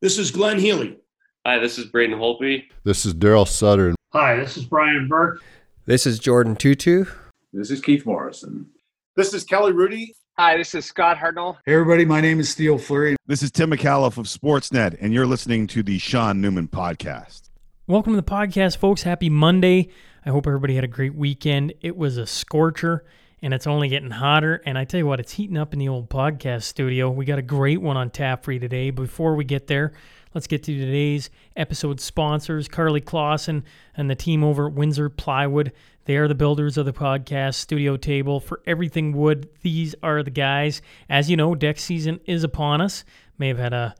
This 0.00 0.16
is 0.16 0.30
Glenn 0.30 0.60
Healy. 0.60 0.96
Hi, 1.44 1.58
this 1.58 1.76
is 1.76 1.86
Braden 1.86 2.16
Holtby. 2.16 2.66
This 2.84 3.04
is 3.04 3.14
Daryl 3.14 3.48
Sutter. 3.48 3.96
Hi, 4.12 4.36
this 4.36 4.56
is 4.56 4.64
Brian 4.64 5.08
Burke. 5.08 5.42
This 5.86 6.06
is 6.06 6.20
Jordan 6.20 6.54
Tootoo. 6.54 7.10
This 7.52 7.72
is 7.72 7.80
Keith 7.80 8.06
Morrison. 8.06 8.68
This 9.16 9.34
is 9.34 9.42
Kelly 9.42 9.72
Hrudey. 9.72 10.10
Hi, 10.38 10.56
this 10.56 10.72
is 10.76 10.84
Scott 10.84 11.16
Hartnell. 11.16 11.56
Hey, 11.66 11.72
everybody. 11.74 12.04
My 12.04 12.20
name 12.20 12.38
is 12.38 12.54
Theo 12.54 12.78
Fleury. 12.78 13.16
This 13.26 13.42
is 13.42 13.50
Tim 13.50 13.72
McAuliffe 13.72 14.18
of 14.18 14.26
Sportsnet, 14.26 14.96
and 15.00 15.12
you're 15.12 15.26
listening 15.26 15.66
to 15.66 15.82
the 15.82 15.98
Sean 15.98 16.40
Newman 16.40 16.68
Podcast. 16.68 17.50
Welcome 17.88 18.12
to 18.12 18.20
the 18.20 18.30
podcast, 18.30 18.76
folks. 18.76 19.02
Happy 19.02 19.28
Monday. 19.28 19.88
I 20.24 20.30
hope 20.30 20.46
everybody 20.46 20.76
had 20.76 20.84
a 20.84 20.86
great 20.86 21.16
weekend. 21.16 21.74
It 21.80 21.96
was 21.96 22.18
a 22.18 22.26
scorcher, 22.28 23.04
and 23.42 23.54
it's 23.54 23.66
only 23.66 23.88
getting 23.88 24.10
hotter. 24.10 24.62
And 24.64 24.76
I 24.76 24.84
tell 24.84 24.98
you 24.98 25.06
what, 25.06 25.20
it's 25.20 25.32
heating 25.32 25.56
up 25.56 25.72
in 25.72 25.78
the 25.78 25.88
old 25.88 26.08
podcast 26.08 26.64
studio. 26.64 27.10
We 27.10 27.24
got 27.24 27.38
a 27.38 27.42
great 27.42 27.80
one 27.80 27.96
on 27.96 28.10
tap 28.10 28.44
for 28.44 28.52
you 28.52 28.58
today. 28.58 28.90
Before 28.90 29.34
we 29.34 29.44
get 29.44 29.66
there, 29.66 29.92
let's 30.34 30.46
get 30.46 30.62
to 30.64 30.78
today's 30.78 31.30
episode 31.56 32.00
sponsors 32.00 32.68
Carly 32.68 33.00
Clausen 33.00 33.64
and 33.96 34.10
the 34.10 34.14
team 34.14 34.42
over 34.42 34.66
at 34.68 34.72
Windsor 34.72 35.08
Plywood. 35.08 35.72
They 36.04 36.16
are 36.16 36.28
the 36.28 36.34
builders 36.34 36.78
of 36.78 36.86
the 36.86 36.92
podcast 36.92 37.54
studio 37.56 37.96
table 37.96 38.40
for 38.40 38.62
everything 38.66 39.12
wood. 39.12 39.48
These 39.62 39.94
are 40.02 40.22
the 40.22 40.30
guys. 40.30 40.80
As 41.08 41.30
you 41.30 41.36
know, 41.36 41.54
deck 41.54 41.78
season 41.78 42.20
is 42.24 42.44
upon 42.44 42.80
us. 42.80 43.04
May 43.36 43.48
have 43.48 43.58
had 43.58 43.72
a 43.72 43.94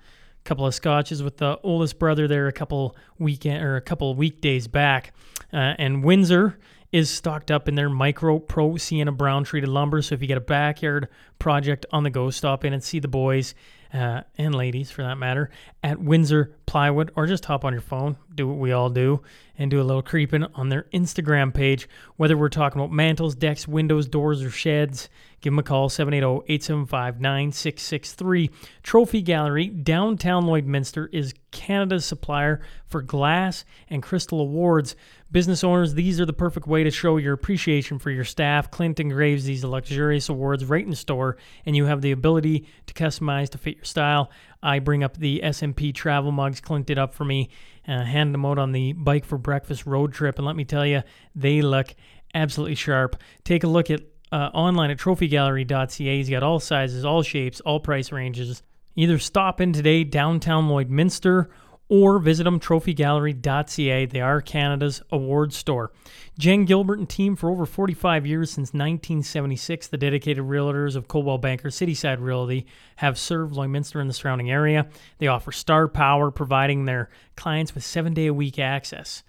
couple 0.45 0.67
of 0.67 0.75
scotches 0.75 1.23
with 1.23 1.37
the 1.37 1.59
oldest 1.63 1.99
brother 1.99 2.27
there 2.27 2.49
a 2.49 2.53
couple 2.53 2.97
weekend 3.19 3.63
or 3.63 3.77
a 3.77 3.83
couple 3.83 4.15
weekdays 4.15 4.67
back, 4.67 5.13
uh, 5.53 5.75
and 5.79 6.03
Windsor 6.03 6.59
is 6.93 7.11
stocked 7.11 7.51
up 7.51 7.69
in 7.69 7.75
their 7.75 7.89
micro 7.89 8.39
pro 8.39 8.77
sienna 8.77 9.13
brown 9.13 9.45
treated 9.45 9.69
lumber. 9.69 10.01
So 10.03 10.15
if 10.15 10.23
you 10.23 10.29
get 10.29 10.39
a 10.39 10.43
backyard 10.43 11.09
project 11.39 11.87
on 11.93 12.03
the 12.03 12.11
go, 12.11 12.31
stop 12.31 12.65
in 12.65 12.73
and 12.73 12.83
see 12.83 12.99
the 12.99 13.09
boys 13.09 13.55
uh, 13.93 14.23
and 14.37 14.55
ladies 14.55 14.91
for 14.91 15.03
that 15.03 15.17
matter 15.17 15.51
at 15.83 16.01
Windsor 16.01 16.57
Plywood, 16.69 17.11
or 17.17 17.27
just 17.27 17.47
hop 17.47 17.65
on 17.65 17.73
your 17.73 17.81
phone, 17.81 18.19
do 18.35 18.47
what 18.47 18.59
we 18.59 18.73
all 18.73 18.91
do, 18.91 19.23
and 19.57 19.71
do 19.71 19.81
a 19.81 19.83
little 19.83 20.03
creeping 20.03 20.45
on 20.55 20.69
their 20.69 20.85
Instagram 20.93 21.53
page. 21.53 21.89
Whether 22.17 22.37
we're 22.37 22.51
talking 22.51 22.79
about 22.79 22.93
mantles, 22.93 23.35
decks, 23.35 23.67
windows, 23.67 24.07
doors, 24.07 24.43
or 24.43 24.51
sheds, 24.51 25.09
give 25.41 25.53
them 25.53 25.59
a 25.61 25.63
call 25.63 25.89
780 25.89 26.45
875 26.53 27.21
9663. 27.23 28.51
Trophy 28.83 29.23
Gallery, 29.23 29.69
downtown 29.69 30.45
Lloydminster, 30.45 31.09
is 31.11 31.33
Canada's 31.53 32.05
supplier 32.05 32.61
for 32.87 33.01
glass 33.01 33.65
and 33.89 34.03
crystal 34.03 34.41
awards. 34.41 34.95
Business 35.31 35.65
owners, 35.65 35.95
these 35.95 36.21
are 36.21 36.27
the 36.27 36.33
perfect 36.33 36.67
way 36.67 36.85
to 36.85 36.91
show 36.91 37.17
your 37.17 37.35
appreciation 37.35 37.99
for 37.99 38.11
your 38.11 38.25
staff. 38.25 38.71
Clint 38.71 39.01
engraves 39.01 39.45
these 39.45 39.65
luxurious 39.65 40.29
awards 40.29 40.65
right 40.65 40.87
in 40.87 40.95
store, 40.95 41.37
and 41.67 41.75
you 41.75 41.87
have 41.87 42.03
the 42.03 42.13
ability 42.13 42.67
to 42.87 42.95
customize 42.95 43.49
to 43.51 43.59
fit 43.59 43.77
your 43.77 43.85
style. 43.85 44.31
I 44.63 44.79
bring 44.79 45.05
up 45.05 45.17
the 45.17 45.41
SMP 45.45 45.95
travel 45.95 46.33
mugs. 46.33 46.61
Clint 46.61 46.87
did 46.87 46.99
up 46.99 47.15
for 47.15 47.25
me, 47.25 47.51
uh, 47.87 48.05
handed 48.05 48.35
them 48.35 48.45
out 48.45 48.59
on 48.59 48.73
the 48.73 48.93
bike 48.93 49.25
for 49.25 49.39
breakfast 49.39 49.87
road 49.87 50.13
trip, 50.13 50.39
and 50.39 50.47
let 50.47 50.57
me 50.57 50.65
tell 50.65 50.87
you, 50.87 51.03
they 51.35 51.63
look 51.63 51.95
absolutely 52.35 52.75
sharp. 52.75 53.17
Take 53.45 53.65
a 53.65 53.69
look 53.69 53.91
at 53.91 54.03
uh, 54.33 54.51
online 54.53 54.91
at 54.91 54.99
trophygallery.ca. 54.99 56.17
He's 56.17 56.31
got 56.31 56.43
all 56.43 56.61
sizes, 56.61 57.05
all 57.05 57.23
shapes, 57.23 57.61
all 57.61 57.81
price 57.81 58.13
ranges. 58.13 58.63
Either 58.97 59.19
stop 59.19 59.61
in 59.61 59.73
today 59.73 60.05
downtown 60.05 60.69
Lloydminster 60.69 61.49
or 61.89 62.19
visit 62.19 62.45
them 62.45 62.61
trophygallery.ca. 62.61 64.07
They 64.07 64.21
are 64.21 64.41
Canada's 64.41 65.03
award 65.11 65.53
store. 65.53 65.91
Jen 66.39 66.65
Gilbert 66.65 66.99
and 66.99 67.09
team 67.09 67.35
for 67.35 67.51
over 67.51 67.67
45 67.67 68.27
years 68.27 68.51
since 68.51 68.69
1976, 68.69 69.89
the 69.89 69.97
dedicated 69.97 70.45
realtors 70.45 70.97
of 70.97 71.09
Coldwell 71.09 71.39
Banker 71.39 71.69
Cityside 71.69 72.21
Realty 72.21 72.67
have 72.97 73.19
served 73.19 73.55
Lloydminster 73.55 74.01
and 74.01 74.09
the 74.09 74.15
surrounding 74.15 74.51
area. 74.51 74.87
They 75.19 75.27
offer 75.27 75.51
star 75.51 75.89
power, 75.89 76.31
providing 76.31 76.85
their 76.85 77.11
clients 77.37 77.75
with 77.75 77.85
seven 77.85 78.15
day 78.15 78.27
a 78.27 78.35
week 78.35 78.59
access. 78.59 79.23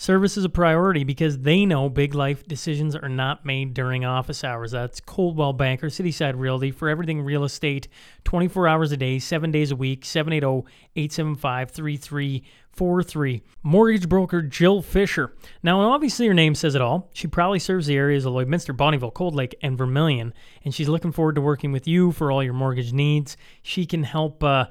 Service 0.00 0.38
is 0.38 0.46
a 0.46 0.48
priority 0.48 1.04
because 1.04 1.40
they 1.40 1.66
know 1.66 1.90
big 1.90 2.14
life 2.14 2.48
decisions 2.48 2.96
are 2.96 3.06
not 3.06 3.44
made 3.44 3.74
during 3.74 4.02
office 4.02 4.42
hours. 4.42 4.70
That's 4.70 4.98
Coldwell 4.98 5.52
Banker, 5.52 5.88
Cityside 5.88 6.38
Realty 6.38 6.70
for 6.70 6.88
everything 6.88 7.20
real 7.20 7.44
estate, 7.44 7.86
24 8.24 8.66
hours 8.66 8.92
a 8.92 8.96
day, 8.96 9.18
7 9.18 9.50
days 9.50 9.70
a 9.70 9.76
week, 9.76 10.06
780 10.06 10.66
875 10.96 11.70
3343. 11.72 13.42
Mortgage 13.62 14.08
broker 14.08 14.40
Jill 14.40 14.80
Fisher. 14.80 15.34
Now, 15.62 15.82
obviously, 15.82 16.26
her 16.28 16.32
name 16.32 16.54
says 16.54 16.74
it 16.74 16.80
all. 16.80 17.10
She 17.12 17.26
probably 17.26 17.58
serves 17.58 17.86
the 17.86 17.96
areas 17.98 18.24
of 18.24 18.32
Lloydminster, 18.32 18.74
Bonnyville, 18.74 19.12
Cold 19.12 19.34
Lake, 19.34 19.54
and 19.60 19.76
Vermilion, 19.76 20.32
and 20.64 20.74
she's 20.74 20.88
looking 20.88 21.12
forward 21.12 21.34
to 21.34 21.42
working 21.42 21.72
with 21.72 21.86
you 21.86 22.10
for 22.10 22.32
all 22.32 22.42
your 22.42 22.54
mortgage 22.54 22.94
needs. 22.94 23.36
She 23.62 23.84
can 23.84 24.04
help 24.04 24.42
uh, 24.42 24.64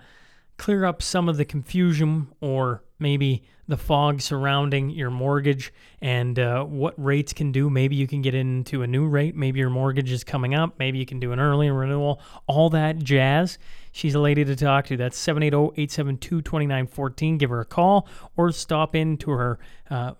clear 0.59 0.85
up 0.85 1.01
some 1.01 1.27
of 1.27 1.37
the 1.37 1.45
confusion 1.45 2.27
or 2.41 2.83
maybe 2.99 3.43
the 3.67 3.77
fog 3.77 4.21
surrounding 4.21 4.89
your 4.89 5.09
mortgage 5.09 5.71
and 6.01 6.37
uh, 6.37 6.63
what 6.63 6.93
rates 6.97 7.33
can 7.33 7.51
do. 7.51 7.69
Maybe 7.69 7.95
you 7.95 8.07
can 8.07 8.21
get 8.21 8.35
into 8.35 8.81
a 8.81 8.87
new 8.87 9.07
rate. 9.07 9.35
Maybe 9.35 9.59
your 9.59 9.69
mortgage 9.69 10.11
is 10.11 10.23
coming 10.23 10.53
up. 10.53 10.77
Maybe 10.77 10.99
you 10.99 11.05
can 11.05 11.19
do 11.19 11.31
an 11.31 11.39
early 11.39 11.69
renewal. 11.69 12.21
All 12.45 12.69
that 12.71 12.99
jazz. 12.99 13.57
She's 13.91 14.15
a 14.15 14.19
lady 14.19 14.43
to 14.43 14.55
talk 14.55 14.85
to. 14.87 14.97
That's 14.97 15.17
780 15.17 15.81
872 15.81 16.41
2914. 16.41 17.37
Give 17.37 17.49
her 17.49 17.61
a 17.61 17.65
call 17.65 18.07
or 18.35 18.51
stop 18.51 18.95
into 18.95 19.31
her. 19.31 19.59
Uh, 19.89 20.13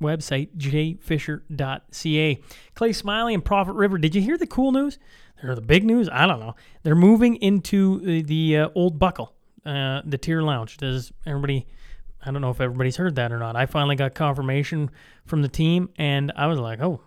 website 0.00 0.56
jfisher.ca 0.56 2.40
clay 2.74 2.92
smiley 2.92 3.34
and 3.34 3.44
prophet 3.44 3.74
river 3.74 3.98
did 3.98 4.14
you 4.14 4.22
hear 4.22 4.38
the 4.38 4.46
cool 4.46 4.72
news 4.72 4.98
or 5.42 5.54
the 5.54 5.60
big 5.60 5.84
news 5.84 6.08
i 6.10 6.26
don't 6.26 6.40
know 6.40 6.54
they're 6.84 6.94
moving 6.94 7.36
into 7.36 8.00
the, 8.00 8.22
the 8.22 8.56
uh, 8.56 8.68
old 8.74 8.98
buckle 8.98 9.34
uh, 9.66 10.02
the 10.04 10.18
tier 10.18 10.42
lounge 10.42 10.76
does 10.76 11.12
everybody 11.26 11.66
I 12.24 12.30
don't 12.30 12.40
know 12.40 12.50
if 12.50 12.60
everybody's 12.60 12.96
heard 12.96 13.16
that 13.16 13.32
or 13.32 13.38
not. 13.38 13.54
I 13.54 13.66
finally 13.66 13.96
got 13.96 14.14
confirmation 14.14 14.90
from 15.26 15.42
the 15.42 15.48
team, 15.48 15.90
and 15.96 16.32
I 16.34 16.46
was 16.46 16.58
like, 16.58 16.80
oh, 16.80 17.00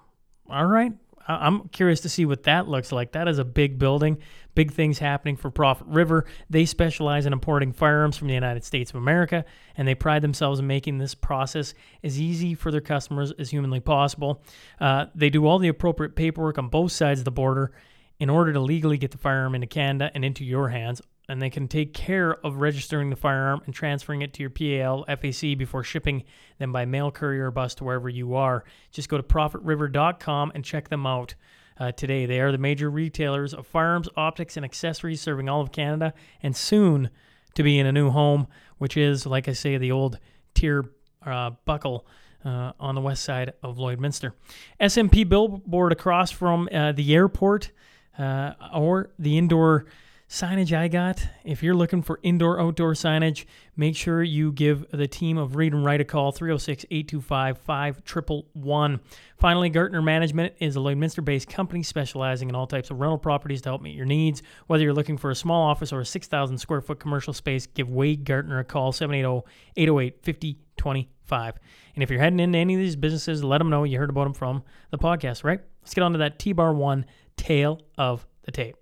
all 0.49 0.65
right. 0.65 0.93
I'm 1.29 1.67
curious 1.69 1.99
to 2.01 2.09
see 2.09 2.25
what 2.25 2.43
that 2.43 2.69
looks 2.69 2.93
like. 2.93 3.11
That 3.11 3.27
is 3.27 3.37
a 3.37 3.43
big 3.43 3.77
building, 3.77 4.19
big 4.55 4.71
things 4.71 4.99
happening 4.99 5.35
for 5.35 5.49
Prophet 5.51 5.85
River. 5.87 6.23
They 6.49 6.65
specialize 6.65 7.25
in 7.25 7.33
importing 7.33 7.73
firearms 7.73 8.15
from 8.15 8.29
the 8.29 8.33
United 8.33 8.63
States 8.63 8.91
of 8.91 8.95
America, 8.95 9.43
and 9.75 9.85
they 9.85 9.95
pride 9.95 10.21
themselves 10.21 10.61
in 10.61 10.67
making 10.67 10.99
this 10.99 11.15
process 11.15 11.73
as 12.01 12.21
easy 12.21 12.53
for 12.53 12.71
their 12.71 12.79
customers 12.79 13.33
as 13.37 13.49
humanly 13.49 13.81
possible. 13.81 14.41
Uh, 14.79 15.07
they 15.15 15.29
do 15.29 15.45
all 15.45 15.59
the 15.59 15.67
appropriate 15.67 16.15
paperwork 16.15 16.57
on 16.57 16.69
both 16.69 16.93
sides 16.93 17.19
of 17.19 17.25
the 17.25 17.31
border 17.31 17.73
in 18.19 18.29
order 18.29 18.53
to 18.53 18.61
legally 18.61 18.97
get 18.97 19.11
the 19.11 19.17
firearm 19.17 19.53
into 19.53 19.67
Canada 19.67 20.09
and 20.15 20.23
into 20.23 20.45
your 20.45 20.69
hands 20.69 21.01
and 21.29 21.41
they 21.41 21.49
can 21.49 21.67
take 21.67 21.93
care 21.93 22.33
of 22.45 22.57
registering 22.57 23.09
the 23.09 23.15
firearm 23.15 23.61
and 23.65 23.73
transferring 23.73 24.21
it 24.21 24.33
to 24.33 24.41
your 24.41 24.49
PAL 24.49 25.05
FAC 25.07 25.57
before 25.57 25.83
shipping 25.83 26.23
them 26.57 26.71
by 26.71 26.85
mail, 26.85 27.11
courier, 27.11 27.47
or 27.47 27.51
bus 27.51 27.75
to 27.75 27.83
wherever 27.83 28.07
you 28.07 28.35
are. 28.35 28.63
Just 28.91 29.09
go 29.09 29.17
to 29.17 29.23
prophetriver.com 29.23 30.51
and 30.55 30.63
check 30.63 30.89
them 30.89 31.05
out 31.05 31.35
uh, 31.79 31.91
today. 31.91 32.25
They 32.25 32.39
are 32.39 32.51
the 32.51 32.57
major 32.57 32.89
retailers 32.89 33.53
of 33.53 33.67
firearms, 33.67 34.07
optics, 34.15 34.55
and 34.55 34.65
accessories 34.65 35.21
serving 35.21 35.49
all 35.49 35.61
of 35.61 35.71
Canada 35.71 36.13
and 36.41 36.55
soon 36.55 37.09
to 37.55 37.63
be 37.63 37.77
in 37.77 37.85
a 37.85 37.91
new 37.91 38.09
home, 38.09 38.47
which 38.77 38.95
is, 38.95 39.25
like 39.25 39.47
I 39.47 39.53
say, 39.53 39.77
the 39.77 39.91
old 39.91 40.19
tier 40.53 40.85
uh, 41.25 41.51
buckle. 41.65 42.05
Uh, 42.45 42.71
on 42.79 42.95
the 42.95 43.01
west 43.01 43.23
side 43.23 43.51
of 43.61 43.77
Lloydminster. 43.77 44.31
SMP 44.79 45.27
billboard 45.27 45.91
across 45.91 46.31
from 46.31 46.69
uh, 46.71 46.93
the 46.93 47.13
airport 47.13 47.71
uh, 48.17 48.53
or 48.73 49.09
the 49.19 49.37
indoor 49.37 49.87
signage 50.29 50.77
I 50.77 50.87
got. 50.87 51.25
If 51.45 51.63
you're 51.63 51.75
looking 51.75 52.01
for 52.01 52.19
indoor 52.21 52.59
outdoor 52.59 52.93
signage, 52.93 53.45
make 53.75 53.95
sure 53.95 54.21
you 54.21 54.51
give 54.51 54.85
the 54.91 55.07
team 55.07 55.37
of 55.37 55.55
Read 55.55 55.73
and 55.73 55.85
Write 55.85 56.01
a 56.01 56.05
call 56.05 56.31
306 56.31 56.85
825 56.91 57.57
5111. 57.57 58.99
Finally, 59.37 59.69
Gartner 59.69 60.01
Management 60.01 60.53
is 60.59 60.75
a 60.75 60.79
Lloydminster 60.79 61.23
based 61.23 61.47
company 61.47 61.81
specializing 61.81 62.49
in 62.49 62.55
all 62.55 62.67
types 62.67 62.91
of 62.91 62.99
rental 62.99 63.17
properties 63.17 63.61
to 63.61 63.69
help 63.69 63.81
meet 63.81 63.95
your 63.95 64.05
needs. 64.05 64.43
Whether 64.67 64.83
you're 64.83 64.93
looking 64.93 65.17
for 65.17 65.31
a 65.31 65.35
small 65.35 65.63
office 65.63 65.93
or 65.93 66.01
a 66.01 66.05
6,000 66.05 66.57
square 66.57 66.81
foot 66.81 66.99
commercial 66.99 67.33
space, 67.33 67.65
give 67.65 67.89
Wade 67.89 68.25
Gartner 68.25 68.59
a 68.59 68.65
call 68.65 68.91
780 68.91 69.47
808 69.77 70.23
5025. 70.23 71.53
And 71.95 72.03
if 72.03 72.09
you're 72.09 72.19
heading 72.19 72.39
into 72.39 72.57
any 72.57 72.73
of 72.73 72.79
these 72.79 72.95
businesses, 72.95 73.43
let 73.43 73.59
them 73.59 73.69
know 73.69 73.85
you 73.85 73.97
heard 73.97 74.09
about 74.09 74.25
them 74.25 74.33
from 74.33 74.63
the 74.91 74.97
podcast, 74.97 75.43
right? 75.43 75.61
Let's 75.81 75.93
get 75.93 76.03
on 76.03 76.11
to 76.11 76.17
that 76.19 76.37
T 76.37 76.51
Bar 76.51 76.73
1 76.73 77.05
tale 77.37 77.81
of 77.97 78.27
the 78.43 78.51
tape. 78.51 78.75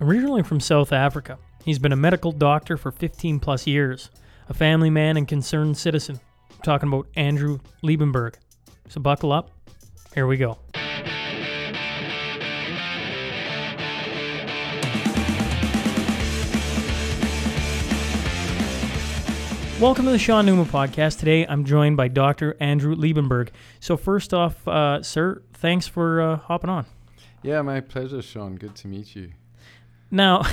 Originally 0.00 0.42
from 0.42 0.58
South 0.58 0.92
Africa, 0.92 1.38
he's 1.64 1.78
been 1.78 1.92
a 1.92 1.96
medical 1.96 2.32
doctor 2.32 2.76
for 2.76 2.90
15 2.90 3.38
plus 3.38 3.64
years, 3.64 4.10
a 4.48 4.54
family 4.54 4.90
man 4.90 5.16
and 5.16 5.28
concerned 5.28 5.76
citizen. 5.76 6.18
I'm 6.50 6.58
talking 6.64 6.88
about 6.88 7.06
Andrew 7.14 7.60
Liebenberg. 7.82 8.34
So 8.88 9.00
buckle 9.00 9.30
up. 9.30 9.52
Here 10.12 10.26
we 10.26 10.36
go. 10.36 10.58
Welcome 19.80 20.06
to 20.06 20.10
the 20.10 20.18
Sean 20.18 20.46
Newman 20.46 20.66
podcast. 20.66 21.20
Today 21.20 21.46
I'm 21.46 21.64
joined 21.64 21.96
by 21.96 22.08
Dr. 22.08 22.56
Andrew 22.58 22.96
Liebenberg. 22.96 23.50
So, 23.80 23.96
first 23.96 24.34
off, 24.34 24.66
uh, 24.66 25.02
sir, 25.02 25.42
thanks 25.52 25.86
for 25.86 26.20
uh, 26.20 26.36
hopping 26.36 26.70
on. 26.70 26.86
Yeah, 27.42 27.60
my 27.62 27.80
pleasure, 27.80 28.22
Sean. 28.22 28.56
Good 28.56 28.74
to 28.76 28.88
meet 28.88 29.14
you. 29.14 29.32
Now, 30.14 30.44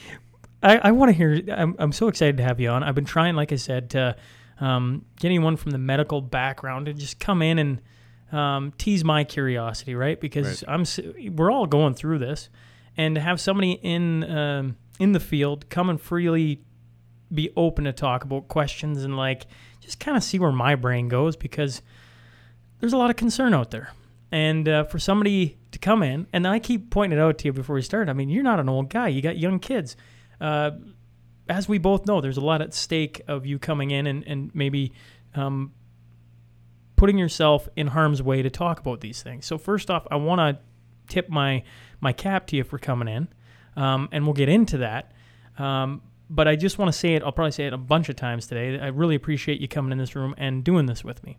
I, 0.62 0.78
I 0.78 0.90
want 0.92 1.10
to 1.10 1.12
hear. 1.12 1.40
I'm, 1.52 1.76
I'm 1.78 1.92
so 1.92 2.08
excited 2.08 2.38
to 2.38 2.42
have 2.42 2.58
you 2.60 2.70
on. 2.70 2.82
I've 2.82 2.94
been 2.94 3.04
trying, 3.04 3.36
like 3.36 3.52
I 3.52 3.56
said, 3.56 3.90
to 3.90 4.16
um, 4.60 5.04
get 5.20 5.28
anyone 5.28 5.56
from 5.56 5.72
the 5.72 5.78
medical 5.78 6.20
background 6.20 6.86
to 6.86 6.94
just 6.94 7.20
come 7.20 7.42
in 7.42 7.58
and 7.58 7.82
um, 8.32 8.72
tease 8.78 9.04
my 9.04 9.24
curiosity, 9.24 9.94
right? 9.94 10.18
Because 10.18 10.64
I'm 10.66 10.84
we're 11.36 11.50
all 11.50 11.66
going 11.66 11.94
through 11.94 12.18
this, 12.18 12.48
and 12.96 13.14
to 13.16 13.20
have 13.20 13.40
somebody 13.40 13.72
in 13.72 14.24
um, 14.30 14.76
in 14.98 15.12
the 15.12 15.20
field 15.20 15.68
come 15.68 15.90
and 15.90 16.00
freely 16.00 16.62
be 17.32 17.50
open 17.56 17.84
to 17.84 17.92
talk 17.92 18.24
about 18.24 18.48
questions 18.48 19.04
and 19.04 19.16
like 19.16 19.46
just 19.80 19.98
kind 19.98 20.16
of 20.16 20.22
see 20.22 20.38
where 20.38 20.52
my 20.52 20.74
brain 20.74 21.08
goes 21.08 21.34
because 21.34 21.82
there's 22.80 22.92
a 22.92 22.96
lot 22.96 23.10
of 23.10 23.16
concern 23.16 23.52
out 23.52 23.70
there. 23.70 23.90
And 24.32 24.66
uh, 24.66 24.84
for 24.84 24.98
somebody 24.98 25.58
to 25.72 25.78
come 25.78 26.02
in, 26.02 26.26
and 26.32 26.48
I 26.48 26.58
keep 26.58 26.90
pointing 26.90 27.18
it 27.18 27.22
out 27.22 27.38
to 27.38 27.44
you 27.44 27.52
before 27.52 27.74
we 27.74 27.82
start. 27.82 28.08
I 28.08 28.14
mean, 28.14 28.30
you're 28.30 28.42
not 28.42 28.58
an 28.58 28.68
old 28.68 28.88
guy. 28.88 29.08
You 29.08 29.20
got 29.20 29.36
young 29.38 29.58
kids. 29.58 29.94
Uh, 30.40 30.72
as 31.48 31.68
we 31.68 31.76
both 31.78 32.06
know, 32.06 32.22
there's 32.22 32.38
a 32.38 32.42
lot 32.42 32.62
at 32.62 32.72
stake 32.72 33.20
of 33.28 33.44
you 33.44 33.58
coming 33.58 33.90
in 33.90 34.06
and, 34.06 34.24
and 34.26 34.50
maybe 34.54 34.92
um, 35.34 35.72
putting 36.96 37.18
yourself 37.18 37.68
in 37.76 37.88
harm's 37.88 38.22
way 38.22 38.40
to 38.42 38.48
talk 38.48 38.80
about 38.80 39.00
these 39.00 39.22
things. 39.22 39.44
So 39.44 39.58
first 39.58 39.90
off, 39.90 40.06
I 40.10 40.16
want 40.16 40.38
to 40.38 40.58
tip 41.12 41.28
my 41.28 41.62
my 42.00 42.12
cap 42.12 42.46
to 42.48 42.56
you 42.56 42.64
for 42.64 42.78
coming 42.78 43.06
in, 43.06 43.28
um, 43.76 44.08
and 44.12 44.24
we'll 44.24 44.34
get 44.34 44.48
into 44.48 44.78
that. 44.78 45.12
Um, 45.58 46.02
but 46.30 46.48
I 46.48 46.56
just 46.56 46.78
want 46.78 46.90
to 46.90 46.98
say 46.98 47.14
it. 47.14 47.22
I'll 47.22 47.32
probably 47.32 47.52
say 47.52 47.66
it 47.66 47.72
a 47.72 47.78
bunch 47.78 48.08
of 48.08 48.16
times 48.16 48.46
today. 48.46 48.80
I 48.80 48.86
really 48.88 49.14
appreciate 49.14 49.60
you 49.60 49.68
coming 49.68 49.92
in 49.92 49.98
this 49.98 50.16
room 50.16 50.34
and 50.38 50.64
doing 50.64 50.86
this 50.86 51.04
with 51.04 51.22
me. 51.22 51.36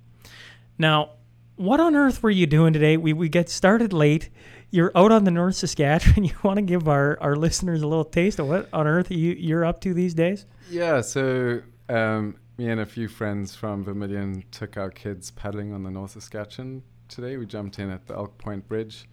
Now, 0.78 1.12
what 1.56 1.80
on 1.80 1.96
earth 1.96 2.24
were 2.24 2.30
you 2.30 2.46
doing 2.46 2.74
today? 2.74 2.98
We 2.98 3.14
we 3.14 3.30
get 3.30 3.50
started 3.50 3.94
late. 3.94 4.30
You're 4.72 4.92
out 4.96 5.12
on 5.12 5.24
the 5.24 5.32
North 5.32 5.56
Saskatchewan. 5.56 6.24
You 6.26 6.34
want 6.44 6.58
to 6.58 6.64
give 6.64 6.88
our, 6.88 7.18
our 7.22 7.36
listeners 7.36 7.84
a 7.84 7.88
little 7.88 8.06
taste 8.06 8.40
of 8.40 8.48
what 8.48 8.70
on 8.74 8.88
earth 8.88 9.12
you 9.12 9.34
you're 9.34 9.66
up 9.66 9.82
to 9.82 9.94
these 9.94 10.14
days? 10.14 10.46
Yeah, 10.70 11.02
so 11.02 11.62
um, 11.90 12.38
me 12.58 12.70
and 12.70 12.82
a 12.82 12.86
few 12.86 13.08
friends 13.08 13.56
from 13.56 13.84
Vermilion 13.84 14.44
took 14.52 14.78
our 14.78 14.90
kids 14.90 15.32
paddling 15.32 15.74
on 15.74 15.84
the 15.84 15.92
North 15.92 16.12
Saskatchewan 16.12 16.84
today. 17.08 17.38
We 17.38 17.46
jumped 17.46 17.78
in 17.80 17.90
at 17.90 18.08
the 18.08 18.16
Elk 18.16 18.38
Point 18.38 18.68
Bridge 18.68 19.08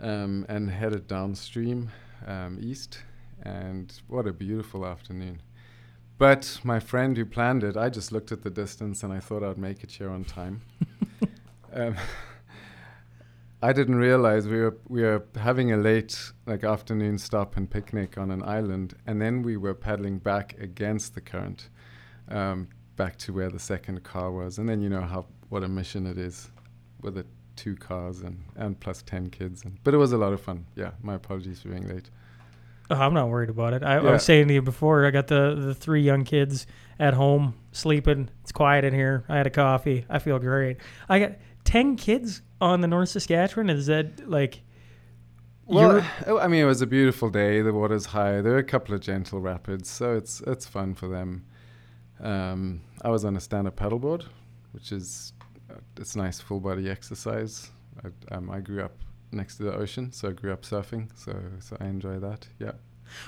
um, 0.00 0.46
and 0.48 0.70
headed 0.70 1.06
downstream 1.08 1.90
um, 2.26 2.58
east. 2.60 3.00
And 3.42 3.92
what 4.08 4.26
a 4.26 4.32
beautiful 4.32 4.86
afternoon. 4.86 5.40
But 6.18 6.60
my 6.64 6.80
friend 6.80 7.16
who 7.16 7.24
planned 7.24 7.62
it, 7.62 7.76
I 7.76 7.88
just 7.88 8.10
looked 8.10 8.32
at 8.32 8.42
the 8.42 8.50
distance 8.50 9.02
and 9.02 9.12
I 9.12 9.20
thought 9.20 9.44
I'd 9.44 9.58
make 9.58 9.84
it 9.84 9.92
here 9.92 10.10
on 10.10 10.24
time. 10.24 10.62
um, 11.72 11.96
I 13.62 13.72
didn't 13.72 13.96
realize 13.96 14.46
we 14.46 14.60
were 14.60 14.78
we 14.88 15.02
were 15.02 15.24
having 15.34 15.72
a 15.72 15.76
late 15.76 16.32
like 16.46 16.62
afternoon 16.62 17.18
stop 17.18 17.56
and 17.56 17.68
picnic 17.68 18.16
on 18.16 18.30
an 18.30 18.42
island, 18.42 18.94
and 19.06 19.20
then 19.20 19.42
we 19.42 19.56
were 19.56 19.74
paddling 19.74 20.18
back 20.18 20.56
against 20.60 21.14
the 21.14 21.20
current, 21.20 21.68
um, 22.28 22.68
back 22.94 23.16
to 23.18 23.32
where 23.32 23.50
the 23.50 23.58
second 23.58 24.04
car 24.04 24.30
was, 24.30 24.58
and 24.58 24.68
then 24.68 24.80
you 24.80 24.88
know 24.88 25.00
how 25.00 25.26
what 25.48 25.64
a 25.64 25.68
mission 25.68 26.06
it 26.06 26.18
is, 26.18 26.50
with 27.02 27.16
the 27.16 27.26
two 27.56 27.74
cars 27.74 28.20
and 28.20 28.44
and 28.54 28.78
plus 28.78 29.02
ten 29.02 29.28
kids, 29.28 29.64
and, 29.64 29.76
but 29.82 29.92
it 29.92 29.96
was 29.96 30.12
a 30.12 30.18
lot 30.18 30.32
of 30.32 30.40
fun. 30.40 30.64
Yeah, 30.76 30.92
my 31.02 31.14
apologies 31.14 31.60
for 31.62 31.70
being 31.70 31.88
late. 31.88 32.10
Oh, 32.90 32.94
I'm 32.94 33.12
not 33.12 33.28
worried 33.28 33.50
about 33.50 33.74
it. 33.74 33.82
I, 33.82 33.96
I 33.96 34.12
was 34.12 34.22
saying 34.22 34.48
to 34.48 34.54
you 34.54 34.62
before, 34.62 35.04
I 35.04 35.10
got 35.10 35.26
the, 35.26 35.54
the 35.54 35.74
three 35.74 36.00
young 36.00 36.24
kids 36.24 36.66
at 36.98 37.12
home 37.12 37.54
sleeping. 37.70 38.30
It's 38.42 38.52
quiet 38.52 38.82
in 38.84 38.94
here. 38.94 39.24
I 39.28 39.36
had 39.36 39.46
a 39.46 39.50
coffee. 39.50 40.06
I 40.08 40.18
feel 40.18 40.38
great. 40.38 40.78
I 41.06 41.18
got 41.18 41.32
10 41.68 41.96
kids 41.96 42.40
on 42.62 42.80
the 42.80 42.88
North 42.88 43.10
Saskatchewan. 43.10 43.68
Is 43.68 43.86
that 43.86 44.28
like. 44.28 44.62
Well, 45.66 46.02
I 46.26 46.48
mean, 46.48 46.62
it 46.62 46.66
was 46.66 46.80
a 46.80 46.86
beautiful 46.86 47.28
day. 47.28 47.60
The 47.60 47.74
water's 47.74 48.06
high. 48.06 48.40
There 48.40 48.54
are 48.54 48.58
a 48.58 48.64
couple 48.64 48.94
of 48.94 49.02
gentle 49.02 49.38
rapids, 49.38 49.90
so 49.90 50.16
it's 50.16 50.40
it's 50.46 50.66
fun 50.66 50.94
for 50.94 51.08
them. 51.08 51.44
Um, 52.20 52.80
I 53.02 53.10
was 53.10 53.26
on 53.26 53.36
a 53.36 53.40
stand-up 53.40 53.76
paddleboard, 53.76 54.24
which 54.72 54.92
is 54.92 55.34
uh, 55.70 55.74
it's 55.98 56.16
nice 56.16 56.40
full 56.40 56.58
body 56.58 56.88
exercise. 56.88 57.70
I, 58.02 58.34
um, 58.34 58.48
I 58.48 58.60
grew 58.60 58.82
up 58.82 58.96
next 59.30 59.58
to 59.58 59.64
the 59.64 59.74
ocean, 59.74 60.10
so 60.10 60.30
I 60.30 60.32
grew 60.32 60.54
up 60.54 60.62
surfing, 60.62 61.10
so 61.14 61.38
so 61.60 61.76
I 61.78 61.84
enjoy 61.84 62.18
that. 62.18 62.48
Yeah. 62.58 62.72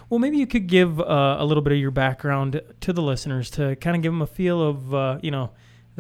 Well, 0.09 0.19
maybe 0.19 0.39
you 0.39 0.47
could 0.47 0.67
give 0.67 0.99
uh, 0.99 1.37
a 1.39 1.45
little 1.45 1.63
bit 1.63 1.75
of 1.75 1.79
your 1.79 1.91
background 1.91 2.63
to 2.81 2.93
the 2.95 3.03
listeners 3.03 3.51
to 3.51 3.77
kind 3.77 3.97
of 3.97 4.03
give 4.03 4.13
them 4.13 4.23
a 4.23 4.27
feel 4.27 4.63
of, 4.63 4.95
uh, 4.95 5.19
you 5.23 5.31
know, 5.31 5.51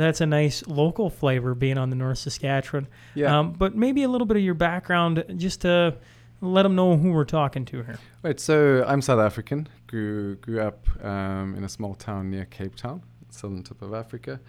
that's 0.01 0.21
a 0.21 0.27
nice 0.27 0.67
local 0.67 1.11
flavor 1.11 1.55
being 1.55 1.79
on 1.79 1.91
the 1.91 1.97
North 1.97 2.19
Saskatchewan. 2.19 2.89
Yeah. 3.15 3.39
Um, 3.39 3.53
but 3.53 3.75
maybe 3.75 4.03
a 4.03 4.09
little 4.09 4.27
bit 4.27 4.37
of 4.37 4.43
your 4.43 4.55
background 4.55 5.25
just 5.37 5.63
to 5.63 5.97
let 6.41 6.63
them 6.63 6.75
know 6.75 6.97
who 6.97 7.13
we're 7.13 7.25
talking 7.25 7.65
to 7.67 7.83
here. 7.83 7.99
Right. 8.23 8.41
So 8.41 8.85
I'm 8.87 9.03
South 9.03 9.21
African. 9.21 9.69
Grew 9.87 10.37
grew 10.37 10.61
up 10.61 10.87
um, 11.05 11.55
in 11.57 11.65
a 11.65 11.69
small 11.69 11.95
town 11.95 12.31
near 12.31 12.45
Cape 12.47 12.77
Town, 12.77 13.03
southern 13.31 13.63
tip 13.63 13.83
of 13.83 13.95
Africa. 13.95 14.41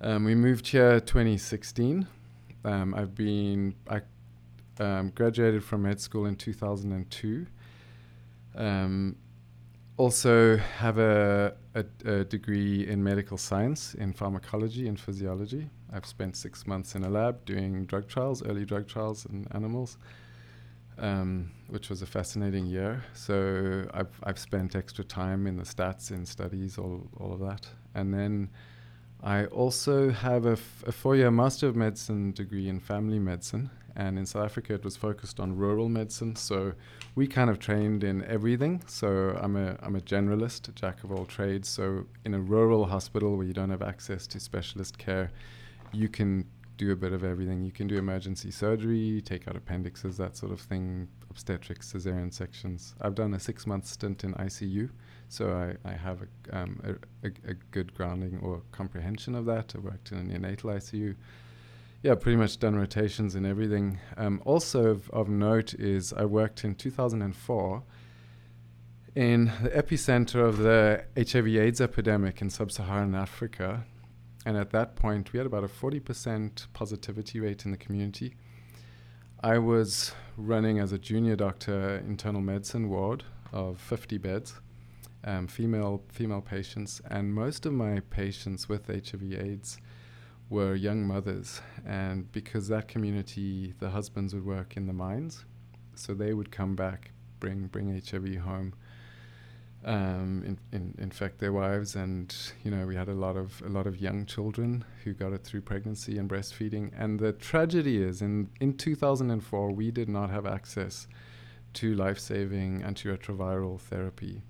Um, 0.00 0.24
we 0.24 0.34
moved 0.34 0.68
here 0.68 1.00
2016. 1.00 2.06
Um, 2.64 2.94
I've 2.94 3.14
been 3.14 3.74
I 3.88 4.00
um, 4.78 5.10
graduated 5.10 5.64
from 5.64 5.82
med 5.82 6.00
school 6.00 6.26
in 6.26 6.36
2002. 6.36 7.46
Also 10.00 10.56
have 10.56 10.96
a, 10.98 11.54
a, 11.74 11.84
a 12.06 12.24
degree 12.24 12.88
in 12.92 13.04
medical 13.04 13.36
science 13.36 13.94
in 13.94 14.12
pharmacology 14.12 14.88
and 14.88 14.98
physiology. 14.98 15.68
I've 15.92 16.06
spent 16.06 16.36
six 16.36 16.66
months 16.66 16.94
in 16.94 17.04
a 17.04 17.10
lab 17.10 17.44
doing 17.44 17.84
drug 17.84 18.08
trials, 18.08 18.42
early 18.42 18.64
drug 18.64 18.84
trials 18.88 19.26
in 19.26 19.46
animals 19.50 19.98
um, 21.00 21.50
which 21.68 21.88
was 21.88 22.02
a 22.02 22.06
fascinating 22.06 22.66
year. 22.66 23.02
So 23.14 23.86
I've 23.92 24.20
I've 24.22 24.38
spent 24.38 24.76
extra 24.76 25.04
time 25.04 25.46
in 25.46 25.56
the 25.56 25.64
stats, 25.64 26.10
in 26.10 26.26
studies, 26.26 26.78
all 26.78 27.08
all 27.18 27.32
of 27.32 27.40
that, 27.40 27.66
and 27.94 28.12
then 28.12 28.50
I 29.22 29.46
also 29.46 30.10
have 30.10 30.46
a, 30.46 30.52
f- 30.52 30.84
a 30.86 30.92
four-year 30.92 31.30
Master 31.30 31.68
of 31.68 31.76
Medicine 31.76 32.32
degree 32.32 32.68
in 32.68 32.80
family 32.80 33.18
medicine, 33.18 33.70
and 33.96 34.18
in 34.18 34.26
South 34.26 34.44
Africa 34.44 34.74
it 34.74 34.84
was 34.84 34.96
focused 34.96 35.40
on 35.40 35.56
rural 35.56 35.88
medicine. 35.88 36.36
So 36.36 36.72
we 37.14 37.26
kind 37.26 37.50
of 37.50 37.58
trained 37.58 38.04
in 38.04 38.24
everything. 38.24 38.82
So 38.86 39.36
I'm 39.40 39.56
a 39.56 39.76
I'm 39.82 39.96
a 39.96 40.00
generalist, 40.00 40.68
a 40.68 40.72
jack 40.72 41.02
of 41.04 41.12
all 41.12 41.24
trades. 41.24 41.68
So 41.68 42.06
in 42.24 42.34
a 42.34 42.40
rural 42.40 42.86
hospital 42.86 43.36
where 43.36 43.46
you 43.46 43.52
don't 43.52 43.70
have 43.70 43.82
access 43.82 44.26
to 44.28 44.40
specialist 44.40 44.98
care, 44.98 45.30
you 45.92 46.08
can 46.08 46.46
do 46.80 46.92
a 46.92 46.96
bit 46.96 47.12
of 47.12 47.22
everything. 47.22 47.62
You 47.62 47.72
can 47.72 47.86
do 47.86 47.98
emergency 47.98 48.50
surgery, 48.50 49.20
take 49.22 49.46
out 49.46 49.54
appendixes, 49.54 50.16
that 50.16 50.34
sort 50.34 50.50
of 50.50 50.60
thing, 50.60 51.08
obstetrics, 51.28 51.92
cesarean 51.92 52.32
sections. 52.32 52.94
I've 53.02 53.14
done 53.14 53.34
a 53.34 53.38
six 53.38 53.66
month 53.66 53.86
stint 53.86 54.24
in 54.24 54.32
ICU, 54.34 54.88
so 55.28 55.52
I, 55.52 55.88
I 55.88 55.92
have 55.92 56.22
a, 56.22 56.58
um, 56.58 56.80
a, 56.82 57.28
a, 57.28 57.32
a 57.50 57.54
good 57.70 57.92
grounding 57.92 58.40
or 58.42 58.62
comprehension 58.72 59.34
of 59.34 59.44
that. 59.44 59.74
I 59.76 59.80
worked 59.80 60.10
in 60.10 60.18
a 60.18 60.22
neonatal 60.22 60.76
ICU. 60.78 61.16
Yeah, 62.02 62.14
pretty 62.14 62.36
much 62.36 62.58
done 62.58 62.76
rotations 62.76 63.34
and 63.34 63.44
everything. 63.44 63.98
Um, 64.16 64.40
also 64.46 64.86
of, 64.86 65.10
of 65.10 65.28
note 65.28 65.74
is 65.74 66.14
I 66.14 66.24
worked 66.24 66.64
in 66.64 66.74
2004 66.74 67.82
in 69.14 69.52
the 69.62 69.68
epicenter 69.68 70.36
of 70.36 70.58
the 70.58 71.04
HIV/AIDS 71.14 71.78
epidemic 71.78 72.40
in 72.40 72.48
sub-Saharan 72.48 73.14
Africa, 73.14 73.84
and 74.46 74.56
at 74.56 74.70
that 74.70 74.96
point 74.96 75.34
we 75.34 75.38
had 75.38 75.46
about 75.46 75.62
a 75.62 75.68
40% 75.68 76.68
positivity 76.72 77.38
rate 77.38 77.66
in 77.66 77.70
the 77.70 77.76
community. 77.76 78.34
I 79.42 79.58
was 79.58 80.12
running 80.38 80.78
as 80.78 80.92
a 80.92 80.98
junior 80.98 81.36
doctor 81.36 81.98
internal 81.98 82.40
medicine 82.40 82.88
ward 82.88 83.24
of 83.52 83.78
50 83.78 84.16
beds, 84.16 84.54
um, 85.24 85.48
female 85.48 86.02
female 86.08 86.40
patients, 86.40 87.02
and 87.10 87.34
most 87.34 87.66
of 87.66 87.74
my 87.74 88.00
patients 88.08 88.70
with 88.70 88.86
HIV/AIDS 88.86 89.76
were 90.50 90.74
young 90.74 91.06
mothers, 91.06 91.62
and 91.86 92.30
because 92.32 92.66
that 92.68 92.88
community, 92.88 93.72
the 93.78 93.90
husbands 93.90 94.34
would 94.34 94.44
work 94.44 94.76
in 94.76 94.86
the 94.88 94.92
mines, 94.92 95.44
so 95.94 96.12
they 96.12 96.34
would 96.34 96.50
come 96.50 96.74
back, 96.74 97.12
bring 97.38 97.68
bring 97.68 97.88
HIV 98.04 98.38
home, 98.38 98.74
um, 99.84 100.42
in, 100.44 100.58
in, 100.72 100.94
infect 100.98 101.38
their 101.38 101.52
wives, 101.52 101.94
and 101.94 102.34
you 102.64 102.70
know 102.70 102.84
we 102.84 102.96
had 102.96 103.08
a 103.08 103.14
lot 103.14 103.36
of 103.36 103.62
a 103.64 103.68
lot 103.68 103.86
of 103.86 104.00
young 104.00 104.26
children 104.26 104.84
who 105.04 105.12
got 105.14 105.32
it 105.32 105.44
through 105.44 105.60
pregnancy 105.60 106.18
and 106.18 106.28
breastfeeding. 106.28 106.90
And 106.98 107.20
the 107.20 107.32
tragedy 107.32 108.02
is, 108.02 108.20
in 108.20 108.50
in 108.60 108.76
2004, 108.76 109.70
we 109.70 109.92
did 109.92 110.08
not 110.08 110.30
have 110.30 110.46
access 110.46 111.06
to 111.74 111.94
life-saving 111.94 112.82
antiretroviral 112.82 113.80
therapy, 113.80 114.42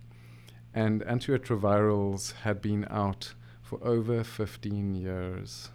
and 0.73 1.03
antiretrovirals 1.03 2.33
had 2.37 2.63
been 2.63 2.87
out 2.89 3.35
for 3.61 3.79
over 3.85 4.25
15 4.25 4.95
years 4.95 5.69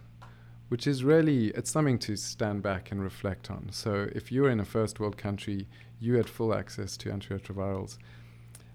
which 0.68 0.86
is 0.86 1.04
really 1.04 1.48
it's 1.48 1.70
something 1.70 1.98
to 2.00 2.16
stand 2.16 2.62
back 2.62 2.90
and 2.90 3.02
reflect 3.02 3.50
on. 3.50 3.68
So 3.70 4.08
if 4.14 4.32
you're 4.32 4.50
in 4.50 4.60
a 4.60 4.64
first 4.64 4.98
world 4.98 5.16
country, 5.16 5.68
you 6.00 6.14
had 6.14 6.28
full 6.28 6.54
access 6.54 6.96
to 6.98 7.10
antiretrovirals. 7.10 7.98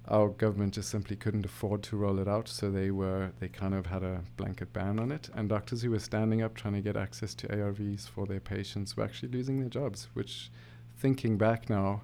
Our 0.07 0.29
government 0.29 0.73
just 0.73 0.89
simply 0.89 1.15
couldn't 1.15 1.45
afford 1.45 1.83
to 1.83 1.97
roll 1.97 2.19
it 2.19 2.27
out, 2.27 2.47
so 2.47 2.71
they 2.71 2.89
were 2.91 3.31
they 3.39 3.47
kind 3.47 3.73
of 3.73 3.85
had 3.85 4.03
a 4.03 4.23
blanket 4.35 4.73
ban 4.73 4.99
on 4.99 5.11
it. 5.11 5.29
And 5.35 5.47
doctors 5.47 5.83
who 5.83 5.91
were 5.91 5.99
standing 5.99 6.41
up 6.41 6.55
trying 6.55 6.73
to 6.73 6.81
get 6.81 6.97
access 6.97 7.35
to 7.35 7.47
ARVs 7.47 8.09
for 8.09 8.25
their 8.25 8.39
patients 8.39 8.97
were 8.97 9.03
actually 9.03 9.29
losing 9.29 9.59
their 9.59 9.69
jobs, 9.69 10.07
which 10.13 10.49
thinking 10.97 11.37
back 11.37 11.69
now, 11.69 12.01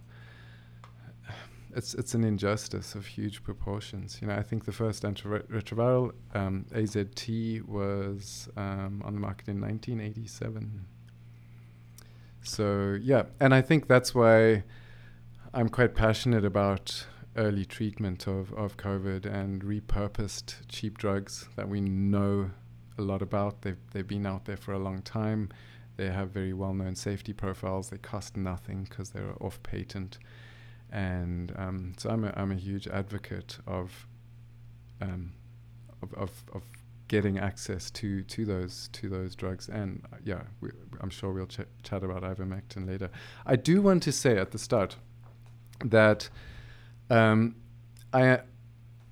it's 1.77 1.93
it's 1.93 2.15
an 2.15 2.23
injustice 2.23 2.95
of 2.95 3.05
huge 3.05 3.43
proportions. 3.43 4.17
You 4.19 4.27
know, 4.27 4.35
I 4.35 4.41
think 4.41 4.65
the 4.65 4.71
first 4.71 5.03
antiretroviral 5.03 6.11
um, 6.33 6.65
AZT 6.71 7.63
was 7.67 8.49
um, 8.57 9.03
on 9.05 9.13
the 9.13 9.19
market 9.19 9.47
in 9.47 9.61
1987. 9.61 10.85
So 12.41 12.97
yeah, 12.99 13.23
and 13.39 13.53
I 13.53 13.61
think 13.61 13.87
that's 13.87 14.15
why 14.15 14.63
I'm 15.53 15.69
quite 15.69 15.93
passionate 15.93 16.43
about 16.43 17.05
early 17.35 17.65
treatment 17.65 18.25
of, 18.25 18.51
of 18.53 18.77
COVID 18.77 19.27
and 19.27 19.61
repurposed 19.63 20.55
cheap 20.67 20.97
drugs 20.97 21.47
that 21.55 21.69
we 21.69 21.79
know 21.79 22.49
a 22.97 23.03
lot 23.03 23.21
about. 23.21 23.61
They've 23.61 23.77
they've 23.91 24.07
been 24.07 24.25
out 24.25 24.45
there 24.45 24.57
for 24.57 24.73
a 24.73 24.79
long 24.79 25.03
time. 25.03 25.49
They 25.95 26.09
have 26.09 26.31
very 26.31 26.53
well 26.53 26.73
known 26.73 26.95
safety 26.95 27.33
profiles. 27.33 27.89
They 27.89 27.99
cost 27.99 28.35
nothing 28.35 28.87
because 28.89 29.11
they're 29.11 29.35
off 29.39 29.61
patent 29.61 30.17
and 30.91 31.53
um, 31.57 31.93
so 31.97 32.09
I'm 32.09 32.23
a, 32.23 32.33
I'm 32.35 32.51
a 32.51 32.55
huge 32.55 32.87
advocate 32.87 33.57
of, 33.67 34.07
um, 35.01 35.33
of, 36.01 36.13
of, 36.13 36.31
of 36.53 36.63
getting 37.07 37.39
access 37.39 37.89
to, 37.91 38.21
to 38.23 38.45
those 38.45 38.89
to 38.91 39.07
those 39.07 39.33
drugs 39.33 39.69
and 39.69 40.03
uh, 40.11 40.17
yeah 40.25 40.41
we, 40.59 40.69
I'm 40.99 41.09
sure 41.09 41.31
we'll 41.31 41.47
ch- 41.47 41.59
chat 41.83 42.03
about 42.03 42.23
ivermectin 42.23 42.87
later. 42.87 43.09
I 43.45 43.55
do 43.55 43.81
want 43.81 44.03
to 44.03 44.11
say 44.11 44.37
at 44.37 44.51
the 44.51 44.57
start 44.57 44.97
that 45.83 46.29
um, 47.09 47.55
I 48.13 48.39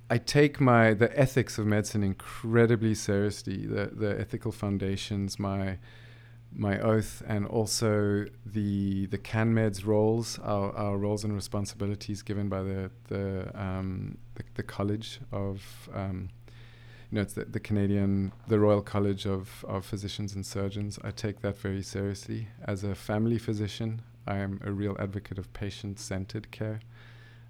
I 0.08 0.18
take 0.18 0.60
my 0.60 0.94
the 0.94 1.16
ethics 1.18 1.58
of 1.58 1.66
medicine 1.66 2.02
incredibly 2.02 2.94
seriously. 2.94 3.66
The 3.66 3.86
the 3.92 4.18
ethical 4.20 4.52
foundations, 4.52 5.38
my 5.38 5.78
my 6.56 6.78
oath 6.80 7.22
and 7.26 7.46
also 7.46 8.24
the 8.44 9.06
the 9.06 9.18
CanMeds 9.18 9.84
roles, 9.84 10.38
our, 10.38 10.74
our 10.74 10.96
roles 10.96 11.22
and 11.22 11.34
responsibilities 11.34 12.22
given 12.22 12.48
by 12.48 12.62
the 12.62 12.90
the 13.08 13.50
um, 13.54 14.16
the, 14.34 14.42
the, 14.54 14.62
College 14.62 15.20
of 15.32 15.88
um, 15.94 16.30
you 17.10 17.16
know 17.16 17.20
it's 17.20 17.34
the, 17.34 17.44
the 17.44 17.60
Canadian 17.60 18.32
the 18.48 18.58
Royal 18.58 18.80
College 18.80 19.26
of, 19.26 19.64
of 19.68 19.84
Physicians 19.84 20.34
and 20.34 20.46
Surgeons. 20.46 20.98
I 21.04 21.10
take 21.10 21.42
that 21.42 21.58
very 21.58 21.82
seriously. 21.82 22.48
As 22.64 22.82
a 22.82 22.94
family 22.94 23.38
physician, 23.38 24.00
I 24.26 24.38
am 24.38 24.60
a 24.64 24.72
real 24.72 24.96
advocate 24.98 25.38
of 25.38 25.52
patient 25.52 26.00
centered 26.00 26.50
care. 26.50 26.80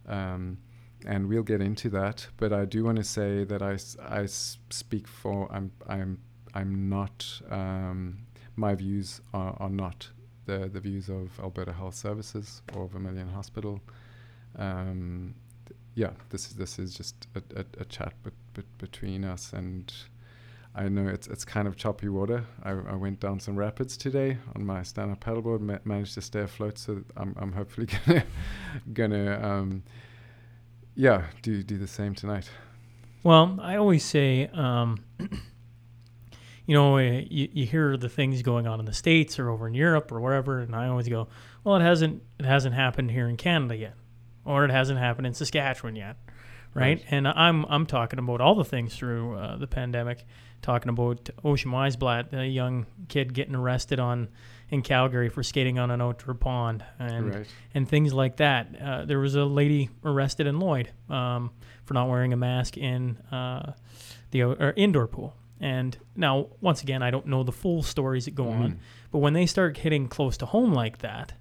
Um, 0.06 0.58
and 1.06 1.28
we'll 1.28 1.44
get 1.44 1.60
into 1.60 1.90
that, 1.90 2.26
but 2.38 2.52
I 2.52 2.64
do 2.64 2.84
want 2.84 2.96
to 2.96 3.04
say 3.04 3.44
that 3.44 3.62
I, 3.62 3.76
I 4.02 4.26
speak 4.26 5.06
for 5.06 5.48
I'm 5.52 5.70
I'm 5.88 6.18
I'm 6.54 6.88
not 6.88 7.40
um, 7.50 8.25
my 8.56 8.74
views 8.74 9.20
are, 9.32 9.56
are 9.60 9.70
not 9.70 10.08
the, 10.46 10.70
the 10.72 10.80
views 10.80 11.08
of 11.08 11.38
Alberta 11.40 11.72
Health 11.72 11.94
Services 11.94 12.62
or 12.74 12.88
Vermilion 12.88 13.28
Hospital. 13.28 13.80
Um, 14.58 15.34
th- 15.66 15.78
yeah, 15.94 16.10
this 16.30 16.46
is 16.46 16.54
this 16.54 16.78
is 16.78 16.94
just 16.94 17.26
a, 17.34 17.42
a, 17.60 17.64
a 17.80 17.84
chat 17.84 18.14
bet, 18.22 18.32
bet 18.54 18.64
between 18.78 19.24
us, 19.24 19.52
and 19.52 19.92
I 20.74 20.88
know 20.88 21.06
it's 21.08 21.26
it's 21.26 21.44
kind 21.44 21.68
of 21.68 21.76
choppy 21.76 22.08
water. 22.08 22.44
I, 22.62 22.70
I 22.70 22.94
went 22.94 23.20
down 23.20 23.40
some 23.40 23.56
rapids 23.56 23.96
today 23.96 24.38
on 24.54 24.64
my 24.64 24.82
stand-up 24.82 25.22
paddleboard, 25.22 25.60
ma- 25.60 25.78
managed 25.84 26.14
to 26.14 26.22
stay 26.22 26.40
afloat, 26.40 26.78
so 26.78 27.02
I'm 27.16 27.34
I'm 27.38 27.52
hopefully 27.52 27.88
gonna 28.06 28.24
gonna 28.92 29.40
um, 29.42 29.82
yeah 30.94 31.24
do 31.42 31.62
do 31.62 31.76
the 31.76 31.88
same 31.88 32.14
tonight. 32.14 32.48
Well, 33.22 33.58
I 33.60 33.76
always 33.76 34.04
say. 34.04 34.48
Um, 34.54 35.04
you 36.66 36.74
know, 36.74 36.96
eh, 36.96 37.24
you, 37.30 37.48
you 37.52 37.66
hear 37.66 37.96
the 37.96 38.08
things 38.08 38.42
going 38.42 38.66
on 38.66 38.80
in 38.80 38.86
the 38.86 38.92
states 38.92 39.38
or 39.38 39.48
over 39.48 39.66
in 39.68 39.74
Europe 39.74 40.10
or 40.10 40.20
wherever, 40.20 40.58
and 40.58 40.74
I 40.74 40.88
always 40.88 41.08
go, 41.08 41.28
well, 41.64 41.76
it 41.76 41.82
hasn't 41.82 42.22
it 42.38 42.44
hasn't 42.44 42.74
happened 42.74 43.12
here 43.12 43.28
in 43.28 43.36
Canada 43.36 43.76
yet, 43.76 43.94
or 44.44 44.64
it 44.64 44.70
hasn't 44.70 44.98
happened 44.98 45.28
in 45.28 45.34
Saskatchewan 45.34 45.96
yet, 45.96 46.16
right? 46.74 46.98
right. 46.98 47.04
And 47.08 47.28
I'm 47.28 47.64
I'm 47.66 47.86
talking 47.86 48.18
about 48.18 48.40
all 48.40 48.56
the 48.56 48.64
things 48.64 48.96
through 48.96 49.36
uh, 49.36 49.56
the 49.56 49.68
pandemic, 49.68 50.26
talking 50.60 50.88
about 50.88 51.30
Ocean 51.44 51.70
Weisblatt, 51.70 52.32
a 52.32 52.46
young 52.46 52.86
kid 53.08 53.32
getting 53.32 53.54
arrested 53.54 54.00
on 54.00 54.28
in 54.68 54.82
Calgary 54.82 55.28
for 55.28 55.44
skating 55.44 55.78
on 55.78 55.92
an 55.92 56.02
outdoor 56.02 56.34
pond, 56.34 56.84
and 56.98 57.32
right. 57.32 57.46
and 57.74 57.88
things 57.88 58.12
like 58.12 58.38
that. 58.38 58.68
Uh, 58.82 59.04
there 59.04 59.20
was 59.20 59.36
a 59.36 59.44
lady 59.44 59.88
arrested 60.04 60.48
in 60.48 60.58
Lloyd 60.58 60.90
um, 61.08 61.52
for 61.84 61.94
not 61.94 62.08
wearing 62.08 62.32
a 62.32 62.36
mask 62.36 62.76
in 62.76 63.18
uh, 63.30 63.74
the 64.32 64.72
indoor 64.76 65.06
pool 65.06 65.36
and 65.60 65.96
now, 66.14 66.48
once 66.60 66.82
again, 66.82 67.02
I 67.02 67.10
don't 67.10 67.26
know 67.26 67.42
the 67.42 67.52
full 67.52 67.82
stories 67.82 68.26
that 68.26 68.34
go 68.34 68.44
mm. 68.44 68.60
on, 68.60 68.80
but 69.10 69.18
when 69.18 69.32
they 69.32 69.46
start 69.46 69.78
hitting 69.78 70.08
close 70.08 70.36
to 70.38 70.46
home 70.46 70.72
like 70.72 70.98
that, 70.98 71.32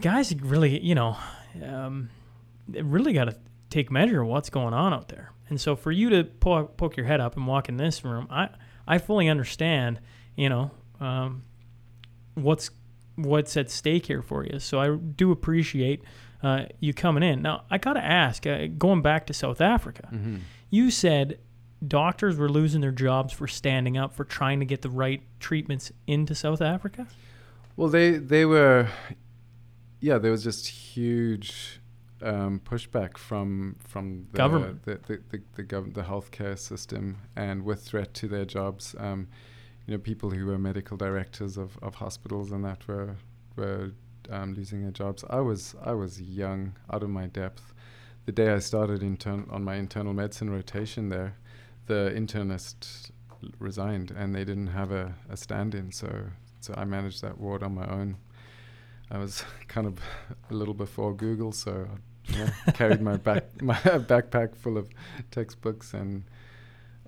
guys 0.00 0.34
really, 0.40 0.80
you 0.80 0.94
know, 0.94 1.16
um, 1.62 2.10
really 2.68 3.12
got 3.12 3.24
to 3.26 3.36
take 3.70 3.90
measure 3.90 4.22
of 4.22 4.28
what's 4.28 4.50
going 4.50 4.74
on 4.74 4.94
out 4.94 5.08
there. 5.08 5.32
And 5.48 5.60
so, 5.60 5.76
for 5.76 5.92
you 5.92 6.10
to 6.10 6.24
poke, 6.24 6.76
poke 6.76 6.96
your 6.96 7.06
head 7.06 7.20
up 7.20 7.36
and 7.36 7.46
walk 7.46 7.68
in 7.68 7.76
this 7.76 8.04
room, 8.04 8.26
I 8.30 8.48
I 8.86 8.98
fully 8.98 9.28
understand, 9.28 10.00
you 10.36 10.48
know, 10.48 10.70
um, 11.00 11.44
what's 12.34 12.70
what's 13.16 13.56
at 13.56 13.70
stake 13.70 14.06
here 14.06 14.22
for 14.22 14.44
you. 14.44 14.58
So 14.58 14.80
I 14.80 14.96
do 14.96 15.30
appreciate 15.30 16.02
uh, 16.42 16.64
you 16.80 16.92
coming 16.92 17.22
in. 17.22 17.42
Now, 17.42 17.64
I 17.70 17.78
got 17.78 17.94
to 17.94 18.04
ask, 18.04 18.46
uh, 18.46 18.66
going 18.78 19.02
back 19.02 19.26
to 19.26 19.34
South 19.34 19.60
Africa, 19.60 20.08
mm-hmm. 20.12 20.38
you 20.70 20.90
said 20.90 21.38
doctors 21.86 22.36
were 22.36 22.48
losing 22.48 22.80
their 22.80 22.92
jobs 22.92 23.32
for 23.32 23.46
standing 23.46 23.96
up 23.96 24.14
for 24.14 24.24
trying 24.24 24.60
to 24.60 24.66
get 24.66 24.82
the 24.82 24.90
right 24.90 25.22
treatments 25.40 25.92
into 26.06 26.34
South 26.34 26.60
Africa? 26.60 27.06
Well, 27.76 27.88
they 27.88 28.12
they 28.12 28.44
were, 28.44 28.88
yeah, 30.00 30.18
there 30.18 30.30
was 30.30 30.44
just 30.44 30.68
huge 30.68 31.80
um, 32.22 32.60
pushback 32.64 33.16
from 33.18 33.76
from 33.80 34.26
the 34.32 34.36
government, 34.38 34.84
the 34.84 35.00
the 35.06 35.20
the, 35.30 35.42
the, 35.54 35.64
gov- 35.64 35.94
the 35.94 36.02
healthcare 36.02 36.58
system, 36.58 37.18
and 37.36 37.64
with 37.64 37.82
threat 37.82 38.14
to 38.14 38.28
their 38.28 38.44
jobs. 38.44 38.94
Um, 38.98 39.28
you 39.86 39.92
know, 39.92 39.98
people 39.98 40.30
who 40.30 40.46
were 40.46 40.58
medical 40.58 40.96
directors 40.96 41.58
of, 41.58 41.78
of 41.82 41.96
hospitals 41.96 42.52
and 42.52 42.64
that 42.64 42.86
were 42.88 43.16
were 43.56 43.92
um, 44.30 44.54
losing 44.54 44.82
their 44.82 44.90
jobs. 44.90 45.24
I 45.28 45.40
was 45.40 45.74
I 45.84 45.92
was 45.92 46.20
young, 46.20 46.76
out 46.90 47.02
of 47.02 47.10
my 47.10 47.26
depth. 47.26 47.74
The 48.24 48.32
day 48.32 48.50
I 48.50 48.60
started 48.60 49.02
intern- 49.02 49.48
on 49.50 49.64
my 49.64 49.74
internal 49.74 50.14
medicine 50.14 50.48
rotation 50.48 51.10
there, 51.10 51.36
the 51.86 52.12
internist 52.16 53.10
resigned 53.58 54.10
and 54.10 54.34
they 54.34 54.44
didn't 54.44 54.68
have 54.68 54.90
a, 54.90 55.14
a 55.28 55.36
stand-in, 55.36 55.92
so 55.92 56.30
so 56.60 56.74
I 56.76 56.84
managed 56.84 57.20
that 57.22 57.38
ward 57.38 57.62
on 57.62 57.74
my 57.74 57.86
own. 57.86 58.16
I 59.10 59.18
was 59.18 59.44
kind 59.68 59.86
of 59.86 59.98
a 60.50 60.54
little 60.54 60.74
before 60.74 61.14
Google, 61.14 61.52
so 61.52 61.88
I 62.30 62.70
carried 62.72 63.02
my 63.02 63.16
back 63.16 63.60
my 63.62 63.74
backpack 64.10 64.56
full 64.56 64.78
of 64.78 64.88
textbooks 65.30 65.92
and 65.94 66.24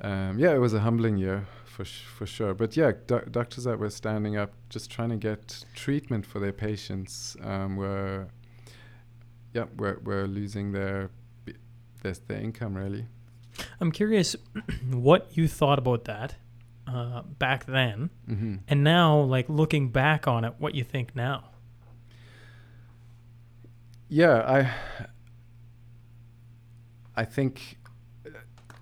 um, 0.01 0.39
yeah, 0.39 0.55
it 0.55 0.59
was 0.59 0.75
a 0.75 0.81
humbling 0.81 1.17
year 1.17 1.47
for 1.65 1.85
sh- 1.85 2.03
for 2.03 2.27
sure. 2.27 2.55
But 2.55 2.77
yeah, 2.77 2.93
do- 3.07 3.27
doctors 3.31 3.65
that 3.65 3.79
were 3.79 3.91
standing 3.91 4.37
up, 4.37 4.53
just 4.69 4.91
trying 4.91 5.09
to 5.11 5.17
get 5.17 5.65
treatment 5.75 6.27
for 6.27 6.39
their 6.39 6.53
patients, 6.53 7.37
um, 7.43 7.77
were 7.77 8.29
yeah, 9.55 9.65
were 9.77 10.01
were 10.05 10.27
losing 10.27 10.73
their 10.73 11.11
their, 12.03 12.15
their 12.29 12.39
income 12.41 12.77
really. 12.77 13.07
I'm 13.81 13.93
curious 13.93 14.37
what 14.91 15.37
you 15.37 15.49
thought 15.49 15.79
about 15.79 16.05
that 16.05 16.37
uh, 16.87 17.23
back 17.23 17.67
then, 17.67 18.11
mm-hmm. 18.29 18.57
and 18.69 18.85
now, 18.85 19.21
like 19.21 19.49
looking 19.49 19.91
back 19.91 20.29
on 20.29 20.45
it, 20.45 20.55
what 20.59 20.75
you 20.75 20.85
think 20.85 21.17
now. 21.17 21.51
Yeah, 24.09 24.43
I. 24.47 24.75
I 27.17 27.25
think, 27.25 27.79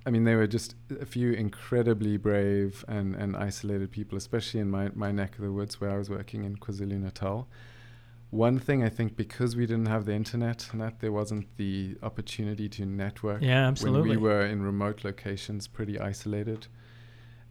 I 0.04 0.10
mean, 0.10 0.24
they 0.24 0.34
were 0.34 0.48
just 0.48 0.74
a 1.00 1.06
few 1.06 1.32
incredibly 1.32 2.16
brave 2.16 2.84
and, 2.88 3.14
and 3.14 3.36
isolated 3.36 3.92
people, 3.92 4.18
especially 4.18 4.58
in 4.58 4.68
my, 4.68 4.90
my 4.92 5.12
neck 5.12 5.36
of 5.36 5.44
the 5.44 5.52
woods 5.52 5.80
where 5.80 5.90
I 5.90 5.96
was 5.96 6.10
working 6.10 6.42
in 6.42 6.56
KwaZulu 6.56 7.00
Natal 7.00 7.48
one 8.34 8.58
thing 8.58 8.82
I 8.82 8.88
think 8.88 9.16
because 9.16 9.54
we 9.56 9.66
didn't 9.66 9.86
have 9.86 10.04
the 10.04 10.12
internet 10.12 10.68
and 10.72 10.80
that 10.80 11.00
there 11.00 11.12
wasn't 11.12 11.56
the 11.56 11.96
opportunity 12.02 12.68
to 12.70 12.84
network. 12.84 13.42
Yeah, 13.42 13.68
absolutely. 13.68 14.10
When 14.10 14.20
we 14.20 14.22
were 14.22 14.44
in 14.44 14.62
remote 14.62 15.04
locations, 15.04 15.68
pretty 15.68 15.98
isolated. 16.00 16.66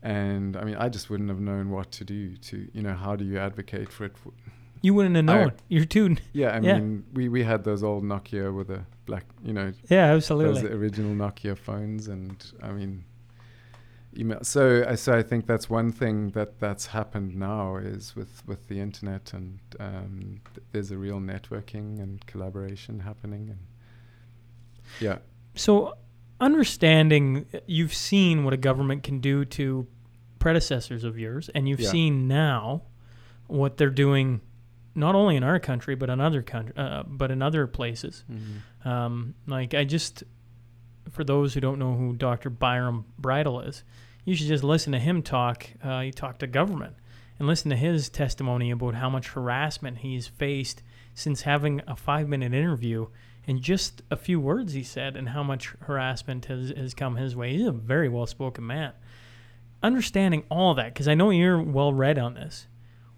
And 0.02 0.58
I 0.58 0.66
mean, 0.66 0.76
I 0.76 0.90
just 0.90 1.10
wouldn't 1.10 1.30
have 1.30 1.40
known 1.40 1.70
what 1.70 1.92
to 1.94 2.04
do 2.04 2.36
to, 2.36 2.68
you 2.74 2.82
know, 2.82 2.94
how 2.94 3.16
do 3.16 3.24
you 3.24 3.40
advocate 3.40 3.92
for 3.92 4.06
it? 4.06 4.14
You 4.82 4.94
wouldn't 4.94 5.16
have 5.16 5.24
known. 5.24 5.50
I, 5.52 5.54
You're 5.70 5.86
too. 5.86 6.18
Yeah, 6.34 6.50
I 6.50 6.60
yeah. 6.60 6.80
mean, 6.80 7.06
we, 7.14 7.30
we 7.30 7.44
had 7.44 7.64
those 7.64 7.84
old 7.84 8.04
Nokia 8.04 8.54
with 8.54 8.70
a 8.70 8.86
black, 9.06 9.26
you 9.42 9.54
know. 9.54 9.72
Yeah, 9.90 10.14
absolutely. 10.14 10.64
Those 10.64 10.72
original 10.72 11.16
Nokia 11.16 11.58
phones. 11.58 12.10
And 12.10 12.46
I 12.62 12.72
mean, 12.72 13.06
email. 14.18 14.40
So, 14.44 14.96
so 14.96 15.14
I 15.14 15.24
think 15.24 15.46
that's 15.48 15.70
one 15.70 15.92
thing 15.92 16.32
that 16.32 16.60
that's 16.60 16.88
happened 16.88 17.36
now 17.36 17.78
is 17.78 18.16
with 18.16 18.44
with 18.46 18.68
the 18.68 18.80
internet 18.80 19.34
and 19.34 19.60
um, 19.80 20.42
th- 20.54 20.66
there's 20.72 20.92
a 20.92 20.98
real 20.98 21.20
networking 21.20 22.00
and 22.00 22.26
collaboration 22.26 23.00
happening 23.00 23.50
and 23.50 23.60
yeah. 25.00 25.18
So, 25.56 25.96
understanding 26.40 27.46
you've 27.68 27.94
seen 27.94 28.44
what 28.44 28.54
a 28.54 28.58
government 28.58 29.04
can 29.04 29.20
do 29.20 29.46
to 29.46 29.88
predecessors 30.40 31.04
of 31.04 31.18
yours, 31.18 31.50
and 31.56 31.70
you've 31.70 31.80
yeah. 31.80 31.90
seen 31.90 32.28
now 32.28 32.84
what 33.48 33.78
they're 33.78 33.90
doing 33.90 34.42
not 34.96 35.16
only 35.16 35.36
in 35.36 35.44
our 35.44 35.60
country 35.60 35.96
but 35.96 36.10
in 36.10 36.20
other 36.20 36.42
country, 36.42 36.74
uh, 36.78 37.04
but 37.08 37.32
in 37.32 37.42
other 37.42 37.68
places. 37.68 38.24
Mhm. 38.32 38.88
Um, 38.88 39.36
like 39.48 39.74
I 39.74 39.86
just, 39.86 40.24
for 41.12 41.24
those 41.24 41.54
who 41.54 41.60
don't 41.60 41.80
know 41.80 41.96
who 41.96 42.14
Dr. 42.14 42.50
Byram 42.50 43.06
Bridle 43.18 43.62
is, 43.62 43.84
you 44.26 44.36
should 44.36 44.48
just 44.48 44.64
listen 44.64 44.94
to 44.94 45.00
him 45.00 45.22
talk. 45.22 45.68
Uh, 45.84 46.02
he 46.02 46.12
talked 46.12 46.40
to 46.40 46.48
government 46.48 46.96
and 47.38 47.48
listen 47.48 47.70
to 47.70 47.76
his 47.76 48.10
testimony 48.10 48.72
about 48.72 48.96
how 48.96 49.10
much 49.10 49.30
harassment 49.30 50.00
he's 50.00 50.28
faced 50.28 50.82
since 51.14 51.42
having 51.42 51.82
a 51.88 51.96
five-minute 51.96 52.54
interview 52.54 53.08
and 53.46 53.62
just 53.62 54.02
a 54.10 54.16
few 54.16 54.40
words 54.40 54.74
he 54.74 54.84
said 54.84 55.16
and 55.18 55.30
how 55.30 55.44
much 55.44 55.76
harassment 55.82 56.46
has, 56.46 56.70
has 56.70 56.94
come 56.94 57.18
his 57.18 57.36
way. 57.36 57.52
He's 57.52 57.68
a 57.68 57.72
very 57.72 58.08
well-spoken 58.08 58.66
man. 58.66 58.94
Understanding 59.82 60.46
all 60.50 60.74
that, 60.76 60.94
because 60.94 61.10
I 61.10 61.14
know 61.14 61.30
you're 61.30 61.62
well 61.62 61.94
read 61.94 62.18
on 62.18 62.36
this. 62.36 62.68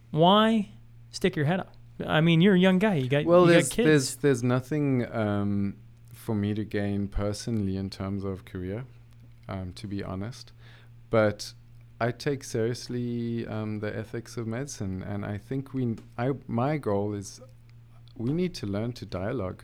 Why 0.09 0.69
stick 1.11 1.35
your 1.35 1.45
head 1.45 1.59
up? 1.59 1.73
I 2.05 2.21
mean, 2.21 2.41
you're 2.41 2.55
a 2.55 2.59
young 2.59 2.79
guy. 2.79 2.95
You 2.95 3.07
got 3.07 3.25
well, 3.25 3.41
you 3.41 3.53
there's 3.53 3.69
got 3.69 3.75
kids. 3.75 3.87
there's 3.87 4.15
there's 4.15 4.43
nothing 4.43 5.05
um, 5.13 5.75
for 6.25 6.33
me 6.33 6.55
to 6.55 6.65
gain 6.65 7.07
personally 7.07 7.77
in 7.77 7.87
terms 7.87 8.23
of 8.23 8.45
career, 8.45 8.83
um, 9.47 9.71
to 9.73 9.85
be 9.85 10.03
honest. 10.03 10.51
But 11.11 11.53
I 12.01 12.11
take 12.11 12.43
seriously 12.43 13.45
um, 13.47 13.79
the 13.79 13.95
ethics 13.95 14.35
of 14.35 14.47
medicine, 14.47 15.03
and 15.03 15.23
I 15.23 15.37
think 15.37 15.73
we. 15.73 15.95
I 16.17 16.31
my 16.47 16.77
goal 16.77 17.13
is 17.13 17.41
we 18.17 18.33
need 18.33 18.55
to 18.55 18.65
learn 18.65 18.93
to 18.93 19.05
dialogue. 19.05 19.63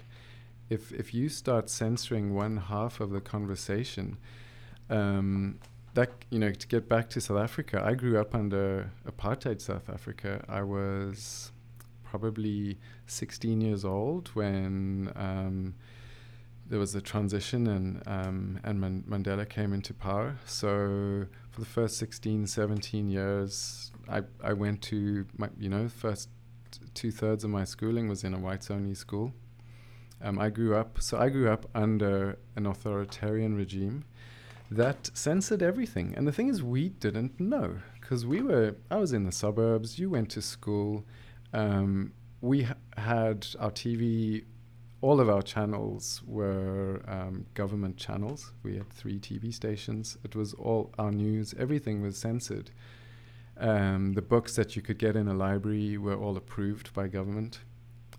If 0.70 0.92
if 0.92 1.16
you 1.16 1.30
start 1.30 1.70
censoring 1.70 2.36
one 2.36 2.58
half 2.58 3.00
of 3.00 3.10
the 3.10 3.22
conversation, 3.22 4.18
um, 4.90 5.58
that 5.96 6.12
you 6.30 6.38
know 6.38 6.52
to 6.52 6.68
get 6.68 6.88
back 6.88 7.10
to 7.10 7.22
South 7.22 7.40
Africa, 7.40 7.82
I 7.84 7.96
grew 7.96 8.20
up 8.20 8.36
under 8.36 8.92
apartheid 9.12 9.62
South 9.62 9.90
Africa. 9.90 10.46
I 10.48 10.62
was 10.62 11.52
probably 12.04 12.78
16 13.08 13.62
years 13.62 13.84
old 13.86 14.28
when 14.34 15.12
um, 15.16 15.74
there 16.72 16.80
was 16.80 16.96
a 16.96 17.02
transition 17.02 17.68
and 17.68 18.02
um, 18.08 18.60
and 18.64 18.80
Man- 18.80 19.04
Mandela 19.08 19.48
came 19.48 19.74
into 19.74 19.94
power. 19.94 20.38
So 20.46 21.28
for 21.52 21.60
the 21.60 21.68
first 21.68 21.98
16, 21.98 22.48
17 22.48 23.10
years, 23.10 23.92
I 24.10 24.22
I 24.42 24.54
went 24.54 24.82
to 24.84 25.26
my 25.38 25.50
you 25.60 25.68
know 25.68 25.90
first 25.90 26.30
two 26.94 27.12
thirds 27.12 27.44
of 27.44 27.50
my 27.50 27.66
schooling 27.66 28.08
was 28.08 28.24
in 28.24 28.34
a 28.34 28.40
whites 28.40 28.72
only 28.72 28.96
school. 28.96 29.34
Um, 30.24 30.40
I 30.40 30.50
grew 30.50 30.74
up 30.78 31.02
so 31.02 31.20
I 31.20 31.28
grew 31.28 31.50
up 31.50 31.66
under 31.76 32.40
an 32.56 32.66
authoritarian 32.66 33.54
regime 33.56 34.06
that 34.70 35.10
censored 35.14 35.62
everything. 35.62 36.14
And 36.16 36.26
the 36.26 36.32
thing 36.32 36.48
is, 36.48 36.64
we 36.64 36.88
didn't 36.88 37.38
know 37.38 37.80
because 38.00 38.26
we 38.26 38.42
were. 38.42 38.78
I 38.90 38.96
was 38.96 39.12
in 39.12 39.26
the 39.26 39.34
suburbs. 39.34 40.00
You 40.00 40.10
went 40.10 40.30
to 40.32 40.42
school. 40.42 41.04
Um, 41.52 42.14
we 42.40 42.64
ha- 42.64 42.76
had 42.96 43.46
our 43.60 43.72
TV. 43.72 44.46
All 45.02 45.20
of 45.20 45.30
our 45.30 45.42
channels 45.42 46.22
were 46.28 47.02
um, 47.08 47.48
government 47.56 47.98
channels. 47.98 48.54
We 48.62 48.78
had 48.78 48.90
three 48.90 49.20
TV 49.20 49.52
stations. 49.52 50.18
It 50.24 50.36
was 50.36 50.54
all 50.54 50.94
our 51.00 51.12
news. 51.12 51.56
Everything 51.58 52.04
was 52.04 52.18
censored. 52.18 52.70
Um, 53.58 54.14
the 54.14 54.22
books 54.22 54.56
that 54.56 54.76
you 54.76 54.82
could 54.82 55.00
get 55.00 55.16
in 55.16 55.28
a 55.28 55.34
library 55.34 55.98
were 55.98 56.16
all 56.16 56.38
approved 56.38 56.94
by 56.94 57.08
government. 57.08 57.60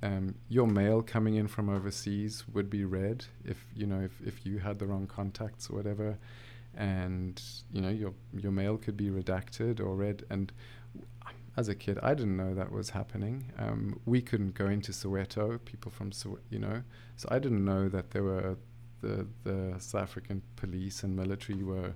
Um, 0.02 0.34
your 0.48 0.66
mail 0.66 1.02
coming 1.02 1.36
in 1.36 1.46
from 1.46 1.68
overseas 1.68 2.44
would 2.52 2.68
be 2.68 2.84
read 2.84 3.24
if 3.44 3.64
you 3.76 3.86
know 3.86 4.00
if, 4.00 4.20
if 4.26 4.44
you 4.44 4.58
had 4.58 4.80
the 4.80 4.86
wrong 4.86 5.06
contacts 5.06 5.70
or 5.70 5.76
whatever, 5.76 6.18
and 6.76 7.40
you 7.72 7.80
know 7.80 7.88
your 7.88 8.12
your 8.32 8.50
mail 8.50 8.76
could 8.76 8.96
be 8.96 9.10
redacted 9.10 9.78
or 9.78 9.94
read. 9.94 10.24
And 10.28 10.52
as 11.56 11.68
a 11.68 11.74
kid, 11.74 11.98
I 12.02 12.14
didn't 12.14 12.36
know 12.36 12.54
that 12.54 12.72
was 12.72 12.90
happening. 12.90 13.52
Um, 13.58 14.00
we 14.06 14.22
couldn't 14.22 14.54
go 14.54 14.66
into 14.66 14.92
Soweto. 14.92 15.62
People 15.64 15.90
from 15.90 16.10
Sowe- 16.12 16.38
you 16.50 16.58
know, 16.58 16.82
so 17.16 17.28
I 17.30 17.38
didn't 17.38 17.64
know 17.64 17.88
that 17.88 18.10
there 18.10 18.24
were 18.24 18.56
the 19.00 19.26
the 19.44 19.74
South 19.78 20.02
African 20.02 20.42
police 20.56 21.02
and 21.02 21.14
military 21.16 21.62
were 21.62 21.94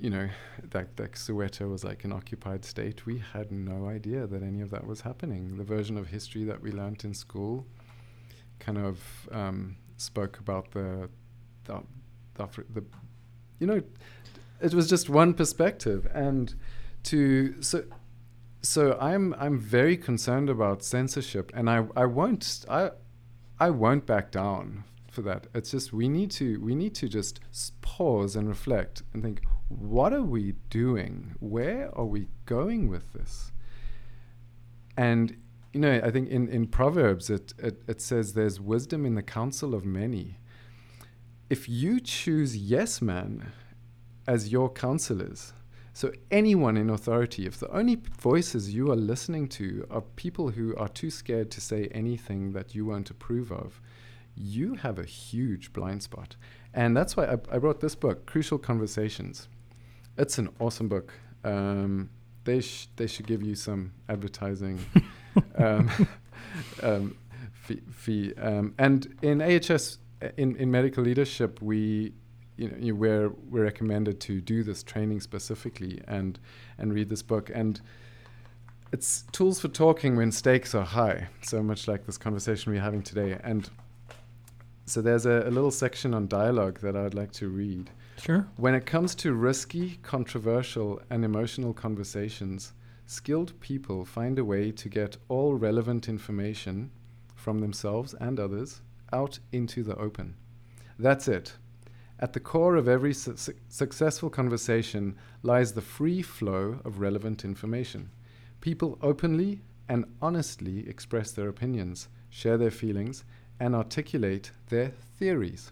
you 0.00 0.10
know, 0.10 0.28
that, 0.70 0.96
that 0.96 1.12
Soweto 1.12 1.70
was 1.70 1.82
like 1.84 2.04
an 2.04 2.12
occupied 2.12 2.64
state. 2.64 3.04
We 3.04 3.22
had 3.32 3.50
no 3.50 3.88
idea 3.88 4.26
that 4.26 4.42
any 4.42 4.60
of 4.60 4.70
that 4.70 4.86
was 4.86 5.00
happening. 5.00 5.56
The 5.56 5.64
version 5.64 5.96
of 5.96 6.08
history 6.08 6.44
that 6.44 6.62
we 6.62 6.70
learnt 6.70 7.04
in 7.04 7.14
school 7.14 7.66
kind 8.60 8.78
of 8.78 9.00
um, 9.32 9.76
spoke 9.96 10.38
about 10.38 10.70
the, 10.70 11.08
the, 11.64 11.82
the, 12.36 12.84
you 13.58 13.66
know, 13.66 13.82
it 14.60 14.72
was 14.72 14.88
just 14.88 15.08
one 15.08 15.34
perspective. 15.34 16.06
And 16.14 16.54
to, 17.04 17.60
so, 17.60 17.84
so 18.62 18.98
I'm, 19.00 19.34
I'm 19.38 19.58
very 19.58 19.96
concerned 19.96 20.50
about 20.50 20.82
censorship 20.82 21.52
and 21.54 21.68
I, 21.70 21.86
I 21.96 22.06
won't, 22.06 22.64
I, 22.68 22.90
I 23.58 23.70
won't 23.70 24.06
back 24.06 24.30
down 24.30 24.84
for 25.10 25.22
that. 25.22 25.46
It's 25.54 25.70
just, 25.70 25.92
we 25.92 26.08
need 26.08 26.30
to, 26.32 26.60
we 26.60 26.74
need 26.74 26.94
to 26.96 27.08
just 27.08 27.40
pause 27.80 28.36
and 28.36 28.48
reflect 28.48 29.02
and 29.12 29.22
think, 29.22 29.42
what 29.68 30.12
are 30.12 30.22
we 30.22 30.54
doing? 30.70 31.34
Where 31.40 31.90
are 31.96 32.06
we 32.06 32.28
going 32.46 32.88
with 32.88 33.12
this? 33.12 33.52
And 34.96 35.36
you 35.72 35.80
know, 35.80 36.00
I 36.02 36.10
think 36.10 36.28
in, 36.28 36.48
in 36.48 36.66
Proverbs 36.66 37.30
it, 37.30 37.52
it, 37.58 37.82
it 37.86 38.00
says 38.00 38.32
there's 38.32 38.60
wisdom 38.60 39.04
in 39.04 39.14
the 39.14 39.22
counsel 39.22 39.74
of 39.74 39.84
many. 39.84 40.38
If 41.50 41.68
you 41.68 42.00
choose 42.00 42.56
yes 42.56 43.00
man 43.00 43.52
as 44.26 44.50
your 44.50 44.70
counselors, 44.70 45.52
so 45.98 46.12
anyone 46.30 46.76
in 46.76 46.90
authority, 46.90 47.44
if 47.44 47.58
the 47.58 47.68
only 47.76 47.96
voices 48.20 48.72
you 48.72 48.88
are 48.92 48.94
listening 48.94 49.48
to 49.48 49.84
are 49.90 50.00
people 50.00 50.50
who 50.50 50.76
are 50.76 50.86
too 50.86 51.10
scared 51.10 51.50
to 51.50 51.60
say 51.60 51.88
anything 51.90 52.52
that 52.52 52.72
you 52.72 52.86
won't 52.86 53.10
approve 53.10 53.50
of, 53.50 53.80
you 54.36 54.76
have 54.76 55.00
a 55.00 55.04
huge 55.04 55.72
blind 55.72 56.04
spot. 56.04 56.36
And 56.72 56.96
that's 56.96 57.16
why 57.16 57.24
I, 57.24 57.36
I 57.50 57.56
wrote 57.56 57.80
this 57.80 57.96
book, 57.96 58.26
Crucial 58.26 58.58
Conversations. 58.58 59.48
It's 60.16 60.38
an 60.38 60.50
awesome 60.60 60.86
book. 60.86 61.14
Um, 61.42 62.10
they 62.44 62.60
sh- 62.60 62.86
they 62.94 63.08
should 63.08 63.26
give 63.26 63.42
you 63.42 63.56
some 63.56 63.92
advertising 64.08 64.78
um, 65.56 65.90
um, 66.84 67.16
fee. 67.52 67.82
fee. 67.90 68.34
Um, 68.40 68.72
and 68.78 69.18
in 69.20 69.42
AHS, 69.42 69.98
in, 70.36 70.54
in 70.58 70.70
medical 70.70 71.02
leadership, 71.02 71.60
we 71.60 72.12
you 72.58 72.68
know 72.68 72.76
you, 72.78 72.94
we're 72.94 73.28
we're 73.50 73.64
recommended 73.64 74.20
to 74.20 74.40
do 74.40 74.62
this 74.62 74.82
training 74.82 75.20
specifically 75.20 76.02
and 76.06 76.38
and 76.78 76.92
read 76.92 77.08
this 77.08 77.22
book 77.22 77.50
and. 77.54 77.80
It's 78.90 79.24
tools 79.32 79.60
for 79.60 79.68
talking 79.68 80.16
when 80.16 80.32
stakes 80.32 80.74
are 80.74 80.82
high, 80.82 81.28
so 81.42 81.62
much 81.62 81.86
like 81.86 82.06
this 82.06 82.16
conversation 82.16 82.72
we're 82.72 82.80
having 82.80 83.02
today. 83.02 83.38
And 83.44 83.68
so 84.86 85.02
there's 85.02 85.26
a, 85.26 85.42
a 85.46 85.50
little 85.50 85.70
section 85.70 86.14
on 86.14 86.26
dialogue 86.26 86.80
that 86.80 86.96
I'd 86.96 87.12
like 87.12 87.30
to 87.32 87.50
read. 87.50 87.90
Sure. 88.16 88.48
When 88.56 88.74
it 88.74 88.86
comes 88.86 89.14
to 89.16 89.34
risky, 89.34 89.98
controversial, 90.02 91.02
and 91.10 91.22
emotional 91.22 91.74
conversations, 91.74 92.72
skilled 93.04 93.58
people 93.60 94.06
find 94.06 94.38
a 94.38 94.44
way 94.44 94.72
to 94.72 94.88
get 94.88 95.18
all 95.28 95.54
relevant 95.54 96.08
information 96.08 96.90
from 97.34 97.58
themselves 97.58 98.14
and 98.14 98.40
others 98.40 98.80
out 99.12 99.38
into 99.52 99.82
the 99.82 99.96
open. 99.96 100.34
That's 100.98 101.28
it. 101.28 101.52
At 102.20 102.32
the 102.32 102.40
core 102.40 102.74
of 102.74 102.88
every 102.88 103.14
su- 103.14 103.36
su- 103.36 103.54
successful 103.68 104.28
conversation 104.28 105.14
lies 105.42 105.72
the 105.72 105.80
free 105.80 106.20
flow 106.20 106.80
of 106.84 106.98
relevant 106.98 107.44
information. 107.44 108.10
People 108.60 108.98
openly 109.00 109.60
and 109.88 110.04
honestly 110.20 110.88
express 110.88 111.30
their 111.30 111.48
opinions, 111.48 112.08
share 112.28 112.58
their 112.58 112.72
feelings, 112.72 113.24
and 113.60 113.74
articulate 113.74 114.50
their 114.68 114.88
theories. 115.18 115.70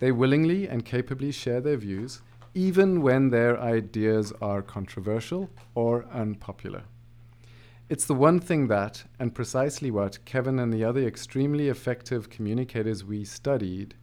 They 0.00 0.12
willingly 0.12 0.68
and 0.68 0.84
capably 0.84 1.32
share 1.32 1.60
their 1.60 1.76
views, 1.78 2.20
even 2.54 3.00
when 3.00 3.30
their 3.30 3.58
ideas 3.58 4.32
are 4.42 4.60
controversial 4.60 5.48
or 5.74 6.04
unpopular. 6.12 6.82
It's 7.88 8.04
the 8.04 8.14
one 8.14 8.38
thing 8.38 8.68
that, 8.68 9.04
and 9.18 9.34
precisely 9.34 9.90
what, 9.90 10.24
Kevin 10.24 10.58
and 10.58 10.72
the 10.72 10.84
other 10.84 11.06
extremely 11.06 11.68
effective 11.68 12.30
communicators 12.30 13.04
we 13.04 13.24
studied 13.24 13.94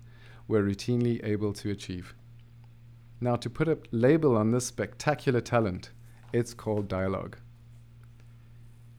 were 0.49 0.63
routinely 0.63 1.23
able 1.23 1.53
to 1.53 1.69
achieve. 1.69 2.13
Now, 3.21 3.35
to 3.37 3.49
put 3.49 3.69
a 3.69 3.77
label 3.91 4.35
on 4.35 4.51
this 4.51 4.65
spectacular 4.65 5.39
talent, 5.39 5.91
it's 6.33 6.53
called 6.53 6.87
dialogue. 6.87 7.37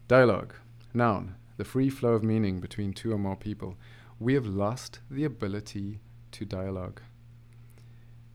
Dialogue, 0.09 0.55
noun, 0.95 1.35
the 1.57 1.65
free 1.65 1.91
flow 1.91 2.13
of 2.13 2.23
meaning 2.23 2.61
between 2.61 2.93
two 2.93 3.13
or 3.13 3.19
more 3.19 3.37
people. 3.37 3.77
We 4.19 4.35
have 4.35 4.47
lost 4.47 5.01
the 5.11 5.25
ability 5.25 6.01
to 6.33 6.45
dialogue. 6.45 7.01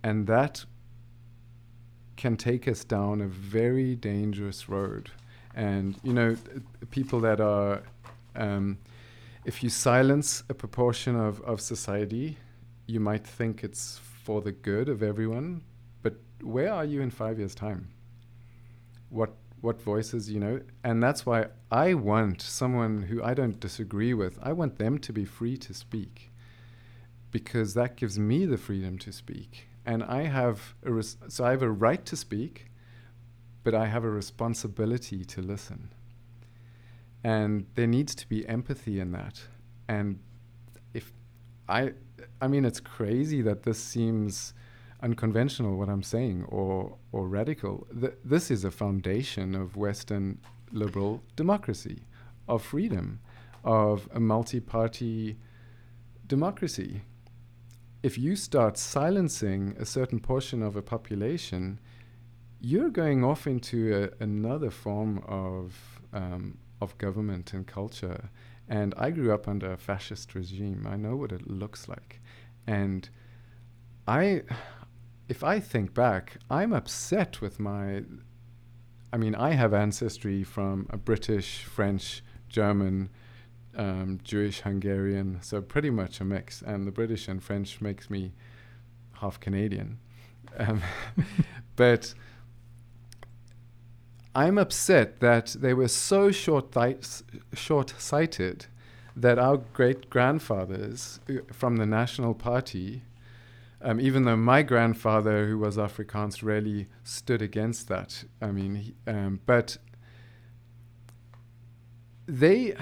And 0.04 0.28
that 0.28 0.66
can 2.18 2.36
take 2.36 2.68
us 2.68 2.84
down 2.84 3.22
a 3.22 3.28
very 3.28 3.96
dangerous 3.96 4.68
road. 4.68 5.12
And, 5.56 5.98
you 6.04 6.14
know, 6.14 6.36
people 6.92 7.22
that 7.22 7.40
are, 7.40 7.84
um, 8.36 8.78
if 9.46 9.64
you 9.64 9.70
silence 9.70 10.44
a 10.50 10.54
proportion 10.54 11.16
of, 11.16 11.42
of 11.42 11.62
society, 11.62 12.38
you 12.88 13.00
might 13.00 13.26
think 13.26 13.64
it's 13.64 14.00
for 14.24 14.42
the 14.42 14.52
good 14.52 14.90
of 14.90 15.02
everyone. 15.04 15.62
But 16.02 16.16
where 16.42 16.72
are 16.72 16.86
you 16.86 17.02
in 17.02 17.10
five 17.10 17.40
years' 17.40 17.56
time? 17.56 17.90
What, 19.10 19.36
what 19.66 19.82
voices 19.82 20.30
you 20.30 20.40
know 20.40 20.62
and 20.84 21.02
that's 21.02 21.26
why 21.26 21.48
i 21.72 21.92
want 21.92 22.40
someone 22.40 23.02
who 23.02 23.24
i 23.24 23.34
don't 23.34 23.60
disagree 23.60 24.14
with 24.14 24.38
i 24.44 24.54
want 24.54 24.78
them 24.78 25.00
to 25.00 25.12
be 25.12 25.26
free 25.26 25.58
to 25.58 25.74
speak 25.74 26.32
because 27.32 27.74
that 27.74 27.96
gives 27.96 28.20
me 28.20 28.46
the 28.46 28.58
freedom 28.58 28.96
to 29.00 29.12
speak 29.12 29.68
and 29.84 30.04
i 30.04 30.22
have 30.22 30.76
a 30.84 30.92
res- 30.92 31.18
so 31.28 31.44
i 31.44 31.50
have 31.50 31.64
a 31.64 31.72
right 31.72 32.06
to 32.06 32.16
speak 32.16 32.68
but 33.64 33.74
i 33.74 33.88
have 33.88 34.04
a 34.04 34.10
responsibility 34.10 35.26
to 35.26 35.42
listen 35.42 35.90
and 37.24 37.66
there 37.74 37.88
needs 37.88 38.14
to 38.14 38.30
be 38.30 38.48
empathy 38.48 39.00
in 39.00 39.12
that 39.14 39.42
and 39.88 40.20
if 40.94 41.12
i 41.68 41.92
i 42.42 42.48
mean 42.48 42.66
it's 42.66 42.80
crazy 42.80 43.42
that 43.42 43.64
this 43.64 43.80
seems 43.80 44.54
unconventional 45.06 45.78
what 45.78 45.90
I'm 45.90 46.04
saying 46.04 46.46
or 46.50 46.98
or 47.12 47.28
radical. 47.28 47.88
Th- 48.02 48.18
this 48.24 48.50
is 48.50 48.66
a 48.66 48.72
foundation 48.72 49.56
of 49.56 49.78
Western 49.78 50.40
liberal 50.72 51.22
democracy, 51.36 52.00
of 52.48 52.64
freedom, 52.64 53.20
of 53.64 54.10
a 54.14 54.20
multi-party 54.20 55.38
democracy. 56.28 57.02
If 58.04 58.18
you 58.18 58.36
start 58.36 58.78
silencing 58.78 59.76
a 59.80 59.86
certain 59.86 60.20
portion 60.20 60.62
of 60.62 60.76
a 60.76 60.82
population, 60.82 61.80
you're 62.60 62.90
going 62.90 63.24
off 63.24 63.48
into 63.48 63.78
a, 64.02 64.24
another 64.24 64.72
form 64.72 65.24
of 65.28 66.02
um, 66.14 66.58
of 66.82 66.98
government 66.98 67.54
and 67.54 67.66
culture. 67.68 68.30
And 68.68 68.94
I 68.98 69.12
grew 69.12 69.34
up 69.34 69.48
under 69.48 69.72
a 69.72 69.78
fascist 69.78 70.34
regime. 70.34 70.88
I 70.90 70.96
know 70.96 71.16
what 71.16 71.32
it 71.32 71.48
looks 71.48 71.88
like, 71.88 72.22
and 72.66 73.08
I 74.08 74.42
if 75.28 75.44
I 75.44 75.60
think 75.60 75.94
back, 75.94 76.38
I'm 76.50 76.74
upset 76.74 77.42
with 77.42 77.60
my. 77.60 78.04
I 79.12 79.18
mean, 79.18 79.36
I 79.36 79.52
have 79.52 79.74
ancestry 79.74 80.44
from 80.44 80.88
a 80.90 80.98
British, 80.98 81.64
French, 81.64 82.24
German, 82.50 83.10
um, 83.76 84.20
Jewish, 84.24 84.62
Hungarian, 84.62 85.40
so 85.42 85.62
pretty 85.62 85.90
much 85.90 86.20
a 86.20 86.26
mix. 86.26 86.62
And 86.62 86.86
the 86.86 86.92
British 86.92 87.28
and 87.28 87.42
French 87.42 87.80
makes 87.82 88.10
me 88.10 88.34
half 89.14 89.40
Canadian. 89.40 90.00
Um, 90.58 90.82
but 91.76 92.14
I'm 94.36 94.58
upset 94.58 95.22
that 95.22 95.56
they 95.60 95.74
were 95.74 95.88
so 95.88 96.30
short 96.30 96.76
short-sighted 97.54 98.66
that 99.16 99.40
our 99.40 99.58
great 99.58 100.10
grandfathers 100.10 101.22
uh, 101.30 101.36
from 101.54 101.78
the 101.78 101.86
National 101.86 102.34
Party 102.34 103.04
um, 103.86 104.00
even 104.00 104.24
though 104.24 104.36
my 104.36 104.64
grandfather, 104.64 105.46
who 105.46 105.60
was 105.60 105.78
Afrikaans, 105.78 106.42
really 106.42 106.88
stood 107.04 107.42
against 107.42 107.88
that. 107.88 108.24
I 108.42 108.52
mean, 108.52 108.96
um, 109.06 109.42
but 109.46 109.78
they, 112.26 112.76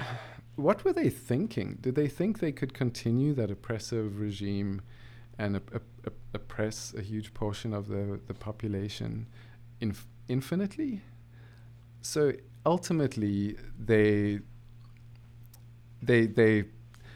what 0.56 0.82
were 0.82 0.94
they 0.94 1.10
thinking? 1.10 1.76
Did 1.82 1.94
they 1.94 2.08
think 2.08 2.38
they 2.38 2.52
could 2.52 2.72
continue 2.72 3.34
that 3.34 3.50
oppressive 3.50 4.18
regime 4.18 4.80
and 5.38 5.56
op- 5.56 5.74
op- 5.74 6.12
oppress 6.32 6.94
a 6.96 7.02
huge 7.02 7.34
portion 7.34 7.74
of 7.74 7.88
the, 7.88 8.18
the 8.26 8.34
population 8.34 9.26
inf- 9.80 10.06
infinitely? 10.28 11.02
So 12.04 12.32
ultimately, 12.66 13.56
they, 13.78 14.40
they, 16.02 16.26
they, 16.26 16.64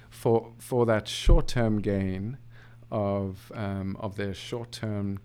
for 0.08 0.52
for 0.58 0.86
that 0.86 1.06
short 1.06 1.46
term 1.46 1.80
gain 1.82 2.38
of 2.90 3.52
um, 3.54 3.96
of 4.00 4.16
their 4.16 4.32
short-term 4.32 5.20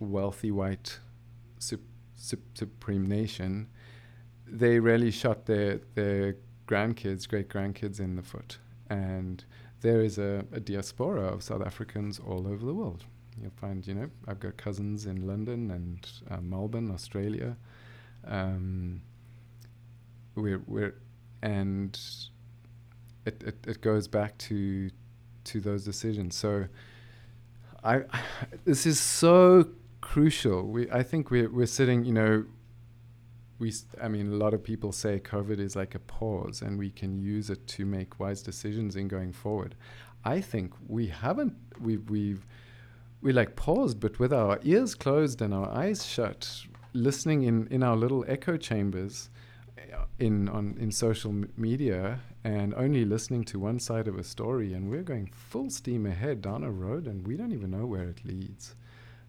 wealthy 0.00 0.50
white 0.50 0.98
sup- 1.60 1.80
sup- 2.16 2.40
supreme 2.54 3.06
nation, 3.06 3.68
they 4.44 4.80
really 4.80 5.12
shot 5.12 5.46
their 5.46 5.80
their 5.94 6.36
grandkids, 6.66 7.28
great 7.28 7.48
grandkids 7.48 8.00
in 8.00 8.16
the 8.16 8.22
foot, 8.22 8.58
and 8.88 9.44
there 9.82 10.02
is 10.02 10.18
a, 10.18 10.44
a 10.52 10.58
diaspora 10.58 11.22
of 11.22 11.44
South 11.44 11.62
Africans 11.64 12.18
all 12.18 12.48
over 12.48 12.66
the 12.66 12.74
world. 12.74 13.04
You'll 13.40 13.52
find, 13.52 13.86
you 13.86 13.94
know, 13.94 14.10
I've 14.26 14.40
got 14.40 14.56
cousins 14.56 15.06
in 15.06 15.26
London 15.26 15.70
and 15.70 16.06
uh, 16.28 16.40
Melbourne, 16.42 16.90
Australia. 16.90 17.56
Um, 18.26 19.02
we're 20.34 20.62
we're 20.66 20.94
and 21.42 21.98
it, 23.26 23.42
it, 23.42 23.56
it 23.66 23.80
goes 23.80 24.08
back 24.08 24.36
to 24.38 24.90
to 25.44 25.60
those 25.60 25.84
decisions. 25.84 26.36
So 26.36 26.66
I 27.84 28.02
this 28.64 28.86
is 28.86 29.00
so 29.00 29.68
crucial. 30.00 30.66
We 30.66 30.90
I 30.90 31.02
think 31.02 31.30
we're 31.30 31.50
we're 31.50 31.66
sitting, 31.66 32.04
you 32.04 32.12
know, 32.12 32.44
we 33.58 33.72
I 34.00 34.08
mean 34.08 34.32
a 34.32 34.36
lot 34.36 34.54
of 34.54 34.62
people 34.62 34.92
say 34.92 35.20
COVID 35.20 35.58
is 35.58 35.76
like 35.76 35.94
a 35.94 36.00
pause 36.00 36.62
and 36.62 36.78
we 36.78 36.90
can 36.90 37.18
use 37.18 37.50
it 37.50 37.66
to 37.68 37.86
make 37.86 38.18
wise 38.20 38.42
decisions 38.42 38.96
in 38.96 39.08
going 39.08 39.32
forward. 39.32 39.74
I 40.24 40.40
think 40.40 40.74
we 40.86 41.06
haven't 41.06 41.54
we've 41.80 42.08
we've 42.10 42.46
we 43.22 43.32
like 43.32 43.56
paused 43.56 44.00
but 44.00 44.18
with 44.18 44.32
our 44.32 44.58
ears 44.62 44.94
closed 44.94 45.42
and 45.42 45.52
our 45.52 45.70
eyes 45.70 46.06
shut 46.06 46.64
listening 46.92 47.42
in 47.42 47.66
in 47.68 47.82
our 47.82 47.96
little 47.96 48.24
echo 48.28 48.56
chambers 48.56 49.30
uh, 49.78 50.04
in 50.18 50.48
on 50.48 50.76
in 50.78 50.90
social 50.92 51.32
media 51.56 52.20
and 52.42 52.74
only 52.74 53.04
listening 53.04 53.44
to 53.44 53.58
one 53.58 53.78
side 53.78 54.08
of 54.08 54.18
a 54.18 54.24
story, 54.24 54.72
and 54.72 54.90
we're 54.90 55.02
going 55.02 55.30
full 55.34 55.68
steam 55.70 56.06
ahead 56.06 56.40
down 56.40 56.64
a 56.64 56.70
road, 56.70 57.06
and 57.06 57.26
we 57.26 57.36
don't 57.36 57.52
even 57.52 57.70
know 57.70 57.86
where 57.86 58.04
it 58.04 58.24
leads. 58.24 58.74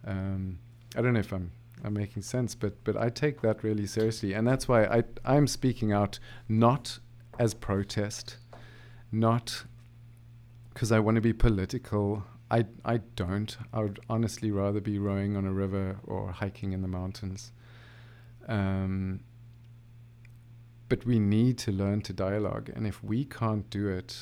Um, 0.05 0.59
I 0.95 1.01
don't 1.01 1.13
know 1.13 1.19
if 1.19 1.33
I'm 1.33 1.51
I'm 1.83 1.93
making 1.93 2.23
sense, 2.23 2.55
but 2.55 2.83
but 2.83 2.95
I 2.95 3.09
take 3.09 3.41
that 3.41 3.63
really 3.63 3.87
seriously, 3.87 4.33
and 4.33 4.47
that's 4.47 4.67
why 4.67 4.85
I 4.85 5.03
I'm 5.25 5.47
speaking 5.47 5.91
out 5.91 6.19
not 6.47 6.99
as 7.39 7.53
protest, 7.53 8.37
not 9.11 9.65
because 10.73 10.91
I 10.91 10.99
want 10.99 11.15
to 11.15 11.21
be 11.21 11.33
political. 11.33 12.23
I 12.51 12.65
I 12.83 12.97
don't. 13.15 13.57
I 13.73 13.79
would 13.81 13.99
honestly 14.09 14.51
rather 14.51 14.81
be 14.81 14.99
rowing 14.99 15.37
on 15.37 15.45
a 15.45 15.53
river 15.53 15.99
or 16.03 16.31
hiking 16.31 16.73
in 16.73 16.81
the 16.81 16.87
mountains. 16.87 17.51
Um, 18.47 19.21
but 20.89 21.05
we 21.05 21.19
need 21.19 21.57
to 21.59 21.71
learn 21.71 22.01
to 22.01 22.11
dialogue. 22.11 22.69
And 22.75 22.85
if 22.85 23.01
we 23.01 23.23
can't 23.23 23.69
do 23.69 23.87
it, 23.87 24.17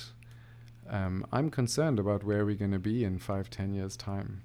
um, 0.88 1.26
I'm 1.32 1.50
concerned 1.50 1.98
about 1.98 2.24
where 2.24 2.46
we're 2.46 2.56
going 2.56 2.72
to 2.72 2.80
be 2.80 3.04
in 3.04 3.18
five, 3.18 3.50
ten 3.50 3.74
years' 3.74 3.98
time. 3.98 4.44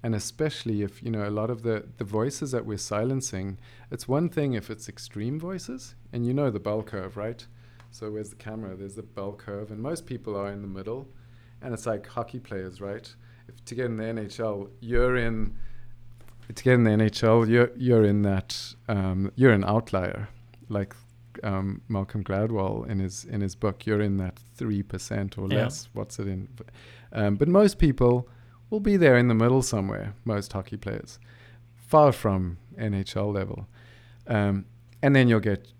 And 0.00 0.14
especially 0.14 0.82
if, 0.82 1.02
you 1.02 1.10
know, 1.10 1.28
a 1.28 1.30
lot 1.30 1.50
of 1.50 1.62
the, 1.62 1.88
the 1.96 2.04
voices 2.04 2.52
that 2.52 2.64
we're 2.64 2.78
silencing, 2.78 3.58
it's 3.90 4.06
one 4.06 4.28
thing 4.28 4.52
if 4.52 4.70
it's 4.70 4.88
extreme 4.88 5.40
voices, 5.40 5.96
and 6.12 6.24
you 6.24 6.32
know 6.32 6.50
the 6.50 6.60
bell 6.60 6.84
curve, 6.84 7.16
right? 7.16 7.44
So 7.90 8.12
where's 8.12 8.30
the 8.30 8.36
camera? 8.36 8.76
There's 8.76 8.94
the 8.94 9.02
bell 9.02 9.32
curve, 9.32 9.72
and 9.72 9.80
most 9.80 10.06
people 10.06 10.36
are 10.36 10.52
in 10.52 10.62
the 10.62 10.68
middle. 10.68 11.08
And 11.62 11.72
it's 11.74 11.86
like 11.86 12.06
hockey 12.06 12.38
players, 12.38 12.80
right? 12.80 13.14
If 13.48 13.64
to 13.64 13.74
get 13.74 13.86
in 13.86 13.96
the 13.96 14.04
NHL, 14.04 14.70
you're 14.80 15.16
in 15.16 15.56
to 16.54 16.62
get 16.62 16.74
in 16.74 16.84
the 16.84 16.90
NHL, 16.90 17.48
you're 17.48 17.70
you're 17.76 18.04
in 18.04 18.22
that 18.22 18.74
um, 18.88 19.32
you're 19.34 19.52
an 19.52 19.64
outlier 19.64 20.28
like 20.68 20.94
um, 21.42 21.82
Malcolm 21.88 22.24
Gladwell 22.24 22.88
in 22.88 22.98
his 22.98 23.24
in 23.24 23.40
his 23.40 23.54
book, 23.54 23.86
you're 23.86 24.00
in 24.00 24.16
that 24.18 24.38
three 24.56 24.82
percent 24.82 25.38
or 25.38 25.48
yeah. 25.48 25.64
less. 25.64 25.88
What's 25.92 26.18
it 26.18 26.28
in? 26.28 26.48
Um, 27.12 27.36
but 27.36 27.48
most 27.48 27.78
people 27.78 28.28
will 28.70 28.80
be 28.80 28.96
there 28.96 29.16
in 29.16 29.28
the 29.28 29.34
middle 29.34 29.62
somewhere. 29.62 30.14
Most 30.24 30.52
hockey 30.52 30.76
players, 30.76 31.18
far 31.74 32.12
from 32.12 32.58
NHL 32.78 33.32
level, 33.32 33.66
um, 34.26 34.66
and 35.02 35.14
then 35.14 35.28
you'll 35.28 35.40
get 35.40 35.72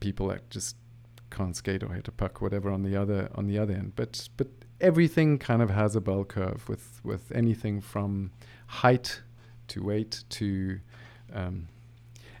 people 0.00 0.28
that 0.28 0.48
just 0.50 0.76
can't 1.30 1.56
skate 1.56 1.82
or 1.82 1.92
hit 1.92 2.08
a 2.08 2.12
puck, 2.12 2.40
whatever, 2.40 2.70
on 2.70 2.82
the 2.82 2.96
other 2.96 3.30
on 3.34 3.46
the 3.46 3.58
other 3.58 3.74
end. 3.74 3.92
But 3.96 4.28
but 4.36 4.48
everything 4.80 5.38
kind 5.38 5.62
of 5.62 5.70
has 5.70 5.96
a 5.96 6.00
bell 6.00 6.24
curve 6.24 6.68
with 6.68 7.00
with 7.04 7.32
anything 7.32 7.80
from 7.80 8.30
height 8.66 9.22
to 9.68 9.82
weight 9.82 10.24
to 10.28 10.80
um, 11.32 11.68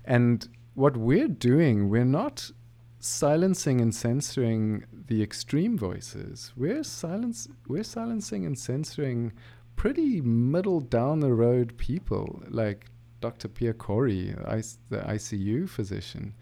and 0.04 0.48
what 0.74 0.96
we're 0.96 1.28
doing, 1.28 1.88
we're 1.88 2.04
not 2.04 2.50
silencing 2.98 3.80
and 3.80 3.94
censoring 3.94 4.84
the 5.06 5.22
extreme 5.22 5.78
voices. 5.78 6.52
We're 6.56 6.82
silence 6.82 7.48
we're 7.68 7.84
silencing 7.84 8.44
and 8.46 8.58
censoring 8.58 9.32
pretty 9.76 10.20
middle 10.20 10.80
down 10.80 11.20
the 11.20 11.32
road 11.32 11.76
people 11.76 12.42
like 12.48 12.86
Dr. 13.20 13.48
Pierre 13.48 13.74
Kory, 13.74 14.28
the 14.30 14.98
ICU 14.98 15.68
physician 15.68 16.34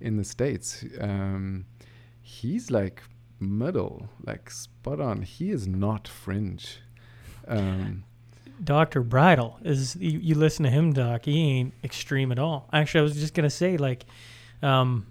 in 0.00 0.16
the 0.16 0.24
States. 0.24 0.84
Um, 1.00 1.66
he's 2.22 2.70
like 2.70 3.02
middle, 3.40 4.08
like 4.24 4.50
spot 4.50 5.00
on. 5.00 5.22
He 5.22 5.50
is 5.50 5.66
not 5.66 6.06
fringe. 6.06 6.78
Um, 7.48 8.04
Dr. 8.62 9.02
Bridle 9.02 9.58
is 9.64 9.96
you, 9.96 10.18
you, 10.18 10.34
listen 10.34 10.64
to 10.64 10.70
him 10.70 10.92
doc, 10.92 11.24
he 11.24 11.50
ain't 11.50 11.74
extreme 11.82 12.30
at 12.30 12.38
all. 12.38 12.68
Actually, 12.72 13.00
I 13.00 13.02
was 13.04 13.14
just 13.14 13.34
gonna 13.34 13.50
say 13.50 13.76
like, 13.76 14.04
um, 14.62 15.06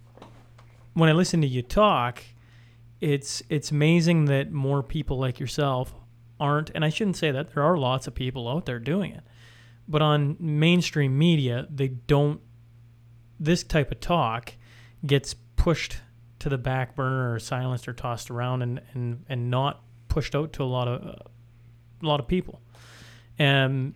when 0.93 1.09
I 1.09 1.13
listen 1.13 1.41
to 1.41 1.47
you 1.47 1.61
talk, 1.61 2.23
it's 3.01 3.41
it's 3.49 3.71
amazing 3.71 4.25
that 4.25 4.51
more 4.51 4.83
people 4.83 5.17
like 5.17 5.39
yourself 5.39 5.93
aren't, 6.39 6.69
and 6.75 6.85
I 6.85 6.89
shouldn't 6.89 7.17
say 7.17 7.31
that 7.31 7.53
there 7.53 7.63
are 7.63 7.77
lots 7.77 8.07
of 8.07 8.13
people 8.13 8.47
out 8.47 8.65
there 8.65 8.79
doing 8.79 9.11
it, 9.11 9.23
but 9.87 10.01
on 10.01 10.37
mainstream 10.39 11.17
media 11.17 11.67
they 11.69 11.87
don't 11.87 12.41
this 13.39 13.63
type 13.63 13.91
of 13.91 13.99
talk 13.99 14.53
gets 15.05 15.33
pushed 15.33 15.97
to 16.39 16.49
the 16.49 16.57
back 16.57 16.95
burner 16.95 17.33
or 17.33 17.39
silenced 17.39 17.87
or 17.87 17.93
tossed 17.93 18.29
around 18.31 18.61
and 18.61 18.81
and 18.93 19.25
and 19.29 19.49
not 19.51 19.83
pushed 20.07 20.35
out 20.35 20.53
to 20.53 20.63
a 20.63 20.65
lot 20.65 20.87
of 20.87 21.05
uh, 21.05 21.15
a 22.01 22.05
lot 22.05 22.19
of 22.19 22.27
people. 22.27 22.61
And 23.37 23.93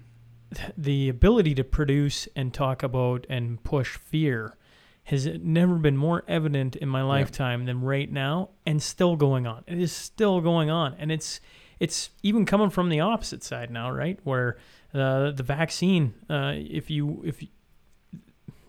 the 0.77 1.09
ability 1.09 1.55
to 1.55 1.63
produce 1.63 2.27
and 2.35 2.53
talk 2.53 2.83
about 2.83 3.25
and 3.29 3.63
push 3.63 3.97
fear 3.97 4.57
has 5.05 5.25
never 5.25 5.75
been 5.75 5.97
more 5.97 6.23
evident 6.27 6.75
in 6.77 6.87
my 6.87 7.01
lifetime 7.01 7.65
than 7.65 7.81
right 7.81 8.09
now 8.09 8.49
and 8.65 8.81
still 8.81 9.15
going 9.15 9.45
on. 9.45 9.63
It 9.67 9.79
is 9.79 9.91
still 9.91 10.39
going 10.39 10.69
on 10.69 10.95
and 10.97 11.11
it's 11.11 11.41
it's 11.79 12.11
even 12.21 12.45
coming 12.45 12.69
from 12.69 12.89
the 12.89 13.01
opposite 13.01 13.43
side 13.43 13.69
now, 13.69 13.91
right? 13.91 14.17
Where 14.23 14.57
uh, 14.93 15.31
the 15.31 15.43
vaccine 15.43 16.13
uh, 16.29 16.53
if 16.55 16.89
you 16.89 17.21
if 17.25 17.43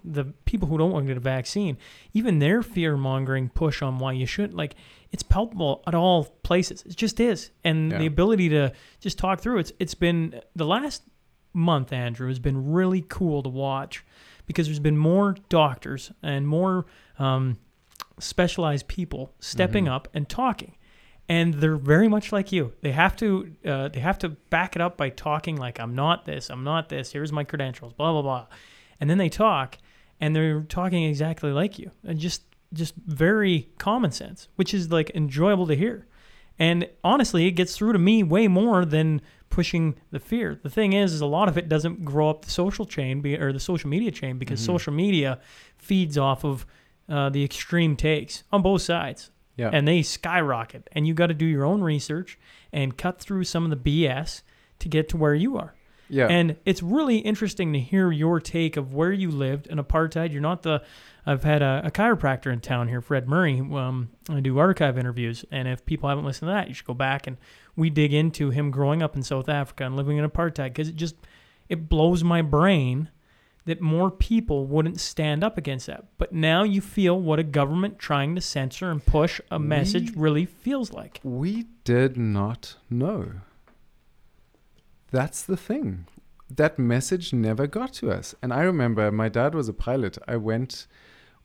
the 0.04 0.24
people 0.44 0.68
who 0.68 0.76
don't 0.76 0.90
want 0.90 1.04
to 1.06 1.08
get 1.08 1.16
a 1.16 1.20
vaccine, 1.20 1.78
even 2.12 2.38
their 2.38 2.62
fear 2.62 2.96
mongering 2.96 3.48
push 3.48 3.80
on 3.82 3.98
why 3.98 4.12
you 4.12 4.26
shouldn't, 4.26 4.54
like, 4.54 4.74
it's 5.12 5.22
palpable 5.22 5.82
at 5.86 5.94
all 5.94 6.24
places. 6.42 6.82
It 6.82 6.96
just 6.96 7.20
is. 7.20 7.50
And 7.64 7.90
Yeah. 7.92 7.98
the 7.98 8.06
ability 8.06 8.48
to 8.50 8.72
just 9.00 9.16
talk 9.18 9.40
through 9.40 9.58
it's 9.58 9.72
it's 9.78 9.94
been 9.94 10.40
the 10.54 10.66
last 10.66 11.02
month, 11.52 11.92
Andrew, 11.92 12.28
has 12.28 12.38
been 12.40 12.72
really 12.72 13.04
cool 13.08 13.42
to 13.44 13.48
watch 13.48 14.04
because 14.46 14.66
there's 14.66 14.80
been 14.80 14.98
more 14.98 15.36
doctors 15.48 16.10
and 16.22 16.46
more 16.46 16.84
um, 17.18 17.56
specialized 18.18 18.88
people 18.88 19.32
stepping 19.38 19.88
up 19.88 20.08
and 20.14 20.28
talking. 20.28 20.76
And 21.28 21.54
they're 21.54 21.76
very 21.76 22.08
much 22.08 22.32
like 22.32 22.52
you. 22.52 22.72
They 22.82 22.92
have 22.92 23.16
to 23.16 23.54
uh, 23.64 23.88
they 23.88 24.00
have 24.00 24.18
to 24.18 24.28
back 24.50 24.76
it 24.76 24.82
up 24.82 24.96
by 24.98 25.08
talking 25.08 25.56
like 25.56 25.78
I'm 25.80 25.94
not 25.94 26.26
this, 26.26 26.50
I'm 26.50 26.64
not 26.64 26.88
this. 26.90 27.12
Here's 27.12 27.32
my 27.32 27.44
credentials, 27.44 27.92
blah 27.94 28.12
blah 28.12 28.22
blah. 28.22 28.46
And 29.00 29.08
then 29.08 29.18
they 29.18 29.28
talk, 29.30 29.78
and 30.24 30.34
they're 30.34 30.62
talking 30.62 31.04
exactly 31.04 31.52
like 31.52 31.78
you, 31.78 31.90
and 32.04 32.18
just 32.18 32.42
just 32.72 32.94
very 33.06 33.68
common 33.78 34.10
sense, 34.10 34.48
which 34.56 34.72
is 34.74 34.90
like 34.90 35.10
enjoyable 35.14 35.66
to 35.66 35.76
hear. 35.76 36.06
And 36.58 36.88
honestly, 37.02 37.46
it 37.46 37.52
gets 37.52 37.76
through 37.76 37.92
to 37.92 37.98
me 37.98 38.22
way 38.22 38.48
more 38.48 38.84
than 38.84 39.20
pushing 39.50 39.94
the 40.10 40.18
fear. 40.18 40.58
The 40.62 40.70
thing 40.70 40.92
is, 40.92 41.12
is 41.12 41.20
a 41.20 41.26
lot 41.26 41.48
of 41.48 41.56
it 41.58 41.68
doesn't 41.68 42.04
grow 42.04 42.30
up 42.30 42.44
the 42.44 42.50
social 42.50 42.86
chain 42.86 43.20
be, 43.20 43.36
or 43.36 43.52
the 43.52 43.60
social 43.60 43.90
media 43.90 44.10
chain 44.10 44.38
because 44.38 44.60
social 44.60 44.92
media 44.92 45.40
feeds 45.78 46.16
off 46.18 46.44
of 46.44 46.66
uh, 47.08 47.28
the 47.30 47.44
extreme 47.44 47.96
takes 47.96 48.42
on 48.52 48.62
both 48.62 48.82
sides, 48.82 49.30
Yeah. 49.56 49.70
and 49.72 49.86
they 49.86 50.02
skyrocket. 50.02 50.88
And 50.92 51.06
you 51.06 51.14
got 51.14 51.26
to 51.28 51.34
do 51.34 51.44
your 51.46 51.64
own 51.64 51.82
research 51.82 52.38
and 52.72 52.96
cut 52.96 53.20
through 53.20 53.44
some 53.44 53.64
of 53.64 53.70
the 53.70 53.76
BS 54.06 54.42
to 54.80 54.88
get 54.88 55.08
to 55.10 55.16
where 55.16 55.34
you 55.34 55.56
are. 55.58 55.74
Yeah. 56.08 56.26
And 56.28 56.56
it's 56.64 56.82
really 56.82 57.18
interesting 57.18 57.72
to 57.72 57.80
hear 57.80 58.12
your 58.12 58.40
take 58.40 58.76
of 58.76 58.92
where 58.92 59.12
you 59.12 59.30
lived 59.30 59.66
in 59.66 59.78
apartheid. 59.78 60.32
You're 60.32 60.42
not 60.42 60.62
the. 60.62 60.82
I've 61.26 61.42
had 61.42 61.62
a, 61.62 61.82
a 61.84 61.90
chiropractor 61.90 62.52
in 62.52 62.60
town 62.60 62.88
here, 62.88 63.00
Fred 63.00 63.26
Murray. 63.26 63.58
Um, 63.58 64.10
I 64.28 64.40
do 64.40 64.58
archive 64.58 64.98
interviews, 64.98 65.44
and 65.50 65.66
if 65.66 65.84
people 65.86 66.08
haven't 66.08 66.24
listened 66.24 66.48
to 66.48 66.52
that, 66.52 66.68
you 66.68 66.74
should 66.74 66.86
go 66.86 66.94
back 66.94 67.26
and 67.26 67.38
we 67.76 67.88
dig 67.88 68.12
into 68.12 68.50
him 68.50 68.70
growing 68.70 69.02
up 69.02 69.16
in 69.16 69.22
South 69.22 69.48
Africa 69.48 69.84
and 69.84 69.96
living 69.96 70.18
in 70.18 70.28
apartheid 70.28 70.68
because 70.68 70.88
it 70.88 70.96
just 70.96 71.16
it 71.68 71.88
blows 71.88 72.22
my 72.22 72.42
brain 72.42 73.08
that 73.64 73.80
more 73.80 74.10
people 74.10 74.66
wouldn't 74.66 75.00
stand 75.00 75.42
up 75.42 75.56
against 75.56 75.86
that. 75.86 76.04
But 76.18 76.32
now 76.32 76.64
you 76.64 76.80
feel 76.80 77.18
what 77.18 77.38
a 77.38 77.42
government 77.42 77.98
trying 77.98 78.34
to 78.34 78.40
censor 78.40 78.90
and 78.90 79.04
push 79.04 79.40
a 79.50 79.58
message 79.58 80.14
really 80.14 80.44
feels 80.44 80.92
like. 80.92 81.20
We 81.22 81.64
did 81.84 82.16
not 82.16 82.76
know. 82.90 83.32
That's 85.14 85.44
the 85.44 85.56
thing. 85.56 86.08
That 86.50 86.76
message 86.76 87.32
never 87.32 87.68
got 87.68 87.92
to 87.94 88.10
us. 88.10 88.34
And 88.42 88.52
I 88.52 88.62
remember 88.62 89.12
my 89.12 89.28
dad 89.28 89.54
was 89.54 89.68
a 89.68 89.72
pilot. 89.72 90.18
I 90.26 90.36
went 90.36 90.88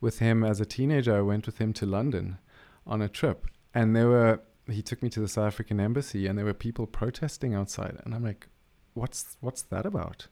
with 0.01 0.17
him 0.17 0.43
as 0.43 0.59
a 0.59 0.65
teenager, 0.65 1.15
I 1.15 1.21
went 1.21 1.45
with 1.45 1.59
him 1.59 1.71
to 1.73 1.85
London 1.85 2.39
on 2.87 2.99
a 3.03 3.07
trip. 3.07 3.45
And 3.71 3.95
there 3.95 4.07
were, 4.07 4.41
he 4.71 4.81
took 4.81 5.03
me 5.03 5.09
to 5.09 5.19
the 5.19 5.27
South 5.27 5.45
African 5.45 5.79
embassy 5.79 6.25
and 6.25 6.35
there 6.35 6.45
were 6.45 6.53
people 6.55 6.87
protesting 6.87 7.53
outside. 7.53 8.01
And 8.03 8.15
I'm 8.15 8.23
like, 8.23 8.47
what's, 8.95 9.37
what's 9.39 9.61
that 9.61 9.85
about? 9.85 10.25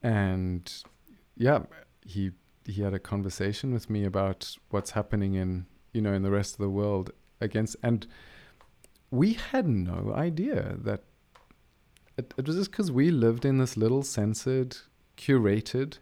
And 0.00 0.72
yeah, 1.36 1.64
he, 2.06 2.30
he 2.64 2.82
had 2.82 2.94
a 2.94 3.00
conversation 3.00 3.72
with 3.72 3.90
me 3.90 4.04
about 4.04 4.56
what's 4.70 4.92
happening 4.92 5.34
in, 5.34 5.66
you 5.92 6.00
know, 6.00 6.12
in 6.12 6.22
the 6.22 6.30
rest 6.30 6.54
of 6.54 6.58
the 6.58 6.70
world 6.70 7.10
against, 7.40 7.74
and 7.82 8.06
we 9.10 9.32
had 9.32 9.66
no 9.66 10.12
idea 10.14 10.76
that 10.78 11.02
it, 12.16 12.34
it 12.36 12.46
was 12.46 12.56
just 12.56 12.70
because 12.70 12.92
we 12.92 13.10
lived 13.10 13.44
in 13.44 13.58
this 13.58 13.76
little 13.76 14.02
censored, 14.02 14.76
curated 15.16 15.98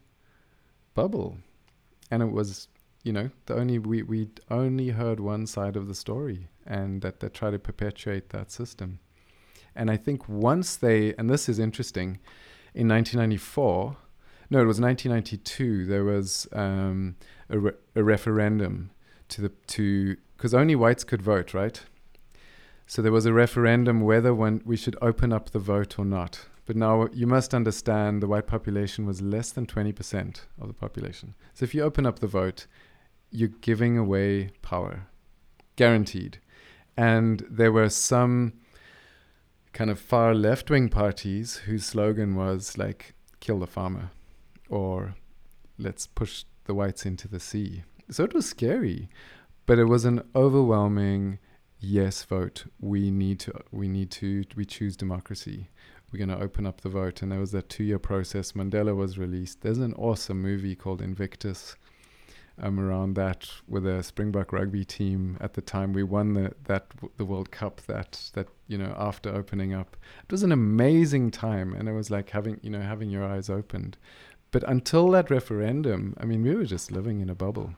bubble, 0.95 1.39
and 2.11 2.23
it 2.23 2.31
was, 2.31 2.69
you 3.03 3.13
know, 3.13 3.31
the 3.47 3.55
only 3.55 3.79
we 3.79 4.03
we 4.03 4.29
only 4.51 4.91
heard 4.91 5.21
one 5.21 5.47
side 5.47 5.77
of 5.77 5.89
the 5.89 5.95
story, 5.95 6.49
and 6.67 7.03
that 7.03 7.21
they 7.21 7.29
try 7.29 7.51
to 7.51 7.59
perpetuate 7.59 8.31
that 8.31 8.51
system. 8.51 8.99
And 9.75 9.91
I 9.91 9.97
think 9.97 10.29
once 10.29 10.77
they, 10.77 11.15
and 11.15 11.31
this 11.31 11.49
is 11.49 11.59
interesting, 11.59 12.19
in 12.75 12.89
1994, 12.89 13.97
no, 14.51 14.61
it 14.61 14.67
was 14.67 14.81
1992. 14.81 15.87
There 15.87 16.05
was 16.05 16.47
um, 16.53 17.17
a, 17.49 17.59
re- 17.59 17.73
a 17.95 18.03
referendum 18.03 18.91
to 19.29 19.41
the 19.41 19.49
to 19.49 20.17
because 20.37 20.53
only 20.53 20.75
whites 20.75 21.05
could 21.05 21.23
vote, 21.23 21.55
right? 21.55 21.81
So 22.87 23.03
there 23.03 23.13
was 23.13 23.27
a 23.27 23.33
referendum 23.33 24.01
whether 24.01 24.35
one, 24.35 24.63
we 24.65 24.77
should 24.77 24.97
open 25.01 25.33
up 25.33 25.51
the 25.51 25.59
vote 25.59 25.99
or 25.99 26.05
not. 26.05 26.47
But 26.67 26.77
now 26.77 27.09
you 27.13 27.27
must 27.27 27.55
understand 27.55 28.23
the 28.23 28.29
white 28.29 28.47
population 28.47 29.07
was 29.07 29.21
less 29.21 29.51
than 29.51 29.67
20% 29.67 30.41
of 30.61 30.69
the 30.69 30.75
population. 30.75 31.35
So 31.55 31.65
if 31.65 31.75
you 31.75 31.83
open 31.83 32.07
up 32.07 32.21
the 32.21 32.27
vote, 32.27 32.67
you're 33.31 33.49
giving 33.49 33.99
away 33.99 34.51
power, 34.63 35.07
guaranteed. 35.77 36.39
And 36.97 37.45
there 37.51 37.73
were 37.73 37.89
some 37.89 38.53
kind 39.73 39.91
of 39.91 39.99
far 39.99 40.35
left 40.35 40.71
wing 40.71 40.89
parties 40.89 41.57
whose 41.57 41.87
slogan 41.87 42.37
was 42.37 42.77
like, 42.77 43.15
kill 43.41 43.59
the 43.59 43.67
farmer 43.67 44.11
or 44.69 45.17
let's 45.79 46.07
push 46.07 46.45
the 46.65 46.75
whites 46.75 47.05
into 47.05 47.27
the 47.27 47.41
sea. 47.41 47.83
So 48.11 48.23
it 48.25 48.35
was 48.35 48.49
scary, 48.49 49.09
but 49.67 49.79
it 49.79 49.87
was 49.87 50.05
an 50.05 50.23
overwhelming 50.35 51.39
yes 51.83 52.23
vote. 52.23 52.65
We 52.81 53.11
need 53.11 53.41
to, 53.41 53.53
we 53.71 53.89
need 53.89 54.11
to, 54.13 54.45
we 54.57 54.65
choose 54.65 54.97
democracy. 54.97 55.69
We're 56.11 56.25
going 56.25 56.39
to 56.39 56.45
open 56.45 56.67
up 56.67 56.83
the 56.83 56.89
vote. 56.89 57.23
And 57.23 57.33
there 57.33 57.41
was 57.41 57.53
that 57.53 57.69
two 57.69 57.85
year 57.85 57.99
process. 57.99 58.53
Mandela 58.53 58.95
was 58.95 59.19
released. 59.19 59.63
There's 59.63 59.79
an 59.79 59.95
awesome 59.95 60.41
movie 60.41 60.77
called 60.77 61.03
Invictus 61.03 61.77
um, 62.61 62.79
around 62.79 63.15
that 63.15 63.49
with 63.67 63.87
a 63.87 64.03
Springbok 64.03 64.53
rugby 64.53 64.85
team 64.85 65.37
at 65.41 65.55
the 65.55 65.61
time. 65.61 65.93
We 65.93 66.03
won 66.03 66.35
the 66.35 66.53
that 66.65 66.87
the 67.17 67.25
World 67.25 67.51
Cup 67.51 67.81
that 67.83 68.31
that 68.35 68.49
you 68.69 68.79
know 68.79 68.95
after 68.99 69.31
opening 69.31 69.73
up. 69.73 69.97
It 70.23 70.31
was 70.31 70.43
an 70.43 70.53
amazing 70.53 71.31
time, 71.31 71.73
and 71.73 71.89
it 71.89 71.93
was 71.93 72.11
like 72.11 72.31
having 72.31 72.61
you 72.63 72.71
know 72.71 72.83
having 72.83 73.11
your 73.11 73.25
eyes 73.25 73.49
opened. 73.49 73.97
But 74.51 74.65
until 74.69 75.11
that 75.13 75.31
referendum, 75.31 76.15
I 76.21 76.27
mean, 76.27 76.43
we 76.43 76.55
were 76.55 76.67
just 76.67 76.93
living 76.93 77.21
in 77.21 77.31
a 77.31 77.35
bubble, 77.35 77.75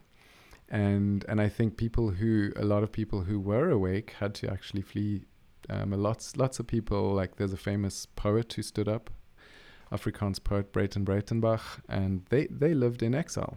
and 0.74 1.24
and 1.28 1.40
I 1.40 1.48
think 1.48 1.76
people 1.76 2.10
who 2.10 2.52
a 2.56 2.64
lot 2.64 2.82
of 2.82 2.90
people 2.90 3.22
who 3.22 3.38
were 3.40 3.70
awake 3.70 4.14
had 4.20 4.34
to 4.36 4.50
actually 4.50 4.82
flee. 4.82 5.24
Um, 5.70 5.92
lots 5.92 6.36
lots 6.36 6.58
of 6.60 6.66
people 6.66 7.14
like 7.14 7.36
there's 7.36 7.54
a 7.54 7.62
famous 7.70 8.06
poet 8.06 8.52
who 8.52 8.62
stood 8.62 8.88
up, 8.88 9.08
Afrikaans 9.90 10.42
poet 10.42 10.72
Breyten 10.72 11.04
Breytenbach, 11.04 11.80
and 11.88 12.26
they 12.28 12.46
they 12.50 12.74
lived 12.74 13.02
in 13.02 13.14
exile 13.14 13.56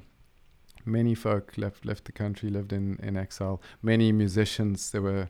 many 0.88 1.14
folk 1.14 1.58
left 1.58 1.86
left 1.86 2.06
the 2.06 2.12
country, 2.12 2.50
lived 2.50 2.74
in, 2.74 2.98
in 3.04 3.18
exile. 3.18 3.62
Many 3.82 4.12
musicians, 4.12 4.92
there 4.92 5.02
were 5.02 5.30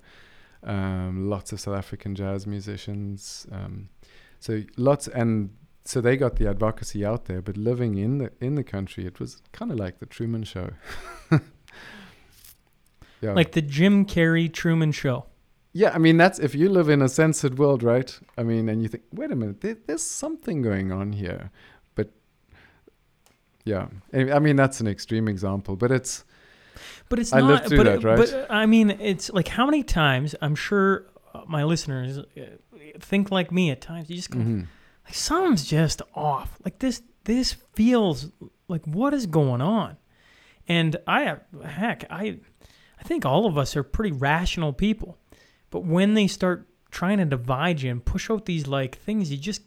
um, 0.64 1.30
lots 1.30 1.52
of 1.52 1.60
South 1.60 1.76
African 1.76 2.16
jazz 2.16 2.48
musicians. 2.48 3.48
Um, 3.52 3.90
so 4.40 4.64
lots, 4.78 5.08
and 5.08 5.50
so 5.84 6.00
they 6.00 6.16
got 6.16 6.36
the 6.36 6.48
advocacy 6.48 7.04
out 7.04 7.26
there. 7.26 7.42
But 7.42 7.58
living 7.58 7.98
in 7.98 8.20
the 8.20 8.32
in 8.40 8.56
the 8.56 8.64
country, 8.64 9.06
it 9.06 9.20
was 9.20 9.42
kind 9.52 9.72
of 9.72 9.80
like 9.80 10.00
the 10.00 10.06
Truman 10.06 10.44
Show. 10.44 10.70
yeah, 13.22 13.34
Like 13.34 13.52
the 13.54 13.62
Jim 13.62 14.06
Carrey 14.06 14.52
Truman 14.52 14.92
Show. 14.92 15.26
yeah. 15.74 15.92
I 15.94 15.98
mean, 15.98 16.18
that's 16.18 16.40
if 16.40 16.54
you 16.56 16.70
live 16.70 16.90
in 16.90 17.02
a 17.02 17.10
censored 17.10 17.58
world, 17.60 17.84
right? 17.84 18.18
I 18.38 18.44
mean, 18.44 18.70
and 18.70 18.82
you 18.82 18.90
think, 18.90 19.04
wait 19.12 19.32
a 19.32 19.36
minute, 19.36 19.62
there, 19.62 19.78
there's 19.86 20.04
something 20.04 20.62
going 20.62 20.92
on 20.92 21.14
here. 21.14 21.52
But 21.96 22.12
yeah, 23.66 23.88
I 24.14 24.40
mean, 24.40 24.56
that's 24.56 24.80
an 24.80 24.88
extreme 24.88 25.28
example, 25.28 25.76
but 25.76 25.92
it's 25.92 26.24
But 27.10 27.20
it's 27.20 27.34
I 27.34 27.40
not. 27.42 27.48
lived 27.50 27.68
through 27.68 27.78
but, 27.84 28.02
that, 28.02 28.04
right? 28.04 28.18
But 28.18 28.48
I 28.50 28.66
mean, 28.66 28.92
it's 28.92 29.30
like 29.32 29.48
how 29.50 29.66
many 29.66 29.84
times 29.84 30.36
I'm 30.42 30.56
sure 30.56 31.06
uh, 31.34 31.42
my 31.48 31.64
listeners 31.64 32.18
uh, 32.20 32.24
think 33.00 33.32
like 33.32 33.52
me 33.52 33.70
at 33.72 33.82
times. 33.82 34.10
You 34.10 34.16
just 34.16 34.32
go, 34.32 34.40
mhm. 34.40 34.68
like 35.06 35.16
something's 35.16 35.66
just 35.66 36.02
off. 36.16 36.58
Like 36.64 36.80
this, 36.80 37.02
this 37.26 37.54
feels 37.74 38.32
like 38.68 38.86
what 38.86 39.14
is 39.14 39.26
going 39.26 39.62
on? 39.62 39.98
And 40.70 40.98
I, 41.08 41.38
heck, 41.66 42.06
I, 42.10 42.40
I 43.00 43.04
think 43.04 43.26
all 43.26 43.46
of 43.46 43.58
us 43.58 43.76
are 43.76 43.84
pretty 43.84 44.12
rational 44.12 44.74
people, 44.74 45.18
but 45.70 45.86
when 45.86 46.14
they 46.14 46.28
start 46.28 46.68
trying 46.92 47.18
to 47.18 47.26
divide 47.26 47.82
you 47.82 47.92
and 47.92 48.04
push 48.04 48.30
out 48.30 48.46
these 48.46 48.68
like 48.68 48.98
things, 48.98 49.32
you 49.32 49.38
just 49.38 49.62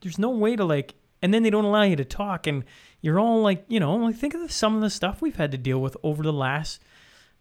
there's 0.00 0.18
no 0.18 0.30
way 0.30 0.54
to 0.56 0.64
like 0.64 0.94
and 1.22 1.34
then 1.34 1.42
they 1.42 1.50
don't 1.50 1.64
allow 1.64 1.82
you 1.82 1.96
to 1.96 2.04
talk, 2.04 2.46
and 2.46 2.64
you're 3.00 3.18
all 3.18 3.42
like, 3.42 3.64
you 3.68 3.80
know, 3.80 3.96
like 3.96 4.16
think 4.16 4.34
of 4.34 4.40
the, 4.40 4.48
some 4.48 4.74
of 4.74 4.82
the 4.82 4.90
stuff 4.90 5.20
we've 5.20 5.36
had 5.36 5.50
to 5.52 5.58
deal 5.58 5.80
with 5.80 5.96
over 6.02 6.22
the 6.22 6.32
last 6.32 6.82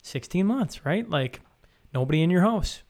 16 0.04 0.46
months, 0.46 0.86
right? 0.86 1.08
Like 1.08 1.42
nobody 1.94 2.24
in 2.24 2.30
your 2.30 2.42
house. 2.42 2.82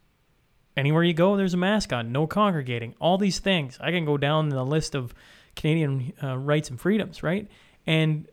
Anywhere 0.75 1.03
you 1.03 1.13
go, 1.13 1.35
there's 1.35 1.55
a 1.55 1.57
mask 1.57 1.91
on. 1.91 2.11
No 2.11 2.27
congregating. 2.27 2.93
All 2.99 3.17
these 3.17 3.39
things. 3.39 3.77
I 3.81 3.91
can 3.91 4.05
go 4.05 4.15
down 4.15 4.49
the 4.49 4.63
list 4.63 4.95
of 4.95 5.13
Canadian 5.55 6.13
uh, 6.23 6.37
rights 6.37 6.69
and 6.69 6.79
freedoms, 6.79 7.23
right? 7.23 7.47
And 7.85 8.27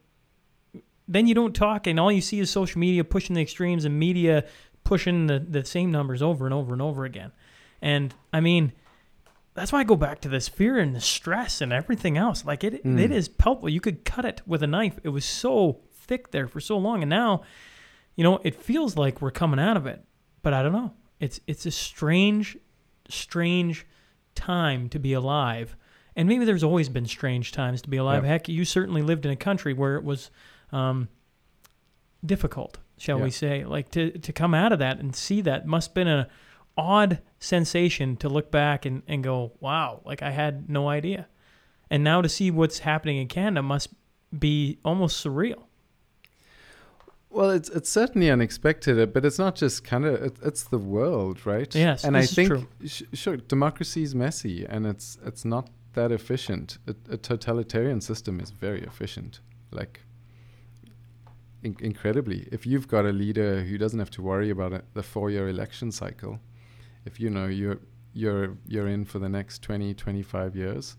then 1.09 1.27
you 1.27 1.35
don't 1.35 1.55
talk, 1.55 1.87
and 1.87 1.99
all 2.01 2.11
you 2.13 2.21
see 2.21 2.41
is 2.41 2.51
social 2.51 2.79
media 2.79 3.05
pushing 3.05 3.35
the 3.35 3.43
extremes 3.43 3.85
and 3.85 3.99
media 3.99 4.45
pushing 4.85 5.27
the, 5.27 5.39
the 5.39 5.65
same 5.65 5.91
numbers 5.91 6.23
over 6.23 6.45
and 6.47 6.55
over 6.55 6.73
and 6.73 6.83
over 6.83 7.05
again. 7.05 7.33
And 7.81 8.15
I 8.33 8.41
mean, 8.41 8.73
that's 9.55 9.73
why 9.73 9.81
I 9.81 9.85
go 9.85 9.97
back 9.97 10.21
to 10.23 10.29
this 10.29 10.49
fear 10.49 10.79
and 10.79 10.95
the 10.95 11.01
stress 11.01 11.61
and 11.61 11.73
everything 11.73 12.17
else. 12.19 12.45
Like 12.45 12.65
it, 12.65 12.85
Mm. 12.85 12.99
it 13.01 13.11
is 13.11 13.29
palpable. 13.29 13.69
You 13.69 13.81
could 13.81 14.05
cut 14.05 14.25
it 14.25 14.43
with 14.47 14.63
a 14.63 14.67
knife. 14.67 14.99
It 15.03 15.11
was 15.11 15.25
so 15.25 15.81
thick 15.93 16.31
there 16.33 16.47
for 16.49 16.61
so 16.61 16.77
long, 16.79 17.03
and 17.03 17.11
now, 17.11 17.43
you 18.17 18.25
know, 18.25 18.41
it 18.45 18.55
feels 18.55 18.97
like 18.97 19.21
we're 19.23 19.31
coming 19.31 19.59
out 19.61 19.77
of 19.77 19.87
it. 19.87 20.03
But 20.43 20.53
I 20.55 20.63
don't 20.63 20.73
know. 20.73 20.93
It's 21.21 21.41
it's 21.47 21.65
a 21.67 21.71
strange, 21.71 22.57
strange 23.09 23.87
time 24.35 24.89
to 24.91 24.99
be 24.99 25.13
alive. 25.13 25.77
And 26.17 26.29
maybe 26.29 26.45
there's 26.45 26.63
always 26.65 26.89
been 26.89 27.07
strange 27.07 27.53
times 27.53 27.83
to 27.83 27.89
be 27.89 27.97
alive. 27.97 28.23
Yeah. 28.25 28.31
Heck, 28.31 28.49
you 28.49 28.65
certainly 28.65 29.03
lived 29.03 29.25
in 29.27 29.33
a 29.33 29.37
country 29.37 29.73
where 29.73 29.97
it 29.97 30.05
was 30.05 30.31
um, 30.73 31.09
difficult, 32.25 32.79
shall 32.99 33.19
Yeah. 33.19 33.25
we 33.25 33.31
say? 33.31 33.65
Like 33.65 33.91
to 33.93 34.11
to 34.19 34.33
come 34.33 34.55
out 34.55 34.73
of 34.73 34.79
that 34.79 34.99
and 34.99 35.15
see 35.15 35.41
that 35.43 35.67
must 35.67 35.91
have 35.91 35.95
been 35.95 36.09
an 36.09 36.27
odd 36.77 37.21
sensation 37.39 38.17
to 38.17 38.29
look 38.29 38.51
back 38.51 38.85
and, 38.87 39.03
and 39.07 39.23
go, 39.23 39.53
wow, 39.61 40.01
like 40.05 40.23
I 40.23 40.31
had 40.31 40.69
no 40.69 40.89
idea. 40.89 41.29
And 41.91 42.03
now 42.03 42.23
to 42.23 42.29
see 42.29 42.51
what's 42.51 42.81
happening 42.81 43.19
in 43.19 43.29
Canada 43.29 43.63
must 43.63 43.91
be 44.37 44.79
almost 44.85 45.25
surreal. 45.25 45.65
Well, 47.31 47.51
it's 47.51 47.69
it's 47.69 47.91
certainly 47.91 48.31
unexpected, 48.31 49.13
but 49.13 49.25
it's 49.25 49.39
not 49.39 49.57
just 49.57 49.83
kind 49.83 50.05
of 50.05 50.23
it, 50.23 50.37
it's 50.43 50.63
the 50.65 50.79
world, 50.79 51.45
right? 51.45 51.75
Yes, 51.75 52.05
and 52.05 52.17
I 52.17 52.27
think. 52.27 52.53
Sh- 52.87 53.03
sure, 53.13 53.37
democracy 53.37 54.03
is 54.05 54.15
messy, 54.15 54.65
and 54.65 54.87
it's 54.87 55.19
it's 55.25 55.45
not 55.45 55.69
that 55.95 56.13
efficient. 56.13 56.79
A, 56.87 56.95
a 57.15 57.17
totalitarian 57.17 58.01
system 58.01 58.39
is 58.41 58.51
very 58.51 58.83
efficient, 58.83 59.41
like 59.73 60.01
in- 61.65 61.77
incredibly. 61.81 62.49
If 62.53 62.67
you've 62.67 62.87
got 62.87 63.05
a 63.05 63.13
leader 63.13 63.63
who 63.65 63.77
doesn't 63.79 63.99
have 63.99 64.11
to 64.11 64.23
worry 64.23 64.51
about 64.51 64.85
the 64.95 65.03
four-year 65.03 65.49
election 65.49 65.91
cycle, 65.91 66.39
if 67.05 67.19
you 67.19 67.31
know 67.31 67.47
you're 67.47 67.81
you're 68.13 68.57
you're 68.67 68.87
in 68.87 69.05
for 69.05 69.19
the 69.19 69.29
next 69.29 69.63
20, 69.63 69.93
25 69.95 70.55
years, 70.55 70.97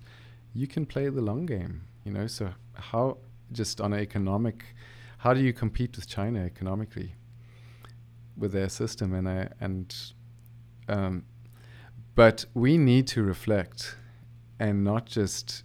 you 0.54 0.68
can 0.68 0.86
play 0.86 1.08
the 1.10 1.22
long 1.22 1.46
game. 1.46 1.84
You 2.04 2.12
know, 2.12 2.28
so 2.28 2.54
how 2.74 3.18
just 3.52 3.80
on 3.80 3.94
an 3.94 4.00
economic 4.00 4.76
how 5.20 5.34
do 5.34 5.40
you 5.40 5.54
compete 5.54 5.96
with 5.96 6.08
China 6.08 6.44
economically 6.44 7.16
with 8.38 8.52
their 8.52 8.70
system 8.70 9.14
and 9.14 9.30
I 9.30 9.50
and 9.60 9.96
um, 10.88 11.26
but 12.16 12.46
we 12.54 12.78
need 12.78 13.08
to 13.08 13.24
reflect 13.24 13.98
and 14.60 14.84
not 14.84 15.06
just 15.06 15.64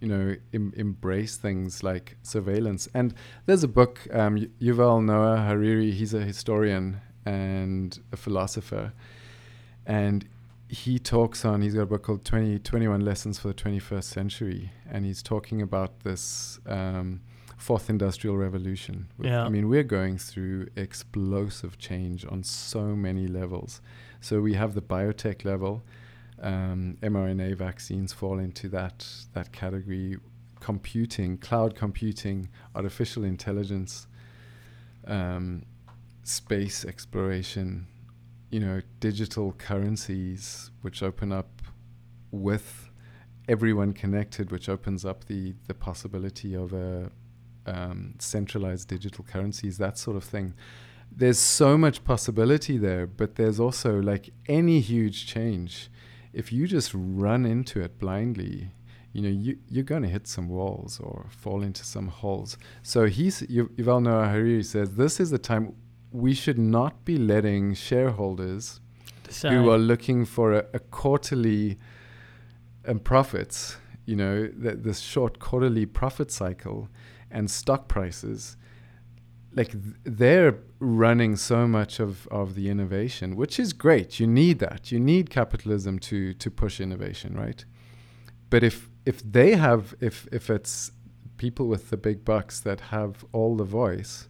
you 0.00 0.08
know 0.08 0.36
em- 0.52 0.72
embrace 0.76 1.36
things 1.36 1.82
like 1.82 2.16
surveillance. 2.22 2.88
And 2.94 3.14
there's 3.46 3.62
a 3.64 3.68
book 3.68 4.06
um, 4.12 4.36
y- 4.36 4.48
Yuval 4.60 5.04
Noah 5.04 5.38
Harari 5.42 5.90
he's 5.90 6.14
a 6.14 6.20
historian 6.20 7.00
and 7.24 7.98
a 8.12 8.16
philosopher. 8.16 8.92
And 9.86 10.26
he 10.68 10.98
talks 10.98 11.44
on 11.44 11.62
he's 11.62 11.74
got 11.74 11.82
a 11.82 11.86
book 11.86 12.02
called 12.02 12.24
20, 12.24 12.58
21 12.58 13.00
lessons 13.00 13.38
for 13.38 13.48
the 13.48 13.54
21st 13.54 14.04
century. 14.04 14.72
And 14.90 15.04
he's 15.04 15.22
talking 15.22 15.62
about 15.62 16.00
this 16.00 16.58
um, 16.66 17.20
fourth 17.56 17.88
industrial 17.88 18.36
revolution. 18.36 19.08
Yeah. 19.18 19.44
i 19.44 19.48
mean 19.48 19.68
we're 19.68 19.82
going 19.82 20.18
through 20.18 20.68
explosive 20.76 21.78
change 21.78 22.24
on 22.26 22.42
so 22.42 22.94
many 22.96 23.26
levels. 23.26 23.80
So 24.20 24.40
we 24.40 24.54
have 24.54 24.74
the 24.74 24.82
biotech 24.82 25.44
level 25.44 25.84
um, 26.42 26.98
mrna 27.02 27.56
vaccines 27.56 28.12
fall 28.12 28.38
into 28.38 28.68
that 28.68 29.06
that 29.32 29.52
category 29.52 30.16
computing 30.60 31.38
cloud 31.38 31.74
computing 31.74 32.48
artificial 32.74 33.24
intelligence 33.24 34.06
um, 35.06 35.64
space 36.24 36.84
exploration 36.84 37.86
you 38.50 38.60
know, 38.60 38.80
digital 39.00 39.52
currencies 39.52 40.70
which 40.82 41.02
open 41.02 41.32
up 41.32 41.62
with 42.30 42.90
everyone 43.48 43.92
connected, 43.92 44.50
which 44.50 44.68
opens 44.68 45.04
up 45.04 45.24
the, 45.26 45.54
the 45.66 45.74
possibility 45.74 46.54
of 46.54 46.72
a 46.72 47.10
um, 47.66 48.14
centralized 48.18 48.88
digital 48.88 49.24
currencies, 49.24 49.78
that 49.78 49.98
sort 49.98 50.16
of 50.16 50.24
thing. 50.24 50.54
There's 51.10 51.38
so 51.38 51.76
much 51.76 52.04
possibility 52.04 52.78
there, 52.78 53.06
but 53.06 53.36
there's 53.36 53.60
also 53.60 54.00
like 54.00 54.30
any 54.48 54.80
huge 54.80 55.26
change. 55.26 55.90
If 56.40 56.52
you 56.52 56.66
just 56.66 56.90
run 56.94 57.46
into 57.46 57.80
it 57.80 57.98
blindly, 57.98 58.70
you 59.14 59.22
know, 59.22 59.34
you, 59.44 59.58
you're 59.72 59.84
going 59.84 60.02
to 60.02 60.08
hit 60.16 60.26
some 60.26 60.48
walls 60.50 61.00
or 61.00 61.26
fall 61.30 61.62
into 61.62 61.82
some 61.82 62.08
holes. 62.08 62.58
So 62.82 63.06
he's, 63.06 63.40
Yu- 63.48 63.70
Yuval 63.78 64.02
Noah 64.02 64.28
Harari 64.28 64.62
says, 64.62 64.88
this 64.96 65.18
is 65.18 65.30
the 65.30 65.38
time 65.38 65.74
we 66.12 66.34
should 66.34 66.58
not 66.58 67.04
be 67.06 67.16
letting 67.16 67.74
shareholders 67.74 68.80
Decide. 69.24 69.52
who 69.52 69.70
are 69.70 69.78
looking 69.78 70.26
for 70.26 70.52
a, 70.52 70.66
a 70.74 70.78
quarterly 70.78 71.78
um, 72.86 72.98
profits, 72.98 73.78
you 74.04 74.16
know, 74.16 74.46
th- 74.48 74.76
this 74.80 75.00
short 75.00 75.38
quarterly 75.38 75.86
profit 75.86 76.30
cycle 76.30 76.90
and 77.30 77.50
stock 77.50 77.88
prices, 77.88 78.58
like 79.56 79.72
th- 79.72 79.96
they're 80.04 80.58
running 80.78 81.34
so 81.34 81.66
much 81.66 81.98
of, 81.98 82.28
of 82.28 82.54
the 82.54 82.68
innovation, 82.68 83.34
which 83.34 83.58
is 83.58 83.72
great. 83.72 84.20
You 84.20 84.26
need 84.26 84.58
that. 84.60 84.92
You 84.92 85.00
need 85.00 85.30
capitalism 85.30 85.98
to 86.00 86.34
to 86.34 86.50
push 86.50 86.80
innovation, 86.80 87.34
right? 87.34 87.64
But 88.50 88.62
if 88.62 88.90
if 89.04 89.20
they 89.32 89.56
have 89.56 89.94
if 90.00 90.28
if 90.30 90.50
it's 90.50 90.92
people 91.38 91.66
with 91.66 91.90
the 91.90 91.96
big 91.96 92.24
bucks 92.24 92.60
that 92.60 92.80
have 92.80 93.24
all 93.32 93.56
the 93.56 93.64
voice, 93.64 94.28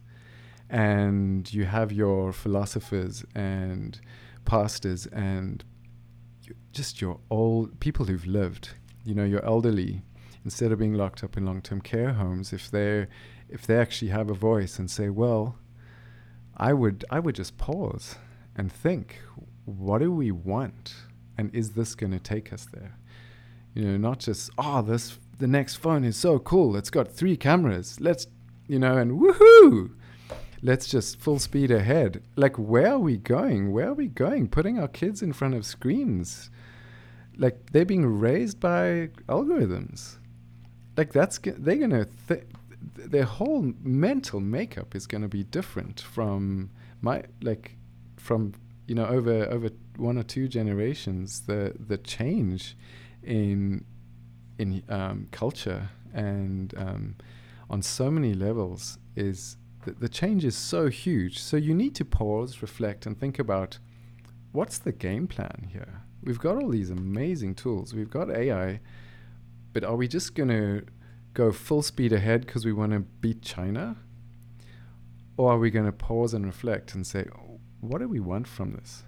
and 0.69 1.53
you 1.53 1.65
have 1.65 1.91
your 1.91 2.33
philosophers 2.33 3.23
and 3.35 3.99
pastors 4.45 5.05
and 5.07 5.63
just 6.71 7.01
your 7.01 7.19
old 7.29 7.79
people 7.79 8.05
who've 8.05 8.25
lived, 8.25 8.69
you 9.03 9.13
know, 9.13 9.23
your 9.25 9.43
elderly, 9.45 10.03
instead 10.45 10.71
of 10.71 10.79
being 10.79 10.93
locked 10.93 11.23
up 11.23 11.35
in 11.35 11.45
long-term 11.45 11.81
care 11.81 12.13
homes, 12.13 12.53
if 12.53 12.71
they 12.71 13.07
if 13.49 13.65
they 13.65 13.77
actually 13.77 14.09
have 14.09 14.29
a 14.29 14.33
voice 14.35 14.79
and 14.79 14.89
say, 14.89 15.09
well, 15.09 15.57
I 16.55 16.73
would 16.73 17.05
I 17.09 17.19
would 17.19 17.35
just 17.35 17.57
pause 17.57 18.15
and 18.55 18.71
think, 18.71 19.19
what 19.65 19.99
do 19.99 20.11
we 20.11 20.31
want, 20.31 20.95
and 21.37 21.53
is 21.53 21.71
this 21.71 21.95
going 21.95 22.11
to 22.11 22.19
take 22.19 22.51
us 22.51 22.65
there? 22.65 22.97
You 23.73 23.85
know, 23.85 23.97
not 23.97 24.19
just 24.19 24.49
oh, 24.57 24.81
this 24.81 25.19
the 25.37 25.47
next 25.47 25.75
phone 25.75 26.03
is 26.03 26.17
so 26.17 26.39
cool. 26.39 26.75
It's 26.75 26.89
got 26.89 27.11
three 27.11 27.37
cameras. 27.37 27.99
Let's 27.99 28.27
you 28.67 28.79
know, 28.79 28.97
and 28.97 29.19
woohoo! 29.21 29.91
let's 30.61 30.87
just 30.87 31.19
full 31.19 31.39
speed 31.39 31.71
ahead. 31.71 32.23
Like, 32.35 32.57
where 32.57 32.93
are 32.93 32.99
we 32.99 33.17
going? 33.17 33.71
Where 33.71 33.89
are 33.89 33.93
we 33.93 34.07
going? 34.07 34.47
Putting 34.47 34.79
our 34.79 34.87
kids 34.87 35.21
in 35.21 35.33
front 35.33 35.55
of 35.55 35.65
screens. 35.65 36.49
Like, 37.37 37.71
they're 37.71 37.85
being 37.85 38.05
raised 38.05 38.59
by 38.59 39.09
algorithms. 39.29 40.17
Like, 40.95 41.13
that's, 41.13 41.39
they're 41.39 41.75
going 41.75 41.91
to, 41.91 42.07
th- 42.27 42.47
their 42.95 43.25
whole 43.25 43.73
mental 43.81 44.39
makeup 44.39 44.95
is 44.95 45.07
going 45.07 45.21
to 45.21 45.27
be 45.27 45.43
different 45.43 46.01
from 46.01 46.71
my, 47.01 47.23
like, 47.41 47.77
from, 48.17 48.53
you 48.87 48.95
know, 48.95 49.05
over, 49.05 49.45
over 49.45 49.69
one 49.97 50.17
or 50.17 50.23
two 50.23 50.47
generations, 50.47 51.41
the, 51.41 51.73
the 51.79 51.97
change 51.97 52.77
in, 53.23 53.83
in 54.57 54.83
um, 54.89 55.27
culture 55.31 55.89
and 56.13 56.73
um, 56.77 57.15
on 57.69 57.81
so 57.81 58.09
many 58.09 58.33
levels 58.33 58.97
is 59.15 59.57
the, 59.85 59.91
the 59.91 60.09
change 60.09 60.43
is 60.45 60.55
so 60.55 60.89
huge. 60.89 61.39
So 61.39 61.57
you 61.57 61.73
need 61.73 61.95
to 61.95 62.05
pause, 62.05 62.61
reflect, 62.61 63.05
and 63.05 63.19
think 63.19 63.39
about 63.39 63.79
what's 64.51 64.77
the 64.77 64.91
game 64.91 65.27
plan 65.27 65.69
here. 65.71 66.01
We've 66.23 66.39
got 66.39 66.57
all 66.57 66.69
these 66.69 66.89
amazing 66.89 67.55
tools. 67.55 67.93
We've 67.93 68.09
got 68.09 68.29
AI, 68.29 68.79
but 69.73 69.83
are 69.83 69.95
we 69.95 70.07
just 70.07 70.35
going 70.35 70.49
to 70.49 70.83
go 71.37 71.51
full 71.51 71.83
speed 71.83 72.11
ahead 72.11 72.41
because 72.41 72.65
we 72.65 72.73
want 72.73 72.91
to 72.91 72.99
beat 72.99 73.43
China? 73.43 73.95
Or 75.37 75.51
are 75.51 75.59
we 75.59 75.69
going 75.69 75.85
to 75.85 75.91
pause 75.91 76.33
and 76.33 76.43
reflect 76.43 76.95
and 76.95 77.05
say, 77.05 77.25
what 77.79 77.99
do 77.99 78.07
we 78.09 78.19
want 78.19 78.47
from 78.47 78.71
this? 78.73 79.03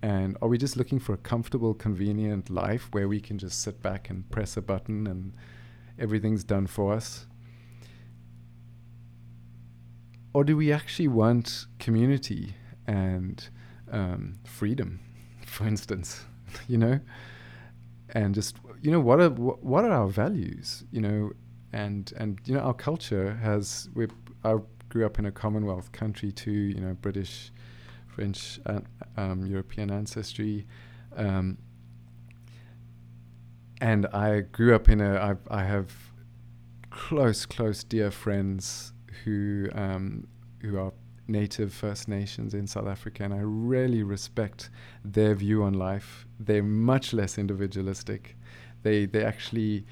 And 0.00 0.36
are 0.40 0.46
we 0.46 0.56
just 0.56 0.76
looking 0.76 1.00
for 1.00 1.14
a 1.14 1.16
comfortable, 1.16 1.74
convenient 1.74 2.48
life 2.48 2.88
where 2.92 3.08
we 3.08 3.20
can 3.20 3.38
just 3.38 3.60
sit 3.60 3.82
back 3.82 4.08
and 4.08 4.30
press 4.30 4.56
a 4.56 4.62
button 4.62 5.08
and 5.08 5.32
everything's 5.98 6.44
done 6.44 6.68
for 6.68 6.92
us? 6.92 7.26
Or 10.32 10.44
do 10.44 10.56
we 10.56 10.70
actually 10.70 11.08
want 11.08 11.66
community 11.80 12.54
and 12.86 13.48
um, 13.90 14.34
freedom, 14.44 15.00
for 15.46 15.66
instance? 15.66 16.24
you 16.68 16.78
know, 16.78 17.00
and 18.10 18.32
just 18.32 18.58
you 18.80 18.92
know 18.92 19.00
what 19.00 19.20
are 19.20 19.30
wh- 19.30 19.64
what 19.64 19.84
are 19.84 19.90
our 19.92 20.08
values? 20.08 20.84
You 20.90 21.00
know, 21.00 21.32
and 21.74 22.12
and 22.16 22.40
you 22.46 22.54
know 22.54 22.60
our 22.60 22.74
culture 22.74 23.34
has 23.42 23.88
we 23.94 24.06
I 24.44 24.56
grew 24.88 25.04
up 25.04 25.18
in 25.18 25.26
a 25.26 25.32
Commonwealth 25.32 25.90
country 25.92 26.30
too. 26.30 26.52
You 26.52 26.80
know, 26.80 26.94
British, 26.94 27.52
French, 28.06 28.60
uh, 28.64 28.80
um, 29.16 29.44
European 29.44 29.90
ancestry. 29.90 30.66
Um, 31.16 31.58
and 33.80 34.06
I 34.06 34.40
grew 34.40 34.74
up 34.74 34.88
in 34.88 35.00
a. 35.00 35.36
I, 35.50 35.60
I 35.60 35.64
have 35.64 35.92
close, 36.90 37.44
close, 37.44 37.82
dear 37.82 38.10
friends 38.10 38.92
who 39.24 39.68
um, 39.74 40.28
who 40.62 40.78
are 40.78 40.92
native 41.26 41.72
First 41.72 42.06
Nations 42.06 42.54
in 42.54 42.68
South 42.68 42.86
Africa, 42.86 43.24
and 43.24 43.34
I 43.34 43.40
really 43.40 44.04
respect 44.04 44.70
their 45.04 45.34
view 45.34 45.64
on 45.64 45.74
life. 45.74 46.26
They're 46.38 46.62
much 46.62 47.12
less 47.12 47.36
individualistic. 47.36 48.36
They 48.82 49.06
they 49.06 49.24
actually, 49.24 49.86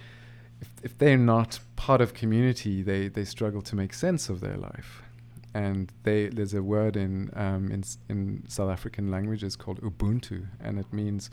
if, 0.62 0.68
if 0.82 0.98
they're 0.98 1.18
not 1.18 1.60
part 1.76 2.00
of 2.00 2.14
community, 2.14 2.82
they 2.82 3.08
they 3.08 3.24
struggle 3.24 3.62
to 3.62 3.76
make 3.76 3.92
sense 3.92 4.28
of 4.28 4.40
their 4.40 4.56
life. 4.56 5.02
And 5.54 5.92
they 6.04 6.28
there's 6.28 6.54
a 6.54 6.62
word 6.62 6.96
in 6.96 7.30
um, 7.34 7.70
in 7.70 7.84
in 8.08 8.44
South 8.48 8.70
African 8.70 9.10
languages 9.10 9.56
called 9.56 9.80
Ubuntu, 9.82 10.46
and 10.60 10.78
it 10.78 10.90
means 10.92 11.30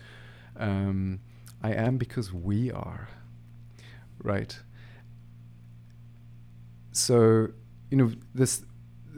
um, 0.57 1.19
I 1.63 1.71
am 1.73 1.97
because 1.97 2.33
we 2.33 2.71
are, 2.71 3.07
right? 4.23 4.59
So 6.91 7.49
you 7.89 7.97
know 7.97 8.11
this 8.33 8.65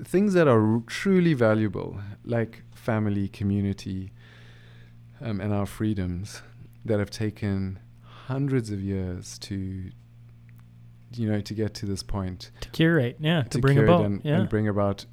things 0.04 0.34
that 0.34 0.48
are 0.48 0.76
r- 0.76 0.84
truly 0.88 1.34
valuable, 1.34 2.00
like 2.26 2.64
family, 2.76 3.28
community, 3.28 4.12
um, 5.22 5.40
and 5.40 5.54
our 5.54 5.66
freedoms, 5.66 6.42
that 6.86 7.00
have 7.00 7.12
taken 7.12 7.80
hundreds 8.28 8.72
of 8.72 8.82
years 8.82 9.38
to, 9.40 9.92
you 11.16 11.30
know, 11.30 11.42
to 11.42 11.54
get 11.54 11.74
to 11.76 11.86
this 11.86 12.04
point, 12.04 12.52
To 12.62 12.70
curate, 12.70 13.18
yeah, 13.20 13.44
to, 13.44 13.50
to 13.50 13.60
bring 13.60 13.78
about, 13.78 14.06
and, 14.06 14.22
yeah, 14.24 14.40
and 14.40 14.50
bring 14.50 14.68
about. 14.68 15.06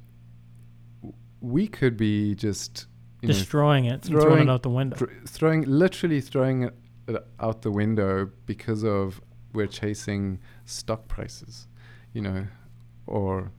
We 1.41 1.67
could 1.67 1.95
be 1.97 2.35
just 2.35 2.87
you 3.21 3.27
know, 3.27 3.33
destroying 3.33 3.85
it, 3.85 4.01
throwing 4.03 4.21
throwing- 4.27 4.47
it 4.49 4.51
out 4.51 4.63
the 4.63 4.69
window. 4.69 4.95
thr- 4.95 5.11
throwing 5.27 5.61
literally 5.63 6.21
throwing 6.21 6.63
it 6.63 6.75
it 7.07 7.25
out 7.39 7.63
the 7.63 7.71
window 7.71 8.29
because 8.45 8.83
of 8.83 9.19
we're 9.53 9.67
chasing 9.67 10.39
stock 10.65 11.07
prices, 11.07 11.67
you 12.13 12.21
know, 12.21 12.47
or 13.07 13.51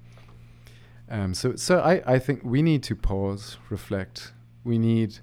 um, 1.09 1.35
so 1.35 1.57
so 1.57 1.81
I, 1.81 2.03
I 2.07 2.19
think 2.19 2.43
we 2.45 2.63
need 2.63 2.83
to 2.85 2.95
pause, 2.95 3.57
reflect. 3.69 4.33
We 4.63 4.79
need 4.79 5.19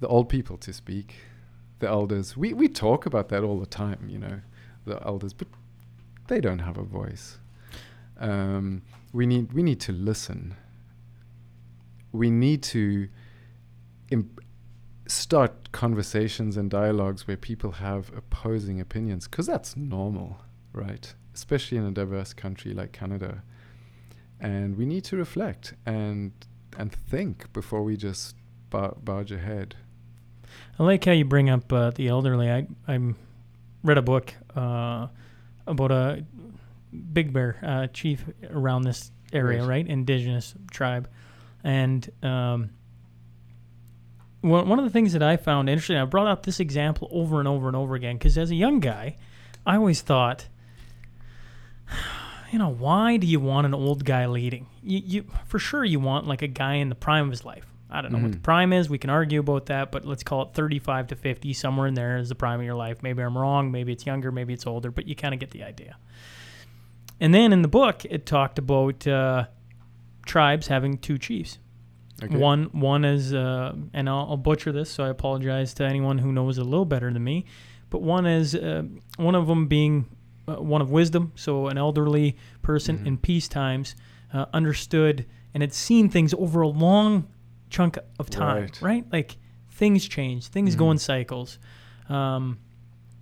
the 0.00 0.08
old 0.08 0.28
people 0.28 0.56
to 0.58 0.72
speak, 0.72 1.16
the 1.80 1.88
elders. 1.88 2.36
We 2.36 2.54
we 2.54 2.68
talk 2.68 3.04
about 3.04 3.28
that 3.28 3.42
all 3.42 3.58
the 3.60 3.66
time, 3.66 4.08
you 4.08 4.18
know, 4.18 4.40
the 4.86 5.04
elders, 5.06 5.34
but 5.34 5.48
they 6.28 6.40
don't 6.40 6.60
have 6.60 6.78
a 6.78 6.82
voice. 6.82 7.38
Um, 8.18 8.82
we 9.12 9.26
need 9.26 9.52
we 9.52 9.62
need 9.62 9.80
to 9.80 9.92
listen. 9.92 10.54
We 12.12 12.30
need 12.30 12.62
to 12.64 13.08
imp- 14.10 14.40
start 15.06 15.72
conversations 15.72 16.56
and 16.56 16.70
dialogues 16.70 17.26
where 17.26 17.36
people 17.36 17.72
have 17.72 18.10
opposing 18.16 18.80
opinions 18.80 19.28
because 19.28 19.46
that's 19.46 19.76
normal 19.76 20.38
right 20.72 21.14
especially 21.34 21.76
in 21.76 21.84
a 21.84 21.90
diverse 21.90 22.32
country 22.32 22.72
like 22.72 22.92
canada 22.92 23.42
and 24.40 24.78
we 24.78 24.86
need 24.86 25.04
to 25.04 25.14
reflect 25.14 25.74
and 25.84 26.32
and 26.78 26.90
think 26.90 27.52
before 27.52 27.82
we 27.82 27.96
just 27.98 28.34
bar- 28.70 28.96
barge 29.04 29.30
ahead 29.30 29.76
I 30.78 30.82
like 30.82 31.04
how 31.04 31.12
you 31.12 31.24
bring 31.24 31.50
up 31.50 31.72
uh, 31.72 31.90
the 31.90 32.08
elderly. 32.08 32.50
I 32.50 32.66
I 32.86 32.98
read 33.82 33.98
a 33.98 34.02
book 34.02 34.34
uh, 34.54 35.08
about 35.66 35.90
a 35.90 36.24
big 37.12 37.32
bear 37.32 37.58
uh, 37.62 37.86
chief 37.88 38.24
around 38.50 38.82
this 38.82 39.10
area, 39.32 39.60
Right. 39.60 39.68
right? 39.68 39.86
Indigenous 39.86 40.54
tribe, 40.70 41.08
and 41.62 42.08
um, 42.22 42.70
one 44.42 44.68
one 44.68 44.78
of 44.78 44.84
the 44.84 44.90
things 44.90 45.12
that 45.14 45.22
I 45.22 45.36
found 45.36 45.68
interesting. 45.68 45.96
I 45.96 46.04
brought 46.04 46.26
up 46.26 46.44
this 46.44 46.60
example 46.60 47.08
over 47.10 47.38
and 47.38 47.48
over 47.48 47.66
and 47.68 47.76
over 47.76 47.94
again 47.94 48.16
because 48.16 48.36
as 48.38 48.50
a 48.50 48.54
young 48.54 48.80
guy, 48.80 49.16
I 49.66 49.76
always 49.76 50.00
thought. 50.02 50.46
You 52.52 52.58
know, 52.60 52.68
why 52.72 53.16
do 53.16 53.26
you 53.26 53.40
want 53.40 53.66
an 53.66 53.74
old 53.74 54.04
guy 54.04 54.26
leading? 54.26 54.68
You, 54.80 55.02
you 55.04 55.24
for 55.46 55.58
sure 55.58 55.84
you 55.84 55.98
want 55.98 56.28
like 56.28 56.40
a 56.40 56.46
guy 56.46 56.74
in 56.74 56.88
the 56.88 56.94
prime 56.94 57.24
of 57.24 57.30
his 57.32 57.44
life. 57.44 57.66
I 57.94 58.00
don't 58.02 58.12
know 58.12 58.18
what 58.18 58.32
the 58.32 58.38
Mhm. 58.38 58.42
prime 58.42 58.72
is. 58.72 58.90
We 58.90 58.98
can 58.98 59.08
argue 59.10 59.40
about 59.40 59.66
that, 59.66 59.92
but 59.92 60.04
let's 60.04 60.22
call 60.22 60.42
it 60.42 60.48
35 60.54 61.06
to 61.08 61.16
50, 61.16 61.52
somewhere 61.52 61.86
in 61.86 61.94
there 61.94 62.16
is 62.18 62.28
the 62.28 62.34
prime 62.34 62.58
of 62.60 62.66
your 62.66 62.74
life. 62.74 63.02
Maybe 63.02 63.22
I'm 63.22 63.38
wrong. 63.38 63.70
Maybe 63.70 63.92
it's 63.92 64.04
younger. 64.04 64.32
Maybe 64.32 64.52
it's 64.52 64.66
older, 64.66 64.90
but 64.90 65.06
you 65.06 65.14
kind 65.14 65.32
of 65.32 65.40
get 65.40 65.50
the 65.52 65.62
idea. 65.62 65.96
And 67.20 67.32
then 67.32 67.52
in 67.52 67.62
the 67.62 67.68
book, 67.68 68.04
it 68.04 68.26
talked 68.26 68.58
about 68.58 69.06
uh, 69.06 69.46
tribes 70.26 70.66
having 70.66 70.98
two 70.98 71.18
chiefs. 71.18 71.58
okay 72.22 72.36
One 72.36 72.64
one 72.72 73.04
is, 73.04 73.32
uh, 73.32 73.74
and 73.92 74.08
I'll, 74.08 74.26
I'll 74.30 74.36
butcher 74.36 74.72
this, 74.72 74.90
so 74.90 75.04
I 75.04 75.08
apologize 75.08 75.74
to 75.74 75.84
anyone 75.84 76.18
who 76.18 76.32
knows 76.32 76.58
a 76.58 76.64
little 76.64 76.84
better 76.84 77.12
than 77.12 77.22
me. 77.22 77.44
But 77.90 78.02
one 78.02 78.26
is 78.26 78.54
uh, 78.54 78.82
one 79.16 79.34
of 79.34 79.46
them 79.46 79.66
being 79.68 80.06
uh, 80.48 80.56
one 80.56 80.82
of 80.82 80.90
wisdom, 80.90 81.32
so 81.36 81.68
an 81.68 81.78
elderly 81.78 82.36
person 82.62 82.98
Mhm. 82.98 83.06
in 83.06 83.18
peace 83.18 83.48
times 83.48 83.94
uh, 84.32 84.46
understood 84.52 85.24
and 85.54 85.62
had 85.62 85.72
seen 85.72 86.08
things 86.08 86.34
over 86.34 86.60
a 86.62 86.68
long 86.68 87.26
chunk 87.74 87.98
of 88.20 88.30
time, 88.30 88.62
Right. 88.62 88.82
right? 88.82 89.04
Like 89.12 89.36
things 89.70 90.06
change, 90.08 90.46
things 90.48 90.76
go 90.76 90.84
Mhm. 90.86 90.92
in 90.92 90.98
cycles. 90.98 91.58
Um, 92.08 92.58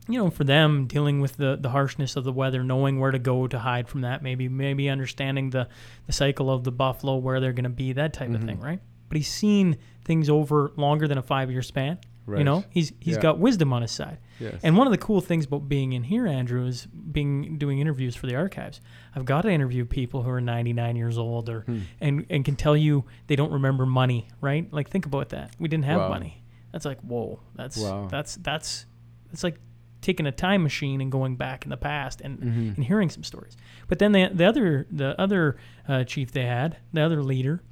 you 0.08 0.18
know, 0.18 0.30
for 0.30 0.44
them 0.44 0.86
dealing 0.86 1.20
with 1.20 1.36
the, 1.36 1.56
the 1.60 1.70
harshness 1.70 2.16
of 2.16 2.24
the 2.24 2.32
weather, 2.32 2.62
knowing 2.64 2.98
where 3.00 3.12
to 3.12 3.18
go 3.18 3.46
to 3.46 3.58
hide 3.58 3.88
from 3.88 4.00
that, 4.02 4.22
maybe 4.22 4.48
maybe 4.48 4.88
understanding 4.90 5.50
the, 5.50 5.68
the 6.06 6.12
cycle 6.12 6.50
of 6.50 6.64
the 6.64 6.72
buffalo, 6.72 7.16
where 7.16 7.40
they're 7.40 7.52
going 7.52 7.64
to 7.64 7.70
be, 7.70 7.92
that 7.94 8.12
type 8.12 8.30
of 8.34 8.42
thing, 8.44 8.60
right? 8.60 8.80
But 9.08 9.16
he's 9.16 9.28
seen 9.32 9.76
things 10.04 10.28
over 10.28 10.72
longer 10.76 11.06
than 11.08 11.18
a 11.18 11.22
five 11.22 11.50
year 11.50 11.62
span. 11.62 11.98
You 12.28 12.44
know, 12.44 12.64
he's 12.70 12.92
he's 13.00 13.16
Yeah. 13.16 13.20
got 13.22 13.38
wisdom 13.38 13.72
on 13.72 13.82
his 13.82 13.90
side. 13.90 14.18
yes 14.38 14.54
And 14.62 14.76
one 14.76 14.86
of 14.86 14.90
the 14.92 14.98
cool 14.98 15.20
things 15.20 15.44
about 15.44 15.68
being 15.68 15.92
in 15.92 16.04
here, 16.04 16.26
Andrew, 16.26 16.66
is 16.66 16.86
being 16.86 17.58
doing 17.58 17.78
interviews 17.80 18.14
for 18.16 18.26
the 18.26 18.36
archives. 18.36 18.80
I've 19.14 19.24
got 19.24 19.42
to 19.42 19.50
interview 19.50 19.84
people 19.84 20.22
who 20.22 20.30
are 20.30 20.40
99 20.40 20.96
years 20.96 21.18
old 21.18 21.48
or 21.48 21.60
Hmm. 21.62 21.78
and 22.00 22.26
and 22.30 22.44
can 22.44 22.56
tell 22.56 22.76
you 22.76 23.04
they 23.26 23.36
don't 23.36 23.52
remember 23.52 23.86
money, 23.86 24.28
right? 24.40 24.72
Like 24.72 24.88
think 24.88 25.04
about 25.06 25.30
that. 25.30 25.50
We 25.58 25.68
didn't 25.68 25.84
have 25.86 26.00
Wow. 26.00 26.08
money. 26.10 26.42
That's 26.70 26.84
like 26.84 27.00
whoa. 27.00 27.40
That's 27.56 27.76
Wow. 27.76 28.06
that's 28.08 28.36
that's 28.36 28.86
it's 29.32 29.42
like 29.44 29.58
taking 30.00 30.26
a 30.26 30.32
time 30.32 30.62
machine 30.62 31.00
and 31.00 31.12
going 31.12 31.36
back 31.36 31.64
in 31.64 31.70
the 31.70 31.76
past 31.76 32.20
and 32.22 32.38
Mhm. 32.40 32.76
and 32.76 32.84
hearing 32.84 33.08
some 33.10 33.22
stories. 33.24 33.56
But 33.88 33.98
then 33.98 34.12
the 34.12 34.30
the 34.32 34.44
other 34.44 34.86
the 34.90 35.20
other 35.20 35.56
uh, 35.88 36.04
chief 36.04 36.30
they 36.32 36.46
had, 36.46 36.76
the 36.92 37.00
other 37.02 37.22
leader, 37.22 37.62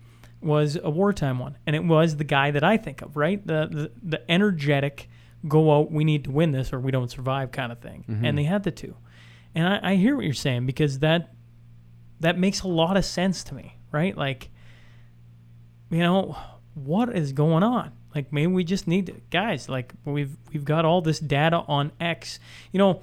was 0.42 0.78
a 0.82 0.90
wartime 0.90 1.38
one, 1.38 1.56
and 1.66 1.76
it 1.76 1.84
was 1.84 2.16
the 2.16 2.24
guy 2.24 2.50
that 2.50 2.64
I 2.64 2.76
think 2.76 3.02
of, 3.02 3.16
right? 3.16 3.44
The 3.46 3.68
the, 3.70 3.92
the 4.02 4.30
energetic, 4.30 5.08
go 5.46 5.72
out, 5.78 5.90
we 5.92 6.04
need 6.04 6.24
to 6.24 6.30
win 6.30 6.52
this 6.52 6.72
or 6.72 6.80
we 6.80 6.90
don't 6.90 7.10
survive 7.10 7.50
kind 7.52 7.70
of 7.72 7.80
thing. 7.80 8.04
Mhm. 8.08 8.26
And 8.26 8.38
they 8.38 8.44
had 8.44 8.62
the 8.62 8.70
two, 8.70 8.96
and 9.54 9.66
I, 9.68 9.92
I 9.92 9.94
hear 9.96 10.16
what 10.16 10.24
you're 10.24 10.34
saying 10.34 10.66
because 10.66 11.00
that 11.00 11.34
that 12.20 12.38
makes 12.38 12.62
a 12.62 12.68
lot 12.68 12.96
of 12.96 13.04
sense 13.04 13.42
to 13.44 13.54
me, 13.54 13.76
right? 13.92 14.16
Like, 14.16 14.50
you 15.90 15.98
know, 16.00 16.36
what 16.74 17.14
is 17.16 17.32
going 17.32 17.62
on? 17.62 17.92
Like 18.14 18.32
maybe 18.32 18.52
we 18.52 18.64
just 18.64 18.86
need 18.88 19.06
to, 19.06 19.12
guys. 19.30 19.68
Like 19.68 19.92
we've 20.04 20.36
we've 20.52 20.64
got 20.64 20.84
all 20.84 21.00
this 21.00 21.18
data 21.20 21.58
on 21.68 21.92
X. 22.00 22.38
You 22.72 22.78
know, 22.78 23.00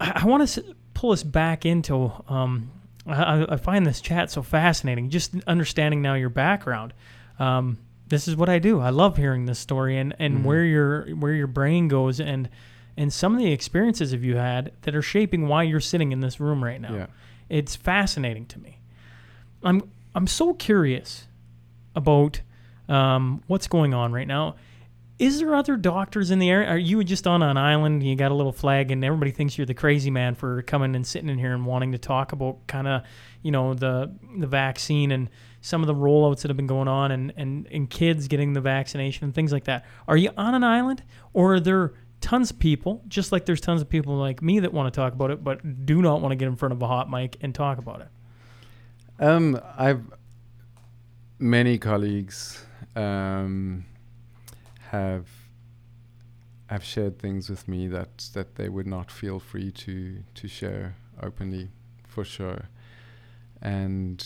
I, 0.00 0.22
I 0.22 0.26
want 0.26 0.48
to 0.48 0.74
pull 0.94 1.12
us 1.12 1.22
back 1.22 1.64
into. 1.66 2.12
Um, 2.28 2.70
I, 3.06 3.44
I 3.48 3.56
find 3.56 3.86
this 3.86 4.00
chat 4.00 4.30
so 4.30 4.42
fascinating. 4.42 5.10
Just 5.10 5.34
understanding 5.46 6.00
now 6.02 6.14
your 6.14 6.30
background. 6.30 6.92
Um, 7.38 7.78
this 8.08 8.28
is 8.28 8.36
what 8.36 8.48
I 8.48 8.58
do. 8.58 8.80
I 8.80 8.90
love 8.90 9.16
hearing 9.16 9.46
this 9.46 9.58
story 9.58 9.96
and, 9.98 10.14
and 10.18 10.38
Mhm. 10.38 10.44
where 10.44 10.64
your 10.64 11.06
where 11.16 11.32
your 11.32 11.46
brain 11.46 11.88
goes 11.88 12.20
and 12.20 12.48
and 12.96 13.12
some 13.12 13.32
of 13.34 13.40
the 13.40 13.50
experiences 13.50 14.12
have 14.12 14.22
you 14.22 14.36
had 14.36 14.70
that 14.82 14.94
are 14.94 15.02
shaping 15.02 15.48
why 15.48 15.64
you're 15.64 15.80
sitting 15.80 16.12
in 16.12 16.20
this 16.20 16.38
room 16.38 16.62
right 16.62 16.80
now. 16.80 16.94
yeah 16.94 17.06
It's 17.48 17.74
fascinating 17.76 18.46
to 18.46 18.58
me. 18.60 18.78
I'm 19.62 19.82
I'm 20.14 20.26
so 20.26 20.54
curious 20.54 21.26
about 21.96 22.40
um, 22.88 23.42
what's 23.46 23.66
going 23.66 23.94
on 23.94 24.12
right 24.12 24.28
now. 24.28 24.54
Is 25.18 25.38
there 25.38 25.54
other 25.54 25.76
doctors 25.76 26.32
in 26.32 26.40
the 26.40 26.50
area? 26.50 26.68
Are 26.68 26.78
you 26.78 27.04
just 27.04 27.26
on 27.26 27.40
an 27.42 27.56
island? 27.56 28.02
You 28.02 28.16
got 28.16 28.32
a 28.32 28.34
little 28.34 28.52
flag, 28.52 28.90
and 28.90 29.04
everybody 29.04 29.30
thinks 29.30 29.56
you're 29.56 29.66
the 29.66 29.74
crazy 29.74 30.10
man 30.10 30.34
for 30.34 30.62
coming 30.62 30.96
and 30.96 31.06
sitting 31.06 31.28
in 31.28 31.38
here 31.38 31.54
and 31.54 31.64
wanting 31.64 31.92
to 31.92 31.98
talk 31.98 32.32
about 32.32 32.66
kind 32.66 32.88
of, 32.88 33.02
you 33.42 33.52
know, 33.52 33.74
the 33.74 34.12
the 34.38 34.48
vaccine 34.48 35.12
and 35.12 35.30
some 35.60 35.82
of 35.82 35.86
the 35.86 35.94
rollouts 35.94 36.42
that 36.42 36.48
have 36.48 36.56
been 36.56 36.66
going 36.66 36.88
on, 36.88 37.12
and 37.12 37.32
and 37.36 37.68
and 37.70 37.90
kids 37.90 38.26
getting 38.26 38.54
the 38.54 38.60
vaccination 38.60 39.24
and 39.24 39.34
things 39.34 39.52
like 39.52 39.64
that. 39.64 39.84
Are 40.08 40.16
you 40.16 40.30
on 40.36 40.54
an 40.54 40.64
island, 40.64 41.04
or 41.32 41.54
are 41.54 41.60
there 41.60 41.94
tons 42.20 42.50
of 42.50 42.58
people, 42.58 43.02
just 43.06 43.30
like 43.30 43.44
there's 43.44 43.60
tons 43.60 43.82
of 43.82 43.88
people 43.88 44.16
like 44.16 44.42
me 44.42 44.58
that 44.60 44.72
want 44.72 44.92
to 44.92 44.98
talk 44.98 45.12
about 45.12 45.30
it, 45.30 45.44
but 45.44 45.86
do 45.86 46.02
not 46.02 46.22
want 46.22 46.32
to 46.32 46.36
get 46.36 46.48
in 46.48 46.56
front 46.56 46.72
of 46.72 46.82
a 46.82 46.88
hot 46.88 47.08
mic 47.08 47.36
and 47.40 47.54
talk 47.54 47.78
about 47.78 48.00
it? 48.00 48.08
Um, 49.20 49.60
I've 49.78 50.02
many 51.38 51.78
colleagues 51.78 52.64
um, 52.96 53.84
have 54.94 55.28
have 56.66 56.84
shared 56.84 57.18
things 57.18 57.50
with 57.50 57.68
me 57.68 57.80
that 57.88 58.30
that 58.36 58.54
they 58.56 58.68
would 58.68 58.86
not 58.86 59.10
feel 59.10 59.38
free 59.50 59.70
to 59.70 60.22
to 60.34 60.48
share 60.48 60.96
openly, 61.22 61.70
for 62.06 62.24
sure. 62.24 62.62
And 63.60 64.24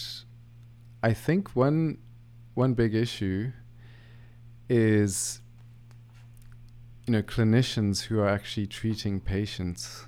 I 1.03 1.13
think 1.15 1.43
one 1.67 1.99
one 2.55 2.75
big 2.75 2.95
issue 2.95 3.53
is 4.69 5.41
you 7.07 7.13
know 7.15 7.23
clinicians 7.23 7.97
who 8.07 8.21
are 8.21 8.29
actually 8.29 8.67
treating 8.67 9.21
patients 9.21 10.07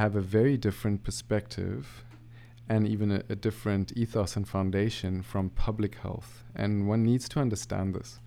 have 0.00 0.14
a 0.14 0.20
very 0.38 0.56
different 0.56 1.02
perspective 1.02 2.04
and 2.68 2.86
even 2.86 3.10
a, 3.10 3.22
a, 3.28 3.36
different 3.36 3.92
ethos 3.96 4.36
and 4.36 4.46
foundation 4.46 5.22
from 5.22 5.48
public 5.50 5.94
health. 6.04 6.44
And 6.54 6.88
one 6.88 7.02
needs 7.04 7.28
to 7.30 7.40
understand 7.40 7.94
this. 7.94 8.20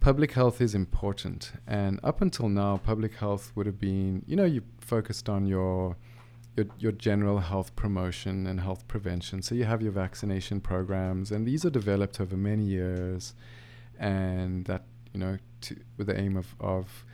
Public 0.00 0.32
health 0.32 0.62
is 0.62 0.74
important. 0.74 1.52
And 1.66 2.00
up 2.02 2.22
until 2.22 2.48
now, 2.48 2.78
public 2.78 3.16
health 3.16 3.52
would 3.54 3.66
have 3.66 3.78
been, 3.78 4.24
you 4.26 4.34
know, 4.34 4.46
you 4.46 4.62
focused 4.80 5.28
on 5.28 5.46
your, 5.46 5.96
your, 6.56 6.66
your 6.78 6.92
general 6.92 7.40
health 7.40 7.76
promotion 7.76 8.46
and 8.46 8.60
health 8.60 8.88
prevention. 8.88 9.42
So 9.42 9.54
you 9.54 9.64
have 9.64 9.82
your 9.82 9.92
vaccination 9.92 10.60
programs, 10.62 11.30
and 11.30 11.46
these 11.46 11.66
are 11.66 11.70
developed 11.70 12.18
over 12.18 12.34
many 12.34 12.64
years, 12.64 13.34
and 13.98 14.64
that, 14.64 14.84
you 15.12 15.20
know, 15.20 15.36
to, 15.60 15.76
with 15.98 16.06
the 16.06 16.18
aim 16.18 16.34
of, 16.38 16.54
of 16.58 17.04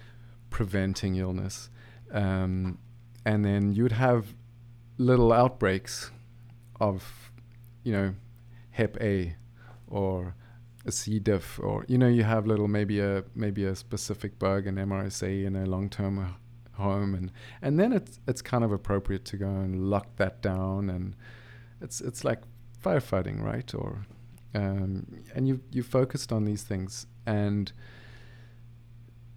preventing 0.51 1.17
illness. 1.17 1.71
Um, 2.13 2.79
and 3.25 3.45
then 3.45 3.73
you 3.73 3.83
would 3.83 3.93
have 3.93 4.33
little 4.97 5.33
outbreaks 5.33 6.13
of, 6.79 7.33
you 7.83 7.93
know, 7.93 8.15
Hep 8.71 8.97
A 9.01 9.35
or 9.89 10.37
a 10.87 10.93
C. 10.93 11.19
diff, 11.19 11.59
or 11.59 11.85
you 11.89 11.99
know, 11.99 12.09
you 12.09 12.23
have 12.23 12.47
little 12.47 12.69
maybe 12.69 13.01
a 13.01 13.25
maybe 13.35 13.65
a 13.65 13.75
specific 13.75 14.39
bug, 14.39 14.67
an 14.67 14.77
MRSA 14.77 15.45
in 15.45 15.57
a 15.57 15.67
long-term 15.67 16.37
home, 16.73 17.15
and 17.15 17.33
and 17.61 17.79
then 17.79 17.93
it's 17.93 18.21
it's 18.27 18.43
kind 18.43 18.65
of 18.65 18.73
appropriate 18.73 19.25
to 19.27 19.37
go 19.37 19.49
and 19.49 19.91
lock 19.91 20.17
that 20.17 20.41
down, 20.43 20.89
and 20.89 21.17
it's 21.81 22.01
it's 22.01 22.25
like 22.25 22.43
firefighting, 22.83 23.43
right? 23.43 23.75
Or 23.75 24.07
um, 24.55 25.07
and 25.35 25.49
you 25.49 25.61
you 25.73 25.83
focused 25.83 26.33
on 26.33 26.45
these 26.45 26.63
things, 26.63 27.07
and 27.27 27.73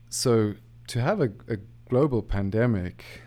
so 0.10 0.54
to 0.88 1.02
have 1.02 1.20
a, 1.22 1.32
a 1.48 1.58
global 1.88 2.22
pandemic 2.22 3.24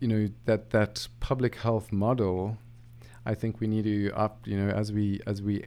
you 0.00 0.08
know 0.08 0.28
that 0.44 0.70
that 0.70 1.08
public 1.20 1.56
health 1.56 1.90
model 1.90 2.58
I 3.24 3.34
think 3.34 3.60
we 3.60 3.66
need 3.66 3.84
to 3.84 4.10
up 4.12 4.46
you 4.46 4.56
know 4.58 4.70
as 4.70 4.92
we 4.92 5.20
as 5.26 5.40
we 5.40 5.64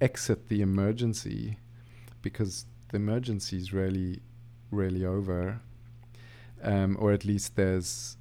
exit 0.00 0.48
the 0.48 0.62
emergency 0.62 1.58
because 2.22 2.66
the 2.88 2.96
emergency 2.96 3.56
is 3.56 3.72
really 3.72 4.20
really 4.70 5.04
over 5.04 5.60
um, 6.62 6.96
or 7.00 7.12
at 7.12 7.24
least 7.24 7.56
there's 7.56 8.16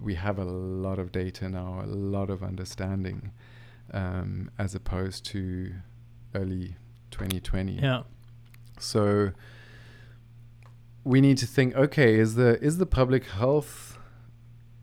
we 0.00 0.14
have 0.14 0.38
a 0.38 0.44
lot 0.44 0.98
of 0.98 1.10
data 1.10 1.48
now 1.48 1.80
a 1.82 1.86
lot 1.86 2.30
of 2.30 2.42
understanding 2.42 3.32
um, 3.92 4.50
as 4.58 4.74
opposed 4.74 5.24
to 5.24 5.72
early 6.34 6.76
2020 7.10 7.72
yeah 7.72 8.02
so 8.78 9.32
we 11.04 11.20
need 11.20 11.38
to 11.38 11.46
think 11.46 11.74
okay 11.74 12.14
is 12.18 12.34
the 12.34 12.62
is 12.62 12.78
the 12.78 12.86
public 12.86 13.24
health 13.26 13.98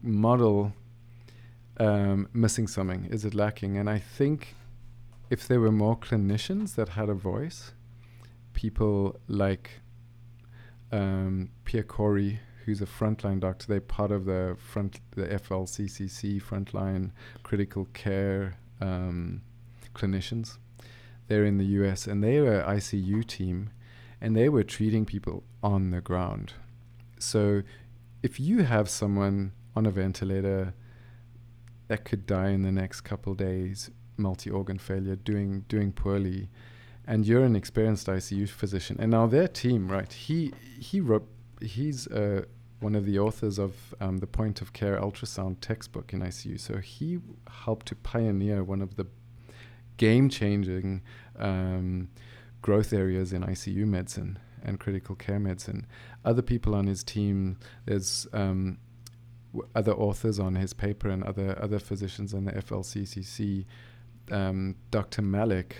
model 0.02 0.74
um, 1.78 2.28
missing 2.34 2.68
something? 2.68 3.06
Is 3.06 3.26
it 3.26 3.34
lacking? 3.34 3.78
And 3.78 3.90
I 3.90 4.00
think 4.00 4.56
if 5.30 5.48
there 5.48 5.60
were 5.60 5.72
more 5.72 5.98
clinicians 5.98 6.76
that 6.76 6.90
had 6.90 7.10
a 7.10 7.14
voice, 7.14 7.74
people 8.54 9.20
like 9.28 9.82
um, 10.92 11.50
Pierre 11.66 11.84
Kory, 11.84 12.40
who's 12.66 12.82
a 12.82 12.86
frontline 12.86 13.40
doctor, 13.40 13.68
they're 13.68 13.82
part 13.82 14.12
of 14.12 14.26
the 14.26 14.56
front 14.58 15.00
the 15.12 15.28
FLCCC 15.28 16.42
frontline 16.42 17.12
critical 17.44 17.86
care 17.94 18.58
um, 18.82 19.42
clinicians. 19.94 20.58
They're 21.28 21.46
in 21.46 21.58
the 21.58 21.66
U.S. 21.80 22.06
and 22.06 22.24
they 22.24 22.40
were 22.40 22.64
ICU 22.64 23.26
team, 23.26 23.72
and 24.22 24.36
they 24.36 24.50
were 24.50 24.64
treating 24.64 25.06
people 25.06 25.44
on 25.64 25.90
the 25.92 26.02
ground. 26.02 26.54
So 27.20 27.64
if 28.22 28.40
you 28.40 28.64
have 28.64 28.90
someone 28.90 29.54
on 29.76 29.86
a 29.86 29.92
ventilator 29.92 30.74
that 31.88 32.06
could 32.06 32.26
die 32.26 32.50
in 32.50 32.64
the 32.64 32.72
next 32.72 33.02
couple 33.02 33.34
days, 33.34 33.90
multi-organ 34.18 34.78
failure, 34.78 35.16
doing 35.16 35.66
doing 35.68 35.92
poorly, 35.92 36.50
and 37.06 37.26
you're 37.26 37.44
an 37.44 37.56
experienced 37.56 38.08
ICU 38.08 38.50
physician, 38.50 38.98
and 39.00 39.12
now 39.12 39.28
their 39.28 39.48
team, 39.48 39.88
right? 39.90 40.12
He 40.12 40.54
he 40.80 41.00
wrote, 41.00 41.28
he's 41.62 42.08
uh, 42.08 42.44
one 42.80 42.96
of 42.96 43.06
the 43.06 43.18
authors 43.20 43.58
of 43.58 43.96
um, 44.00 44.18
the 44.18 44.28
point 44.28 44.62
of 44.62 44.74
care 44.74 45.00
ultrasound 45.00 45.58
textbook 45.62 46.14
in 46.14 46.22
ICU. 46.22 46.60
So 46.60 46.78
he 46.78 47.20
helped 47.50 47.88
to 47.88 47.96
pioneer 47.96 48.64
one 48.64 48.82
of 48.82 48.96
the 48.96 49.08
game-changing 49.98 51.02
um, 51.40 52.10
growth 52.62 52.92
areas 52.92 53.32
in 53.32 53.44
ICU 53.44 53.86
medicine 53.88 54.38
and 54.64 54.80
critical 54.80 55.16
care 55.16 55.40
medicine. 55.40 55.88
Other 56.26 56.42
people 56.42 56.76
on 56.76 56.88
his 56.88 57.04
team, 57.04 57.58
there's 57.86 58.28
um, 58.34 58.78
other 59.74 59.94
authors 59.94 60.40
on 60.40 60.56
his 60.56 60.74
paper 60.74 61.10
and 61.10 61.24
other 61.24 61.58
other 61.62 61.80
physicians 61.80 62.34
on 62.34 62.46
the 62.46 62.52
FLCCC. 62.52 63.66
Um, 64.32 64.76
Dr. 64.92 65.22
Marik, 65.22 65.78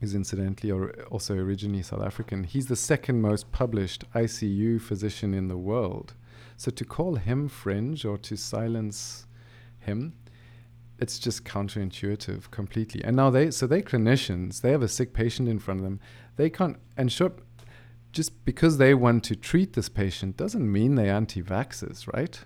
who's 0.00 0.14
incidentally 0.14 0.70
or 0.70 0.90
also 1.10 1.36
originally 1.36 1.82
South 1.82 2.02
African, 2.02 2.44
he's 2.44 2.66
the 2.66 2.76
second 2.76 3.20
most 3.20 3.52
published 3.52 4.10
ICU 4.12 4.80
physician 4.80 5.34
in 5.34 5.48
the 5.48 5.58
world. 5.58 6.14
So 6.56 6.70
to 6.70 6.84
call 6.84 7.16
him 7.16 7.48
fringe 7.48 8.04
or 8.04 8.18
to 8.18 8.36
silence 8.36 9.26
him, 9.78 10.14
it's 10.98 11.18
just 11.18 11.44
counterintuitive 11.44 12.50
completely. 12.50 13.02
And 13.04 13.16
now 13.16 13.30
they 13.30 13.50
so 13.50 13.66
they 13.66 13.82
clinicians, 13.82 14.60
they 14.60 14.70
have 14.70 14.82
a 14.82 14.88
sick 14.88 15.12
patient 15.12 15.48
in 15.48 15.58
front 15.58 15.80
of 15.80 15.84
them. 15.84 16.00
They 16.36 16.48
can't 16.48 16.78
and 16.96 17.10
sure 17.10 17.32
just 18.12 18.44
because 18.44 18.78
they 18.78 18.94
want 18.94 19.24
to 19.24 19.34
treat 19.34 19.72
this 19.72 19.88
patient 19.88 20.36
doesn't 20.36 20.70
mean 20.70 20.94
they're 20.94 21.14
anti-vaxxers, 21.14 22.12
right? 22.12 22.38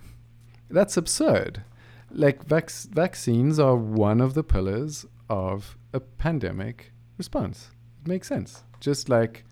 That's 0.70 0.96
absurd. 0.96 1.64
Like 2.10 2.44
vac- 2.44 2.70
vaccines 2.70 3.58
are 3.58 3.76
one 3.76 4.20
of 4.20 4.34
the 4.34 4.44
pillars 4.44 5.06
of 5.28 5.76
a 5.92 6.00
pandemic 6.00 6.92
response. 7.18 7.70
It 8.02 8.08
makes 8.08 8.28
sense. 8.28 8.64
Just 8.80 9.08
like 9.08 9.44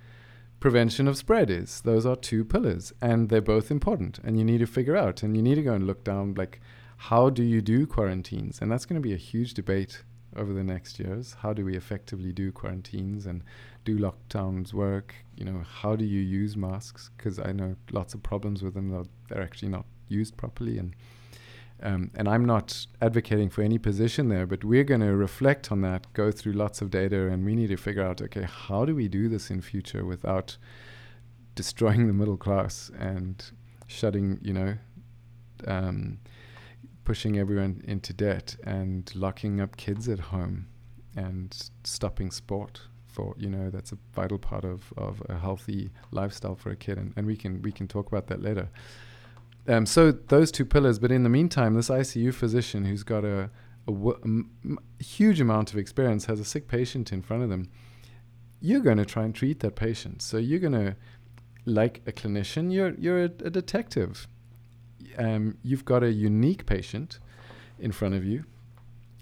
prevention 0.61 1.09
of 1.09 1.17
spread 1.17 1.51
is. 1.51 1.81
Those 1.83 2.07
are 2.07 2.17
two 2.17 2.45
pillars 2.45 2.93
and 3.03 3.29
they're 3.29 3.41
both 3.41 3.71
important 3.71 4.19
and 4.25 4.39
you 4.39 4.45
need 4.45 4.59
to 4.59 4.67
figure 4.67 4.97
out 4.97 5.23
and 5.23 5.37
you 5.37 5.43
need 5.43 5.57
to 5.57 5.63
go 5.63 5.75
and 5.75 5.87
look 5.87 6.05
down 6.05 6.35
like 6.35 6.61
how 6.97 7.29
do 7.29 7.43
you 7.43 7.61
do 7.61 7.87
quarantines? 7.87 8.61
And 8.63 8.71
that's 8.71 8.87
going 8.87 9.01
to 9.01 9.07
be 9.07 9.13
a 9.13 9.19
huge 9.19 9.55
debate 9.55 10.03
over 10.37 10.53
the 10.53 10.65
next 10.65 10.99
years. 10.99 11.37
How 11.41 11.53
do 11.53 11.65
we 11.65 11.77
effectively 11.77 12.33
do 12.33 12.51
quarantines 12.51 13.27
and 13.27 13.43
do 13.85 13.99
lockdowns 13.99 14.73
work? 14.73 15.15
You 15.37 15.45
know, 15.45 15.65
how 15.83 15.97
do 15.97 16.05
you 16.05 16.21
use 16.21 16.57
masks? 16.57 17.11
Because 17.17 17.39
I 17.39 17.53
know 17.53 17.77
lots 17.93 18.15
of 18.15 18.23
problems 18.23 18.63
with 18.63 18.75
them. 18.75 19.07
They're 19.29 19.43
actually 19.43 19.69
not 19.69 19.85
used 20.09 20.37
properly 20.37 20.79
and 20.79 20.95
um, 21.83 22.11
and 22.15 22.29
I'm 22.29 22.45
not 22.45 22.87
advocating 23.01 23.51
for 23.51 23.63
any 23.63 23.79
position 23.79 24.29
there, 24.29 24.47
but 24.47 24.65
we're 24.65 24.85
going 24.85 25.01
to 25.01 25.15
reflect 25.15 25.73
on 25.73 25.81
that, 25.83 26.13
go 26.13 26.31
through 26.31 26.53
lots 26.53 26.81
of 26.81 26.91
data, 26.91 27.29
and 27.29 27.45
we 27.45 27.55
need 27.55 27.69
to 27.69 27.77
figure 27.77 28.03
out 28.03 28.23
okay, 28.23 28.47
how 28.49 28.85
do 28.85 28.95
we 28.95 29.09
do 29.09 29.29
this 29.29 29.51
in 29.51 29.61
future 29.61 30.05
without 30.05 30.57
destroying 31.55 32.07
the 32.07 32.13
middle 32.13 32.37
class 32.37 32.91
and 32.99 33.51
shutting, 33.87 34.39
you 34.43 34.53
know, 34.53 34.77
um, 35.67 36.19
pushing 37.05 37.39
everyone 37.39 37.83
into 37.87 38.13
debt 38.13 38.57
and 38.65 39.15
locking 39.15 39.61
up 39.61 39.77
kids 39.77 40.09
at 40.09 40.19
home 40.19 40.67
and 41.17 41.71
stopping 41.85 42.31
sport 42.31 42.81
for 43.07 43.35
you 43.39 43.49
know 43.49 43.71
that's 43.71 43.93
a 43.93 43.99
vital 44.13 44.39
part 44.39 44.65
of, 44.65 44.93
of 44.97 45.23
a 45.29 45.39
healthy 45.39 45.91
lifestyle 46.11 46.57
for 46.57 46.71
a 46.71 46.77
kid. 46.77 46.99
And, 46.99 47.13
and 47.17 47.27
we 47.27 47.37
can 47.37 47.63
we 47.63 47.73
can 47.73 47.87
talk 47.87 48.09
about 48.09 48.27
that 48.29 48.43
later 48.43 48.69
um, 49.67 49.87
so 49.87 50.13
those 50.13 50.51
two 50.51 50.65
pillars. 50.65 50.99
But 50.99 51.11
in 51.13 51.23
the 51.23 51.29
meantime, 51.29 51.75
this 51.75 51.89
ICU 51.89 52.35
physician 52.35 52.85
who's 52.85 53.03
got 53.03 53.25
a, 53.25 53.51
a, 53.87 53.93
w- 53.93 54.19
a 54.23 54.25
m- 54.25 54.79
huge 54.99 55.41
amount 55.41 55.73
of 55.73 55.79
experience 55.79 56.27
has 56.27 56.41
a 56.41 56.45
sick 56.45 56.69
patient 56.69 57.13
in 57.13 57.23
front 57.23 57.43
of 57.43 57.49
them. 57.49 57.71
You're 58.61 58.81
going 58.81 58.99
to 58.99 59.05
try 59.05 59.25
and 59.25 59.35
treat 59.35 59.61
that 59.61 59.77
patient. 59.77 60.23
So 60.23 60.39
you're 60.39 60.61
going 60.61 60.73
to, 60.73 60.97
like 61.67 62.03
a 62.07 62.13
clinician, 62.13 62.73
you're 62.73 62.95
you're 62.95 63.21
a, 63.21 63.25
a 63.25 63.51
detective. 63.51 64.27
Um, 65.17 65.59
you've 65.63 65.85
got 65.85 66.03
a 66.03 66.13
unique 66.13 66.67
patient 66.67 67.19
in 67.79 67.93
front 67.93 68.15
of 68.15 68.25
you 68.25 68.45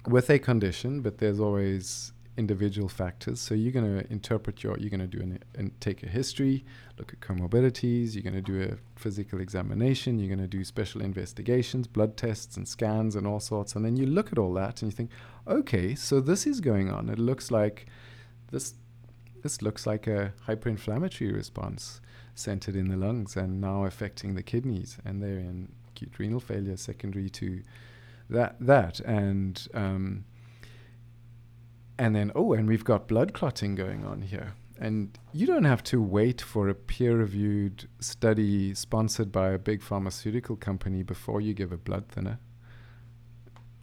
with 0.06 0.30
a 0.30 0.38
condition, 0.38 1.00
but 1.00 1.18
there's 1.18 1.38
always 1.38 2.11
individual 2.36 2.88
factors. 2.88 3.40
So 3.40 3.54
you're 3.54 3.72
going 3.72 3.98
to 3.98 4.10
interpret 4.10 4.62
your, 4.62 4.78
you're 4.78 4.90
going 4.90 5.00
to 5.00 5.06
do 5.06 5.22
an, 5.22 5.38
and 5.54 5.78
take 5.80 6.02
a 6.02 6.08
history, 6.08 6.64
look 6.98 7.12
at 7.12 7.20
comorbidities, 7.20 8.14
you're 8.14 8.22
going 8.22 8.34
to 8.34 8.40
do 8.42 8.62
a 8.62 8.98
physical 8.98 9.40
examination, 9.40 10.18
you're 10.18 10.34
going 10.34 10.38
to 10.38 10.46
do 10.46 10.64
special 10.64 11.02
investigations, 11.02 11.86
blood 11.86 12.16
tests 12.16 12.56
and 12.56 12.66
scans 12.66 13.16
and 13.16 13.26
all 13.26 13.40
sorts. 13.40 13.76
And 13.76 13.84
then 13.84 13.96
you 13.96 14.06
look 14.06 14.32
at 14.32 14.38
all 14.38 14.54
that 14.54 14.82
and 14.82 14.90
you 14.90 14.96
think, 14.96 15.10
okay, 15.46 15.94
so 15.94 16.20
this 16.20 16.46
is 16.46 16.60
going 16.60 16.90
on. 16.90 17.08
It 17.08 17.18
looks 17.18 17.50
like 17.50 17.86
this 18.50 18.74
this 19.42 19.60
looks 19.60 19.88
like 19.88 20.06
a 20.06 20.32
hyperinflammatory 20.46 21.34
response 21.34 22.00
centered 22.36 22.76
in 22.76 22.88
the 22.88 22.96
lungs 22.96 23.36
and 23.36 23.60
now 23.60 23.84
affecting 23.84 24.34
the 24.36 24.42
kidneys, 24.42 24.98
and 25.04 25.20
they're 25.20 25.38
in 25.38 25.72
acute 25.88 26.16
renal 26.18 26.40
failure 26.40 26.76
secondary 26.76 27.28
to 27.28 27.60
that 28.30 28.56
that 28.60 29.00
and 29.00 29.68
um, 29.74 30.24
and 31.98 32.14
then 32.14 32.32
oh, 32.34 32.52
and 32.52 32.68
we've 32.68 32.84
got 32.84 33.08
blood 33.08 33.32
clotting 33.32 33.74
going 33.74 34.04
on 34.04 34.22
here. 34.22 34.54
And 34.78 35.16
you 35.32 35.46
don't 35.46 35.64
have 35.64 35.84
to 35.84 36.02
wait 36.02 36.40
for 36.40 36.68
a 36.68 36.74
peer 36.74 37.16
reviewed 37.16 37.88
study 38.00 38.74
sponsored 38.74 39.30
by 39.30 39.50
a 39.50 39.58
big 39.58 39.82
pharmaceutical 39.82 40.56
company 40.56 41.02
before 41.02 41.40
you 41.40 41.54
give 41.54 41.70
a 41.70 41.76
blood 41.76 42.08
thinner 42.08 42.40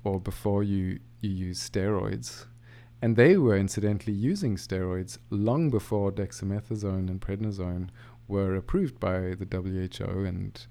or 0.03 0.19
before 0.19 0.63
you, 0.63 0.99
you 1.21 1.29
use 1.29 1.69
steroids. 1.69 2.45
And 3.01 3.15
they 3.15 3.37
were 3.37 3.55
incidentally 3.55 4.13
using 4.13 4.57
steroids 4.57 5.17
long 5.29 5.69
before 5.69 6.11
dexamethasone 6.11 7.09
and 7.09 7.21
prednisone 7.21 7.89
were 8.27 8.55
approved 8.55 8.99
by 8.99 9.35
the 9.35 9.47
WHO 9.49 10.25
and 10.25 10.65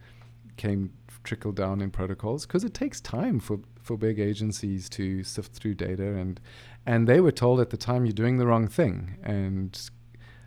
came 0.56 0.92
trickled 1.24 1.56
down 1.56 1.80
in 1.80 1.90
protocols 1.90 2.46
because 2.46 2.64
it 2.64 2.74
takes 2.74 3.00
time 3.00 3.40
for, 3.40 3.60
for 3.82 3.96
big 3.96 4.18
agencies 4.18 4.88
to 4.90 5.22
sift 5.22 5.52
through 5.52 5.74
data 5.74 6.16
and 6.16 6.40
and 6.86 7.06
they 7.06 7.20
were 7.20 7.32
told 7.32 7.60
at 7.60 7.70
the 7.70 7.76
time 7.76 8.04
you're 8.04 8.12
doing 8.12 8.38
the 8.38 8.46
wrong 8.46 8.68
thing. 8.68 9.18
And 9.22 9.78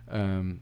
um, 0.10 0.62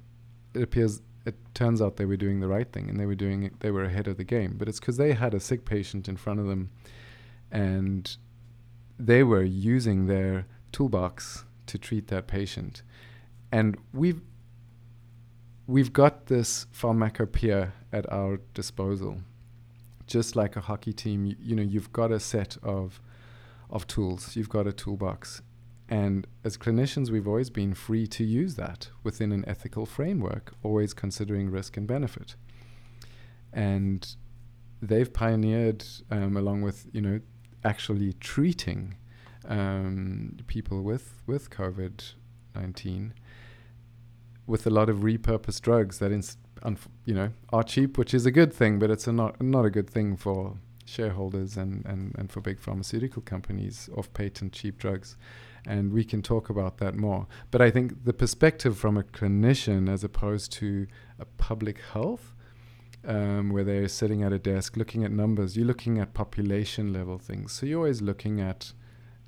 it 0.53 0.61
appears 0.61 1.01
it 1.25 1.35
turns 1.53 1.81
out 1.81 1.97
they 1.97 2.05
were 2.05 2.17
doing 2.17 2.39
the 2.39 2.47
right 2.47 2.71
thing 2.71 2.89
and 2.89 2.99
they 2.99 3.05
were 3.05 3.15
doing 3.15 3.43
it, 3.43 3.59
they 3.59 3.71
were 3.71 3.83
ahead 3.83 4.07
of 4.07 4.17
the 4.17 4.23
game. 4.23 4.55
But 4.57 4.67
it's 4.67 4.79
because 4.79 4.97
they 4.97 5.13
had 5.13 5.33
a 5.33 5.39
sick 5.39 5.65
patient 5.65 6.07
in 6.07 6.17
front 6.17 6.39
of 6.39 6.47
them 6.47 6.71
and 7.51 8.17
they 8.97 9.23
were 9.23 9.43
using 9.43 10.07
their 10.07 10.45
toolbox 10.71 11.45
to 11.67 11.77
treat 11.77 12.07
that 12.07 12.27
patient. 12.27 12.83
And 13.51 13.77
we've 13.93 14.21
we've 15.67 15.93
got 15.93 16.25
this 16.27 16.65
pharmacopoeia 16.71 17.73
at 17.91 18.11
our 18.11 18.39
disposal. 18.53 19.19
Just 20.07 20.35
like 20.35 20.55
a 20.55 20.61
hockey 20.61 20.93
team 20.93 21.25
you, 21.25 21.35
you 21.39 21.55
know 21.55 21.63
you've 21.63 21.93
got 21.93 22.11
a 22.11 22.19
set 22.19 22.57
of 22.63 22.99
of 23.69 23.85
tools. 23.87 24.35
You've 24.35 24.49
got 24.49 24.67
a 24.67 24.73
toolbox 24.73 25.41
and 25.89 26.27
as 26.43 26.55
clinicians, 26.55 27.09
we've 27.09 27.27
always 27.27 27.49
been 27.49 27.73
free 27.73 28.05
to 28.07 28.23
use 28.23 28.55
that 28.55 28.89
within 29.03 29.31
an 29.31 29.43
ethical 29.47 29.87
framework, 29.87 30.53
always 30.61 30.93
considering 30.93 31.49
risk 31.49 31.77
and 31.77 31.87
benefit. 31.87 32.35
And 33.51 34.15
they've 34.81 35.11
pioneered, 35.11 35.83
um, 36.11 36.37
along 36.37 36.61
with 36.61 36.85
you 36.93 37.01
know, 37.01 37.19
actually 37.63 38.13
treating 38.13 38.95
um, 39.47 40.37
people 40.45 40.83
with 40.83 41.23
with 41.25 41.49
COVID 41.49 42.13
nineteen 42.53 43.15
with 44.45 44.67
a 44.67 44.69
lot 44.69 44.89
of 44.89 44.97
repurposed 44.99 45.61
drugs 45.61 45.99
that, 45.99 46.11
ins- 46.11 46.37
unf- 46.63 46.87
you 47.05 47.13
know, 47.13 47.29
are 47.53 47.61
cheap, 47.63 47.99
which 47.99 48.15
is 48.15 48.25
a 48.25 48.31
good 48.31 48.51
thing, 48.51 48.79
but 48.79 48.91
it's 48.91 49.07
a 49.07 49.11
not 49.11 49.41
not 49.41 49.65
a 49.65 49.71
good 49.71 49.89
thing 49.89 50.15
for 50.15 50.57
shareholders 50.85 51.55
and, 51.55 51.85
and, 51.85 52.15
and 52.17 52.31
for 52.31 52.41
big 52.41 52.59
pharmaceutical 52.59 53.21
companies 53.21 53.89
off 53.95 54.11
patent 54.13 54.51
cheap 54.51 54.77
drugs 54.79 55.17
and 55.69 55.93
we 55.93 56.03
can 56.03 56.21
talk 56.23 56.49
about 56.49 56.79
that 56.79 56.95
more. 56.95 57.27
But 57.51 57.61
I 57.61 57.69
think 57.69 58.03
the 58.03 58.11
perspective 58.11 58.75
from 58.77 58.97
a 58.97 59.03
clinician 59.03 59.87
as 59.87 60.03
opposed 60.03 60.51
to 60.53 60.87
a 61.19 61.25
public 61.25 61.79
health, 61.93 62.33
um, 63.05 63.51
where 63.51 63.63
they're 63.63 63.87
sitting 63.87 64.23
at 64.23 64.33
a 64.33 64.39
desk 64.39 64.75
looking 64.75 65.03
at 65.03 65.11
numbers, 65.11 65.55
you're 65.55 65.67
looking 65.67 65.99
at 65.99 66.15
population 66.15 66.91
level 66.91 67.19
things. 67.19 67.53
So 67.53 67.67
you're 67.67 67.77
always 67.77 68.01
looking 68.01 68.41
at 68.41 68.73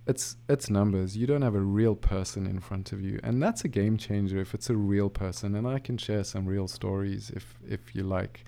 it's 0.08 0.36
it's 0.50 0.68
numbers. 0.68 1.16
You 1.16 1.28
don't 1.28 1.44
have 1.44 1.54
a 1.54 1.62
real 1.62 1.96
person 1.96 2.48
in 2.48 2.60
front 2.60 2.92
of 2.92 3.02
you, 3.02 3.20
and 3.24 3.42
that's 3.42 3.64
a 3.64 3.68
game 3.68 3.98
changer 3.98 4.40
if 4.42 4.56
it's 4.56 4.70
a 4.72 4.76
real 4.76 5.12
person. 5.12 5.54
And 5.56 5.68
I 5.68 5.78
can 5.78 5.98
share 5.98 6.24
some 6.24 6.48
real 6.48 6.68
stories 6.68 7.30
if 7.30 7.60
if 7.70 7.96
you 7.96 8.02
like. 8.02 8.44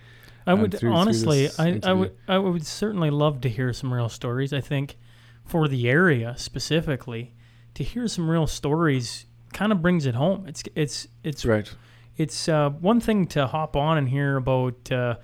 I 0.48 0.56
would 0.56 0.78
through, 0.78 0.92
honestly, 0.92 1.48
through 1.48 1.66
I, 1.84 1.92
I 1.92 1.94
would 1.94 2.18
I 2.28 2.38
would 2.40 2.66
certainly 2.66 3.12
love 3.12 3.40
to 3.42 3.50
hear 3.50 3.72
some 3.72 3.94
real 3.94 4.10
stories. 4.10 4.52
I 4.52 4.62
think 4.62 4.98
for 5.46 5.68
the 5.68 5.88
area 5.88 6.34
specifically, 6.38 7.36
to 7.76 7.84
hear 7.84 8.08
some 8.08 8.30
real 8.30 8.48
stories 8.48 9.26
kind 9.54 9.72
of 9.72 9.82
brings 9.82 10.06
it 10.06 10.16
home. 10.16 10.46
It's 10.48 10.64
it's 10.76 11.08
it's 11.24 11.46
right. 11.46 11.72
It's 12.18 12.48
uh, 12.48 12.70
one 12.70 13.00
thing 13.00 13.28
to 13.28 13.48
hop 13.48 13.76
on 13.76 13.98
and 13.98 14.10
hear 14.10 14.38
about 14.38 14.92
uh, 14.92 15.16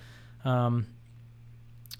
um, 0.44 0.88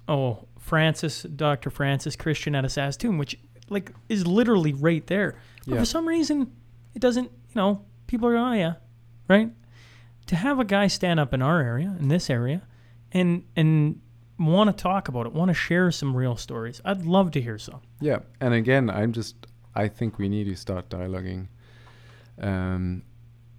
oh 0.08 0.48
Francis, 0.60 1.24
Dr. 1.24 1.70
Francis 1.70 2.16
Christian 2.16 2.56
at 2.56 2.66
a 2.66 2.70
Saskatoon, 2.70 3.18
which 3.18 3.38
like 3.70 3.92
is 4.08 4.26
literally 4.26 4.74
right 4.74 5.06
there. 5.08 5.36
But 5.66 5.76
yeah. 5.76 5.80
for 5.80 5.86
some 5.86 6.08
reason, 6.08 6.52
it 6.94 7.00
doesn't. 7.00 7.26
You 7.26 7.56
know, 7.56 7.86
people 8.08 8.30
are 8.30 8.38
oh 8.38 8.54
yeah, 8.54 8.76
right. 9.28 9.50
To 10.28 10.36
have 10.36 10.60
a 10.60 10.66
guy 10.66 10.88
stand 10.88 11.20
up 11.20 11.34
in 11.34 11.42
our 11.42 11.60
area, 11.60 11.96
in 12.00 12.08
this 12.08 12.30
area, 12.30 12.62
and 13.12 13.44
and 13.56 14.02
want 14.38 14.76
to 14.76 14.82
talk 14.82 15.08
about 15.08 15.26
it, 15.26 15.34
want 15.34 15.50
to 15.50 15.54
share 15.54 15.92
some 15.92 16.16
real 16.16 16.38
stories. 16.38 16.82
I'd 16.86 17.06
love 17.06 17.32
to 17.32 17.42
hear 17.42 17.58
some. 17.58 17.82
Yeah, 18.00 18.20
and 18.40 18.54
again, 18.54 18.90
I'm 18.90 19.12
just 19.12 19.36
I 19.80 19.88
think 19.88 20.18
we 20.18 20.28
need 20.28 20.46
to 20.46 20.56
start 20.56 20.90
dialoguing. 20.90 21.48
Um, 22.42 23.04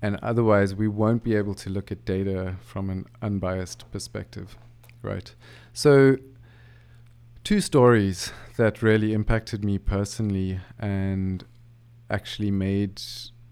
and 0.03 0.19
otherwise, 0.23 0.75
we 0.75 0.87
won't 0.87 1.23
be 1.23 1.35
able 1.35 1.55
to 1.55 1.71
look 1.71 1.91
at 1.91 2.05
data 2.05 2.57
from 2.61 2.91
an 2.91 3.07
unbiased 3.23 3.91
perspective, 3.91 4.59
right? 5.01 5.35
So, 5.73 6.17
two 7.43 7.63
stories 7.63 8.33
that 8.59 8.83
really 8.83 9.15
impacted 9.15 9.65
me 9.65 9.79
personally 9.79 10.61
and 10.79 11.43
actually 12.11 12.51
made, 12.51 13.01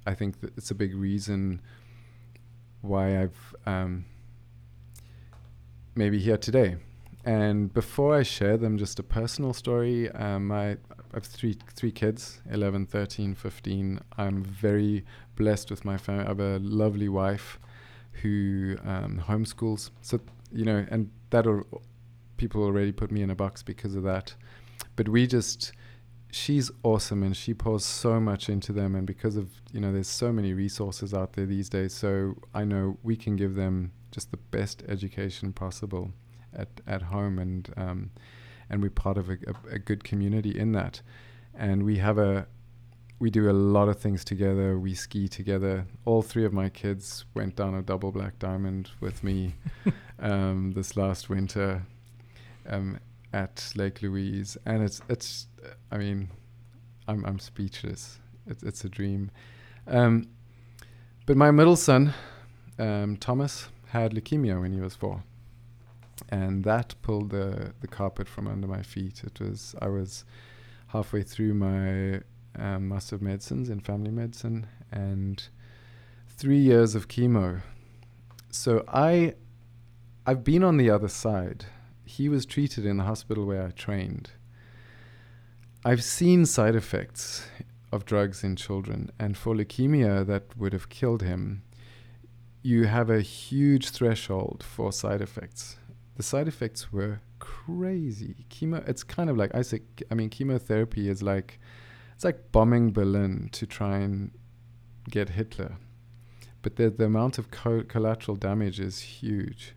I 0.07 0.13
think 0.15 0.37
it's 0.59 0.71
a 0.71 0.75
big 0.75 0.95
reason 0.95 1.63
why 2.83 3.23
I've 3.23 3.55
um, 3.65 4.05
maybe 5.95 6.19
here 6.19 6.37
today. 6.37 6.77
And 7.25 7.73
before 7.73 8.15
I 8.15 8.23
share 8.23 8.57
them, 8.59 8.77
just 8.77 8.99
a 8.99 9.03
personal 9.03 9.53
story. 9.53 10.11
I, 10.13 10.77
I 11.13 11.17
have 11.17 11.25
three 11.25 11.57
three 11.75 11.93
kids 11.93 12.41
11 12.51 12.87
13 12.87 13.35
15 13.35 14.01
i'm 14.17 14.43
very 14.43 15.05
blessed 15.37 15.71
with 15.71 15.85
my 15.85 15.97
family 15.97 16.25
i 16.25 16.29
have 16.29 16.41
a 16.41 16.59
lovely 16.59 17.09
wife 17.09 17.59
who 18.23 18.77
um, 18.85 19.23
homeschools. 19.27 19.91
So 20.03 20.21
you 20.53 20.65
know 20.65 20.85
and 20.91 21.11
that 21.31 21.47
people 22.37 22.63
already 22.63 22.93
put 22.93 23.11
me 23.11 23.23
in 23.23 23.31
a 23.31 23.35
box 23.35 23.63
because 23.63 23.95
of 23.95 24.03
that. 24.05 24.35
But 24.97 25.09
we 25.09 25.27
just 25.27 25.73
she's 26.31 26.71
awesome 26.83 27.23
and 27.23 27.37
she 27.37 27.55
pours 27.55 27.85
so 27.85 28.21
much 28.21 28.49
into 28.49 28.73
them 28.73 28.95
and 28.95 29.07
because 29.07 29.37
of 29.37 29.49
you 29.73 29.81
know 29.81 29.93
there's 29.93 30.09
so 30.09 30.31
many 30.31 30.53
resources 30.53 31.15
out 31.15 31.33
there 31.33 31.47
these 31.47 31.71
days 31.71 31.95
so 31.95 32.35
i 32.53 32.65
know 32.65 32.99
we 33.03 33.17
can 33.17 33.35
give 33.35 33.55
them 33.55 33.91
just 34.11 34.31
the 34.31 34.37
best 34.37 34.83
education 34.89 35.55
possible 35.55 36.13
at 36.55 36.69
at 36.87 37.03
home. 37.03 37.39
And 37.39 37.73
um, 37.77 38.11
and 38.71 38.83
we're 38.83 38.91
part 38.91 39.17
of 39.19 39.31
a, 39.31 39.35
a, 39.47 39.75
a 39.75 39.79
good 39.79 40.05
community 40.05 40.59
in 40.59 40.73
that. 40.73 41.01
And 41.55 41.85
we 41.85 41.99
have 41.99 42.19
a 42.19 42.47
we 43.21 43.31
do 43.31 43.51
a 43.51 43.53
lot 43.53 43.89
of 43.89 43.99
things 43.99 44.25
together. 44.25 44.79
We 44.79 44.95
ski 44.95 45.27
together. 45.29 45.87
All 46.05 46.23
three 46.23 46.45
of 46.45 46.53
my 46.53 46.69
kids 46.69 47.25
went 47.35 47.57
down 47.57 47.75
a 47.75 47.83
double 47.83 48.13
black 48.13 48.39
diamond 48.39 48.91
with 49.01 49.25
me 49.25 49.55
um, 50.21 50.73
this 50.73 50.97
last 50.97 51.29
winter 51.29 51.85
um, 52.69 53.01
at 53.33 53.73
Lake 53.75 54.03
Louise, 54.03 54.57
and 54.65 54.83
it's 54.83 55.01
it's. 55.09 55.49
I 55.91 55.99
mean, 55.99 56.31
I'm 57.09 57.25
I'm 57.25 57.39
speechless. 57.39 58.21
It's 58.47 58.63
it's 58.63 58.85
a 58.85 58.89
dream. 58.89 59.31
Um, 59.87 60.29
but 61.27 61.37
my 61.37 61.51
middle 61.51 61.77
son, 61.77 62.15
um, 62.79 63.17
Thomas, 63.17 63.69
had 63.89 64.13
leukemia 64.13 64.61
when 64.61 64.73
he 64.73 64.81
was 64.81 64.95
four, 64.95 65.25
and 66.29 66.65
that 66.65 66.95
pulled 67.03 67.31
the 67.31 67.73
the 67.81 67.87
carpet 67.87 68.29
from 68.29 68.47
under 68.47 68.67
my 68.67 68.83
feet. 68.83 69.23
It 69.25 69.41
was 69.41 69.75
I 69.81 69.89
was 69.89 70.25
halfway 70.89 71.23
through 71.23 71.55
my 71.55 72.21
um, 72.57 72.89
Master 72.89 73.17
of 73.17 73.23
Medicines 73.23 73.69
in 73.69 73.81
Family 73.81 74.11
Medicine 74.11 74.67
and 74.91 75.49
three 76.29 76.59
years 76.59 76.95
of 76.95 77.09
chemo. 77.09 77.63
So 78.51 78.85
I 78.89 79.35
I've 80.27 80.45
been 80.45 80.63
on 80.63 80.77
the 80.77 80.91
other 80.91 81.09
side. 81.09 81.67
He 82.05 82.29
was 82.29 82.47
treated 82.47 82.85
in 82.85 82.99
the 82.99 83.05
hospital 83.05 83.47
where 83.47 83.67
I 83.67 83.71
trained. 83.71 84.31
I've 85.85 86.03
seen 86.03 86.45
side 86.45 86.75
effects 86.75 87.47
of 87.93 88.05
drugs 88.05 88.45
in 88.45 88.57
children, 88.57 89.11
and 89.19 89.37
for 89.37 89.55
leukemia 89.55 90.27
that 90.27 90.57
would 90.57 90.73
have 90.73 90.89
killed 90.89 91.23
him, 91.23 91.63
you 92.63 92.85
have 92.85 93.09
a 93.09 93.23
huge 93.23 93.91
threshold 93.91 94.63
for 94.63 94.93
side 94.93 95.23
effects 95.23 95.77
the 96.19 96.25
side 96.25 96.49
effects 96.49 96.93
were 96.93 97.21
crazy. 97.39 98.45
Chemo. 98.51 98.87
It's 98.89 99.05
kind 99.05 99.31
of 99.31 99.37
like 99.37 99.55
I 99.55 99.63
say. 99.63 99.81
I 100.11 100.15
mean, 100.15 100.29
chemotherapy 100.29 101.09
is 101.09 101.23
like 101.23 101.61
it's 102.15 102.25
like 102.25 102.51
bombing 102.51 102.93
Berlin 102.93 103.49
to 103.53 103.67
try 103.67 103.99
and 103.99 104.33
get 105.09 105.31
Hitler, 105.31 105.77
but 106.61 106.75
the 106.75 106.91
the 106.91 107.05
amount 107.05 107.39
of 107.39 107.53
co- 107.53 107.85
collateral 107.85 108.37
damage 108.37 108.81
is 108.81 108.99
huge, 108.99 109.75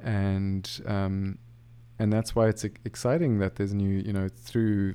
and 0.00 0.80
um, 0.86 1.38
and 1.98 2.12
that's 2.12 2.36
why 2.36 2.46
it's 2.46 2.62
exciting 2.62 3.40
that 3.40 3.56
there's 3.56 3.74
new 3.74 3.98
you 3.98 4.12
know 4.12 4.28
through 4.28 4.94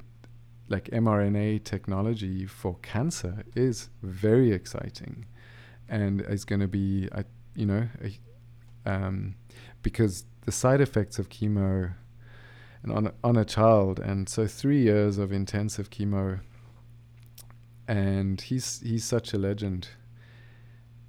like 0.69 0.85
mRNA 0.85 1.65
technology 1.65 2.45
for 2.45 2.77
cancer 2.81 3.43
is 3.57 3.89
very 4.01 4.53
exciting 4.53 5.25
and 5.89 6.21
is 6.21 6.45
going 6.45 6.61
to 6.61 6.67
be, 6.69 7.09
you 7.55 7.65
know, 7.65 7.89
a, 8.01 8.89
um, 8.89 9.35
because 9.81 10.23
the 10.45 10.51
side 10.51 10.81
effects 10.81 11.19
of 11.19 11.29
chemo 11.29 11.93
and 12.83 12.91
on 12.91 13.13
on 13.23 13.37
a 13.37 13.45
child, 13.45 13.99
and 13.99 14.27
so 14.27 14.47
three 14.47 14.81
years 14.81 15.17
of 15.17 15.31
intensive 15.31 15.89
chemo, 15.89 16.39
and 17.87 18.41
he's 18.41 18.81
he's 18.81 19.03
such 19.03 19.33
a 19.33 19.37
legend, 19.37 19.89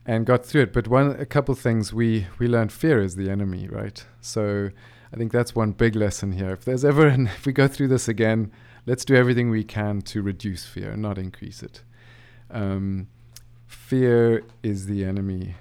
and 0.05 0.27
got 0.27 0.45
through 0.45 0.63
it. 0.63 0.73
But 0.73 0.89
one 0.89 1.17
a 1.19 1.27
couple 1.27 1.55
things 1.55 1.93
we 1.93 2.27
we 2.39 2.47
learned: 2.47 2.73
fear 2.73 3.01
is 3.01 3.17
the 3.17 3.31
enemy, 3.31 3.69
right? 3.69 4.05
So 4.21 4.71
I 5.13 5.17
think 5.17 5.33
that's 5.33 5.55
one 5.55 5.73
big 5.73 5.97
lesson 5.97 6.33
here. 6.33 6.51
If 6.51 6.65
there's 6.65 6.85
ever 6.85 7.07
an, 7.07 7.27
if 7.39 7.47
we 7.47 7.53
go 7.53 7.69
through 7.69 7.89
this 7.89 8.09
again, 8.09 8.53
let's 8.87 9.05
do 9.05 9.15
everything 9.15 9.51
we 9.51 9.65
can 9.65 10.03
to 10.03 10.23
reduce 10.23 10.67
fear, 10.67 10.91
and 10.91 11.03
not 11.03 11.19
increase 11.19 11.63
it. 11.63 11.83
Um, 12.51 13.09
fear 13.67 14.45
is 14.63 14.87
the 14.87 15.05
enemy. 15.05 15.55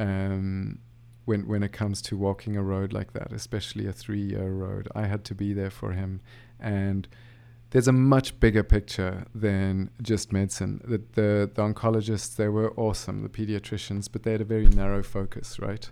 Um, 0.00 0.80
when 1.24 1.46
when 1.48 1.62
it 1.62 1.72
comes 1.72 2.02
to 2.02 2.16
walking 2.16 2.56
a 2.56 2.62
road 2.62 2.92
like 2.92 3.12
that, 3.12 3.32
especially 3.32 3.86
a 3.86 3.92
three-year 3.92 4.50
road. 4.50 4.88
I 4.94 5.06
had 5.06 5.24
to 5.26 5.34
be 5.34 5.52
there 5.52 5.70
for 5.70 5.92
him, 5.92 6.20
and 6.60 7.08
there's 7.70 7.88
a 7.88 7.92
much 7.92 8.38
bigger 8.40 8.62
picture 8.62 9.24
than 9.34 9.90
just 10.00 10.32
medicine. 10.32 10.80
The, 10.84 10.98
the 11.12 11.50
the 11.54 11.62
oncologists 11.62 12.36
they 12.36 12.48
were 12.48 12.72
awesome, 12.76 13.22
the 13.22 13.28
pediatricians, 13.28 14.08
but 14.10 14.22
they 14.22 14.32
had 14.32 14.40
a 14.40 14.44
very 14.44 14.66
narrow 14.66 15.02
focus, 15.02 15.58
right? 15.58 15.90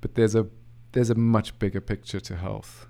But 0.00 0.14
there's 0.14 0.34
a 0.34 0.46
there's 0.92 1.10
a 1.10 1.14
much 1.14 1.58
bigger 1.58 1.80
picture 1.80 2.20
to 2.20 2.36
health, 2.36 2.86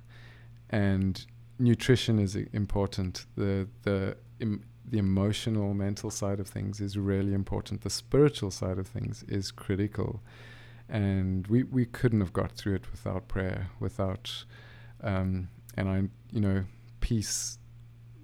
and 0.70 1.26
nutrition 1.58 2.18
is 2.18 2.36
important. 2.36 3.26
The 3.36 3.68
the 3.82 4.16
Im, 4.38 4.64
the 4.88 4.98
emotional, 4.98 5.74
mental 5.74 6.10
side 6.10 6.38
of 6.38 6.46
things 6.46 6.80
is 6.80 6.96
really 6.96 7.34
important. 7.34 7.82
The 7.82 7.90
spiritual 7.90 8.52
side 8.52 8.78
of 8.78 8.86
things 8.86 9.24
is 9.24 9.50
critical 9.50 10.22
and 10.88 11.46
we 11.48 11.62
we 11.64 11.84
couldn't 11.84 12.20
have 12.20 12.32
got 12.32 12.52
through 12.52 12.74
it 12.74 12.90
without 12.90 13.28
prayer, 13.28 13.68
without 13.80 14.44
um, 15.02 15.48
and 15.76 15.88
I 15.88 16.02
you 16.32 16.40
know 16.40 16.64
peace, 17.00 17.58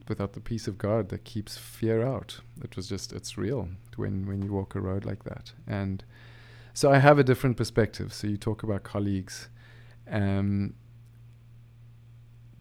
without 0.08 0.32
the 0.32 0.40
peace 0.40 0.66
of 0.68 0.78
God 0.78 1.08
that 1.10 1.24
keeps 1.24 1.56
fear 1.56 2.06
out. 2.06 2.40
It 2.62 2.76
was 2.76 2.88
just 2.88 3.12
it's 3.12 3.36
real 3.36 3.68
when 3.96 4.26
when 4.26 4.42
you 4.42 4.52
walk 4.52 4.74
a 4.74 4.80
road 4.80 5.04
like 5.04 5.24
that, 5.24 5.52
and 5.66 6.04
so 6.74 6.90
I 6.90 6.98
have 6.98 7.18
a 7.18 7.24
different 7.24 7.56
perspective. 7.56 8.12
So 8.12 8.26
you 8.26 8.36
talk 8.36 8.62
about 8.62 8.82
colleagues, 8.82 9.48
um, 10.10 10.74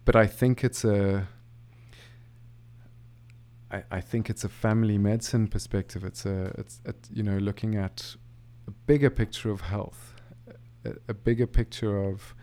but 0.05 0.15
I 0.15 0.27
think 0.27 0.63
it's 0.63 0.83
a 0.83 1.27
I, 3.89 4.01
think 4.01 4.29
it's 4.29 4.43
a 4.43 4.49
family 4.49 4.97
medicine 4.97 5.47
perspective. 5.47 6.03
It's 6.03 6.25
a 6.25 6.53
it's, 6.57 6.81
it's 6.85 7.09
you 7.11 7.23
know 7.23 7.37
looking 7.37 7.75
at 7.75 8.15
a 8.72 8.74
bigger 8.86 9.09
picture 9.09 9.51
of 9.51 9.61
health, 9.61 10.15
a, 10.86 10.93
a 11.09 11.13
bigger 11.13 11.47
picture 11.47 12.03
of 12.03 12.34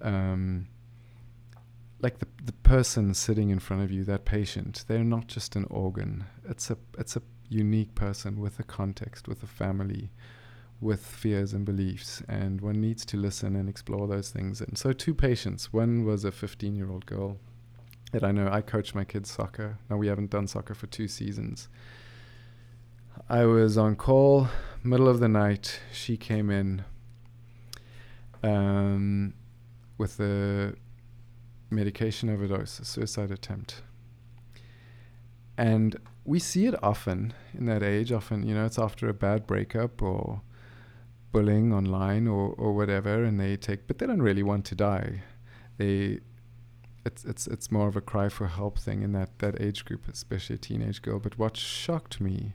um, 0.00 0.68
like 2.00 2.18
the 2.18 2.26
the 2.44 2.52
person 2.52 3.14
sitting 3.14 3.50
in 3.50 3.58
front 3.58 3.82
of 3.82 3.90
you, 3.90 4.04
that 4.04 4.24
patient. 4.24 4.84
They're 4.88 5.04
not 5.04 5.26
just 5.28 5.56
an 5.56 5.66
organ. 5.70 6.24
It's 6.48 6.70
a 6.70 6.76
it's 6.98 7.16
a 7.16 7.22
unique 7.48 7.94
person 7.94 8.40
with 8.40 8.58
a 8.58 8.64
context, 8.64 9.28
with 9.28 9.42
a 9.42 9.46
family, 9.46 10.10
with 10.80 11.04
fears 11.04 11.52
and 11.52 11.64
beliefs, 11.64 12.22
and 12.28 12.60
one 12.60 12.80
needs 12.80 13.04
to 13.06 13.16
listen 13.16 13.54
and 13.54 13.68
explore 13.68 14.08
those 14.08 14.30
things. 14.30 14.60
And 14.60 14.76
so, 14.76 14.92
two 14.92 15.14
patients. 15.14 15.72
One 15.72 16.04
was 16.04 16.24
a 16.24 16.32
15 16.32 16.74
year 16.74 16.90
old 16.90 17.06
girl 17.06 17.38
that 18.12 18.24
I 18.24 18.32
know. 18.32 18.48
I 18.50 18.60
coach 18.60 18.94
my 18.94 19.04
kids 19.04 19.30
soccer. 19.30 19.78
Now 19.88 19.96
we 19.96 20.08
haven't 20.08 20.30
done 20.30 20.46
soccer 20.46 20.74
for 20.74 20.86
two 20.86 21.08
seasons. 21.08 21.68
I 23.28 23.44
was 23.44 23.78
on 23.78 23.96
call, 23.96 24.48
middle 24.82 25.08
of 25.08 25.20
the 25.20 25.28
night. 25.28 25.80
She 25.92 26.16
came 26.16 26.50
in 26.50 26.84
um, 28.42 29.34
with 29.98 30.20
a 30.20 30.74
medication 31.70 32.28
overdose, 32.28 32.78
a 32.80 32.84
suicide 32.84 33.30
attempt. 33.30 33.82
And 35.56 35.96
we 36.24 36.38
see 36.38 36.66
it 36.66 36.74
often 36.82 37.34
in 37.54 37.66
that 37.66 37.82
age. 37.82 38.12
Often, 38.12 38.44
you 38.44 38.54
know, 38.54 38.66
it's 38.66 38.78
after 38.78 39.08
a 39.08 39.14
bad 39.14 39.46
breakup 39.46 40.02
or 40.02 40.42
bullying 41.32 41.72
online 41.72 42.28
or, 42.28 42.54
or 42.58 42.72
whatever, 42.72 43.24
and 43.24 43.40
they 43.40 43.56
take, 43.56 43.86
but 43.86 43.98
they 43.98 44.06
don't 44.06 44.22
really 44.22 44.42
want 44.42 44.64
to 44.66 44.74
die. 44.74 45.22
They, 45.78 46.20
it's 47.04 47.24
it's 47.24 47.46
it's 47.46 47.70
more 47.72 47.88
of 47.88 47.96
a 47.96 48.00
cry 48.00 48.28
for 48.28 48.46
help 48.46 48.78
thing 48.78 49.02
in 49.02 49.12
that 49.12 49.38
that 49.40 49.60
age 49.60 49.84
group, 49.84 50.06
especially 50.08 50.56
a 50.56 50.58
teenage 50.58 51.02
girl. 51.02 51.18
But 51.18 51.38
what 51.38 51.56
shocked 51.56 52.20
me 52.20 52.54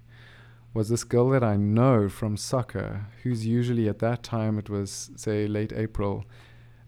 was 0.77 0.89
this 0.89 1.03
girl 1.03 1.29
that 1.31 1.43
I 1.43 1.57
know 1.57 2.07
from 2.07 2.37
soccer, 2.37 3.07
who's 3.23 3.47
usually 3.47 3.89
at 3.89 3.97
that 3.97 4.21
time, 4.21 4.59
it 4.59 4.69
was 4.69 5.09
say 5.15 5.47
late 5.47 5.73
April. 5.73 6.23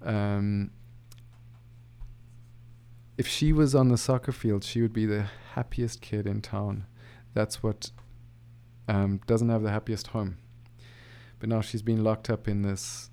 Um, 0.04 0.70
if 3.18 3.28
she 3.28 3.52
was 3.52 3.74
on 3.74 3.88
the 3.88 3.98
soccer 3.98 4.32
field, 4.32 4.64
she 4.64 4.84
would 4.84 4.94
be 4.94 5.08
the 5.08 5.26
happiest 5.56 6.02
kid 6.02 6.28
in 6.28 6.40
town. 6.40 6.86
That's 7.34 7.64
what 7.64 7.90
um, 8.88 9.22
doesn't 9.26 9.50
have 9.50 9.64
the 9.64 9.72
happiest 9.72 10.08
home. 10.08 10.38
But 11.40 11.50
now 11.50 11.62
she's 11.62 11.82
been 11.82 12.04
locked 12.04 12.30
up 12.30 12.48
in 12.48 12.62
this, 12.62 13.10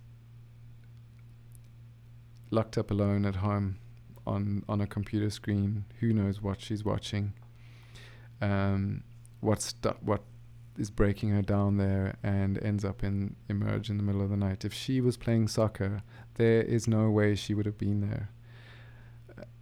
locked 2.51 2.77
up 2.77 2.91
alone 2.91 3.25
at 3.25 3.37
home 3.37 3.79
on, 4.27 4.63
on 4.69 4.83
a 4.83 4.87
computer 4.87 5.31
screen. 5.31 5.87
Who 6.01 6.13
knows 6.13 6.43
what 6.43 6.61
she's 6.61 6.85
watching? 6.85 7.33
Um, 8.43 9.05
what's 9.41 9.65
stu- 9.65 9.97
what 10.03 10.21
is 10.79 10.91
breaking 10.91 11.31
her 11.31 11.43
down 11.43 11.77
there 11.77 12.17
and 12.23 12.63
ends 12.63 12.85
up 12.85 13.03
in 13.03 13.37
emerge 13.49 13.91
in 13.91 13.97
the 13.97 14.03
middle 14.03 14.23
of 14.23 14.31
the 14.31 14.37
night. 14.37 14.65
If 14.65 14.73
she 14.73 15.01
was 15.01 15.17
playing 15.17 15.49
soccer, 15.49 16.03
there 16.35 16.63
is 16.63 16.87
no 16.87 17.11
way 17.11 17.35
she 17.35 17.55
would 17.55 17.67
have 17.67 17.79
been 17.79 18.01
there. 18.01 18.31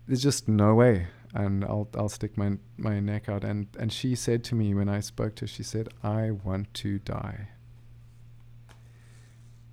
There's 0.07 0.23
just 0.23 0.49
no 0.49 0.75
way. 0.75 1.09
And 1.33 1.65
I'll 1.65 1.89
I'll 1.97 2.09
stick 2.09 2.37
my 2.37 2.59
my 2.77 3.01
neck 3.01 3.29
out. 3.29 3.43
And 3.45 3.67
and 3.79 3.93
she 3.93 4.15
said 4.15 4.45
to 4.45 4.55
me 4.55 4.75
when 4.75 4.89
I 4.89 5.01
spoke 5.01 5.35
to 5.37 5.43
her, 5.43 5.49
she 5.49 5.63
said, 5.63 5.89
"I 6.03 6.31
want 6.31 6.73
to 6.75 6.99
die." 7.01 7.49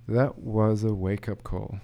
That 0.08 0.38
was 0.38 0.82
a 0.82 0.94
wake 0.94 1.28
up 1.28 1.44
call. 1.44 1.80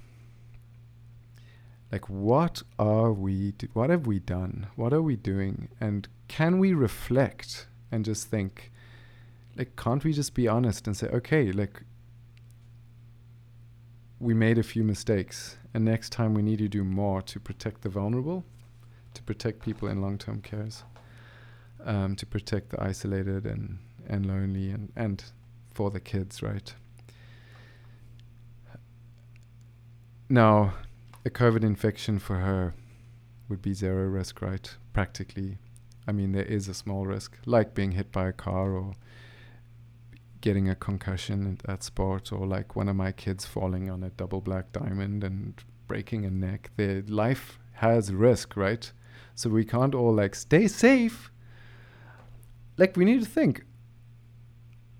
Like, 1.92 2.08
what 2.08 2.62
are 2.78 3.12
we? 3.12 3.52
Do- 3.52 3.68
what 3.72 3.90
have 3.90 4.06
we 4.06 4.18
done? 4.18 4.66
What 4.76 4.92
are 4.92 5.00
we 5.00 5.16
doing? 5.16 5.68
And 5.80 6.08
can 6.26 6.58
we 6.58 6.74
reflect 6.74 7.66
and 7.90 8.04
just 8.04 8.26
think? 8.28 8.70
Like 9.58 9.74
can't 9.76 10.04
we 10.04 10.12
just 10.12 10.34
be 10.34 10.48
honest 10.48 10.86
and 10.86 10.96
say 10.96 11.08
okay 11.08 11.52
like 11.52 11.82
we 14.20 14.32
made 14.32 14.56
a 14.58 14.62
few 14.62 14.82
mistakes 14.82 15.58
and 15.74 15.84
next 15.84 16.10
time 16.10 16.32
we 16.32 16.42
need 16.42 16.58
to 16.58 16.68
do 16.68 16.84
more 16.84 17.20
to 17.20 17.38
protect 17.38 17.82
the 17.82 17.88
vulnerable 17.88 18.44
to 19.14 19.22
protect 19.22 19.62
people 19.62 19.88
in 19.88 20.00
long-term 20.00 20.40
cares 20.40 20.84
um, 21.84 22.16
to 22.16 22.26
protect 22.26 22.70
the 22.70 22.82
isolated 22.82 23.46
and 23.46 23.78
and 24.06 24.26
lonely 24.26 24.70
and 24.70 24.92
and 24.96 25.24
for 25.72 25.90
the 25.90 26.00
kids 26.00 26.42
right? 26.42 26.74
Now 30.28 30.74
a 31.24 31.30
covid 31.30 31.62
infection 31.62 32.18
for 32.18 32.36
her 32.36 32.74
would 33.48 33.62
be 33.62 33.72
zero 33.74 34.06
risk 34.06 34.42
right? 34.42 34.74
Practically. 34.92 35.58
I 36.06 36.12
mean 36.12 36.32
there 36.32 36.44
is 36.44 36.68
a 36.68 36.74
small 36.74 37.06
risk 37.06 37.38
like 37.44 37.74
being 37.74 37.92
hit 37.92 38.10
by 38.10 38.28
a 38.28 38.32
car 38.32 38.72
or 38.72 38.94
getting 40.40 40.68
a 40.68 40.74
concussion 40.74 41.58
at 41.66 41.82
sport 41.82 42.32
or 42.32 42.46
like 42.46 42.76
one 42.76 42.88
of 42.88 42.96
my 42.96 43.12
kids 43.12 43.44
falling 43.44 43.90
on 43.90 44.02
a 44.02 44.10
double 44.10 44.40
black 44.40 44.72
diamond 44.72 45.24
and 45.24 45.62
breaking 45.86 46.24
a 46.24 46.30
neck 46.30 46.70
their 46.76 47.02
life 47.08 47.58
has 47.74 48.12
risk 48.12 48.56
right? 48.56 48.92
So 49.34 49.50
we 49.50 49.64
can't 49.64 49.94
all 49.94 50.14
like 50.14 50.34
stay 50.34 50.66
safe. 50.68 51.30
Like 52.76 52.96
we 52.96 53.04
need 53.04 53.20
to 53.20 53.26
think. 53.26 53.64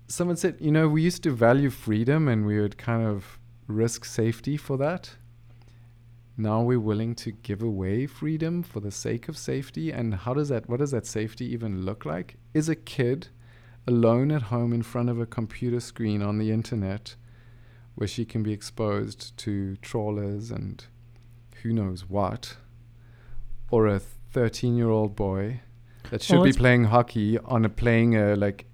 Someone 0.07 0.37
said 0.37 0.57
you 0.59 0.71
know 0.71 0.87
we 0.87 1.01
used 1.01 1.23
to 1.23 1.31
value 1.31 1.69
freedom 1.69 2.27
and 2.27 2.45
we 2.45 2.59
would 2.59 2.77
kind 2.77 3.05
of 3.05 3.39
risk 3.67 4.05
safety 4.05 4.57
for 4.57 4.77
that. 4.77 5.15
Now 6.37 6.61
we're 6.61 6.79
willing 6.79 7.15
to 7.15 7.31
give 7.31 7.61
away 7.61 8.07
freedom 8.07 8.63
for 8.63 8.79
the 8.79 8.91
sake 8.91 9.27
of 9.27 9.37
safety. 9.37 9.91
And 9.91 10.15
how 10.15 10.33
does 10.33 10.47
that 10.49 10.69
what 10.69 10.79
does 10.79 10.91
that 10.91 11.05
safety 11.05 11.45
even 11.53 11.83
look 11.83 12.05
like? 12.05 12.37
Is 12.53 12.69
a 12.69 12.75
kid 12.75 13.27
alone 13.93 14.31
at 14.31 14.43
home 14.43 14.71
in 14.73 14.83
front 14.83 15.09
of 15.09 15.19
a 15.19 15.25
computer 15.25 15.79
screen 15.79 16.21
on 16.21 16.37
the 16.37 16.51
internet 16.51 17.15
where 17.95 18.07
she 18.07 18.23
can 18.25 18.41
be 18.43 18.53
exposed 18.53 19.35
to 19.37 19.75
trawlers 19.77 20.51
and 20.51 20.85
who 21.61 21.73
knows 21.73 21.99
what, 22.09 22.55
or 23.71 23.87
a 23.87 23.99
13 23.99 24.75
year 24.77 24.89
old 24.89 25.15
boy 25.15 25.61
that 26.11 26.21
should 26.21 26.35
Well, 26.35 26.43
be 26.45 26.53
playing 26.53 26.85
hockey 26.85 27.37
on 27.39 27.65
a 27.65 27.69
playing 27.69 28.15
a 28.15 28.35
like 28.35 28.65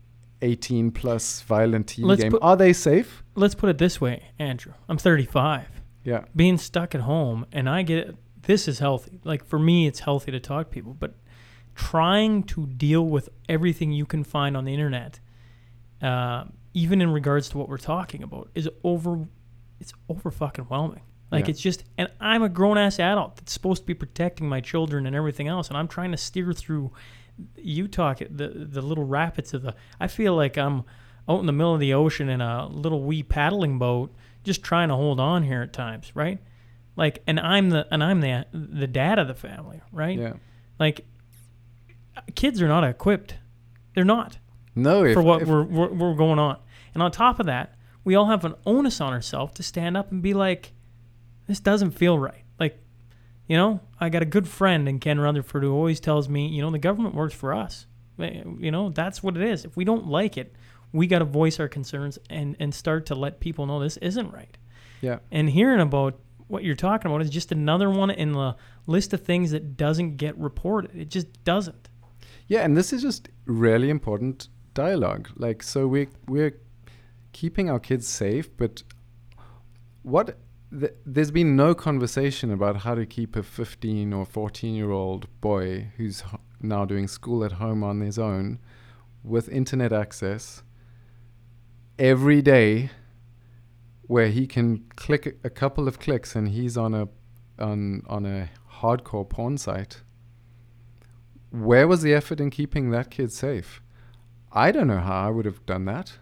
18 0.41 0.91
plus 0.91 1.41
violent 1.41 1.88
team 1.88 2.05
Let's 2.05 2.22
game. 2.22 2.32
put- 2.34 2.43
Are 2.43 2.57
they 2.57 2.74
safe? 2.74 3.24
Let's 3.36 3.55
put 3.55 3.70
it 3.70 3.78
this 3.78 3.99
way, 3.99 4.18
Andrew. 4.38 4.74
I'm 4.89 4.97
35. 4.97 5.68
Yeah. 6.03 6.26
Being 6.36 6.57
stuck 6.57 6.93
at 6.93 7.01
home, 7.01 7.45
and 7.51 7.68
I 7.70 7.82
get 7.84 8.16
this 8.43 8.68
is 8.68 8.78
healthy. 8.80 9.20
Like 9.24 9.43
for 9.45 9.57
me, 9.57 9.88
it's 9.88 10.01
healthy 10.01 10.32
to 10.32 10.39
talk 10.39 10.68
to 10.68 10.72
people, 10.74 10.93
but 10.93 11.16
trying 11.76 12.44
to 12.44 12.66
deal 12.68 13.06
with 13.06 13.30
everything 13.50 13.92
you 13.92 14.06
can 14.06 14.24
find 14.24 14.56
on 14.58 14.66
the 14.66 14.74
internet, 14.74 15.20
uh, 16.02 16.46
even 16.74 17.02
in 17.02 17.12
regards 17.12 17.50
to 17.50 17.58
what 17.58 17.70
we're 17.70 17.78
talking 17.78 18.24
about, 18.24 18.50
is 18.56 18.70
over. 18.84 19.28
It's 19.80 19.94
over 20.10 20.32
fucking 20.32 20.66
whelming. 20.66 21.02
Like 21.32 21.46
Yeah. 21.46 21.52
it's 21.52 21.62
just, 21.62 21.84
and 21.98 22.10
I'm 22.22 22.44
a 22.44 22.50
grown 22.50 22.78
ass 22.78 22.98
adult 23.00 23.36
that's 23.36 23.52
supposed 23.52 23.82
to 23.84 23.86
be 23.86 23.94
protecting 23.94 24.48
my 24.48 24.62
children 24.62 25.06
and 25.06 25.16
everything 25.16 25.48
else, 25.48 25.68
and 25.68 25.78
I'm 25.78 25.88
trying 25.88 26.12
to 26.12 26.18
steer 26.18 26.54
through. 26.54 26.92
You 27.58 27.90
talk 27.90 28.20
the 28.20 28.48
the 28.48 28.82
little 28.82 29.04
rapids 29.04 29.54
of 29.54 29.62
the. 29.64 29.76
I 30.00 30.08
feel 30.08 30.34
like 30.36 30.58
I'm 30.58 30.84
out 31.28 31.40
in 31.42 31.46
the 31.48 31.52
middle 31.52 31.74
of 31.74 31.80
the 31.82 31.94
ocean 31.94 32.30
in 32.30 32.40
a 32.40 32.68
little 32.68 33.04
wee 33.04 33.24
paddling 33.24 33.78
boat, 33.78 34.14
just 34.46 34.64
trying 34.64 34.88
to 34.90 34.96
hold 34.96 35.20
on 35.20 35.44
here 35.44 35.62
at 35.62 35.74
times, 35.74 36.12
right? 36.16 36.40
Like, 36.96 37.22
and 37.28 37.38
I'm 37.40 37.72
the 37.72 37.86
and 37.92 38.02
I'm 38.02 38.22
the 38.22 38.46
the 38.54 38.88
dad 38.88 39.20
of 39.20 39.28
the 39.28 39.34
family, 39.34 39.82
right? 39.92 40.18
Yeah. 40.18 40.34
Like, 40.80 41.06
kids 42.34 42.62
are 42.62 42.68
not 42.68 42.84
equipped. 42.84 43.36
They're 43.94 44.04
not 44.06 44.38
No, 44.76 45.04
if, 45.04 45.14
for 45.14 45.22
what 45.22 45.42
if- 45.44 45.48
we're, 45.48 45.64
we're 45.64 45.94
we're 45.94 46.16
going 46.16 46.40
on. 46.40 46.58
And 46.94 47.04
on 47.04 47.12
top 47.12 47.40
of 47.40 47.46
that, 47.46 47.76
we 48.04 48.16
all 48.16 48.28
have 48.28 48.46
an 48.46 48.56
onus 48.66 49.02
on 49.02 49.12
ourselves 49.14 49.54
to 49.56 49.64
stand 49.64 49.98
up 49.98 50.12
and 50.12 50.22
be 50.22 50.34
like, 50.34 50.74
this 51.48 51.60
doesn't 51.60 51.92
feel 51.92 52.18
right. 52.18 52.44
Like, 52.60 52.80
you 53.48 53.58
know, 53.58 53.82
I 54.00 54.10
got 54.10 54.22
a 54.22 54.26
good 54.26 54.48
friend 54.48 54.88
in 54.88 55.00
Ken 55.00 55.20
Rutherford 55.20 55.64
who 55.64 55.74
always 55.74 56.00
tells 56.00 56.30
me, 56.30 56.48
you 56.48 56.62
know, 56.62 56.72
the 56.72 56.80
government 56.80 57.16
works 57.16 57.34
for 57.34 57.54
us. 57.54 57.86
You 58.18 58.72
know, 58.72 58.90
that's 58.90 59.22
what 59.22 59.36
it 59.36 59.44
is. 59.44 59.66
If 59.66 59.76
we 59.76 59.84
don't 59.84 60.08
like 60.08 60.38
it, 60.38 60.56
we 60.94 61.06
got 61.08 61.20
to 61.20 61.26
voice 61.26 61.60
our 61.60 61.68
concerns 61.68 62.18
and 62.30 62.56
and 62.62 62.74
start 62.74 63.06
to 63.08 63.16
let 63.16 63.42
people 63.42 63.66
know 63.66 63.80
this 63.82 63.98
isn't 63.98 64.32
right. 64.32 64.58
yeah. 65.02 65.20
And 65.32 65.50
hearing 65.50 65.82
about 65.82 66.18
what 66.48 66.64
you're 66.64 66.76
talking 66.76 67.12
about 67.12 67.22
is 67.22 67.30
just 67.30 67.52
another 67.52 67.90
one 67.90 68.10
in 68.12 68.32
the 68.32 68.56
list 68.88 69.12
of 69.14 69.22
things 69.24 69.52
that 69.52 69.76
doesn't 69.76 70.16
get 70.16 70.38
reported. 70.38 70.96
It 70.96 71.10
just 71.10 71.44
doesn't. 71.44 71.90
Yeah, 72.48 72.62
and 72.62 72.78
this 72.78 72.93
is 72.93 73.02
just 73.02 73.30
really 73.46 73.89
important 73.89 74.50
dialogue. 74.74 75.30
Like, 75.36 75.64
so 75.64 75.88
we 75.88 76.08
we're 76.28 76.60
keeping 77.32 77.70
our 77.70 77.80
kids 77.80 78.08
safe, 78.08 78.56
but 78.56 78.84
what 80.04 80.38
th- 80.80 80.93
there's 81.06 81.32
been 81.32 81.56
no 81.56 81.74
conversation 81.74 82.52
about 82.52 82.78
how 82.78 82.96
to 82.96 83.06
keep 83.06 83.36
a 83.36 83.43
15 83.43 84.14
or 84.14 84.26
14 84.26 84.76
year 84.76 84.91
old 84.91 85.28
boy 85.41 85.91
who's 85.98 86.24
h- 86.32 86.39
now 86.62 86.86
doing 86.86 87.08
school 87.08 87.43
at 87.43 87.54
home 87.54 87.84
on 87.84 88.02
his 88.02 88.20
own 88.20 88.60
with 89.24 89.50
internet 89.50 89.91
access 89.91 90.64
every 91.98 92.41
day 92.41 92.89
where 94.04 94.28
he 94.28 94.46
can 94.46 94.86
click 94.96 95.39
a 95.43 95.50
couple 95.50 95.88
of 95.88 95.98
clicks 96.00 96.36
and 96.36 96.50
he's 96.50 96.78
on 96.78 96.93
a 96.93 97.08
on 97.58 98.04
on 98.08 98.26
a 98.26 98.50
hardcore 98.80 99.28
porn 99.28 99.58
site 99.58 100.02
where 101.64 101.88
was 101.88 102.01
the 102.01 102.14
effort 102.14 102.39
in 102.39 102.49
keeping 102.49 102.91
that 102.91 103.10
kid 103.10 103.32
safe? 103.32 103.82
I 104.51 104.72
don't 104.72 104.88
know 104.88 104.99
how 104.99 105.28
I 105.28 105.30
would 105.30 105.45
have 105.45 105.66
done 105.66 105.86
that. 105.86 106.14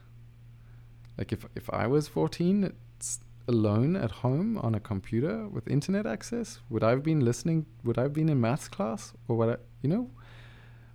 Like 1.18 1.32
if 1.32 1.46
if 1.56 1.70
I 1.70 1.88
was 1.88 2.08
14 2.08 2.74
it's 2.98 3.20
alone 3.48 3.96
at 3.96 4.12
home 4.12 4.58
on 4.58 4.74
a 4.74 4.80
computer 4.80 5.48
with 5.48 5.68
internet 5.68 6.06
access, 6.06 6.60
would 6.70 6.84
I 6.84 6.92
have 6.92 7.04
been 7.04 7.20
listening? 7.20 7.66
Would 7.84 7.98
I 7.98 8.04
have 8.04 8.14
been 8.14 8.30
in 8.30 8.40
maths 8.42 8.68
class 8.68 9.14
or 9.28 9.36
what? 9.36 9.50
I, 9.50 9.56
you 9.82 9.90
know, 9.90 10.10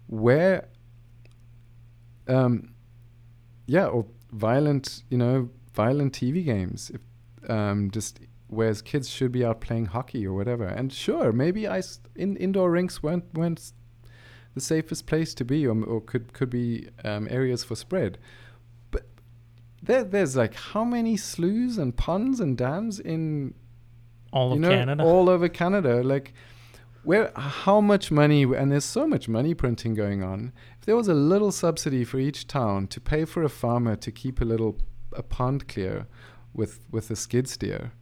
where? 0.07 0.69
Um, 2.27 2.75
yeah, 3.67 3.87
or 3.87 4.07
violent, 4.33 5.05
you 5.11 5.19
know, 5.19 5.51
violent 5.75 6.13
TV 6.13 6.45
games. 6.45 6.91
If, 6.91 7.51
um, 7.51 7.91
just 7.91 8.21
whereas 8.49 8.83
kids 8.83 9.09
should 9.09 9.31
be 9.31 9.45
out 9.45 9.61
playing 9.61 9.87
hockey 9.87 10.27
or 10.27 10.33
whatever. 10.33 10.67
And 10.67 10.93
sure, 10.93 11.33
maybe 11.33 11.69
I 11.69 11.83
in 12.17 12.37
indoor 12.37 12.71
rinks 12.71 13.03
weren't 13.03 13.25
weren't 13.35 13.73
the 14.55 14.61
safest 14.61 15.07
place 15.07 15.35
to 15.35 15.45
be, 15.45 15.67
or, 15.67 15.85
or 15.85 16.01
could 16.01 16.33
could 16.33 16.51
be 16.51 16.89
um, 17.05 17.29
areas 17.31 17.65
for 17.65 17.77
spread. 17.77 18.19
But 18.91 19.07
there, 19.83 20.05
there's 20.05 20.37
like 20.37 20.55
how 20.55 20.85
many 20.85 21.17
sloughs 21.17 21.79
and 21.79 21.97
ponds 21.97 22.41
and 22.41 22.57
dams 22.57 22.99
in 23.01 23.55
All 24.33 24.53
of 24.53 24.59
know 24.59 24.71
Canada. 24.71 25.03
all 25.03 25.29
over 25.29 25.49
Canada, 25.49 26.03
like. 26.03 26.33
Where 27.05 27.31
how 27.37 27.81
much 27.81 28.11
money 28.11 28.43
and 28.43 28.71
there's 28.71 28.85
so 28.85 29.07
much 29.07 29.29
money 29.29 29.55
printing 29.55 29.95
going 29.95 30.23
on. 30.23 30.53
If 30.79 30.85
there 30.85 30.97
was 30.97 31.09
a 31.09 31.15
little 31.15 31.53
subsidy 31.53 32.05
for 32.05 32.19
each 32.19 32.47
town 32.47 32.89
to 32.89 33.01
pay 33.01 33.25
for 33.25 33.43
a 33.43 33.49
farmer 33.49 33.97
to 33.97 34.11
keep 34.11 34.41
a 34.43 34.45
little 34.45 34.77
a 35.13 35.23
pond 35.23 35.69
clear 35.69 36.07
with 36.53 36.81
with 36.91 37.11
a 37.11 37.17
skid 37.17 37.49
steer, 37.49 37.93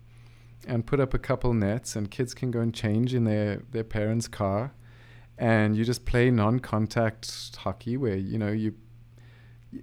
and 0.66 0.86
put 0.86 0.99
up 0.99 1.14
a 1.14 1.18
couple 1.18 1.53
nets, 1.55 1.94
and 1.94 2.11
kids 2.11 2.34
can 2.34 2.51
go 2.51 2.61
and 2.61 2.74
change 2.74 3.14
in 3.14 3.24
their 3.24 3.62
their 3.70 3.84
parents' 3.84 4.26
car, 4.26 4.72
and 5.39 5.76
you 5.76 5.84
just 5.84 6.05
play 6.07 6.30
non-contact 6.30 7.57
hockey 7.57 7.97
where 7.97 8.16
you 8.16 8.39
know 8.39 8.51
you 8.53 8.74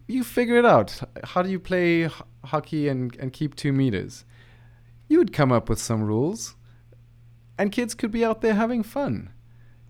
you 0.07 0.23
figure 0.23 0.55
it 0.57 0.65
out. 0.65 1.01
How 1.23 1.41
do 1.41 1.49
you 1.49 1.59
play 1.59 2.05
h- 2.05 2.11
hockey 2.45 2.87
and 2.87 3.15
and 3.17 3.31
keep 3.31 3.55
two 3.55 3.71
meters? 3.73 4.25
You 5.07 5.17
would 5.19 5.33
come 5.33 5.51
up 5.51 5.69
with 5.69 5.79
some 5.79 6.03
rules, 6.03 6.55
and 7.57 7.71
kids 7.71 7.93
could 7.93 8.11
be 8.11 8.25
out 8.25 8.41
there 8.41 8.53
having 8.55 8.83
fun. 8.83 9.29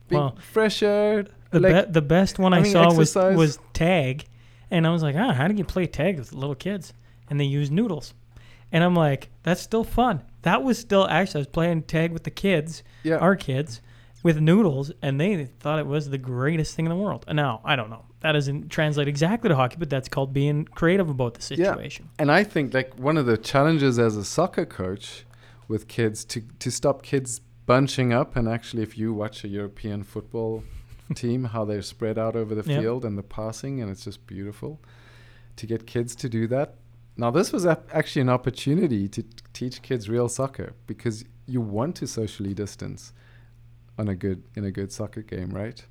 Big 0.07 0.17
Well, 0.17 0.35
fresh 0.41 0.83
air. 0.83 1.25
The, 1.51 1.59
like, 1.59 1.85
be- 1.87 1.91
the 1.91 2.01
best 2.01 2.39
one 2.39 2.53
I 2.53 2.63
saw 2.63 2.87
was 2.87 3.15
exercise. 3.15 3.37
was 3.37 3.59
tag, 3.73 4.25
and 4.71 4.87
I 4.87 4.89
was 4.89 5.03
like, 5.03 5.15
ah, 5.15 5.33
how 5.33 5.47
do 5.47 5.53
you 5.53 5.63
play 5.63 5.85
tag 5.85 6.17
with 6.17 6.33
little 6.33 6.55
kids? 6.55 6.93
And 7.29 7.39
they 7.39 7.45
use 7.45 7.69
noodles, 7.71 8.13
and 8.71 8.83
I'm 8.83 8.95
like, 8.95 9.29
that's 9.43 9.61
still 9.61 9.83
fun. 9.83 10.23
That 10.41 10.63
was 10.63 10.77
still 10.77 11.07
actually 11.07 11.39
I 11.39 11.41
was 11.41 11.47
playing 11.47 11.83
tag 11.83 12.11
with 12.11 12.23
the 12.23 12.31
kids, 12.31 12.83
yeah. 13.03 13.17
our 13.17 13.35
kids, 13.35 13.81
with 14.23 14.39
noodles, 14.39 14.91
and 15.01 15.19
they 15.19 15.45
thought 15.59 15.79
it 15.79 15.85
was 15.85 16.09
the 16.09 16.17
greatest 16.17 16.75
thing 16.75 16.85
in 16.85 16.89
the 16.89 16.95
world. 16.95 17.25
And 17.27 17.35
now 17.35 17.61
I 17.65 17.75
don't 17.75 17.89
know. 17.89 18.05
That 18.21 18.31
doesn't 18.31 18.69
translate 18.69 19.07
exactly 19.09 19.49
to 19.49 19.55
hockey, 19.55 19.75
but 19.77 19.89
that's 19.89 20.07
called 20.07 20.33
being 20.33 20.63
creative 20.65 21.09
about 21.09 21.33
the 21.33 21.41
situation. 21.41 22.05
Yeah. 22.15 22.21
And 22.21 22.31
I 22.31 22.45
think 22.45 22.73
like 22.73 22.97
one 22.97 23.17
of 23.17 23.25
the 23.25 23.37
challenges 23.37 23.99
as 23.99 24.15
a 24.15 24.23
soccer 24.23 24.65
coach 24.65 25.25
with 25.67 25.87
kids 25.87 26.23
to 26.25 26.41
to 26.59 26.71
stop 26.71 27.03
kids 27.03 27.41
bunching 27.65 28.11
up 28.11 28.35
and 28.35 28.47
actually 28.49 28.83
if 28.83 28.97
you 28.97 29.13
watch 29.13 29.43
a 29.45 29.47
European 29.47 30.03
football 30.03 30.63
team 31.15 31.45
how 31.45 31.63
they're 31.63 31.81
spread 31.81 32.17
out 32.17 32.35
over 32.35 32.53
the 32.55 32.69
Yep. 32.69 32.81
field 32.81 33.05
and 33.05 33.17
the 33.17 33.23
passing 33.23 33.81
and 33.81 33.89
it's 33.89 34.03
just 34.03 34.27
beautiful 34.27 34.81
to 35.55 35.65
get 35.65 35.85
kids 35.87 36.13
to 36.15 36.27
do 36.29 36.47
that. 36.47 36.75
Now 37.15 37.31
this 37.31 37.53
was 37.53 37.65
actually 37.65 38.21
an 38.23 38.29
opportunity 38.29 39.07
to 39.07 39.23
t- 39.23 39.29
teach 39.53 39.81
kids 39.81 40.09
real 40.09 40.27
soccer 40.27 40.73
because 40.87 41.23
you 41.45 41.61
want 41.61 41.95
to 41.97 42.07
socially 42.07 42.53
distance 42.53 43.13
on 43.97 44.07
a 44.07 44.15
good 44.15 44.43
in 44.55 44.65
a 44.65 44.71
good 44.71 44.91
soccer 44.91 45.21
game, 45.21 45.49
right? 45.49 45.85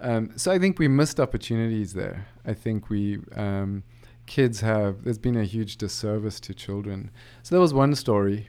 Um, 0.00 0.32
so 0.36 0.52
I 0.52 0.58
think 0.58 0.78
we 0.78 0.88
missed 0.88 1.18
opportunities 1.18 1.94
there. 1.94 2.26
I 2.44 2.54
think 2.54 2.88
we 2.88 3.18
um, 3.34 3.82
kids 4.26 4.60
have 4.60 5.04
there's 5.04 5.18
been 5.18 5.36
a 5.36 5.44
huge 5.44 5.76
disservice 5.76 6.38
to 6.40 6.54
children. 6.54 7.10
So 7.42 7.54
that 7.54 7.60
was 7.60 7.74
one 7.74 7.94
story. 7.94 8.48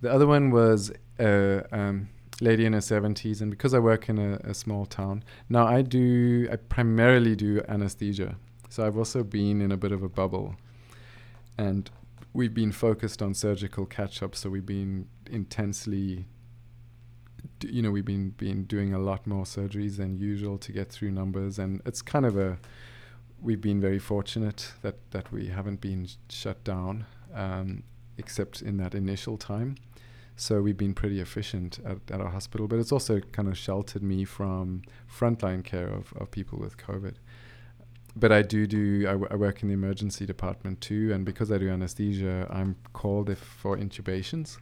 The 0.00 0.12
other 0.12 0.26
one 0.26 0.50
was 0.50 0.90
a 1.18 1.64
um, 1.72 2.08
lady 2.40 2.66
in 2.66 2.72
her 2.72 2.80
70s, 2.80 3.40
and 3.40 3.50
because 3.50 3.72
I 3.72 3.78
work 3.78 4.08
in 4.08 4.18
a, 4.18 4.34
a 4.42 4.52
small 4.52 4.84
town 4.84 5.22
now, 5.48 5.66
I 5.66 5.82
do 5.82 6.48
I 6.50 6.56
primarily 6.56 7.36
do 7.36 7.62
anesthesia. 7.68 8.36
So 8.68 8.86
I've 8.86 8.96
also 8.96 9.22
been 9.22 9.60
in 9.60 9.70
a 9.70 9.76
bit 9.76 9.92
of 9.92 10.02
a 10.02 10.08
bubble, 10.08 10.56
and 11.56 11.90
we've 12.32 12.54
been 12.54 12.72
focused 12.72 13.22
on 13.22 13.34
surgical 13.34 13.86
catch-up. 13.86 14.34
So 14.34 14.50
we've 14.50 14.66
been 14.66 15.08
intensely 15.30 16.26
you 17.62 17.82
know 17.82 17.90
we've 17.90 18.04
been 18.04 18.30
been 18.30 18.64
doing 18.64 18.92
a 18.92 18.98
lot 18.98 19.26
more 19.26 19.44
surgeries 19.44 19.96
than 19.96 20.16
usual 20.16 20.58
to 20.58 20.72
get 20.72 20.90
through 20.90 21.10
numbers 21.10 21.58
and 21.58 21.80
it's 21.86 22.02
kind 22.02 22.26
of 22.26 22.36
a 22.36 22.58
we've 23.40 23.60
been 23.60 23.80
very 23.80 23.98
fortunate 23.98 24.72
that 24.82 24.96
that 25.10 25.32
we 25.32 25.48
haven't 25.48 25.80
been 25.80 26.06
sh- 26.06 26.16
shut 26.28 26.62
down 26.64 27.04
um, 27.34 27.82
except 28.18 28.62
in 28.62 28.76
that 28.76 28.94
initial 28.94 29.36
time. 29.36 29.76
So 30.36 30.62
we've 30.62 30.76
been 30.76 30.94
pretty 30.94 31.20
efficient 31.20 31.78
at, 31.84 31.98
at 32.10 32.20
our 32.20 32.30
hospital 32.30 32.66
but 32.68 32.78
it's 32.78 32.92
also 32.92 33.20
kind 33.20 33.48
of 33.48 33.58
sheltered 33.58 34.02
me 34.02 34.24
from 34.24 34.82
frontline 35.10 35.64
care 35.64 35.88
of, 35.88 36.12
of 36.16 36.30
people 36.30 36.58
with 36.58 36.76
covid. 36.78 37.14
But 38.14 38.30
I 38.32 38.42
do 38.42 38.66
do 38.66 39.06
I, 39.08 39.12
w- 39.12 39.28
I 39.30 39.36
work 39.36 39.62
in 39.62 39.68
the 39.68 39.74
emergency 39.74 40.24
department 40.24 40.80
too 40.80 41.12
and 41.12 41.24
because 41.24 41.50
I 41.50 41.58
do 41.58 41.68
anesthesia 41.68 42.46
I'm 42.50 42.76
called 42.92 43.28
if 43.28 43.38
for 43.38 43.76
intubations 43.76 44.58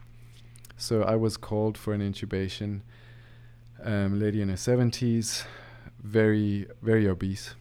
so 0.81 1.03
I 1.03 1.15
was 1.17 1.37
called 1.37 1.77
for 1.77 1.93
an 1.93 2.01
intubation. 2.01 2.81
Um, 3.83 4.19
lady 4.19 4.43
in 4.43 4.49
her 4.49 4.57
seventies, 4.57 5.45
very 6.03 6.67
very 6.83 7.07
obese, 7.07 7.55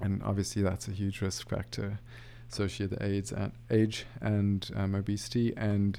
and 0.00 0.22
obviously 0.22 0.62
that's 0.62 0.88
a 0.88 0.92
huge 0.92 1.20
risk 1.20 1.48
factor. 1.48 2.00
So 2.48 2.66
she 2.68 2.84
had 2.84 2.90
the 2.90 3.04
AIDS 3.04 3.32
and 3.32 3.52
age 3.70 4.06
and 4.20 4.68
um, 4.74 4.94
obesity, 4.94 5.52
and 5.56 5.98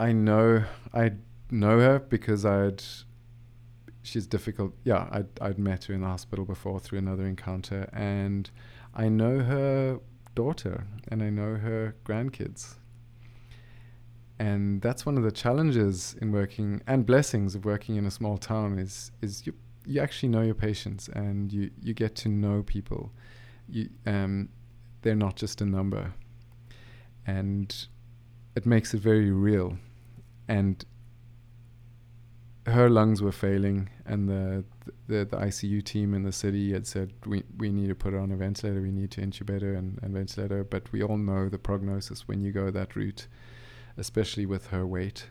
I 0.00 0.12
know 0.12 0.64
I 0.94 1.12
know 1.50 1.78
her 1.80 1.98
because 1.98 2.44
I'd 2.44 2.82
she's 4.02 4.26
difficult. 4.26 4.74
Yeah, 4.84 5.08
I'd 5.10 5.28
I'd 5.40 5.58
met 5.58 5.84
her 5.84 5.94
in 5.94 6.00
the 6.00 6.08
hospital 6.08 6.44
before 6.44 6.80
through 6.80 6.98
another 6.98 7.26
encounter, 7.26 7.88
and 7.92 8.50
I 8.94 9.08
know 9.08 9.40
her 9.40 10.00
daughter 10.34 10.86
and 11.08 11.20
I 11.20 11.30
know 11.30 11.56
her 11.56 11.96
grandkids 12.04 12.76
and 14.38 14.80
that's 14.82 15.04
one 15.04 15.16
of 15.16 15.24
the 15.24 15.32
challenges 15.32 16.14
in 16.20 16.32
working 16.32 16.80
and 16.86 17.04
blessings 17.04 17.54
of 17.54 17.64
working 17.64 17.96
in 17.96 18.06
a 18.06 18.10
small 18.10 18.38
town 18.38 18.78
is 18.78 19.10
is 19.22 19.46
you 19.46 19.54
you 19.86 20.00
actually 20.00 20.28
know 20.28 20.42
your 20.42 20.54
patients 20.54 21.08
and 21.08 21.52
you 21.52 21.70
you 21.80 21.94
get 21.94 22.14
to 22.14 22.28
know 22.28 22.62
people 22.62 23.10
you 23.68 23.88
um 24.06 24.48
they're 25.02 25.14
not 25.14 25.36
just 25.36 25.60
a 25.60 25.64
number. 25.64 26.12
And 27.26 27.74
it 28.54 28.66
makes 28.66 28.94
it 28.94 29.00
very 29.00 29.30
real. 29.30 29.78
And 30.48 30.84
her 32.66 32.90
lungs 32.90 33.22
were 33.22 33.32
failing, 33.32 33.88
and 34.04 34.28
the, 34.28 34.64
the 35.06 35.24
the 35.24 35.36
ICU 35.36 35.82
team 35.82 36.12
in 36.12 36.22
the 36.22 36.32
city 36.32 36.72
had 36.72 36.86
said 36.86 37.12
we 37.24 37.42
we 37.56 37.70
need 37.70 37.88
to 37.88 37.94
put 37.94 38.12
her 38.12 38.18
on 38.18 38.30
a 38.32 38.36
ventilator, 38.36 38.82
we 38.82 38.90
need 38.90 39.10
to 39.12 39.20
intubate 39.20 39.62
her 39.62 39.74
and, 39.74 39.98
and 40.02 40.12
ventilator. 40.12 40.64
But 40.64 40.90
we 40.92 41.02
all 41.02 41.16
know 41.16 41.48
the 41.48 41.58
prognosis 41.58 42.28
when 42.28 42.40
you 42.40 42.52
go 42.52 42.70
that 42.70 42.96
route, 42.96 43.26
especially 43.98 44.46
with 44.46 44.68
her 44.68 44.86
weight. 44.86 45.30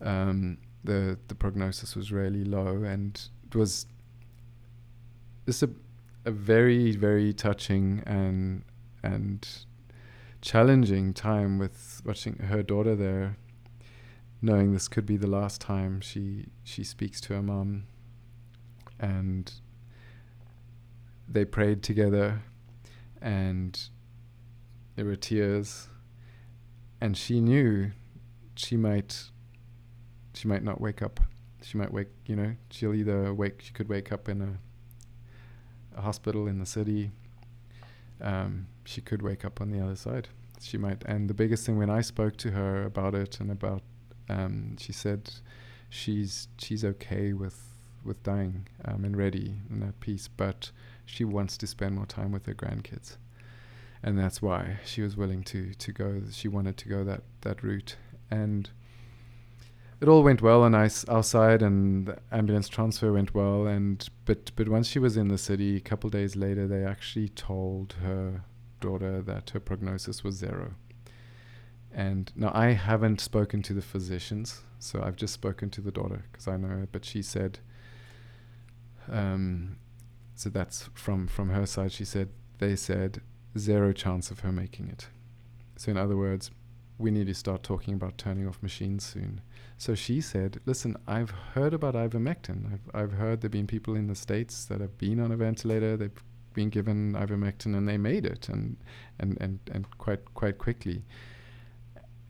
Um, 0.00 0.58
the 0.82 1.18
the 1.28 1.34
prognosis 1.34 1.96
was 1.96 2.12
really 2.12 2.44
low, 2.44 2.82
and 2.82 3.20
it 3.46 3.54
was 3.56 3.86
just 5.46 5.62
a 5.62 5.70
a 6.24 6.30
very 6.30 6.96
very 6.96 7.32
touching 7.32 8.02
and 8.06 8.64
and 9.02 9.46
challenging 10.40 11.12
time 11.12 11.58
with 11.58 12.02
watching 12.04 12.36
her 12.36 12.62
daughter 12.62 12.94
there 12.96 13.36
knowing 14.40 14.72
this 14.72 14.88
could 14.88 15.06
be 15.06 15.16
the 15.16 15.26
last 15.26 15.60
time 15.60 16.00
she 16.00 16.46
she 16.62 16.84
speaks 16.84 17.20
to 17.20 17.34
her 17.34 17.42
mom 17.42 17.84
and 19.00 19.52
they 21.28 21.44
prayed 21.44 21.82
together 21.82 22.42
and 23.20 23.88
there 24.96 25.04
were 25.04 25.16
tears 25.16 25.88
and 27.04 27.18
she 27.18 27.38
knew 27.38 27.90
she 28.56 28.78
might 28.78 29.24
she 30.32 30.48
might 30.48 30.64
not 30.64 30.80
wake 30.80 31.02
up. 31.02 31.20
She 31.62 31.76
might 31.76 31.92
wake 31.92 32.08
you 32.24 32.34
know 32.34 32.56
she'll 32.70 32.94
either 32.94 33.34
wake 33.34 33.60
she 33.60 33.72
could 33.74 33.90
wake 33.90 34.10
up 34.10 34.26
in 34.26 34.40
a, 34.40 35.98
a 35.98 36.00
hospital 36.00 36.46
in 36.46 36.58
the 36.58 36.66
city. 36.66 37.10
Um, 38.22 38.68
she 38.86 39.02
could 39.02 39.20
wake 39.20 39.44
up 39.44 39.60
on 39.60 39.70
the 39.70 39.80
other 39.84 39.96
side. 39.96 40.28
She 40.62 40.78
might 40.78 41.04
and 41.04 41.28
the 41.28 41.34
biggest 41.34 41.66
thing 41.66 41.76
when 41.76 41.90
i 41.90 42.00
spoke 42.00 42.38
to 42.38 42.52
her 42.52 42.84
about 42.84 43.14
it 43.14 43.38
and 43.38 43.50
about 43.50 43.82
um, 44.30 44.76
she 44.78 44.92
said 44.92 45.30
she's 45.90 46.48
she's 46.56 46.84
okay 46.86 47.34
with 47.34 47.58
with 48.02 48.22
dying 48.22 48.66
um, 48.86 49.04
and 49.04 49.14
ready 49.14 49.56
in 49.70 49.80
that 49.80 50.00
peace, 50.00 50.28
but 50.28 50.70
she 51.04 51.24
wants 51.24 51.58
to 51.58 51.66
spend 51.66 51.96
more 51.96 52.06
time 52.06 52.32
with 52.32 52.46
her 52.46 52.54
grandkids, 52.54 53.16
and 54.04 54.18
that's 54.18 54.42
why 54.42 54.76
she 54.84 55.00
was 55.00 55.16
willing 55.16 55.42
to 55.42 55.72
to 55.74 55.90
go. 55.90 56.20
She 56.30 56.46
wanted 56.46 56.76
to 56.76 56.88
go 56.88 57.02
that 57.04 57.22
that 57.40 57.62
route, 57.62 57.96
and 58.30 58.70
it 60.00 60.08
all 60.08 60.22
went 60.22 60.42
well 60.42 60.62
on 60.62 60.74
us, 60.74 61.04
our 61.06 61.22
side, 61.22 61.62
and 61.62 62.06
the 62.06 62.18
ambulance 62.30 62.68
transfer 62.68 63.12
went 63.12 63.34
well. 63.34 63.66
And 63.66 64.06
but 64.26 64.52
but 64.56 64.68
once 64.68 64.88
she 64.88 64.98
was 64.98 65.16
in 65.16 65.28
the 65.28 65.38
city, 65.38 65.76
a 65.76 65.80
couple 65.80 66.10
days 66.10 66.36
later, 66.36 66.68
they 66.68 66.84
actually 66.84 67.30
told 67.30 67.94
her 68.02 68.44
daughter 68.80 69.22
that 69.22 69.50
her 69.50 69.60
prognosis 69.60 70.22
was 70.22 70.34
zero. 70.34 70.74
And 71.90 72.30
now 72.36 72.50
I 72.52 72.72
haven't 72.72 73.20
spoken 73.22 73.62
to 73.62 73.72
the 73.72 73.80
physicians, 73.80 74.60
so 74.78 75.02
I've 75.02 75.16
just 75.16 75.32
spoken 75.32 75.70
to 75.70 75.80
the 75.80 75.92
daughter 75.92 76.24
because 76.30 76.46
I 76.46 76.58
know 76.58 76.68
her. 76.68 76.88
But 76.92 77.06
she 77.06 77.22
said, 77.22 77.60
um, 79.10 79.76
so 80.34 80.50
that's 80.50 80.90
from 80.92 81.26
from 81.26 81.48
her 81.48 81.64
side. 81.64 81.92
She 81.92 82.04
said 82.04 82.28
they 82.58 82.76
said 82.76 83.22
zero 83.58 83.92
chance 83.92 84.30
of 84.30 84.40
her 84.40 84.52
making 84.52 84.88
it. 84.88 85.08
So 85.76 85.90
in 85.90 85.96
other 85.96 86.16
words, 86.16 86.50
we 86.98 87.10
need 87.10 87.26
to 87.26 87.34
start 87.34 87.62
talking 87.62 87.94
about 87.94 88.18
turning 88.18 88.46
off 88.46 88.62
machines 88.62 89.04
soon. 89.04 89.40
So 89.76 89.94
she 89.94 90.20
said, 90.20 90.60
"Listen, 90.66 90.96
I've 91.06 91.30
heard 91.30 91.74
about 91.74 91.94
ivermectin. 91.94 92.72
I've 92.72 92.90
I've 92.94 93.12
heard 93.12 93.40
there've 93.40 93.50
been 93.50 93.66
people 93.66 93.96
in 93.96 94.06
the 94.06 94.14
states 94.14 94.64
that 94.66 94.80
have 94.80 94.96
been 94.98 95.18
on 95.20 95.32
a 95.32 95.36
ventilator. 95.36 95.96
They've 95.96 96.22
been 96.52 96.70
given 96.70 97.14
ivermectin 97.14 97.76
and 97.76 97.88
they 97.88 97.98
made 97.98 98.24
it, 98.24 98.48
and 98.48 98.76
and 99.18 99.36
and 99.40 99.58
and 99.72 99.98
quite 99.98 100.34
quite 100.34 100.58
quickly." 100.58 101.02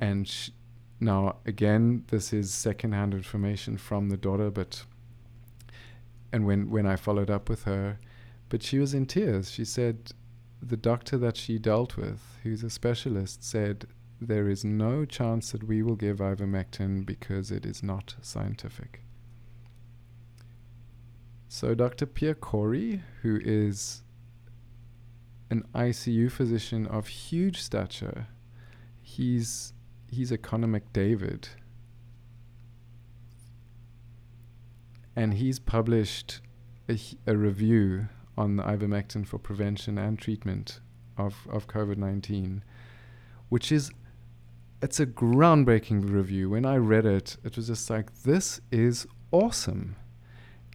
and 0.01 0.29
sh- 0.29 0.51
now 1.01 1.37
again 1.47 2.05
this 2.09 2.33
is 2.33 2.53
secondhand 2.53 3.15
information 3.15 3.77
from 3.77 4.09
the 4.09 4.17
daughter 4.17 4.51
but 4.51 4.85
and 6.33 6.47
when 6.47 6.71
when 6.71 6.87
I 6.87 6.97
followed 6.97 7.31
up 7.31 7.49
with 7.49 7.65
her 7.65 7.99
but 8.49 8.63
she 8.63 8.79
was 8.79 8.95
in 8.95 9.07
tears 9.07 9.51
she 9.51 9.65
said 9.65 10.13
the 10.67 10.77
doctor 10.77 11.19
that 11.19 11.37
she 11.37 11.59
dealt 11.59 11.97
with 11.97 12.39
who's 12.43 12.63
a 12.63 12.71
specialist 12.71 13.43
said 13.45 13.87
there 14.21 14.49
is 14.49 14.65
no 14.65 15.05
chance 15.05 15.53
that 15.53 15.65
we 15.65 15.83
will 15.83 15.97
give 15.97 16.19
ivermectin 16.19 17.05
because 17.05 17.51
it 17.51 17.67
is 17.67 17.83
not 17.83 18.15
scientific 18.23 19.03
so 21.49 21.75
Dr. 21.75 22.07
Pierre 22.07 22.35
Kory 22.35 23.03
who 23.23 23.39
is 23.45 24.03
an 25.51 25.65
ICU 25.75 26.31
physician 26.33 26.87
of 26.87 27.09
huge 27.09 27.61
stature 27.61 28.29
he's 29.03 29.75
he's 30.15 30.33
a 30.33 30.39
Connor 30.39 30.69
McDavid. 30.69 31.49
And 35.17 35.35
he's 35.35 35.59
published 35.59 36.41
a, 36.89 36.99
a 37.27 37.37
review 37.37 38.09
on 38.37 38.57
ivermectin 38.57 39.27
for 39.27 39.39
prevention 39.39 39.99
and 39.99 40.19
treatment 40.19 40.81
of, 41.17 41.47
of 41.51 41.67
COVID 41.69 41.97
19, 41.97 42.63
which 43.49 43.71
is 43.71 43.91
it's 44.83 45.01
a 45.01 45.07
groundbreaking 45.07 46.11
review. 46.11 46.51
When 46.51 46.67
I 46.67 46.77
read 46.77 47.07
it, 47.07 47.39
it 47.43 47.57
was 47.57 47.69
just 47.69 47.89
like, 47.89 48.23
this 48.23 48.61
is 48.71 49.07
awesome. 49.31 49.97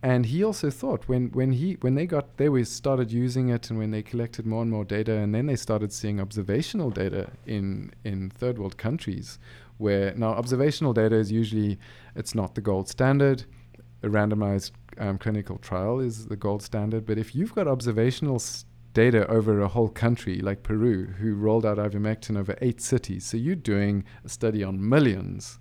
And 0.01 0.25
he 0.25 0.43
also 0.43 0.69
thought 0.69 1.07
when, 1.07 1.29
when 1.31 1.51
he 1.51 1.73
when 1.81 1.95
they 1.95 2.07
got 2.07 2.37
they 2.37 2.47
we 2.47 2.63
started 2.63 3.11
using 3.11 3.49
it 3.49 3.69
and 3.69 3.77
when 3.77 3.91
they 3.91 4.01
collected 4.01 4.45
more 4.45 4.61
and 4.61 4.71
more 4.71 4.85
data 4.85 5.11
and 5.11 5.35
then 5.35 5.45
they 5.45 5.57
started 5.57 5.91
seeing 5.91 6.21
observational 6.21 6.89
data 6.89 7.31
in 7.45 7.91
in 8.05 8.29
third 8.29 8.57
world 8.57 8.77
countries 8.77 9.39
where 9.77 10.13
now 10.15 10.29
observational 10.29 10.93
data 10.93 11.17
is 11.17 11.33
usually 11.33 11.77
it's 12.15 12.33
not 12.33 12.55
the 12.55 12.61
gold 12.61 12.87
standard 12.87 13.43
a 14.01 14.07
randomized 14.07 14.71
um, 14.99 15.17
clinical 15.17 15.57
trial 15.57 15.99
is 15.99 16.27
the 16.27 16.35
gold 16.35 16.61
standard 16.61 17.05
but 17.05 17.17
if 17.17 17.33
you've 17.33 17.55
got 17.55 17.67
observational 17.67 18.41
data 18.93 19.27
over 19.27 19.61
a 19.61 19.67
whole 19.67 19.89
country 19.89 20.39
like 20.39 20.63
Peru 20.63 21.05
who 21.19 21.35
rolled 21.35 21.65
out 21.65 21.77
ivermectin 21.77 22.37
over 22.37 22.55
eight 22.61 22.81
cities 22.81 23.25
so 23.25 23.37
you're 23.37 23.55
doing 23.55 24.03
a 24.25 24.29
study 24.29 24.63
on 24.63 24.87
millions 24.87 25.59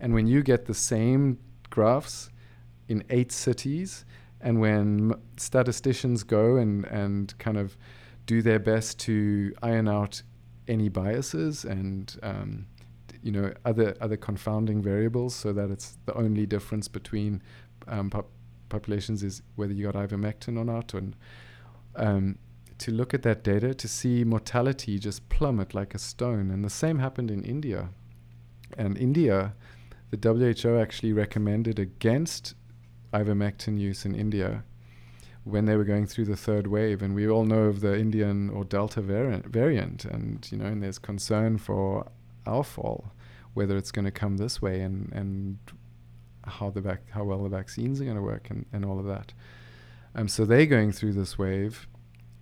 and 0.00 0.14
when 0.14 0.26
you 0.26 0.42
get 0.42 0.66
the 0.66 0.74
same 0.74 1.38
graphs 1.70 2.30
in 2.88 3.04
eight 3.10 3.32
cities. 3.32 4.04
And 4.40 4.60
when 4.60 5.14
statisticians 5.36 6.22
go 6.22 6.56
and, 6.56 6.84
and 6.86 7.36
kind 7.38 7.56
of 7.56 7.76
do 8.26 8.42
their 8.42 8.58
best 8.58 8.98
to 9.00 9.54
iron 9.62 9.88
out 9.88 10.22
any 10.68 10.88
biases 10.88 11.64
and 11.64 12.16
um, 12.22 12.66
you 13.22 13.32
know 13.32 13.52
other 13.64 13.96
other 14.00 14.16
confounding 14.16 14.82
variables, 14.82 15.34
so 15.34 15.52
that 15.52 15.70
it's 15.70 15.96
the 16.06 16.14
only 16.14 16.44
difference 16.44 16.86
between 16.86 17.42
um, 17.88 18.10
pop- 18.10 18.30
populations 18.68 19.22
is 19.22 19.42
whether 19.54 19.72
you 19.72 19.90
got 19.90 19.94
ivermectin 19.94 20.58
or 20.58 20.64
not, 20.64 20.94
and 20.94 21.16
um, 21.96 22.38
to 22.78 22.90
look 22.90 23.14
at 23.14 23.22
that 23.22 23.42
data 23.42 23.74
to 23.74 23.88
see 23.88 24.24
mortality 24.24 24.98
just 24.98 25.28
plummet 25.28 25.74
like 25.74 25.94
a 25.94 25.98
stone, 25.98 26.50
and 26.50 26.64
the 26.64 26.70
same 26.70 26.98
happened 26.98 27.30
in 27.30 27.42
India. 27.42 27.90
And 28.76 28.98
India, 28.98 29.54
the 30.10 30.18
WHO 30.18 30.78
actually 30.78 31.12
recommended 31.12 31.78
against 31.78 32.54
ivermectin 33.12 33.78
use 33.78 34.04
in 34.04 34.14
India 34.14 34.64
when 35.44 35.64
they 35.64 35.76
were 35.76 35.84
going 35.84 36.06
through 36.06 36.24
the 36.24 36.36
third 36.36 36.66
wave, 36.66 37.02
and 37.02 37.14
we 37.14 37.28
all 37.28 37.44
know 37.44 37.64
of 37.64 37.80
the 37.80 37.96
Indian 37.96 38.50
or 38.50 38.64
Delta 38.64 39.00
variant, 39.00 39.46
variant. 39.46 40.04
And 40.04 40.46
you 40.50 40.58
know, 40.58 40.66
and 40.66 40.82
there's 40.82 40.98
concern 40.98 41.58
for 41.58 42.10
our 42.46 42.64
fall, 42.64 43.12
whether 43.54 43.76
it's 43.76 43.92
going 43.92 44.06
to 44.06 44.10
come 44.10 44.38
this 44.38 44.60
way, 44.60 44.80
and 44.80 45.12
and 45.12 45.58
how 46.46 46.70
the 46.70 46.80
vac- 46.80 47.10
how 47.10 47.24
well 47.24 47.42
the 47.42 47.48
vaccines 47.48 48.00
are 48.00 48.04
going 48.04 48.16
to 48.16 48.22
work, 48.22 48.48
and, 48.50 48.64
and 48.72 48.84
all 48.84 48.98
of 48.98 49.06
that. 49.06 49.32
Um, 50.14 50.28
so 50.28 50.44
they're 50.44 50.66
going 50.66 50.92
through 50.92 51.12
this 51.12 51.36
wave, 51.38 51.86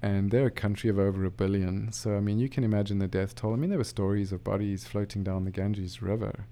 and 0.02 0.30
they're 0.30 0.46
a 0.46 0.50
country 0.50 0.88
of 0.90 0.98
over 0.98 1.24
a 1.24 1.30
billion. 1.30 1.90
So 1.92 2.16
I 2.16 2.20
mean, 2.20 2.38
you 2.38 2.48
can 2.48 2.64
imagine 2.64 2.98
the 2.98 3.08
death 3.08 3.34
toll. 3.34 3.52
I 3.52 3.56
mean, 3.56 3.70
there 3.70 3.78
were 3.78 3.84
stories 3.84 4.30
of 4.32 4.44
bodies 4.44 4.86
floating 4.86 5.24
down 5.24 5.44
the 5.44 5.50
Ganges 5.50 6.00
River. 6.02 6.46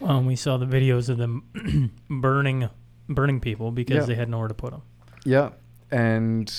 Well, 0.00 0.18
and 0.18 0.26
we 0.26 0.36
saw 0.36 0.56
the 0.56 0.66
videos 0.66 1.08
of 1.08 1.16
them 1.18 1.92
burning 2.10 2.68
burning 3.08 3.40
people 3.40 3.70
because 3.70 3.96
Yeah. 3.96 4.04
they 4.06 4.14
had 4.14 4.28
nowhere 4.28 4.48
to 4.48 4.54
put 4.54 4.70
them. 4.72 4.82
Yeah, 5.24 5.50
and 5.90 6.52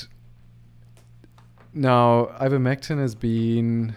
now 1.73 2.25
ivermectin 2.39 2.99
has 2.99 3.15
been 3.15 3.95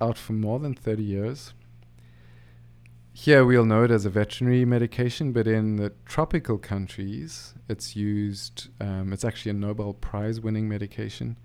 out 0.00 0.18
for 0.18 0.32
more 0.32 0.58
than 0.58 0.74
30 0.74 1.02
years. 1.02 1.54
Here 3.14 3.44
we'll 3.44 3.66
know 3.66 3.84
it 3.84 3.90
as 3.90 4.06
a 4.06 4.10
veterinary 4.10 4.64
medication, 4.64 5.32
but 5.32 5.46
in 5.46 5.76
the 5.76 5.92
tropical 6.06 6.56
countries, 6.56 7.52
it's 7.68 7.94
used, 7.94 8.68
um, 8.80 9.12
it's 9.12 9.22
actually 9.24 9.50
a 9.50 9.54
Nobel 9.54 9.92
Prize 9.92 10.40
winning 10.40 10.66
medication 10.66 11.38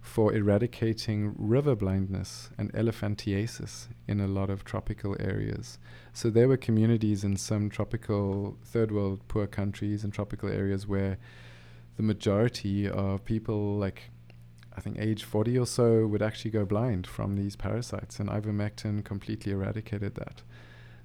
for 0.00 0.34
eradicating 0.34 1.32
river 1.38 1.76
blindness 1.76 2.50
and 2.58 2.72
elephantiasis 2.72 3.86
in 4.08 4.20
a 4.20 4.26
lot 4.26 4.50
of 4.50 4.64
tropical 4.64 5.16
areas. 5.20 5.78
So 6.12 6.28
there 6.28 6.48
were 6.48 6.56
communities 6.56 7.22
in 7.22 7.36
some 7.36 7.70
tropical 7.70 8.58
third 8.64 8.90
world 8.90 9.20
poor 9.28 9.46
countries 9.46 10.02
and 10.02 10.12
tropical 10.12 10.48
areas 10.48 10.88
where 10.88 11.18
the 11.96 12.02
majority 12.02 12.88
of 12.88 13.24
people 13.24 13.76
like 13.76 14.10
I 14.76 14.80
think 14.80 14.98
age 14.98 15.22
40 15.22 15.56
or 15.56 15.66
so 15.66 16.04
would 16.06 16.22
actually 16.22 16.50
go 16.50 16.64
blind 16.64 17.06
from 17.06 17.36
these 17.36 17.56
parasites, 17.56 18.18
and 18.18 18.28
ivermectin 18.28 19.04
completely 19.04 19.52
eradicated 19.52 20.14
that. 20.16 20.42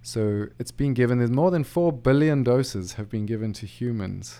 So 0.01 0.47
it's 0.59 0.71
been 0.71 0.93
given, 0.93 1.17
there's 1.17 1.31
more 1.31 1.51
than 1.51 1.63
4 1.63 1.91
billion 1.91 2.43
doses 2.43 2.93
have 2.93 3.09
been 3.09 3.25
given 3.25 3.53
to 3.53 3.65
humans, 3.65 4.39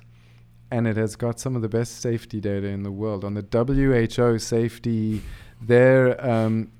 and 0.72 0.88
it 0.88 0.98
has 0.98 1.16
got 1.16 1.40
some 1.40 1.56
of 1.56 1.62
the 1.62 1.70
best 1.70 2.02
safety 2.02 2.40
data 2.40 2.68
in 2.68 2.84
the 2.84 2.92
world. 2.92 3.24
On 3.26 3.34
the 3.34 3.46
WHO 3.52 4.40
safety, 4.40 5.22
their 5.62 6.24
um, 6.26 6.72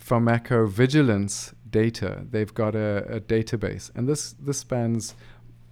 pharmacovigilance 0.00 1.52
data, 1.68 2.24
they've 2.30 2.52
got 2.52 2.74
a, 2.74 3.04
a, 3.08 3.20
database, 3.20 3.90
and 3.94 4.08
this, 4.08 4.34
this 4.34 4.58
spans 4.58 5.14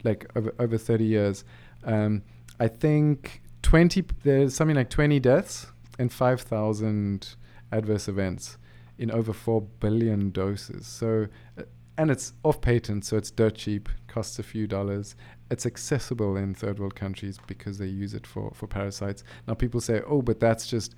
like 0.03 0.26
over, 0.34 0.55
over 0.59 0.78
30 0.78 1.05
years. 1.05 1.45
Um, 1.84 2.22
I 2.59 2.68
think 2.68 3.43
20, 3.62 4.05
there's 4.22 4.55
something 4.55 4.76
like 4.76 4.91
20 4.91 5.20
deaths 5.20 5.66
and 5.99 6.12
5,000 6.12 7.36
adverse 7.72 8.09
events 8.09 8.59
in 8.99 9.11
over 9.11 9.32
4 9.32 9.62
billion 9.62 10.30
doses. 10.30 10.86
So, 10.86 11.26
uh, 11.59 11.62
and 11.99 12.11
it's 12.11 12.32
off 12.43 12.61
patent, 12.61 13.05
so 13.05 13.16
it's 13.16 13.30
dirt 13.30 13.55
cheap, 13.57 13.88
costs 14.07 14.38
a 14.38 14.43
few 14.43 14.66
dollars. 14.66 15.16
It's 15.51 15.66
accessible 15.66 16.36
in 16.36 16.55
third 16.55 16.78
world 16.78 16.95
countries 16.95 17.38
because 17.47 17.78
they 17.78 17.86
use 17.86 18.14
it 18.14 18.26
for, 18.26 18.53
for 18.55 18.66
parasites. 18.66 19.22
Now, 19.47 19.55
people 19.55 19.80
say, 19.80 20.01
oh, 20.07 20.22
but 20.22 20.41
that's 20.41 20.66
just, 20.66 20.95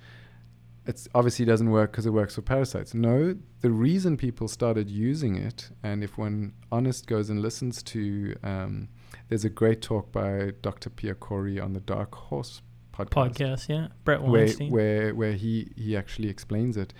it 0.85 1.07
obviously 1.15 1.45
doesn't 1.45 1.69
work 1.69 1.91
because 1.91 2.05
it 2.05 2.11
works 2.11 2.35
for 2.35 2.41
parasites. 2.41 2.93
No, 2.93 3.35
the 3.61 3.71
reason 3.71 4.17
people 4.17 4.47
started 4.47 4.89
using 4.89 5.35
it, 5.35 5.69
and 5.81 6.03
if 6.03 6.17
one 6.17 6.53
honest 6.71 7.07
goes 7.07 7.29
and 7.29 7.41
listens 7.41 7.81
to, 7.83 8.35
um, 8.43 8.89
there's 9.29 9.45
a 9.45 9.49
great 9.49 9.81
talk 9.81 10.11
by 10.11 10.51
Dr. 10.61 10.89
Pierre 10.89 11.15
Kory 11.15 11.59
on 11.59 11.73
the 11.73 11.79
Dark 11.79 12.13
Horse 12.15 12.61
podcast. 12.93 13.09
Podcast, 13.09 13.69
yeah. 13.69 13.87
Bret 14.03 14.21
where, 14.21 14.47
where 14.69 15.15
where 15.15 15.33
he 15.33 15.71
he 15.75 15.97
actually 15.97 16.29
explains 16.29 16.77
it, 16.77 16.93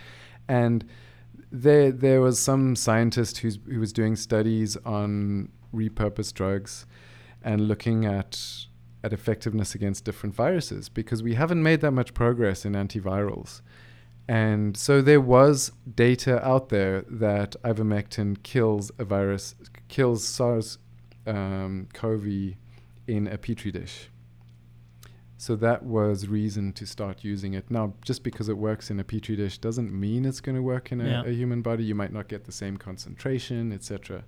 and 0.48 0.84
there 1.54 1.92
there 1.92 2.20
was 2.20 2.40
some 2.40 2.76
scientist 2.76 3.38
who's 3.38 3.60
who 3.66 3.80
was 3.80 3.94
doing 3.94 4.16
studies 4.16 4.76
on 4.86 5.50
repurposed 5.74 6.34
drugs, 6.34 6.86
and 7.44 7.68
looking 7.68 8.06
at 8.06 8.66
at 9.04 9.14
effectiveness 9.14 9.76
against 9.76 10.04
different 10.06 10.34
viruses 10.34 10.90
because 10.90 11.22
we 11.22 11.36
haven't 11.36 11.62
made 11.62 11.82
that 11.82 11.92
much 11.92 12.14
progress 12.14 12.66
in 12.66 12.74
antivirals. 12.74 13.62
And 14.28 14.78
so 14.78 15.02
there 15.02 15.20
was 15.20 15.74
data 15.96 16.44
out 16.48 16.70
there 16.70 17.04
that 17.10 17.58
ivermectin 17.64 18.42
kills 18.42 18.90
a 18.98 19.04
virus, 19.04 19.56
kills 19.90 20.24
SARS 20.26 20.78
um, 21.28 21.90
CoV 21.94 22.56
in 23.06 23.28
a 23.28 23.38
petri 23.38 23.72
dish. 23.72 24.10
So 25.38 25.56
that 25.58 25.84
was 25.84 26.28
reason 26.28 26.72
to 26.74 26.86
start 26.86 27.24
using 27.24 27.54
it. 27.54 27.70
Now, 27.70 27.94
just 28.06 28.24
because 28.24 28.48
it 28.50 28.58
works 28.58 28.90
in 28.90 29.00
a 29.00 29.04
petri 29.04 29.36
dish 29.36 29.58
doesn't 29.58 29.92
mean 29.92 30.26
it's 30.26 30.40
going 30.40 30.56
to 30.56 30.62
work 30.62 30.92
in 30.92 31.02
a, 31.02 31.06
Yeah. 31.10 31.24
a 31.26 31.32
human 31.32 31.62
body. 31.62 31.84
You 31.84 31.96
might 31.96 32.14
not 32.14 32.28
get 32.30 32.46
the 32.46 32.52
same 32.52 32.78
concentration, 32.78 33.74
etc. 33.74 34.24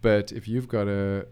But 0.00 0.32
if 0.32 0.48
you've 0.48 0.68
got 0.68 0.88
a 0.88 1.26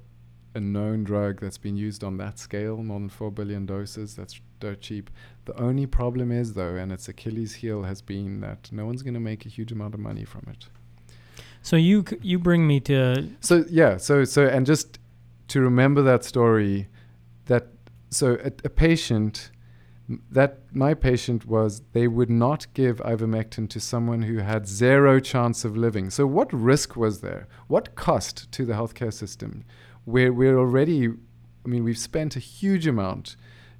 a 0.54 0.60
known 0.60 1.04
drug 1.04 1.38
that's 1.42 1.58
been 1.58 1.76
used 1.76 2.02
on 2.02 2.16
that 2.16 2.38
scale, 2.38 2.78
more 2.82 2.98
than 2.98 3.10
four 3.10 3.30
billion 3.30 3.66
doses, 3.66 4.16
that's 4.16 4.40
dirt 4.58 4.80
cheap. 4.80 5.10
The 5.44 5.54
only 5.60 5.84
problem 5.84 6.32
is 6.32 6.54
though, 6.54 6.76
and 6.76 6.90
its 6.90 7.08
Achilles 7.08 7.56
heel 7.56 7.82
has 7.82 8.00
been 8.00 8.40
that 8.40 8.70
no 8.72 8.86
one's 8.86 9.02
going 9.02 9.12
to 9.14 9.20
make 9.20 9.44
a 9.44 9.50
huge 9.50 9.70
amount 9.70 9.92
of 9.92 10.00
money 10.00 10.24
from 10.24 10.44
it. 10.50 10.68
so 11.60 11.76
you 11.76 12.02
c- 12.08 12.16
you 12.22 12.38
bring 12.38 12.66
me 12.66 12.80
to 12.80 13.28
So 13.40 13.64
yeah, 13.68 13.98
so 13.98 14.24
so 14.24 14.46
and 14.46 14.64
just 14.66 14.98
to 15.48 15.60
remember 15.60 16.00
that 16.02 16.24
story, 16.24 16.88
that 17.46 17.66
so 18.10 18.38
a, 18.42 18.52
a 18.64 18.70
patient, 18.70 19.50
that 20.30 20.60
my 20.72 20.94
patient 20.94 21.46
was 21.46 21.82
they 21.92 22.06
would 22.06 22.30
not 22.30 22.66
give 22.74 22.98
ivermectin 22.98 23.68
to 23.68 23.80
someone 23.80 24.22
who 24.22 24.38
had 24.38 24.68
zero 24.68 25.18
chance 25.18 25.64
of 25.64 25.76
living. 25.76 26.10
So 26.10 26.26
what 26.26 26.52
risk 26.52 26.96
was 26.96 27.20
there? 27.20 27.48
What 27.66 27.94
cost 27.96 28.50
to 28.52 28.64
the 28.64 28.74
healthcare 28.74 29.12
system? 29.12 29.64
Where 30.04 30.32
we're 30.32 30.58
already, 30.58 31.08
I 31.08 31.68
mean, 31.68 31.82
we've 31.82 31.98
spent 31.98 32.36
a 32.36 32.40
huge 32.40 32.86
amount 32.86 33.36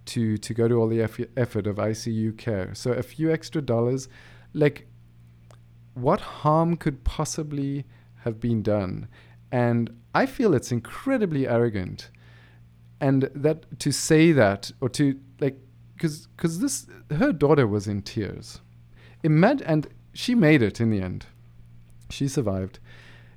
to 0.07 0.37
to 0.39 0.55
go 0.55 0.69
to 0.69 0.75
all 0.75 0.89
the 0.89 1.03
eff- 1.03 1.21
effort 1.37 1.67
of 1.67 1.77
ICU 1.77 2.37
care. 2.37 2.75
So 2.75 2.93
a 2.93 3.03
few 3.03 3.31
extra 3.31 3.63
dollars, 3.63 4.09
like 4.53 4.89
what 5.95 6.21
harm 6.21 6.77
could 6.77 7.05
possibly 7.05 7.85
have 8.25 8.41
been 8.41 8.63
done? 8.63 9.09
And 9.53 9.91
I 10.15 10.27
feel 10.27 10.55
it's 10.55 10.73
incredibly 10.73 11.47
arrogant. 11.47 12.11
And 13.01 13.31
that 13.35 13.79
to 13.81 13.93
say 13.93 14.33
that 14.33 14.73
or 14.81 14.89
to 14.91 15.19
like 15.41 15.59
because 15.95 16.27
because 16.29 16.61
this 16.61 16.87
her 17.11 17.33
daughter 17.33 17.67
was 17.67 17.87
in 17.87 18.03
tears. 18.03 18.61
Imagine 19.23 19.67
and 19.67 19.87
she 20.13 20.35
made 20.35 20.63
it 20.63 20.81
in 20.81 20.91
the 20.91 21.01
end. 21.01 21.27
She 22.11 22.29
survived. 22.29 22.79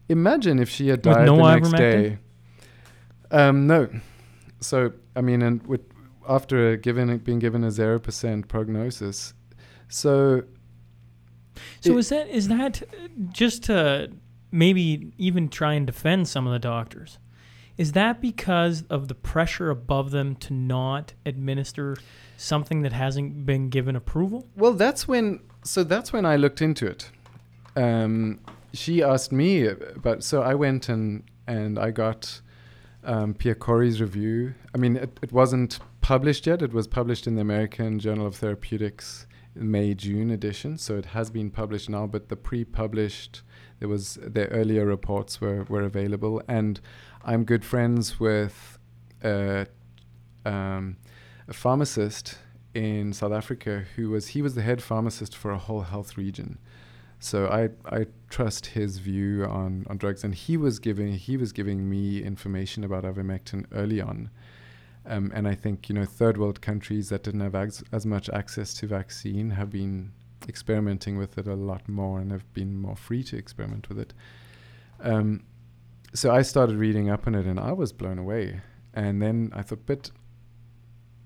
Imagine 0.08 0.60
if 0.60 0.70
she 0.70 0.88
had 0.88 1.02
died 1.02 1.26
no 1.26 1.36
the 1.38 1.56
next 1.56 1.72
day. 1.76 2.20
Um, 3.32 3.68
no. 3.68 3.90
So 4.62 4.94
I 5.16 5.22
mean, 5.22 5.42
and 5.42 5.66
with 5.68 5.82
after 6.28 6.78
given 6.78 7.18
being 7.20 7.40
given 7.40 7.64
a 7.64 7.72
zero 7.72 8.00
percent 8.00 8.48
prognosis, 8.48 9.34
so 9.88 10.44
So 11.82 11.98
is 11.98 12.10
that 12.10 12.30
is 12.30 12.48
that 12.48 12.82
just 13.32 13.64
to 13.64 14.12
maybe 14.52 15.14
even 15.18 15.50
try 15.50 15.74
and 15.74 15.86
defend 15.86 16.28
some 16.28 16.48
of 16.48 16.54
the 16.54 16.60
doctors? 16.60 17.20
Is 17.80 17.94
that 17.94 18.20
because 18.20 18.84
of 18.90 19.08
the 19.08 19.16
pressure 19.16 19.70
above 19.70 20.12
them 20.12 20.36
to 20.36 20.54
not 20.54 21.14
administer 21.26 21.96
something 22.36 22.82
that 22.82 22.92
hasn't 22.92 23.46
been 23.46 23.70
given 23.70 23.96
approval? 23.96 24.46
Well, 24.54 24.74
that's 24.74 25.08
when. 25.08 25.40
So 25.64 25.86
that's 25.86 26.12
when 26.12 26.26
I 26.26 26.36
looked 26.36 26.62
into 26.62 26.86
it. 26.86 27.10
Um, 27.78 28.42
she 28.74 29.02
asked 29.02 29.32
me 29.32 29.70
but 29.96 30.26
So 30.26 30.42
I 30.42 30.56
went 30.56 30.90
and 30.90 31.24
and 31.48 31.80
I 31.80 31.92
got 31.92 32.42
um, 33.06 33.34
Pierre 33.34 33.56
Kory's 33.56 34.02
review. 34.02 34.56
I 34.76 34.78
mean, 34.78 34.98
it, 34.98 35.18
it 35.22 35.32
wasn't 35.32 35.80
published 36.02 36.48
yet. 36.48 36.62
It 36.62 36.74
was 36.74 36.86
published 36.86 37.28
in 37.28 37.36
the 37.36 37.42
American 37.42 37.98
Journal 37.98 38.28
of 38.28 38.36
Therapeutics 38.36 39.26
May 39.56 39.94
June 39.94 40.32
edition. 40.32 40.78
So 40.78 40.98
it 40.98 41.06
has 41.06 41.30
been 41.30 41.50
published 41.50 41.90
now. 41.90 42.08
But 42.08 42.28
the 42.28 42.36
pre-published, 42.36 43.42
there 43.80 43.88
was 43.88 44.20
the 44.22 44.50
earlier 44.50 44.86
reports 44.86 45.40
were 45.40 45.64
were 45.70 45.84
available, 45.84 46.42
and 46.50 46.82
I'm 47.24 47.44
good 47.44 47.66
friends 47.66 48.20
with. 48.20 48.78
Uh, 49.24 49.66
um, 50.46 50.98
a 51.48 51.54
pharmacist 51.54 52.38
in 52.74 53.12
South 53.12 53.32
Africa 53.32 53.86
who 53.96 54.12
was 54.12 54.30
he 54.30 54.42
was 54.42 54.56
the 54.56 54.62
head 54.62 54.82
pharmacist 54.82 55.36
for 55.36 55.52
a 55.52 55.58
whole 55.58 55.82
health 55.82 56.18
region. 56.18 56.60
So 57.20 57.48
I 57.48 57.70
I 57.94 58.06
trust 58.30 58.68
his 58.68 59.00
view 59.00 59.44
on, 59.46 59.86
on 59.90 59.98
drugs, 59.98 60.24
and 60.24 60.34
he 60.34 60.56
was 60.56 60.80
giving 60.80 61.14
he 61.14 61.36
was 61.36 61.52
giving 61.52 61.90
me 61.90 62.24
information 62.24 62.84
about 62.84 63.04
ivermectin 63.04 63.66
early 63.74 64.00
on, 64.00 64.30
um, 65.06 65.32
and 65.34 65.48
I 65.48 65.56
think 65.56 65.90
you 65.90 65.96
know 65.96 66.06
third 66.06 66.38
world 66.38 66.62
countries 66.62 67.10
that 67.10 67.24
didn't 67.24 67.42
have 67.42 67.56
as, 67.56 67.84
as 67.92 68.06
much 68.06 68.30
access 68.30 68.74
to 68.76 68.88
vaccine 68.88 69.50
have 69.52 69.72
been 69.72 70.12
experimenting 70.48 71.18
with 71.18 71.38
it 71.38 71.48
a 71.48 71.56
lot 71.56 71.90
more 71.90 72.20
and 72.20 72.32
have 72.32 72.52
been 72.54 72.80
more 72.80 72.96
free 72.96 73.24
to 73.24 73.38
experiment 73.38 73.90
with 73.90 74.00
it. 74.00 74.14
Um, 75.02 75.44
so 76.14 76.32
I 76.32 76.42
started 76.42 76.78
reading 76.78 77.10
up 77.10 77.28
on 77.28 77.36
it, 77.36 77.46
and 77.46 77.60
I 77.60 77.72
was 77.72 77.92
blown 77.94 78.20
away. 78.20 78.62
And 78.94 79.22
then 79.22 79.52
I 79.54 79.62
thought, 79.62 79.86
but 79.86 80.12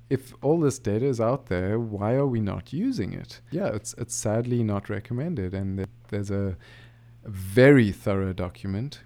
if 0.10 0.34
all 0.42 0.60
this 0.60 0.80
data 0.80 1.06
is 1.06 1.20
out 1.20 1.48
there, 1.48 1.80
why 1.80 2.14
are 2.14 2.28
we 2.28 2.40
not 2.40 2.74
using 2.74 3.14
it? 3.14 3.42
Yeah, 3.52 3.68
it's 3.68 3.94
it's 3.98 4.14
sadly 4.14 4.64
not 4.64 4.90
recommended, 4.90 5.54
and 5.54 5.88
there's 6.10 6.32
a, 6.32 6.58
very 7.26 7.92
thorough 7.92 8.34
document. 8.34 9.00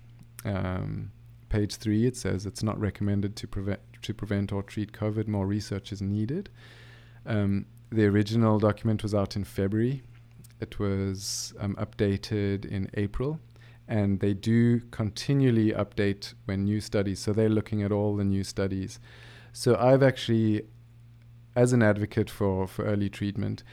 Um, 0.43 1.11
page 1.49 1.75
three, 1.75 2.05
it 2.05 2.17
says 2.17 2.45
it's 2.45 2.63
not 2.63 2.79
recommended 2.79 3.35
to 3.37 3.47
prevent 3.47 3.79
to 4.01 4.13
prevent 4.13 4.51
or 4.51 4.63
treat 4.63 4.91
COVID. 4.91 5.27
More 5.27 5.47
research 5.47 5.91
is 5.91 6.01
needed. 6.01 6.49
Um, 7.25 7.65
the 7.89 8.05
original 8.05 8.59
document 8.59 9.03
was 9.03 9.13
out 9.13 9.35
in 9.35 9.43
February. 9.43 10.03
It 10.59 10.79
was 10.79 11.53
um, 11.59 11.75
updated 11.75 12.65
in 12.65 12.89
April, 12.95 13.39
and 13.87 14.19
they 14.19 14.33
do 14.33 14.81
continually 14.91 15.71
update 15.71 16.33
when 16.45 16.65
new 16.65 16.81
studies. 16.81 17.19
So 17.19 17.33
they're 17.33 17.49
looking 17.49 17.83
at 17.83 17.91
all 17.91 18.15
the 18.15 18.25
new 18.25 18.43
studies. 18.43 18.99
So 19.53 19.75
I've 19.75 20.03
actually, 20.03 20.63
as 21.55 21.73
an 21.73 21.81
advocate 21.81 22.29
for 22.29 22.67
for 22.67 22.85
early 22.85 23.09
treatment, 23.09 23.63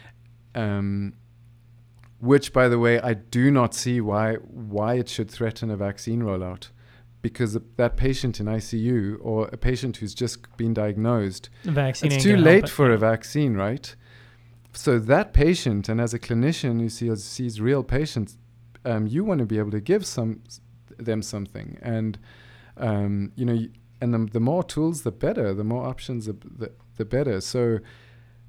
um, 0.55 1.15
which 2.21 2.53
by 2.53 2.69
the 2.69 2.79
way 2.79 3.01
I 3.01 3.15
do 3.15 3.51
not 3.51 3.75
see 3.75 4.01
why 4.01 4.35
why 4.35 4.95
it 4.95 5.09
should 5.09 5.31
threaten 5.31 5.71
a 5.71 5.77
vaccine 5.77 6.23
rollout, 6.23 6.69
because 7.21 7.59
that 7.77 7.97
patient 7.97 8.41
in 8.41 8.47
ICU 8.47 9.19
or 9.21 9.49
a 9.49 9.57
patient 9.57 9.99
who's 9.99 10.15
just 10.15 10.57
been 10.57 10.75
diagnosed 10.75 11.51
vaccine 11.65 12.13
it's 12.13 12.23
too 12.23 12.37
late 12.37 12.69
for 12.69 12.91
a 12.93 12.99
vaccine, 12.99 13.55
right? 13.55 13.95
So 14.73 14.99
that 14.99 15.33
patient, 15.33 15.89
and 15.89 16.01
as 16.01 16.15
a 16.15 16.19
clinician 16.19 16.81
who 16.81 16.89
sees 16.89 17.25
sees 17.25 17.61
real 17.61 17.83
patients, 17.83 18.39
um, 18.85 19.07
you 19.07 19.25
want 19.25 19.41
to 19.41 19.47
be 19.47 19.59
able 19.59 19.71
to 19.73 19.81
give 19.81 20.07
some 20.07 20.41
them 20.99 21.23
something, 21.23 21.79
and 21.83 22.19
um, 22.77 23.33
you 23.37 23.45
know, 23.45 23.67
and 24.01 24.15
the, 24.15 24.31
the 24.33 24.41
more 24.41 24.63
tools, 24.63 25.03
the 25.03 25.13
better. 25.13 25.55
The 25.55 25.65
more 25.65 25.87
options, 25.87 26.27
the, 26.27 26.35
the 26.35 26.73
the 26.97 27.05
better. 27.05 27.41
So 27.41 27.79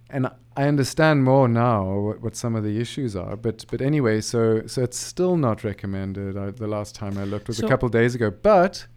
and 0.09 0.27
I 0.55 0.65
understand 0.65 1.23
more 1.23 1.47
now 1.47 1.91
what, 1.99 2.21
what 2.21 2.35
some 2.35 2.55
of 2.55 2.63
the 2.63 2.79
issues 2.79 3.15
are. 3.15 3.35
But 3.35 3.65
but 3.69 3.81
anyway, 3.81 4.21
so 4.21 4.65
so 4.67 4.83
it's 4.83 4.97
still 4.97 5.37
not 5.37 5.63
recommended. 5.63 6.37
I, 6.37 6.51
the 6.51 6.67
last 6.67 6.95
time 6.95 7.17
I 7.17 7.23
looked 7.23 7.47
was 7.47 7.57
So- 7.57 7.65
a 7.65 7.69
couple 7.69 7.87
of 7.87 7.91
days 7.91 8.15
ago. 8.15 8.31
But 8.31 8.87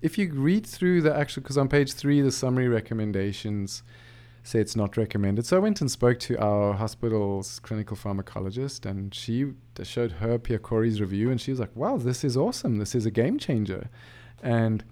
if 0.00 0.18
you 0.18 0.32
read 0.32 0.66
through 0.66 1.02
the 1.02 1.14
actual, 1.16 1.42
because 1.42 1.58
on 1.58 1.68
page 1.68 1.92
three 1.92 2.20
the 2.20 2.32
summary 2.32 2.68
recommendations 2.68 3.82
say 4.42 4.60
it's 4.60 4.76
not 4.76 4.96
recommended. 4.96 5.46
So 5.46 5.56
I 5.56 5.60
went 5.60 5.80
and 5.80 5.90
spoke 5.90 6.18
to 6.20 6.38
our 6.38 6.74
hospital's 6.74 7.60
clinical 7.60 7.96
pharmacologist, 7.96 8.84
and 8.84 9.14
she 9.14 9.52
showed 9.82 10.12
her 10.12 10.38
Pierre 10.38 10.58
Kory's 10.58 11.00
review, 11.00 11.30
and 11.30 11.40
she 11.40 11.52
was 11.52 11.60
like, 11.60 11.74
"Wow, 11.76 11.96
this 11.96 12.24
is 12.24 12.36
awesome! 12.36 12.78
This 12.78 12.94
is 12.94 13.06
a 13.06 13.10
game 13.10 13.38
changer," 13.38 13.88
and 14.42 14.84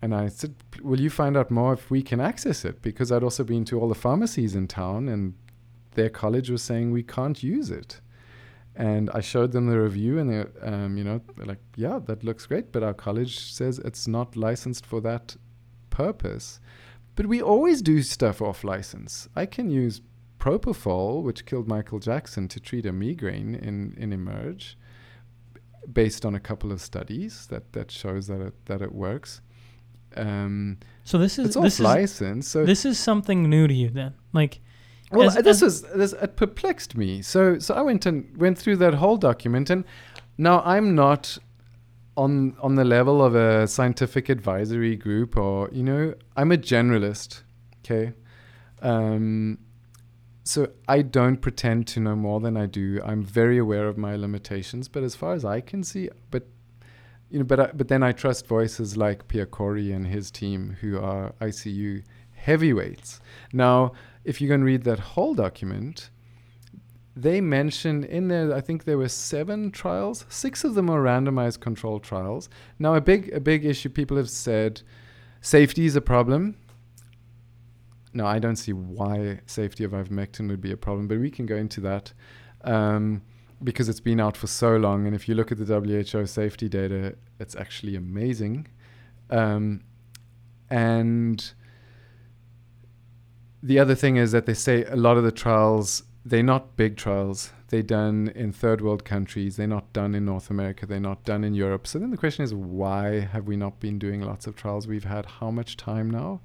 and 0.00 0.14
I 0.14 0.28
said, 0.28 0.54
"Will 0.82 1.00
you 1.00 1.10
find 1.10 1.36
out 1.36 1.50
more 1.50 1.72
if 1.74 1.90
we 1.90 2.02
can 2.02 2.20
access 2.20 2.64
it?" 2.64 2.82
Because 2.82 3.12
I'd 3.12 3.22
also 3.22 3.44
been 3.44 3.64
to 3.66 3.80
all 3.80 3.88
the 3.88 3.94
pharmacies 3.94 4.54
in 4.56 4.66
town, 4.66 5.08
and 5.08 5.34
their 5.94 6.10
college 6.10 6.50
was 6.50 6.62
saying 6.62 6.90
we 6.90 7.04
can't 7.04 7.42
use 7.42 7.70
it. 7.70 8.00
And 8.74 9.10
I 9.10 9.20
showed 9.20 9.52
them 9.52 9.66
the 9.66 9.78
review, 9.78 10.18
and 10.18 10.30
they, 10.30 10.44
um, 10.62 10.96
you 10.96 11.04
know, 11.04 11.20
they're 11.36 11.46
like, 11.46 11.62
"Yeah, 11.76 12.00
that 12.06 12.24
looks 12.24 12.46
great," 12.46 12.72
but 12.72 12.82
our 12.82 12.94
college 12.94 13.52
says 13.52 13.78
it's 13.78 14.08
not 14.08 14.36
licensed 14.36 14.86
for 14.86 15.00
that 15.02 15.36
purpose. 15.90 16.58
But 17.14 17.26
we 17.26 17.42
always 17.42 17.82
do 17.82 18.02
stuff 18.02 18.40
off 18.40 18.64
license. 18.64 19.28
I 19.36 19.46
can 19.46 19.70
use 19.70 20.00
propofol, 20.38 21.22
which 21.22 21.44
killed 21.46 21.68
Michael 21.68 21.98
Jackson, 21.98 22.48
to 22.48 22.58
treat 22.60 22.86
a 22.86 22.92
migraine 22.92 23.54
in, 23.54 23.94
in 23.98 24.12
Emerge, 24.12 24.76
based 25.92 26.24
on 26.24 26.34
a 26.34 26.40
couple 26.40 26.72
of 26.72 26.80
studies 26.80 27.46
that, 27.48 27.72
that 27.72 27.90
shows 27.90 28.26
that 28.28 28.40
it, 28.40 28.66
that 28.66 28.82
it 28.82 28.92
works. 28.92 29.40
Um, 30.16 30.78
So 31.04 31.18
this 31.18 31.38
is 31.38 31.46
it's 31.48 31.56
off 31.56 31.64
this 31.64 31.74
is 31.74 31.80
license. 31.80 32.48
So 32.48 32.64
this 32.64 32.84
is 32.84 32.98
something 32.98 33.48
new 33.48 33.66
to 33.66 33.74
you 33.74 33.88
then. 33.88 34.14
Like 34.32 34.60
well, 35.10 35.28
as- 35.28 35.36
this 35.44 35.62
as- 35.62 35.62
was 35.62 35.82
this 35.82 36.12
it 36.12 36.36
perplexed 36.36 36.96
me. 36.96 37.22
So 37.22 37.58
so 37.58 37.74
I 37.74 37.82
went 37.82 38.04
and 38.06 38.36
went 38.36 38.58
through 38.58 38.76
that 38.76 38.94
whole 38.94 39.16
document, 39.16 39.70
and 39.70 39.84
now 40.36 40.60
I'm 40.64 40.94
not 40.94 41.38
on 42.16 42.56
on 42.60 42.74
the 42.74 42.84
level 42.84 43.24
of 43.24 43.34
a 43.34 43.66
scientific 43.66 44.28
advisory 44.28 44.96
group, 44.96 45.36
or 45.36 45.68
you 45.72 45.82
know, 45.82 46.14
I'm 46.36 46.52
a 46.52 46.56
generalist. 46.56 47.42
Okay, 47.84 48.12
um, 48.80 49.58
so 50.44 50.68
I 50.88 51.02
don't 51.02 51.38
pretend 51.38 51.86
to 51.88 52.00
know 52.00 52.16
more 52.16 52.40
than 52.40 52.56
I 52.56 52.66
do. 52.66 53.00
I'm 53.04 53.22
very 53.22 53.58
aware 53.58 53.86
of 53.88 53.96
my 53.96 54.16
limitations, 54.16 54.88
but 54.88 55.02
as 55.02 55.14
far 55.14 55.34
as 55.34 55.44
I 55.44 55.60
can 55.60 55.82
see, 55.82 56.08
but 56.30 56.46
you 57.30 57.38
know, 57.38 57.44
but 57.44 57.60
I, 57.60 57.70
but 57.72 57.88
then 57.88 58.02
I 58.02 58.12
trust 58.12 58.46
voices 58.46 58.96
like 58.96 59.28
Pierre 59.28 59.46
Kory 59.46 59.92
and 59.92 60.06
his 60.06 60.30
team, 60.30 60.76
who 60.80 60.98
are 60.98 61.32
ICU 61.40 62.02
heavyweights. 62.34 63.20
Now, 63.52 63.92
if 64.24 64.40
you 64.40 64.48
can 64.48 64.62
read 64.64 64.82
that 64.84 64.98
whole 64.98 65.34
document, 65.34 66.10
they 67.14 67.40
mention 67.40 68.04
in 68.04 68.28
there, 68.28 68.54
I 68.54 68.60
think 68.60 68.84
there 68.84 68.98
were 68.98 69.08
seven 69.08 69.70
trials. 69.70 70.24
Six 70.28 70.64
of 70.64 70.74
them 70.74 70.88
are 70.88 71.02
randomized 71.02 71.60
controlled 71.60 72.02
trials. 72.02 72.48
Now, 72.78 72.94
a 72.94 73.00
big 73.00 73.32
a 73.32 73.40
big 73.40 73.64
issue 73.64 73.90
people 73.90 74.16
have 74.16 74.30
said, 74.30 74.82
safety 75.40 75.84
is 75.84 75.96
a 75.96 76.00
problem. 76.00 76.56
No, 78.14 78.26
I 78.26 78.38
don't 78.38 78.56
see 78.56 78.72
why 78.72 79.40
safety 79.46 79.84
of 79.84 79.92
ivermectin 79.92 80.48
would 80.48 80.60
be 80.60 80.72
a 80.72 80.76
problem, 80.76 81.08
but 81.08 81.18
we 81.18 81.30
can 81.30 81.46
go 81.46 81.56
into 81.56 81.80
that. 81.82 82.12
Um, 82.64 83.22
because 83.62 83.88
it's 83.88 84.00
been 84.00 84.20
out 84.20 84.36
for 84.36 84.48
so 84.48 84.76
long, 84.76 85.06
and 85.06 85.14
if 85.14 85.28
you 85.28 85.34
look 85.34 85.52
at 85.52 85.58
the 85.58 85.64
WHO 85.64 86.26
safety 86.26 86.68
data, 86.68 87.14
it's 87.38 87.54
actually 87.54 87.94
amazing. 87.94 88.66
Um, 89.30 89.84
and 90.68 91.52
the 93.62 93.78
other 93.78 93.94
thing 93.94 94.16
is 94.16 94.32
that 94.32 94.46
they 94.46 94.54
say 94.54 94.84
a 94.84 94.96
lot 94.96 95.16
of 95.16 95.22
the 95.22 95.30
trials 95.30 96.02
they're 96.24 96.42
not 96.42 96.76
big 96.76 96.96
trials. 96.96 97.52
They're 97.68 97.82
done 97.82 98.32
in 98.34 98.52
third 98.52 98.80
world 98.80 99.04
countries. 99.04 99.56
They're 99.56 99.66
not 99.66 99.92
done 99.92 100.14
in 100.14 100.24
North 100.24 100.50
America. 100.50 100.86
They're 100.86 101.00
not 101.00 101.24
done 101.24 101.42
in 101.42 101.54
Europe. 101.54 101.86
So 101.86 101.98
then 101.98 102.10
the 102.10 102.16
question 102.16 102.44
is, 102.44 102.54
why 102.54 103.20
have 103.20 103.46
we 103.46 103.56
not 103.56 103.80
been 103.80 103.98
doing 103.98 104.20
lots 104.22 104.46
of 104.46 104.54
trials? 104.54 104.86
We've 104.86 105.04
had 105.04 105.26
how 105.26 105.50
much 105.50 105.76
time 105.76 106.10
now? 106.10 106.40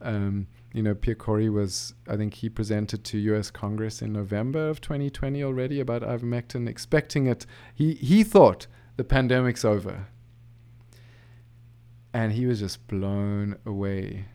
Um, 0.00 0.48
you 0.72 0.82
know, 0.82 0.94
Pierre 0.94 1.14
Kory 1.14 1.48
was, 1.48 1.94
I 2.08 2.16
think 2.16 2.34
he 2.34 2.48
presented 2.48 3.04
to 3.04 3.18
US 3.18 3.50
Congress 3.50 4.02
in 4.02 4.12
November 4.12 4.68
of 4.68 4.80
2020 4.80 5.44
already 5.44 5.78
about 5.78 6.02
ivermectin, 6.02 6.68
expecting 6.68 7.26
it. 7.26 7.46
He, 7.74 7.94
he 7.94 8.24
thought 8.24 8.66
the 8.96 9.04
pandemic's 9.04 9.64
over. 9.64 10.08
And 12.14 12.32
he 12.32 12.46
was 12.46 12.60
just 12.60 12.86
blown 12.88 13.56
away 13.64 14.26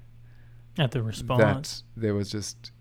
at 0.80 0.92
the 0.92 1.04
response. 1.04 1.84
that 1.96 2.02
there 2.02 2.14
was 2.14 2.32
just 2.32 2.72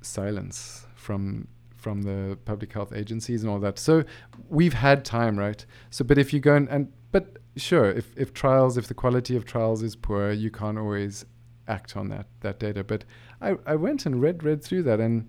silence 0.00 0.86
from 0.94 1.48
from 1.84 2.02
the 2.02 2.38
public 2.46 2.72
health 2.72 2.92
agencies 2.94 3.42
and 3.42 3.50
all 3.52 3.60
that. 3.60 3.78
So 3.78 4.04
we've 4.48 4.72
had 4.72 5.04
time, 5.04 5.38
right? 5.38 5.64
So, 5.90 6.02
but 6.02 6.16
if 6.18 6.32
you 6.32 6.40
go 6.40 6.54
and, 6.56 6.66
and 6.70 6.92
but 7.12 7.24
sure, 7.56 7.90
if 8.00 8.06
if 8.16 8.32
trials, 8.32 8.78
if 8.78 8.86
the 8.88 8.94
quality 8.94 9.36
of 9.36 9.44
trials 9.44 9.82
is 9.82 9.94
poor, 9.94 10.32
you 10.32 10.50
can't 10.50 10.78
always 10.78 11.26
act 11.68 11.96
on 11.96 12.08
that 12.08 12.26
that 12.40 12.58
data. 12.58 12.82
But 12.82 13.04
I 13.40 13.50
I 13.66 13.76
went 13.76 14.06
and 14.06 14.22
read 14.26 14.42
read 14.42 14.60
through 14.64 14.84
that, 14.84 14.98
and 14.98 15.28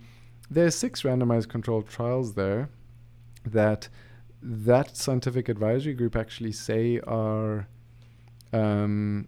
there 0.50 0.66
are 0.66 0.76
six 0.86 1.04
randomized 1.04 1.50
controlled 1.50 1.88
trials 1.98 2.34
there 2.34 2.70
that 3.60 3.90
that 4.42 4.96
scientific 4.96 5.50
advisory 5.50 5.94
group 5.94 6.16
actually 6.16 6.54
say 6.54 7.00
are 7.06 7.68
um, 8.54 9.28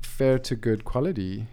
fair 0.00 0.38
to 0.38 0.54
good 0.56 0.84
quality 0.84 1.48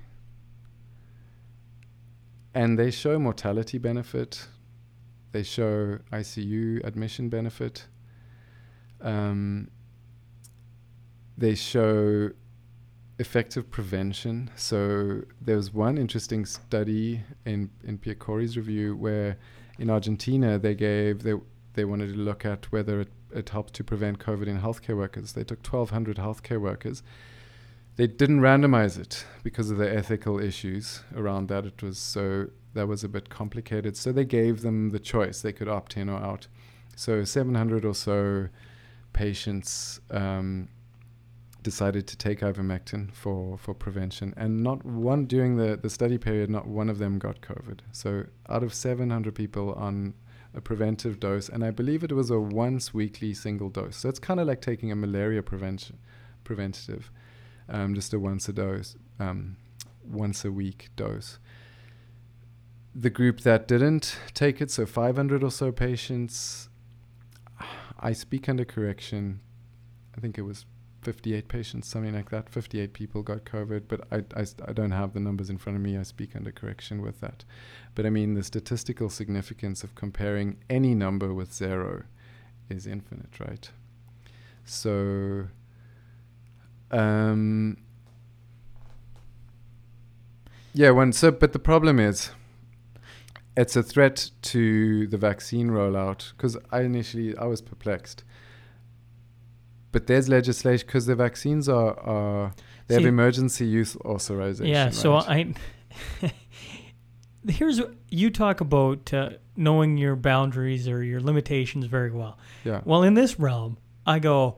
and 2.59 2.77
they 2.77 2.91
show 2.91 3.17
mortality 3.17 3.77
benefit 3.77 4.47
they 5.31 5.43
show 5.43 5.97
icu 6.11 6.85
admission 6.85 7.29
benefit 7.29 7.87
um, 9.01 9.69
they 11.37 11.55
show 11.55 12.29
effective 13.17 13.71
prevention 13.71 14.51
so 14.55 15.21
there 15.39 15.55
was 15.55 15.73
one 15.73 15.97
interesting 15.97 16.45
study 16.45 17.21
in 17.45 17.69
in 17.89 17.97
Pierre 17.97 18.21
Kory's 18.25 18.57
review 18.57 18.95
where 19.05 19.37
in 19.77 19.89
Argentina 19.89 20.59
they 20.59 20.75
gave 20.75 21.23
they 21.23 21.35
they 21.75 21.85
wanted 21.85 22.09
to 22.13 22.19
look 22.29 22.45
at 22.45 22.69
whether 22.73 22.99
it, 22.99 23.11
it 23.33 23.47
helped 23.49 23.73
to 23.75 23.83
prevent 23.85 24.19
COVID 24.19 24.47
in 24.47 24.59
healthcare 24.59 24.97
workers. 24.97 25.31
They 25.31 25.45
took 25.45 25.59
1,200 25.59 26.17
healthcare 26.17 26.59
workers. 26.59 27.03
They 27.99 28.07
didn't 28.07 28.39
randomize 28.39 28.97
it 28.97 29.25
because 29.43 29.71
of 29.71 29.77
the 29.77 29.93
ethical 29.93 30.39
issues 30.39 31.03
around 31.13 31.49
that. 31.49 31.65
It 31.65 31.83
was 31.83 31.97
so 31.99 32.47
that 32.73 32.87
was 32.87 33.03
a 33.03 33.09
bit 33.09 33.29
complicated. 33.29 33.97
So 33.97 34.13
they 34.13 34.23
gave 34.23 34.61
them 34.61 34.91
the 34.91 34.99
choice; 34.99 35.41
they 35.41 35.51
could 35.51 35.67
opt 35.67 35.97
in 35.97 36.07
or 36.07 36.17
out. 36.17 36.47
So 36.95 37.25
700 37.25 37.83
or 37.83 37.93
so 37.93 38.47
patients 39.11 39.99
um, 40.11 40.69
decided 41.61 42.07
to 42.07 42.15
take 42.15 42.39
ivermectin 42.39 43.13
for, 43.13 43.57
for 43.57 43.73
prevention, 43.73 44.33
and 44.37 44.63
not 44.63 44.85
one 44.85 45.25
during 45.25 45.57
the, 45.57 45.75
the 45.75 45.89
study 45.89 46.17
period, 46.17 46.49
not 46.49 46.67
one 46.67 46.87
of 46.89 46.99
them 46.99 47.19
got 47.19 47.41
COVID. 47.41 47.79
So 47.91 48.27
out 48.47 48.63
of 48.63 48.73
700 48.73 49.35
people 49.35 49.73
on 49.73 50.13
a 50.53 50.61
preventive 50.61 51.19
dose, 51.19 51.49
and 51.49 51.65
I 51.65 51.71
believe 51.71 52.05
it 52.05 52.13
was 52.13 52.29
a 52.29 52.39
once 52.39 52.93
weekly 52.93 53.33
single 53.33 53.67
dose. 53.67 53.97
So 53.97 54.07
it's 54.07 54.19
kind 54.19 54.39
of 54.39 54.47
like 54.47 54.61
taking 54.61 54.89
a 54.89 54.95
malaria 54.95 55.43
prevention 55.43 55.97
preventative, 56.45 57.11
um, 57.69 57.95
just 57.95 58.13
a 58.13 58.19
once 58.19 58.49
a 58.49 58.53
dose, 58.53 58.95
um, 59.19 59.57
once 60.03 60.43
a 60.45 60.51
week 60.51 60.89
dose. 60.95 61.39
The 62.95 63.09
group 63.09 63.41
that 63.41 63.67
didn't 63.67 64.17
take 64.33 64.61
it, 64.61 64.71
so 64.71 64.85
500 64.85 65.43
or 65.43 65.51
so 65.51 65.71
patients, 65.71 66.69
I 67.99 68.13
speak 68.13 68.49
under 68.49 68.65
correction. 68.65 69.41
I 70.17 70.21
think 70.21 70.37
it 70.37 70.41
was 70.41 70.65
58 71.01 71.47
patients, 71.47 71.87
something 71.87 72.13
like 72.13 72.29
that. 72.29 72.49
58 72.49 72.93
people 72.93 73.21
got 73.23 73.45
COVID, 73.45 73.83
but 73.87 74.01
I, 74.11 74.17
I, 74.35 74.45
I 74.67 74.73
don't 74.73 74.91
have 74.91 75.13
the 75.13 75.19
numbers 75.19 75.49
in 75.49 75.57
front 75.57 75.77
of 75.77 75.81
me. 75.81 75.97
I 75.97 76.03
speak 76.03 76.35
under 76.35 76.51
correction 76.51 77.01
with 77.01 77.21
that. 77.21 77.45
But 77.95 78.05
I 78.05 78.09
mean, 78.09 78.33
the 78.33 78.43
statistical 78.43 79.09
significance 79.09 79.83
of 79.83 79.95
comparing 79.95 80.57
any 80.69 80.95
number 80.95 81.33
with 81.33 81.53
zero 81.53 82.03
is 82.69 82.85
infinite, 82.85 83.39
right? 83.39 83.69
So, 84.65 85.47
um, 86.91 87.77
yeah, 90.73 90.91
one. 90.91 91.11
So, 91.13 91.31
but 91.31 91.53
the 91.53 91.59
problem 91.59 91.99
is, 91.99 92.31
it's 93.57 93.75
a 93.75 93.83
threat 93.83 94.29
to 94.43 95.07
the 95.07 95.17
vaccine 95.17 95.69
rollout 95.69 96.31
because 96.31 96.57
I 96.71 96.81
initially 96.81 97.35
I 97.37 97.45
was 97.45 97.61
perplexed. 97.61 98.23
But 99.91 100.05
there's 100.05 100.29
legislation 100.29 100.85
because 100.85 101.07
the 101.07 101.15
vaccines 101.15 101.67
are, 101.67 101.99
are 101.99 102.53
they 102.87 102.95
have 102.95 103.05
emergency 103.05 103.65
use 103.65 103.95
authorization. 103.97 104.71
Yeah, 104.71 104.91
so? 104.91 105.15
I 105.15 105.53
here's 107.47 107.79
what- 107.79 107.95
you 108.09 108.29
talk 108.29 108.61
about 108.61 109.11
uh, 109.13 109.31
knowing 109.55 109.97
your 109.97 110.15
boundaries 110.15 110.87
or 110.87 111.03
your 111.03 111.19
limitations 111.19 111.85
very 111.85 112.11
well. 112.11 112.37
yeah. 112.63 112.81
Well, 112.85 113.03
in 113.03 113.15
this 113.15 113.39
realm, 113.39 113.77
I 114.05 114.19
go, 114.19 114.57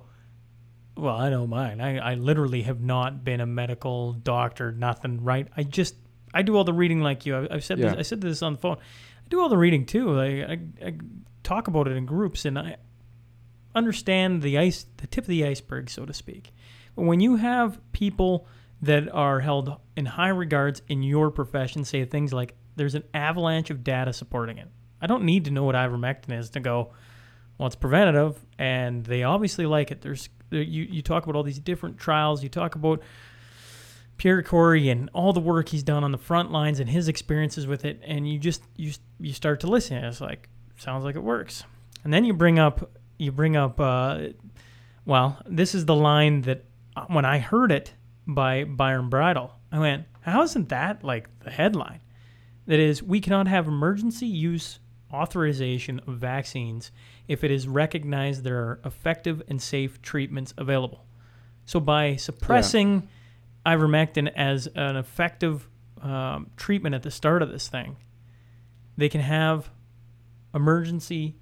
well, 0.97 1.15
I 1.15 1.30
know 1.30 1.47
mine. 1.47 1.80
I, 1.81 1.97
I 1.97 2.13
literally 2.15 2.63
have 2.63 2.81
not 2.81 3.23
been 3.23 3.41
a 3.41 3.45
medical 3.45 4.13
doctor, 4.13 4.72
nothing, 4.72 5.23
right? 5.23 5.47
I 5.55 5.63
just, 5.63 5.95
I 6.34 6.41
do 6.41 6.55
all 6.55 6.63
the 6.63 6.73
reading 6.73 7.01
like 7.01 7.26
you. 7.26 7.35
I, 7.38 7.47
I've 7.55 7.63
said 7.63 7.80
Yeah. 7.80 7.89
this. 7.91 7.97
I 7.99 8.01
said 8.03 8.22
this 8.22 8.41
on 8.41 8.53
the 8.53 8.59
phone. 8.59 8.77
I 8.77 9.27
do 9.30 9.39
all 9.41 9.49
the 9.49 9.57
reading 9.57 9.85
too. 9.85 10.09
Like, 10.11 10.49
I, 10.49 10.85
I 10.88 10.97
talk 11.43 11.68
about 11.68 11.88
it 11.88 11.95
in 11.97 12.05
groups, 12.05 12.45
and 12.45 12.59
I 12.59 12.77
understand 13.73 14.41
the 14.41 14.57
ice, 14.57 14.85
the 14.97 15.07
tip 15.07 15.23
of 15.23 15.27
the 15.30 15.45
iceberg, 15.45 15.89
so 15.89 16.05
to 16.05 16.13
speak. 16.13 16.51
But 16.95 17.03
when 17.03 17.19
you 17.19 17.38
have 17.38 17.80
people 17.93 18.47
that 18.81 19.09
are 19.13 19.39
held 19.39 19.77
in 19.95 20.05
high 20.05 20.30
regards 20.30 20.81
in 20.88 21.03
your 21.03 21.31
profession 21.31 21.85
say 21.85 22.03
things 22.05 22.34
like, 22.34 22.55
"There's 22.76 22.95
an 22.95 23.03
avalanche 23.13 23.69
of 23.69 23.84
data 23.84 24.11
supporting 24.11 24.57
it," 24.57 24.68
I 25.01 25.07
don't 25.07 25.23
need 25.23 25.45
to 25.45 25.51
know 25.51 25.63
what 25.63 25.76
ivermectin 25.76 26.38
is 26.38 26.49
to 26.51 26.59
go. 26.59 26.91
Well, 27.57 27.68
it's 27.68 27.76
preventative, 27.76 28.43
and 28.57 29.05
they 29.05 29.23
obviously 29.23 29.65
like 29.65 29.91
it. 29.91 30.01
There's 30.01 30.27
there, 30.27 30.31
you 30.57 30.84
you 30.84 31.02
talk 31.02 31.23
about 31.23 31.36
all 31.36 31.44
these 31.44 31.60
different 31.60 31.98
trials. 31.98 32.44
You 32.44 32.49
talk 32.49 32.76
about 32.76 33.02
Pierre 34.18 34.44
Kory 34.44 34.90
and 34.90 35.10
all 35.14 35.34
the 35.34 35.40
work 35.40 35.69
he's 35.69 35.84
done 35.84 36.03
on 36.03 36.11
the 36.11 36.18
front 36.18 36.52
lines 36.52 36.80
and 36.80 36.90
his 36.90 37.07
experiences 37.07 37.68
with 37.68 37.86
it, 37.86 37.99
and 38.03 38.32
you 38.32 38.40
just 38.40 38.61
you 38.76 38.91
you 39.19 39.34
start 39.34 39.60
to 39.61 39.68
listen. 39.68 39.98
And 39.98 40.06
it's 40.06 40.22
like 40.22 40.49
sounds 40.78 41.03
like 41.03 41.15
it 41.15 41.23
works, 41.23 41.64
and 42.03 42.14
then 42.14 42.26
you 42.26 42.34
bring 42.34 42.60
up 42.60 42.91
you 43.18 43.32
bring 43.32 43.56
up 43.56 43.80
uh, 43.80 44.28
well, 45.06 45.41
this 45.45 45.73
is 45.73 45.86
the 45.86 45.95
line 45.95 46.41
that 46.44 46.65
uh, 46.95 47.06
when 47.07 47.26
I 47.26 47.40
heard 47.40 47.72
it 47.72 47.94
by 48.28 48.64
Byron 48.64 49.10
Bridle, 49.10 49.53
I 49.72 49.80
went, 49.80 50.06
how 50.22 50.44
isn't 50.44 50.69
that 50.69 51.03
like 51.03 51.28
the 51.40 51.49
headline? 51.49 52.02
That 52.68 52.80
is, 52.80 53.02
we 53.02 53.19
cannot 53.19 53.48
have 53.48 53.68
emergency 53.68 54.28
use 54.28 54.80
authorization 55.11 55.99
of 56.07 56.18
vaccines 56.18 56.91
if 57.31 57.45
it 57.45 57.49
is 57.49 57.65
recognized 57.65 58.43
there 58.43 58.57
are 58.57 58.79
effective 58.83 59.41
and 59.47 59.61
safe 59.61 60.01
treatments 60.01 60.53
available. 60.57 61.05
So 61.63 61.79
by 61.79 62.17
suppressing 62.17 63.07
ivermectin 63.65 64.29
as 64.35 64.67
an 64.75 64.97
effective 64.97 65.69
um, 66.01 66.49
treatment 66.57 66.93
at 66.93 67.03
the 67.03 67.11
start 67.11 67.41
of 67.41 67.49
this 67.49 67.69
thing, 67.69 67.95
they 68.97 69.07
can 69.07 69.21
have 69.21 69.69
emergency 70.53 71.37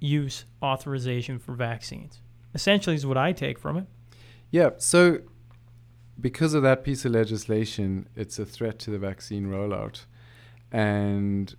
use 0.00 0.46
authorization 0.60 1.38
for 1.38 1.54
vaccines. 1.54 2.20
Essentially, 2.52 2.96
is 2.96 3.06
what 3.06 3.16
I 3.16 3.30
take 3.32 3.56
from 3.56 3.76
it. 3.76 3.86
Yeah. 4.50 4.70
So, 4.78 5.20
because 6.20 6.54
of 6.54 6.64
that 6.64 6.82
piece 6.82 7.04
of 7.04 7.12
legislation, 7.12 8.08
it's 8.16 8.40
a 8.40 8.44
threat 8.44 8.80
to 8.80 8.90
the 8.90 8.98
vaccine 8.98 9.46
rollout, 9.46 10.06
and 10.72 11.54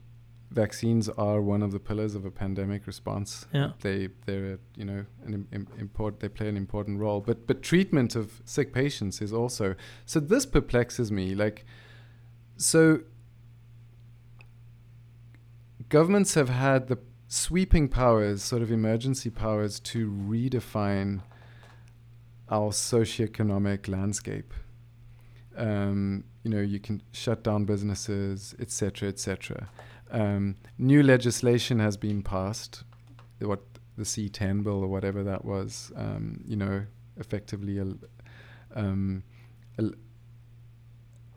vaccines 0.51 1.07
are 1.07 1.41
one 1.41 1.63
of 1.63 1.71
the 1.71 1.79
pillars 1.79 2.13
of 2.13 2.25
a 2.25 2.31
pandemic 2.31 2.85
response. 2.85 3.45
Yeah. 3.53 3.71
They 3.81 4.09
they're 4.25 4.59
you 4.75 4.85
know 4.85 5.05
an 5.25 5.33
im- 5.33 5.47
im- 5.51 5.67
import 5.79 6.19
they 6.19 6.29
play 6.29 6.49
an 6.49 6.57
important 6.57 6.99
role. 6.99 7.21
But 7.21 7.47
but 7.47 7.61
treatment 7.61 8.15
of 8.15 8.41
sick 8.45 8.73
patients 8.73 9.21
is 9.21 9.33
also 9.33 9.75
so. 10.05 10.19
This 10.19 10.45
perplexes 10.45 11.11
me. 11.11 11.33
Like, 11.33 11.65
so 12.57 13.01
governments 15.89 16.33
have 16.35 16.49
had 16.49 16.87
the 16.87 16.99
sweeping 17.27 17.87
powers, 17.87 18.43
sort 18.43 18.61
of 18.61 18.71
emergency 18.71 19.29
powers, 19.29 19.79
to 19.79 20.09
redefine 20.09 21.21
our 22.49 22.71
socioeconomic 22.71 23.87
landscape. 23.87 24.53
Um, 25.55 26.25
you 26.43 26.51
know, 26.51 26.59
you 26.59 26.79
can 26.79 27.01
shut 27.11 27.43
down 27.43 27.65
businesses, 27.65 28.55
etc., 28.59 29.09
etc. 29.09 29.69
Um, 30.11 30.57
new 30.77 31.01
legislation 31.03 31.79
has 31.79 31.97
been 31.97 32.21
passed, 32.21 32.83
what 33.39 33.61
the 33.97 34.03
C10 34.03 34.63
bill 34.63 34.83
or 34.83 34.87
whatever 34.87 35.23
that 35.23 35.45
was. 35.45 35.91
Um, 35.95 36.43
you 36.45 36.55
know, 36.55 36.83
effectively 37.17 37.79
al- 37.79 37.97
um, 38.75 39.23
al- 39.79 39.93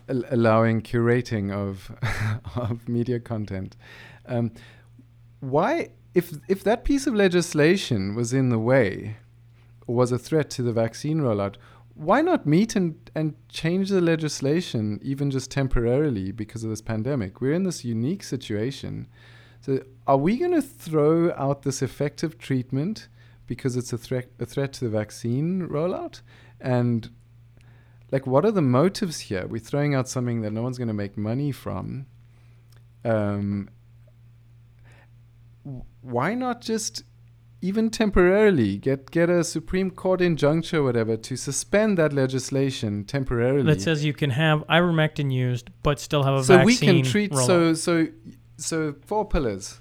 al- 0.09 0.25
allowing 0.31 0.83
curating 0.83 1.53
of 1.53 1.91
of 2.57 2.89
media 2.89 3.21
content. 3.21 3.77
Um, 4.27 4.53
why, 5.41 5.91
if 6.15 6.33
if 6.49 6.65
that 6.65 6.85
piece 6.85 7.07
of 7.07 7.15
legislation 7.15 8.15
was 8.15 8.33
in 8.33 8.49
the 8.49 8.59
way, 8.59 9.17
or 9.87 9.95
was 9.95 10.13
a 10.13 10.19
threat 10.19 10.51
to 10.51 10.63
the 10.63 10.73
vaccine 10.73 11.21
rollout, 11.21 11.57
why 11.95 12.21
not 12.21 12.45
meet 12.45 12.75
and, 12.75 13.11
and 13.15 13.35
change 13.49 13.89
the 13.89 14.01
legislation 14.01 14.99
even 15.03 15.31
just 15.31 15.51
temporarily 15.51 16.33
because 16.33 16.65
of 16.65 16.71
this 16.71 16.83
pandemic? 16.83 17.41
We're 17.41 17.53
in 17.53 17.62
this 17.62 17.85
unique 17.85 18.25
situation. 18.25 19.09
So 19.61 19.81
are 20.07 20.16
we 20.16 20.37
going 20.37 20.53
to 20.53 20.62
throw 20.62 21.33
out 21.33 21.62
this 21.62 21.83
effective 21.83 22.37
treatment 22.37 23.09
because 23.47 23.77
it's 23.77 23.93
a 23.93 23.99
threat 23.99 24.29
a 24.41 24.47
threat 24.47 24.73
to 24.75 24.85
the 24.85 24.91
vaccine 24.91 25.69
rollout? 25.69 26.21
And 26.61 27.11
like 28.11 28.27
what 28.27 28.45
are 28.45 28.51
the 28.51 28.62
motives 28.62 29.21
here? 29.21 29.47
We're 29.47 29.61
throwing 29.61 29.95
out 29.95 30.09
something 30.09 30.43
that 30.43 30.51
no 30.51 30.62
one's 30.62 30.79
going 30.79 30.89
to 30.89 30.95
make 30.95 31.16
money 31.16 31.53
from. 31.53 32.07
Um, 33.05 33.71
why 36.01 36.35
not 36.35 36.61
just 36.61 37.05
even 37.65 37.89
temporarily 37.89 38.77
get 38.77 39.11
get 39.11 39.31
a 39.31 39.43
Supreme 39.43 39.91
Court 39.91 40.20
injunction 40.20 40.81
or 40.81 40.82
whatever 40.82 41.16
to 41.16 41.35
suspend 41.35 41.97
that 41.97 42.12
legislation 42.12 43.05
temporarily. 43.05 43.62
That 43.62 43.81
says 43.81 44.05
you 44.05 44.12
can 44.12 44.31
have 44.31 44.66
ivermectin 44.69 45.32
used, 45.32 45.70
but 45.82 45.99
still 45.99 46.24
have 46.24 46.35
a 46.35 46.45
so 46.45 46.59
vaccine. 46.59 46.77
So 46.77 46.86
we 46.86 46.93
can 46.93 47.11
treat 47.11 47.35
so 47.35 47.73
so 47.73 48.09
so 48.59 48.95
four 49.07 49.27
pillars. 49.27 49.81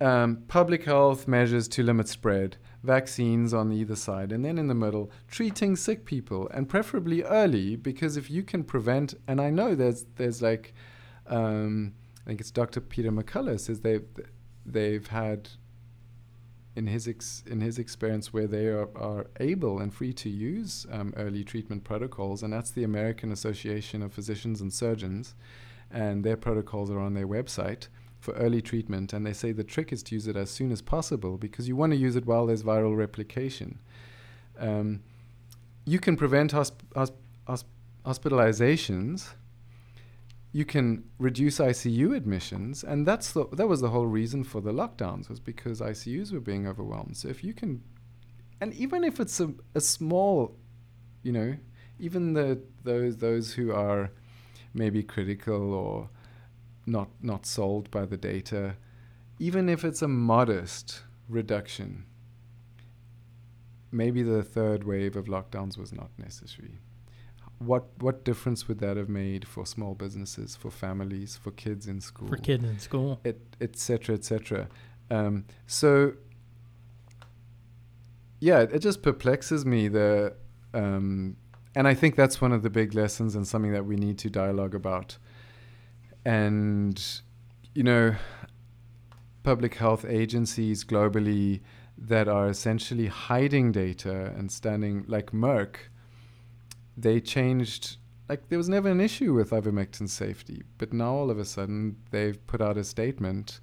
Um, 0.00 0.44
public 0.46 0.84
health 0.84 1.26
measures 1.26 1.66
to 1.70 1.82
limit 1.82 2.06
spread, 2.06 2.56
vaccines 2.84 3.52
on 3.52 3.72
either 3.72 3.96
side, 3.96 4.30
and 4.30 4.44
then 4.44 4.56
in 4.56 4.68
the 4.68 4.76
middle, 4.76 5.10
treating 5.26 5.74
sick 5.74 6.04
people, 6.04 6.48
and 6.54 6.68
preferably 6.68 7.24
early, 7.24 7.74
because 7.74 8.16
if 8.16 8.30
you 8.30 8.44
can 8.44 8.62
prevent, 8.62 9.14
and 9.26 9.40
I 9.40 9.50
know 9.50 9.74
there's 9.74 10.06
there's 10.14 10.40
like, 10.40 10.72
um, 11.26 11.94
I 12.24 12.28
think 12.28 12.40
it's 12.40 12.52
Dr. 12.52 12.80
Peter 12.80 13.10
McCullough 13.10 13.58
says 13.58 13.80
they've 13.80 14.06
they've 14.72 15.06
had 15.06 15.48
in 16.76 16.86
his 16.86 17.08
ex- 17.08 17.42
in 17.46 17.60
his 17.60 17.78
experience 17.78 18.32
where 18.32 18.46
they 18.46 18.66
are, 18.66 18.88
are 18.96 19.26
able 19.40 19.80
and 19.80 19.92
free 19.92 20.12
to 20.12 20.28
use 20.28 20.86
um, 20.92 21.12
early 21.16 21.42
treatment 21.42 21.82
protocols, 21.84 22.42
and 22.42 22.52
that's 22.52 22.70
the 22.70 22.84
American 22.84 23.32
Association 23.32 24.02
of 24.02 24.12
Physicians 24.12 24.60
and 24.60 24.72
Surgeons, 24.72 25.34
and 25.90 26.22
their 26.22 26.36
protocols 26.36 26.90
are 26.90 27.00
on 27.00 27.14
their 27.14 27.26
website 27.26 27.88
for 28.20 28.32
early 28.34 28.62
treatment, 28.62 29.12
and 29.12 29.26
they 29.26 29.32
say 29.32 29.52
the 29.52 29.64
trick 29.64 29.92
is 29.92 30.02
to 30.04 30.14
use 30.14 30.26
it 30.26 30.36
as 30.36 30.50
soon 30.50 30.70
as 30.72 30.82
possible 30.82 31.36
because 31.36 31.68
you 31.68 31.76
want 31.76 31.92
to 31.92 31.96
use 31.96 32.16
it 32.16 32.26
while 32.26 32.46
there's 32.46 32.62
viral 32.62 32.96
replication. 32.96 33.78
Um, 34.58 35.02
you 35.84 35.98
can 35.98 36.16
prevent 36.16 36.52
hosp- 36.52 36.84
hosp- 36.94 37.12
hosp- 37.48 37.64
hospitalizations. 38.04 39.34
You 40.52 40.64
can 40.64 41.04
reduce 41.18 41.58
ICU 41.58 42.16
admissions, 42.16 42.82
and 42.82 43.06
that's 43.06 43.32
the, 43.32 43.46
that 43.52 43.68
was 43.68 43.80
the 43.80 43.90
whole 43.90 44.06
reason 44.06 44.44
for 44.44 44.60
the 44.60 44.72
lockdowns 44.72 45.28
was 45.28 45.40
because 45.40 45.80
ICUs 45.80 46.32
were 46.32 46.40
being 46.40 46.66
overwhelmed. 46.66 47.16
So 47.16 47.28
if 47.28 47.44
you 47.44 47.52
can, 47.52 47.82
and 48.60 48.72
even 48.74 49.04
if 49.04 49.20
it's 49.20 49.40
a, 49.40 49.52
a 49.74 49.80
small, 49.80 50.56
you 51.22 51.32
know, 51.32 51.56
even 51.98 52.32
the 52.32 52.60
those 52.84 53.18
those 53.18 53.52
who 53.52 53.72
are 53.72 54.10
maybe 54.72 55.02
critical 55.02 55.74
or 55.74 56.08
not 56.86 57.08
not 57.20 57.44
sold 57.44 57.90
by 57.90 58.06
the 58.06 58.16
data, 58.16 58.76
even 59.38 59.68
if 59.68 59.84
it's 59.84 60.02
a 60.02 60.08
modest 60.08 61.02
reduction, 61.28 62.04
maybe 63.92 64.22
the 64.22 64.42
third 64.42 64.84
wave 64.84 65.14
of 65.16 65.26
lockdowns 65.26 65.76
was 65.76 65.92
not 65.92 66.10
necessary. 66.18 66.78
What 67.58 67.84
what 67.98 68.24
difference 68.24 68.68
would 68.68 68.78
that 68.78 68.96
have 68.96 69.08
made 69.08 69.46
for 69.46 69.66
small 69.66 69.94
businesses, 69.94 70.56
for 70.56 70.70
families, 70.70 71.36
for 71.36 71.50
kids 71.50 71.86
in 71.88 72.00
school, 72.00 72.28
for 72.28 72.36
kids 72.36 72.64
in 72.64 72.78
school. 72.78 73.20
et 73.24 73.38
et 73.60 73.76
cetera, 73.76 74.14
et 74.14 74.24
cetera. 74.24 74.68
Um, 75.10 75.44
so 75.66 76.12
yeah, 78.40 78.60
it, 78.60 78.72
it 78.72 78.78
just 78.78 79.02
perplexes 79.02 79.66
me 79.66 79.88
the 79.88 80.34
um, 80.72 81.36
and 81.74 81.88
I 81.88 81.94
think 81.94 82.16
that's 82.16 82.40
one 82.40 82.52
of 82.52 82.62
the 82.62 82.70
big 82.70 82.94
lessons 82.94 83.34
and 83.34 83.46
something 83.46 83.72
that 83.72 83.84
we 83.84 83.96
need 83.96 84.18
to 84.18 84.30
dialogue 84.30 84.74
about. 84.74 85.18
And 86.24 87.02
you 87.74 87.82
know, 87.82 88.14
public 89.42 89.74
health 89.74 90.04
agencies 90.04 90.84
globally 90.84 91.60
that 91.96 92.28
are 92.28 92.48
essentially 92.48 93.06
hiding 93.06 93.72
data 93.72 94.32
and 94.36 94.52
standing 94.52 95.04
like 95.08 95.32
Merck, 95.32 95.76
they 97.00 97.20
changed 97.20 97.96
like 98.28 98.48
there 98.48 98.58
was 98.58 98.68
never 98.68 98.90
an 98.90 99.00
issue 99.00 99.32
with 99.32 99.50
ivermectin 99.50 100.08
safety, 100.08 100.62
but 100.76 100.92
now 100.92 101.14
all 101.14 101.30
of 101.30 101.38
a 101.38 101.44
sudden 101.44 101.96
they've 102.10 102.46
put 102.46 102.60
out 102.60 102.76
a 102.76 102.84
statement 102.84 103.60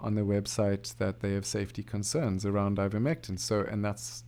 on 0.00 0.14
their 0.14 0.24
website 0.24 0.94
that 0.96 1.20
they 1.20 1.32
have 1.32 1.46
safety 1.46 1.82
concerns 1.82 2.44
around 2.44 2.76
ivermectin. 2.76 3.38
So, 3.38 3.60
and 3.60 3.84
that's 3.84 4.24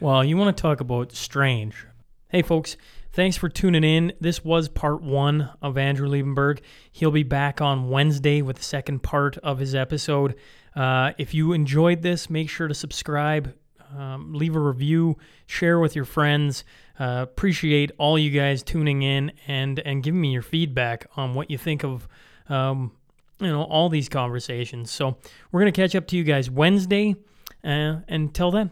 Well, 0.00 0.24
you 0.24 0.36
want 0.36 0.54
to 0.54 0.60
talk 0.60 0.80
about 0.80 1.12
strange. 1.12 1.86
Hey, 2.28 2.42
folks, 2.42 2.76
thanks 3.12 3.36
for 3.36 3.48
tuning 3.48 3.84
in. 3.84 4.12
This 4.20 4.44
was 4.44 4.68
part 4.68 5.00
one 5.00 5.50
of 5.62 5.78
Andrew 5.78 6.08
Liebenberg. 6.08 6.60
He'll 6.90 7.12
be 7.12 7.22
back 7.22 7.60
on 7.60 7.88
Wednesday 7.88 8.42
with 8.42 8.56
the 8.56 8.64
second 8.64 9.02
part 9.02 9.38
of 9.38 9.60
his 9.60 9.74
episode. 9.74 10.34
Uh, 10.74 11.12
if 11.16 11.32
you 11.32 11.52
enjoyed 11.52 12.02
this, 12.02 12.28
make 12.28 12.50
sure 12.50 12.68
to 12.68 12.74
subscribe. 12.74 13.54
Um, 13.96 14.32
leave 14.34 14.56
a 14.56 14.60
review, 14.60 15.16
share 15.46 15.78
with 15.78 15.94
your 15.94 16.04
friends. 16.04 16.64
Uh, 16.98 17.20
appreciate 17.22 17.90
all 17.98 18.18
you 18.18 18.30
guys 18.30 18.62
tuning 18.62 19.02
in 19.02 19.32
and 19.46 19.78
and 19.80 20.02
giving 20.02 20.20
me 20.20 20.32
your 20.32 20.42
feedback 20.42 21.06
on 21.16 21.34
what 21.34 21.50
you 21.50 21.58
think 21.58 21.84
of 21.84 22.08
um, 22.48 22.92
you 23.40 23.48
know 23.48 23.62
all 23.64 23.88
these 23.88 24.08
conversations. 24.08 24.90
So 24.90 25.16
we're 25.52 25.60
gonna 25.60 25.72
catch 25.72 25.94
up 25.94 26.06
to 26.08 26.16
you 26.16 26.24
guys 26.24 26.50
Wednesday. 26.50 27.16
Uh, 27.62 28.00
until 28.08 28.50
then, 28.50 28.70